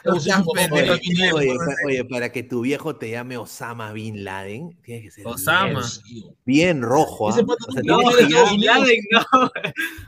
[0.05, 1.33] Oye, Bin Laden.
[1.35, 5.27] oye, pa- oye, para que tu viejo te llame Osama Bin Laden, tienes que ser
[5.27, 5.81] Osama.
[6.05, 7.27] bien, bien rojo.
[7.29, 9.51] pata O sea, no No, ser- Bin Laden, no.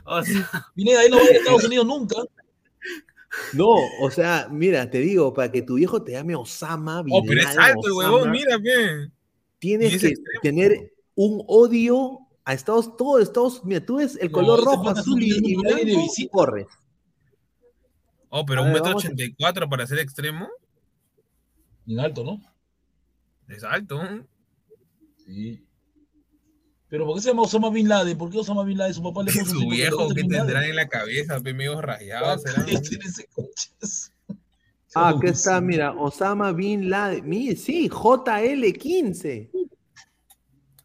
[0.04, 2.16] Osama- Pineda, él no va a ir a Estados Unidos nunca.
[3.52, 3.68] no,
[4.00, 7.40] o sea, mira, te digo, para que tu viejo te llame Osama Bin Oh, pero
[7.40, 9.10] es Laden, alto el huevón, mira, ve.
[9.58, 10.40] Tienes que extremo.
[10.42, 15.22] tener un odio a Estados, todo Estados, mira, tú ves el No, color rojo, azul
[15.22, 16.30] y, y blanco, visita.
[16.32, 16.66] corre.
[18.28, 20.48] Oh, pero A un metro ochenta y cuatro para ser extremo.
[21.86, 22.40] En alto, ¿no?
[23.48, 24.00] Es alto.
[25.24, 25.62] Sí.
[26.88, 28.16] Pero ¿por qué se llama Osama Bin Laden?
[28.18, 28.94] ¿Por qué Osama Bin Laden?
[28.94, 30.46] Su papá le puso Su viejo, gusta ¿qué Bin Laden.
[30.46, 31.40] tendrán en la cabeza?
[31.40, 31.78] Pe medio.
[31.80, 32.66] Ah, serán.
[32.66, 33.70] ¿qué tiene ese coche?
[34.94, 39.50] Ah, acá está, mira, Osama Bin Laden, mire, sí, JL15.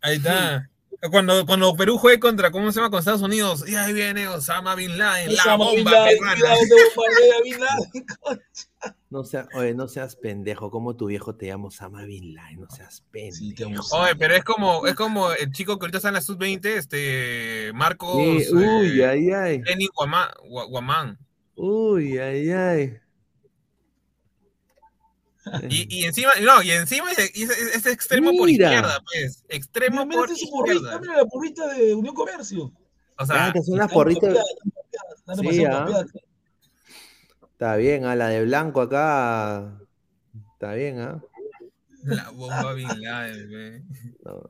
[0.02, 0.70] Ahí está.
[1.10, 2.92] Cuando, cuando Perú juegue contra, ¿cómo se llama?
[2.92, 6.56] Con Estados Unidos, y ahí viene Osama Bin Laden, la Osama Bin bomba Laden, cuidado,
[6.62, 8.04] te bombardea Bin Laden.
[9.10, 12.70] No seas, oye, no seas pendejo, como tu viejo te llama Osama Bin Laden, no
[12.70, 13.64] seas Sí, pendejo.
[13.80, 14.00] abusivo.
[14.02, 17.72] Oye, pero es como, es como el chico que ahorita está en la sub-20, este,
[17.74, 19.62] Marcos Sí, uy, eh, ay, ay.
[19.98, 21.18] Gua- Guamán.
[21.56, 22.98] uy, ay, ay.
[25.70, 28.68] Y, y encima, no, y encima es, es- es extremo por Mira.
[28.74, 29.44] izquierda, pues.
[29.50, 31.00] Extremo Mira, mira, por porrita, izquierda.
[31.00, 32.64] mira la porrita de Unión Comercio.
[32.66, 32.74] O
[33.18, 34.38] Ah, sea, estas son las porritas.
[35.40, 36.06] Sí, ah.
[37.52, 39.80] Está bien, a la de blanco acá.
[40.54, 41.24] Está bien, ¿ah?
[42.04, 43.84] la bomba Bin Laden, ve.
[44.26, 44.50] No.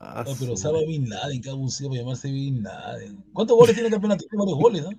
[0.00, 3.24] Ah, No, pero su Osama Bin Laden, qué abusivo para llamarse Bin Laden.
[3.32, 4.24] ¿Cuántos goles tiene el campeonato?
[4.28, 4.90] Tiene varios goles, ¿no?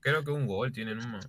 [0.00, 1.28] Creo que un gol tiene nomás.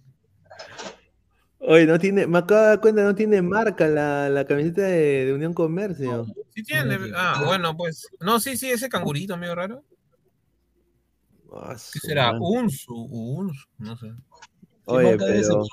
[1.68, 5.26] Oye, no tiene, me acabo de dar cuenta, no tiene marca la, la camiseta de,
[5.26, 6.26] de Unión Comercio.
[6.54, 6.98] Sí tiene.
[7.16, 8.08] Ah, bueno, pues.
[8.20, 9.84] No, sí, sí, ese cangurito medio raro.
[11.54, 12.34] Ah, ¿Qué será?
[12.40, 14.08] Unsu, Unsu, no sé.
[14.08, 14.14] ¿Qué
[14.86, 15.66] Oye, pero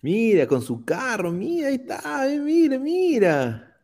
[0.00, 3.76] mira, con su carro, mira, ahí está, eh, mira, mira.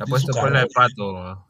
[0.00, 1.46] Ha puesto su cola de pato.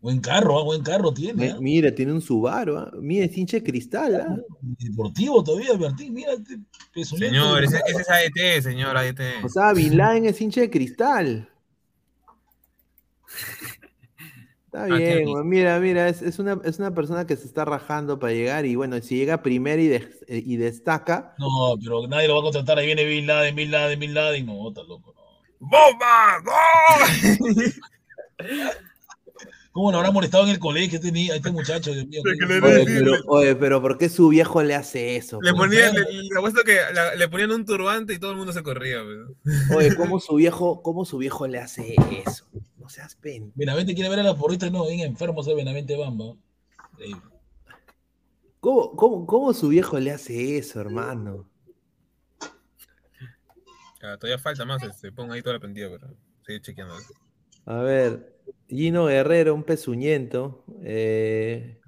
[0.00, 1.50] Buen carro, ah, buen carro tiene.
[1.50, 1.56] Ah.
[1.60, 2.90] Mira, tiene un Subaru, ¿ah?
[3.00, 4.36] mira, es hincha de cristal, ¿ah?
[4.60, 6.14] Deportivo todavía, Martín.
[6.14, 7.04] Mira, este.
[7.04, 9.18] Señor, ese, ese es AET, señor, AET.
[9.44, 11.48] O sea, Bin Laden es hincha de cristal.
[14.66, 18.18] Está bien, güey, mira, mira, es, es una, es una persona que se está rajando
[18.18, 22.34] para llegar y bueno, si llega primero y, de- y destaca, No, pero nadie lo
[22.34, 22.78] va a contratar.
[22.78, 24.44] Ahí viene Bin Laden, Bin Laden, Bin Laden.
[24.44, 25.14] No, está loco.
[25.16, 25.68] No.
[25.68, 26.38] ¡Bomba!
[26.44, 27.72] ¡Gol!
[29.78, 31.92] ¿Cómo lo habrá molestado en el colegio este, ni- a este muchacho?
[31.92, 32.20] Dios mío,
[32.64, 35.38] oye, pero, oye, pero ¿por qué su viejo le hace eso?
[35.40, 35.68] Le pues?
[35.68, 38.64] ponían, le, le apuesto que la- le ponían un turbante y todo el mundo se
[38.64, 39.04] corría.
[39.04, 39.68] pues.
[39.70, 41.94] Oye, ¿cómo su viejo, cómo su viejo le hace
[42.26, 42.48] eso?
[42.76, 43.52] No seas pen.
[43.54, 46.34] Benavente quiere ver a las porristas, no, bien enfermo ese Benavente Bamba.
[46.94, 47.22] Increíble.
[48.58, 51.48] ¿Cómo, cómo, cómo su viejo le hace eso, hermano?
[54.02, 56.12] Ah, todavía falta más, este, pon ahí toda la pendida, pero
[56.44, 56.96] sigue chequeando.
[57.70, 58.32] A ver,
[58.66, 60.64] Gino Guerrero, un pezuñento.
[60.82, 61.78] Eh,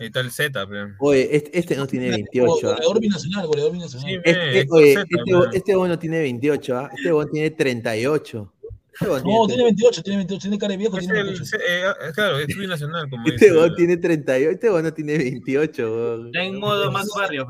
[0.00, 0.74] Ahí está el Z, pe.
[0.98, 2.50] Oye, este, este no tiene 28.
[2.68, 2.72] ¿ah?
[2.74, 4.20] Goleador binacional, goleador binacional.
[4.24, 6.90] Este, oye, este, este no tiene 28, ¿ah?
[6.92, 8.52] Este huevón tiene 38.
[8.94, 11.26] Este huevón No, tiene tiene, 28, tiene 28, tiene cara de viejo, Es tiene el-
[11.26, 11.44] 28.
[11.44, 13.70] se- eh, eh, claro, es binacional, como este dice.
[13.76, 14.50] tiene 38.
[14.50, 16.26] Este no tiene 28, huevón.
[16.26, 17.46] Está en modo más barrio.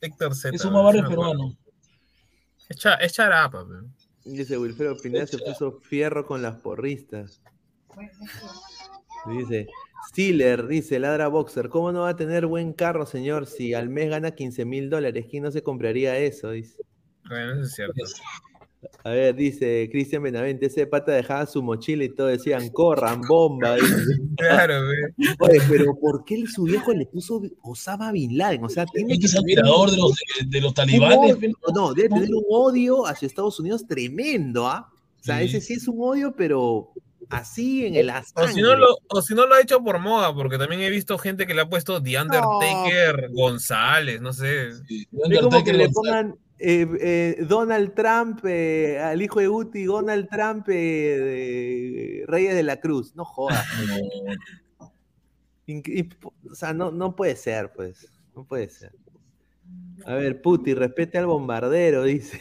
[0.00, 0.54] Héctor Z.
[0.54, 1.56] Es un más barrio peruano.
[2.68, 3.74] Es, cha- es charapa, pe.
[4.26, 7.40] Dice Wilfredo Pineda se puso fierro con las porristas.
[9.28, 9.68] Dice,
[10.08, 14.10] Steeler, dice Ladra Boxer, ¿cómo no va a tener buen carro, señor, si al mes
[14.10, 15.26] gana 15 mil dólares?
[15.30, 16.50] ¿Quién no se compraría eso?
[16.50, 16.82] Dice.
[17.28, 18.04] Bueno, eso es cierto.
[19.04, 23.76] A ver, dice Cristian Benavente, ese pata dejaba su mochila y todo decían, corran, bomba.
[24.36, 24.82] Claro.
[25.40, 28.64] Oye, pero ¿por qué su viejo le puso Osama Bin Laden?
[28.64, 30.12] O sea, tiene Es que tener admirador de los,
[30.46, 31.36] de, los talibanes.
[31.36, 34.90] odio- no, debe tener un odio hacia Estados Unidos tremendo, ¿ah?
[35.20, 35.44] O sea, Sí.
[35.46, 36.92] ese sí es un odio, pero
[37.30, 38.52] así en el O sangre.
[38.52, 38.68] si, no
[39.08, 41.62] o si no lo ha hecho por moda, porque también he visto gente que le
[41.62, 44.72] ha puesto The Undertaker González, no sé.
[44.86, 45.92] Sí, Es como que le González.
[45.94, 52.54] pongan eh, eh, Donald Trump eh, al hijo de Guti, Donald Trump eh, de Reyes
[52.54, 53.14] de la Cruz.
[53.14, 53.64] No jodas.
[56.48, 58.08] O sea, no, no puede ser, pues.
[58.36, 58.92] No puede ser.
[60.04, 62.40] A ver, Puti, respete al bombardero, dice.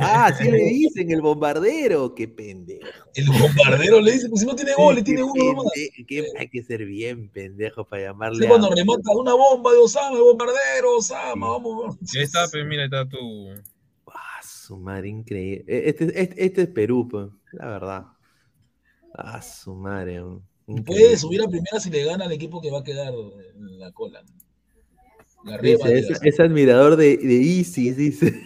[0.00, 2.14] Ah, sí le dicen el bombardero.
[2.14, 2.86] Qué pendejo.
[3.14, 5.72] El bombardero le dice, pues si no tiene goles, tiene uno nomás.
[6.06, 9.78] qué- hay que ser bien pendejo para llamarle Sí, a- cuando remata una bomba de
[9.78, 11.96] Osama, el bombardero, Osama, vamos.
[12.16, 13.50] Ahí está, pe, mira, ahí está tu.
[14.06, 15.64] Ah, su madre, increíble.
[15.68, 18.04] E- Este, este, este es Perú, pues, la verdad.
[19.14, 20.20] Ah, su madre.
[20.84, 23.90] Puede subir a primera si le gana al equipo que va a quedar en la
[23.92, 24.22] cola.
[25.44, 28.42] La reba Dice, de- es, es admirador de, de ISIS, dice.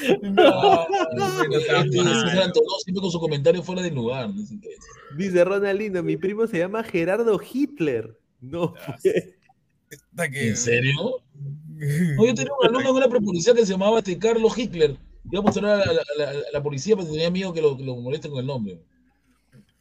[0.00, 1.60] Este.
[1.60, 4.30] César Antonó siempre con su comentario fuera de lugar.
[5.16, 8.18] Dice Ronaldinho, mi primo se llama Gerardo Hitler.
[8.40, 9.34] No, pues.
[10.48, 10.92] ¿En serio?
[11.78, 14.96] No, yo tenía un alumno en una prepolicía que se llamaba este Carlos Hitler.
[15.30, 17.76] Iba a mostrar a la, a la- a la policía porque tenía miedo que lo,
[17.76, 18.80] que lo molesten con el nombre.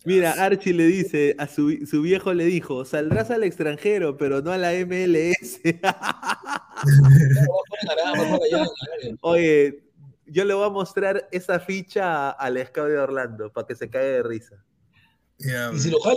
[0.05, 4.51] Mira, Archie le dice, a su, su viejo le dijo, saldrás al extranjero, pero no
[4.51, 5.59] a la MLS.
[9.21, 9.83] Oye,
[10.27, 14.09] yo le voy a mostrar esa ficha al scout de Orlando para que se caiga
[14.09, 14.63] de risa.
[15.39, 16.15] Y si lo jala,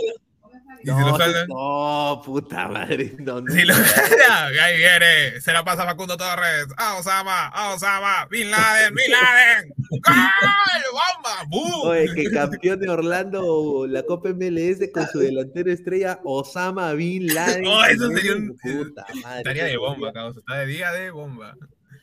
[0.81, 3.15] ¿Y si lo no, puta madre.
[3.19, 3.51] No, no.
[3.53, 5.41] Si lo jala, ahí viene.
[5.41, 6.67] Se la pasa Facundo Torres.
[6.77, 8.25] A Osama, a Osama.
[8.29, 9.73] Bin Laden, Bin Laden.
[9.89, 10.83] ¡Gol!
[10.93, 11.43] ¡Bomba!
[11.47, 11.89] ¡Bum!
[11.89, 17.65] Oye, que campeón de Orlando la Copa MLS con su delantero estrella Osama Bin Laden.
[17.67, 19.37] Oh, eso sería un- Puta madre.
[19.39, 20.39] Estaría de bomba, causa.
[20.39, 21.55] Está de día de bomba.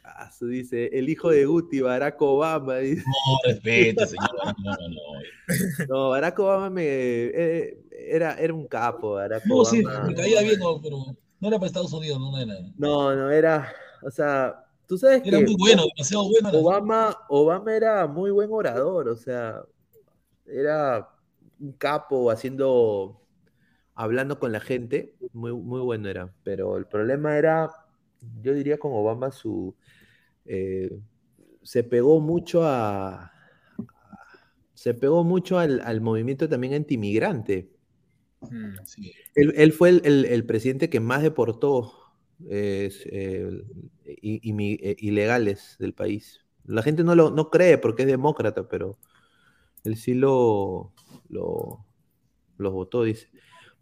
[0.09, 2.77] Ah, dice, el hijo de Guti, Barack Obama.
[2.79, 3.03] dice.
[3.05, 4.31] no respete, señor.
[4.65, 5.87] No, no, no.
[5.89, 10.07] No, Barack Obama me, eh, era, era un capo, Barack No, sí, Obama.
[10.07, 10.99] me caía bien, no, pero
[11.41, 12.55] no era para Estados Unidos, no era.
[12.79, 16.49] No, no, era, o sea, tú sabes Era que muy bueno, demasiado bueno.
[16.49, 16.59] era.
[16.59, 19.63] Obama, Obama era muy buen orador, o sea,
[20.47, 21.09] era
[21.59, 23.21] un capo haciendo,
[23.95, 27.71] hablando con la gente, muy, muy bueno era, pero el problema era,
[28.41, 29.75] yo diría con Obama su,
[30.49, 30.91] eh,
[31.63, 33.33] se pegó mucho a,
[34.75, 37.71] se pegó mucho al, al movimiento también antimigrante.
[38.41, 38.75] Mm.
[38.85, 39.13] Sí.
[39.35, 41.93] Él, él fue el, el- el presidente que más deportó
[42.49, 43.51] eh, eh,
[44.05, 46.41] eh, ilegales del país.
[46.65, 48.99] La gente no lo no cree porque es demócrata, pero
[49.85, 50.93] él sí lo,
[51.29, 51.85] lo
[52.59, 53.29] los votó, dice.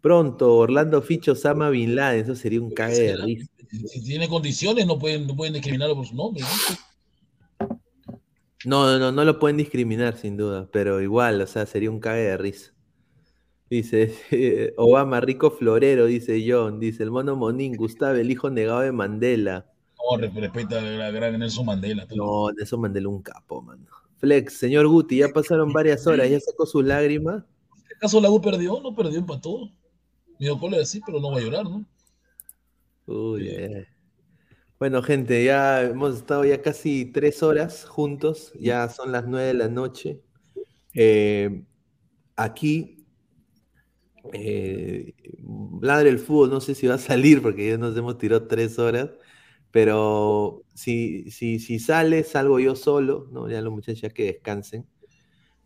[0.05, 3.49] Pronto, Orlando Ficho Osama Bin Laden, eso sería un cague de risa.
[3.89, 6.43] Si, tiene condiciones, no pueden, no pueden discriminarlo por su nombre.
[6.43, 7.79] ¿no?
[8.65, 11.99] No, no, no, no lo pueden discriminar sin duda, pero igual, o sea, sería un
[11.99, 12.71] cague de risa.
[13.67, 14.13] Dice
[14.77, 19.65] Obama, rico florero, dice John, dice el mono Monín, Gustavo, el hijo negado de Mandela.
[19.97, 22.05] No, re- respeta a la gran Nelson Mandela.
[22.15, 23.87] No, Nelson Mandela un capo, mano.
[24.19, 27.43] Flex, señor Guti, ya pasaron varias horas, ya sacó sus lágrimas.
[27.97, 28.79] ¿Acaso la U perdió?
[28.81, 29.71] No perdió, empató.
[30.39, 31.85] Dio cólera sí, pero no va a llorar, ¿no?
[33.05, 33.87] Uy, eh.
[34.77, 39.53] Bueno, gente, ya hemos estado ya casi tres horas juntos, ya son las nueve de
[39.53, 40.21] la noche.
[40.93, 41.63] Eh,
[42.35, 43.05] aquí,
[44.33, 45.13] eh,
[45.81, 48.77] Ladre el Fútbol, no sé si va a salir porque ya nos hemos tirado tres
[48.79, 49.11] horas,
[49.71, 53.49] pero si, si, si sale, salgo yo solo, ¿no?
[53.49, 54.85] Ya los muchachos ya que descansen.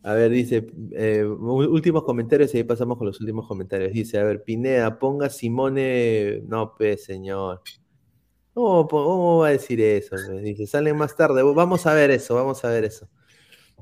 [0.02, 3.92] A ver, dice, eh, últimos comentarios y ahí pasamos con los últimos comentarios.
[3.92, 6.40] Dice, a ver, Pineda, ponga Simone.
[6.46, 7.60] No, pues, señor.
[8.54, 10.16] ¿Cómo, va a decir eso?
[10.42, 11.42] Dice, salen más tarde.
[11.42, 13.08] Vamos a ver eso, vamos a ver eso.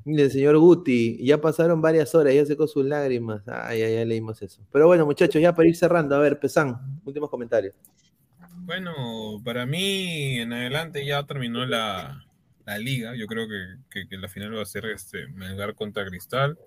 [0.04, 3.42] El señor Guti, ya pasaron varias horas, ya secó sus lágrimas.
[3.46, 4.62] Ay, ya, ya leímos eso.
[4.72, 7.74] Pero bueno, muchachos, ya para ir cerrando, a ver, Pesán, últimos comentarios.
[8.60, 8.92] Bueno,
[9.44, 12.27] para mí en adelante ya terminó la,
[12.68, 13.14] la liga.
[13.16, 16.58] Yo creo que, que- la final va a ser este Melgar contra Cristal.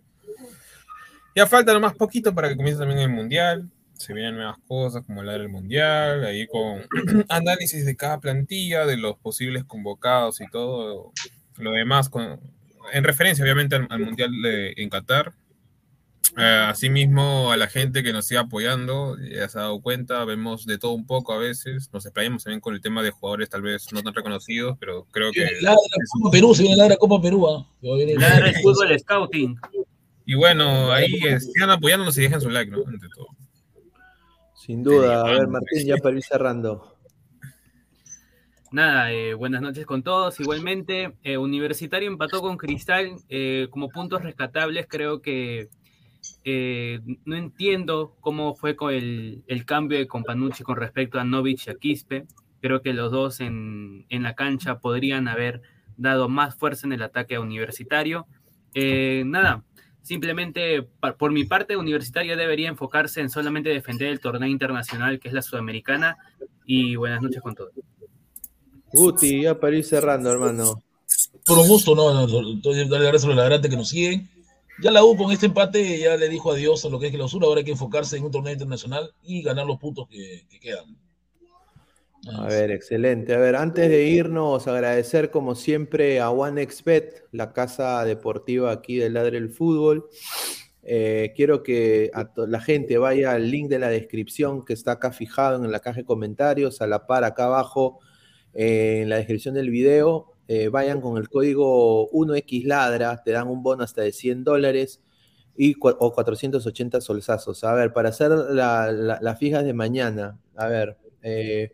[1.36, 3.70] Ya falta nomás poquito para que comience también el mundial.
[3.94, 6.82] Se vienen nuevas cosas como la del mundial, ahí con
[7.30, 11.12] análisis de cada plantilla, de los posibles convocados y todo
[11.58, 12.40] lo demás, con,
[12.94, 15.34] en referencia obviamente al, al mundial en Qatar.
[16.38, 20.66] Eh, asimismo, a la gente que nos sigue apoyando, ya se ha dado cuenta, vemos
[20.66, 23.62] de todo un poco a veces, nos explayamos también con el tema de jugadores tal
[23.62, 25.42] vez no tan reconocidos, pero creo que...
[25.62, 27.46] La, la Copa Perú, se viene la Copa Perú.
[27.82, 28.20] Que va a venir.
[28.20, 29.58] Ladra el fútbol scouting.
[30.26, 32.78] Y bueno, ahí eh, sigan apoyándonos y dejen su like, ¿no?
[32.88, 33.28] Ante todo.
[34.56, 36.96] Sin duda, a ver, Martín, ya para ir cerrando.
[38.72, 40.40] Nada, eh, buenas noches con todos.
[40.40, 44.86] Igualmente, eh, Universitario empató con Cristal eh, como puntos rescatables.
[44.88, 45.68] Creo que
[46.44, 51.68] eh, no entiendo cómo fue con el, el cambio de Companucci con respecto a Novich
[51.68, 52.26] y a Quispe.
[52.62, 55.62] Creo que los dos en, en la cancha podrían haber
[55.98, 58.28] dado más fuerza en el ataque a Universitario.
[58.74, 59.64] Eh, nada,
[60.02, 65.28] simplemente pa- por mi parte, Universitario debería enfocarse en solamente defender el torneo internacional que
[65.28, 66.18] es la Sudamericana.
[66.66, 67.74] Y buenas noches con todos.
[68.94, 70.84] Guti, ya para ir cerrando, hermano.
[71.46, 72.24] Por un gusto, ¿no?
[72.24, 74.30] Entonces, darle gracias a los ladrantes que nos siguen.
[74.80, 77.48] Ya la U con este empate ya le dijo adiós a lo que es clausura.
[77.48, 80.98] Ahora hay que enfocarse en un torneo internacional y ganar los puntos que, que quedan.
[82.38, 83.34] A ver, excelente.
[83.34, 89.16] A ver, antes de irnos, agradecer como siempre a OneXBet, la casa deportiva aquí del
[89.16, 90.08] Ladre del Fútbol.
[90.84, 95.64] Eh, quiero que la gente vaya al link de la descripción que está acá fijado
[95.64, 98.00] en la caja de comentarios, a la par acá abajo
[98.54, 100.31] eh, en la descripción del video.
[100.54, 105.00] Eh, vayan con el código 1XLadra, te dan un bono hasta de 100 dólares
[105.56, 107.64] y, o 480 solsazos.
[107.64, 111.72] A ver, para hacer la- la- las fijas de mañana, a ver, eh,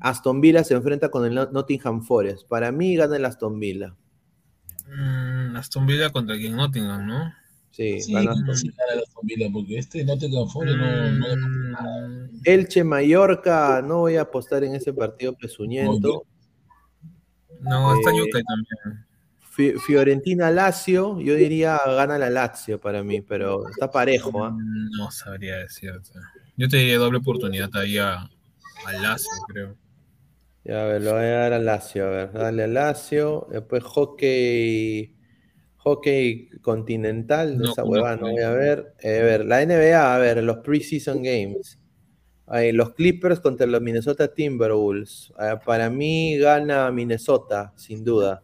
[0.00, 2.48] Aston Villa se enfrenta con el Not- Nottingham Forest.
[2.48, 3.94] Para mí gana el Aston Villa.
[4.88, 7.32] Mm, Aston Villa contra quien Nottingham, ¿no?
[7.70, 10.76] Sí, Sí, gana que Aston sí gana la Aston Villa, porque este no te Forest
[10.78, 11.26] no, no
[12.42, 16.24] Elche Mallorca, no voy a apostar en ese partido pesuñento.
[17.60, 19.06] No, está Eh, Yuka también.
[19.40, 24.44] Fi- Fiorentina Lazio, yo diría gana la Lazio para mí, pero está parejo.
[24.44, 24.54] ¿ah?
[24.98, 26.10] No sabría decirte.
[26.56, 29.76] Yo te diría doble oportunidad ahí a, a Lazio, creo.
[30.64, 33.84] Ya, a ver, lo voy a dar a Lazio, a ver, dale a Lazio, después
[33.84, 35.14] hockey,
[35.76, 38.94] hockey continental, No esa huevada no voy a ver.
[39.00, 41.78] Eh, a ver, la NBA, a ver, los preseason games.
[42.48, 45.32] Ahí, los Clippers contra los Minnesota Timberwolves.
[45.40, 48.42] Eh, para mí gana Minnesota, sin duda.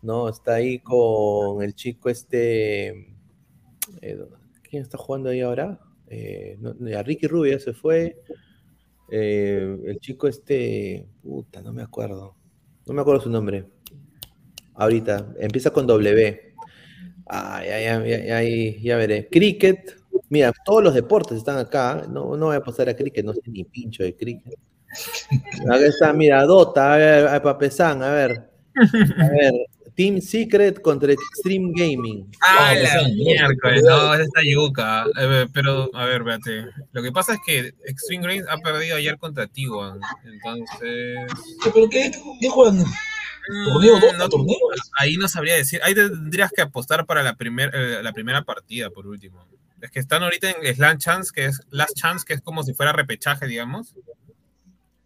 [0.00, 0.28] ¿No?
[0.28, 2.88] Está ahí con el chico este.
[4.00, 4.18] eh,
[4.62, 5.78] ¿Quién está jugando ahí ahora?
[6.06, 8.18] Eh, no, Ricky Rubio se fue.
[9.10, 11.06] Eh, el chico este.
[11.22, 12.34] Puta, no me acuerdo.
[12.86, 13.66] No me acuerdo su nombre.
[14.74, 15.34] Ahorita.
[15.38, 16.54] Empieza con W.
[17.26, 19.28] Ah, ya, ya, ya, ya veré.
[19.28, 19.96] Cricket.
[20.30, 22.04] Mira, todos los deportes están acá.
[22.08, 24.58] No, no voy a pasar a cricket, no sé ni pincho de cricket.
[25.64, 27.42] Acá está, mira, Dota, a ver, a ver.
[27.94, 28.10] A
[29.30, 29.52] ver,
[29.94, 32.30] Team Secret contra Extreme Gaming.
[32.40, 35.06] Ah, No, la no, miércoles, no, esa está yuca.
[35.18, 36.66] Eh, pero, a ver, véate.
[36.92, 39.98] Lo que pasa es que Extreme Grains ha perdido ayer contra T1.
[40.24, 41.18] Entonces.
[41.74, 42.84] ¿Pero qué, qué juegan?
[43.64, 44.56] ¿Torneo Mm, no, ¿Torneo?
[44.98, 45.80] Ahí no sabría decir.
[45.82, 49.46] Ahí tendrías que apostar para la, primer, eh, la primera partida, por último.
[49.80, 52.74] Es que están ahorita en Slam Chance, que es Last Chance, que es como si
[52.74, 53.94] fuera repechaje, digamos.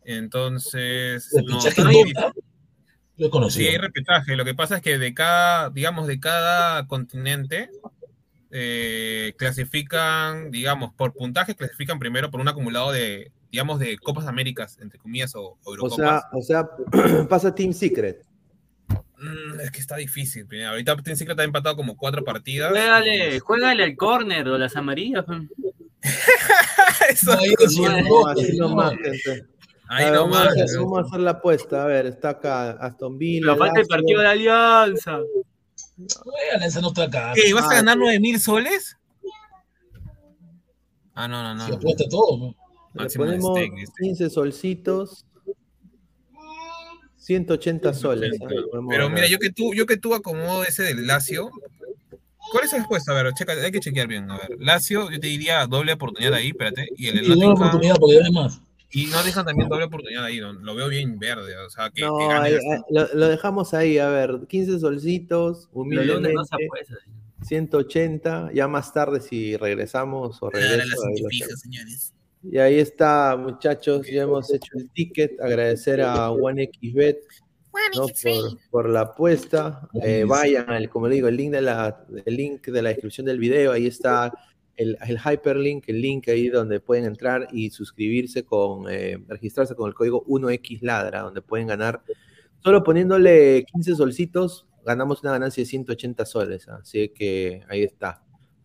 [0.04, 1.28] Entonces.
[1.32, 2.32] no, ¿Repechaje ahí- Dota?
[3.18, 4.36] Yo he Sí, hay repechaje.
[4.36, 7.70] Lo que pasa es que de cada, digamos, de cada continente
[8.50, 14.78] eh, clasifican, digamos, por puntaje, clasifican primero por un acumulado de, digamos, de Copas Américas,
[14.80, 15.96] entre comillas, o, o O Eurocopas.
[15.96, 18.24] sea, o sea, pasa Team Secret.
[19.22, 20.46] Mm, es que está difícil.
[20.50, 22.70] mira, Ahorita Team Secret ha empatado como cuatro partidas.
[22.70, 25.24] Juégale, juégale al córner o las amarillas.
[27.08, 28.68] Eso- Ahí es No, así no.
[28.68, 29.46] nomás, gente.
[29.88, 30.58] ahí ver, vamos, a nomás.
[30.60, 31.82] hacer, vamos a hacer la apuesta.
[31.84, 33.42] A ver, está acá Aston Villa.
[33.46, 35.18] Pero falta el partido de Alianza.
[35.18, 37.32] Eh, Alianza no está acá.
[37.34, 38.96] ¿Qué, ¿Vas a Ah, ganar 9 mil soles?
[41.14, 41.66] Ah, no, no, no.
[41.66, 42.38] Se apuesta todo.
[42.38, 42.46] ¿no?
[42.94, 44.02] Le Máximo de ponemos stake, ¿viste?
[44.02, 45.26] 15 solcitos.
[47.22, 48.36] 180 soles.
[48.88, 51.50] Pero mira, yo que tú, yo que tú acomodo ese del Lazio.
[52.50, 53.12] ¿Cuál es la respuesta?
[53.12, 54.28] A ver, checa, hay que chequear bien.
[54.30, 56.88] A ver, Lazio, yo te diría doble oportunidad ahí, espérate.
[56.96, 58.60] Y el una Nottingham, oportunidad porque gane más.
[58.90, 60.52] Y no dejan también doble oportunidad ahí, ¿no?
[60.52, 63.28] lo veo bien verde, o sea, que, No, que gane ahí- hasta- ahí- lo, lo
[63.28, 66.96] dejamos ahí, a ver, 15 solcitos, no humildemente, apuesta.
[67.42, 70.76] 180, ya más tarde si regresamos o regreso.
[70.76, 72.12] las ahí señores.
[72.42, 77.20] Y ahí está, muchachos, ya hemos hecho el ticket, agradecer a OneXBet
[77.94, 78.06] ¿no?
[78.06, 79.88] por, por la apuesta.
[80.02, 83.26] Eh, vayan, al, como le digo, el link, de la, el link de la descripción
[83.26, 84.32] del video, ahí está
[84.76, 89.88] el, el hyperlink, el link ahí donde pueden entrar y suscribirse con, eh, registrarse con
[89.88, 92.02] el código 1XLADRA, donde pueden ganar,
[92.62, 96.68] solo poniéndole 15 solcitos, ganamos una ganancia de 180 soles.
[96.68, 98.22] Así que ahí está.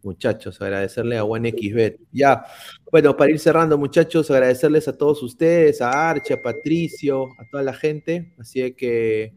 [0.07, 1.99] Muchachos, agradecerle a OneXBet.
[2.13, 2.45] Ya,
[2.89, 7.61] bueno, para ir cerrando, muchachos, agradecerles a todos ustedes, a Arche, a Patricio, a toda
[7.61, 8.33] la gente.
[8.39, 9.33] Así que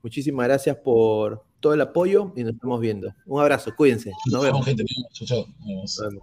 [0.00, 3.12] muchísimas gracias por todo el apoyo y nos estamos viendo.
[3.26, 4.12] Un abrazo, cuídense.
[4.30, 4.64] Nos vemos.
[4.64, 4.84] gente.
[5.12, 5.44] Chao.
[5.58, 6.22] Nos vemos.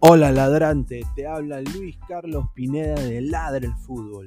[0.00, 4.26] Hola ladrante, te habla Luis Carlos Pineda de Ladra el Fútbol.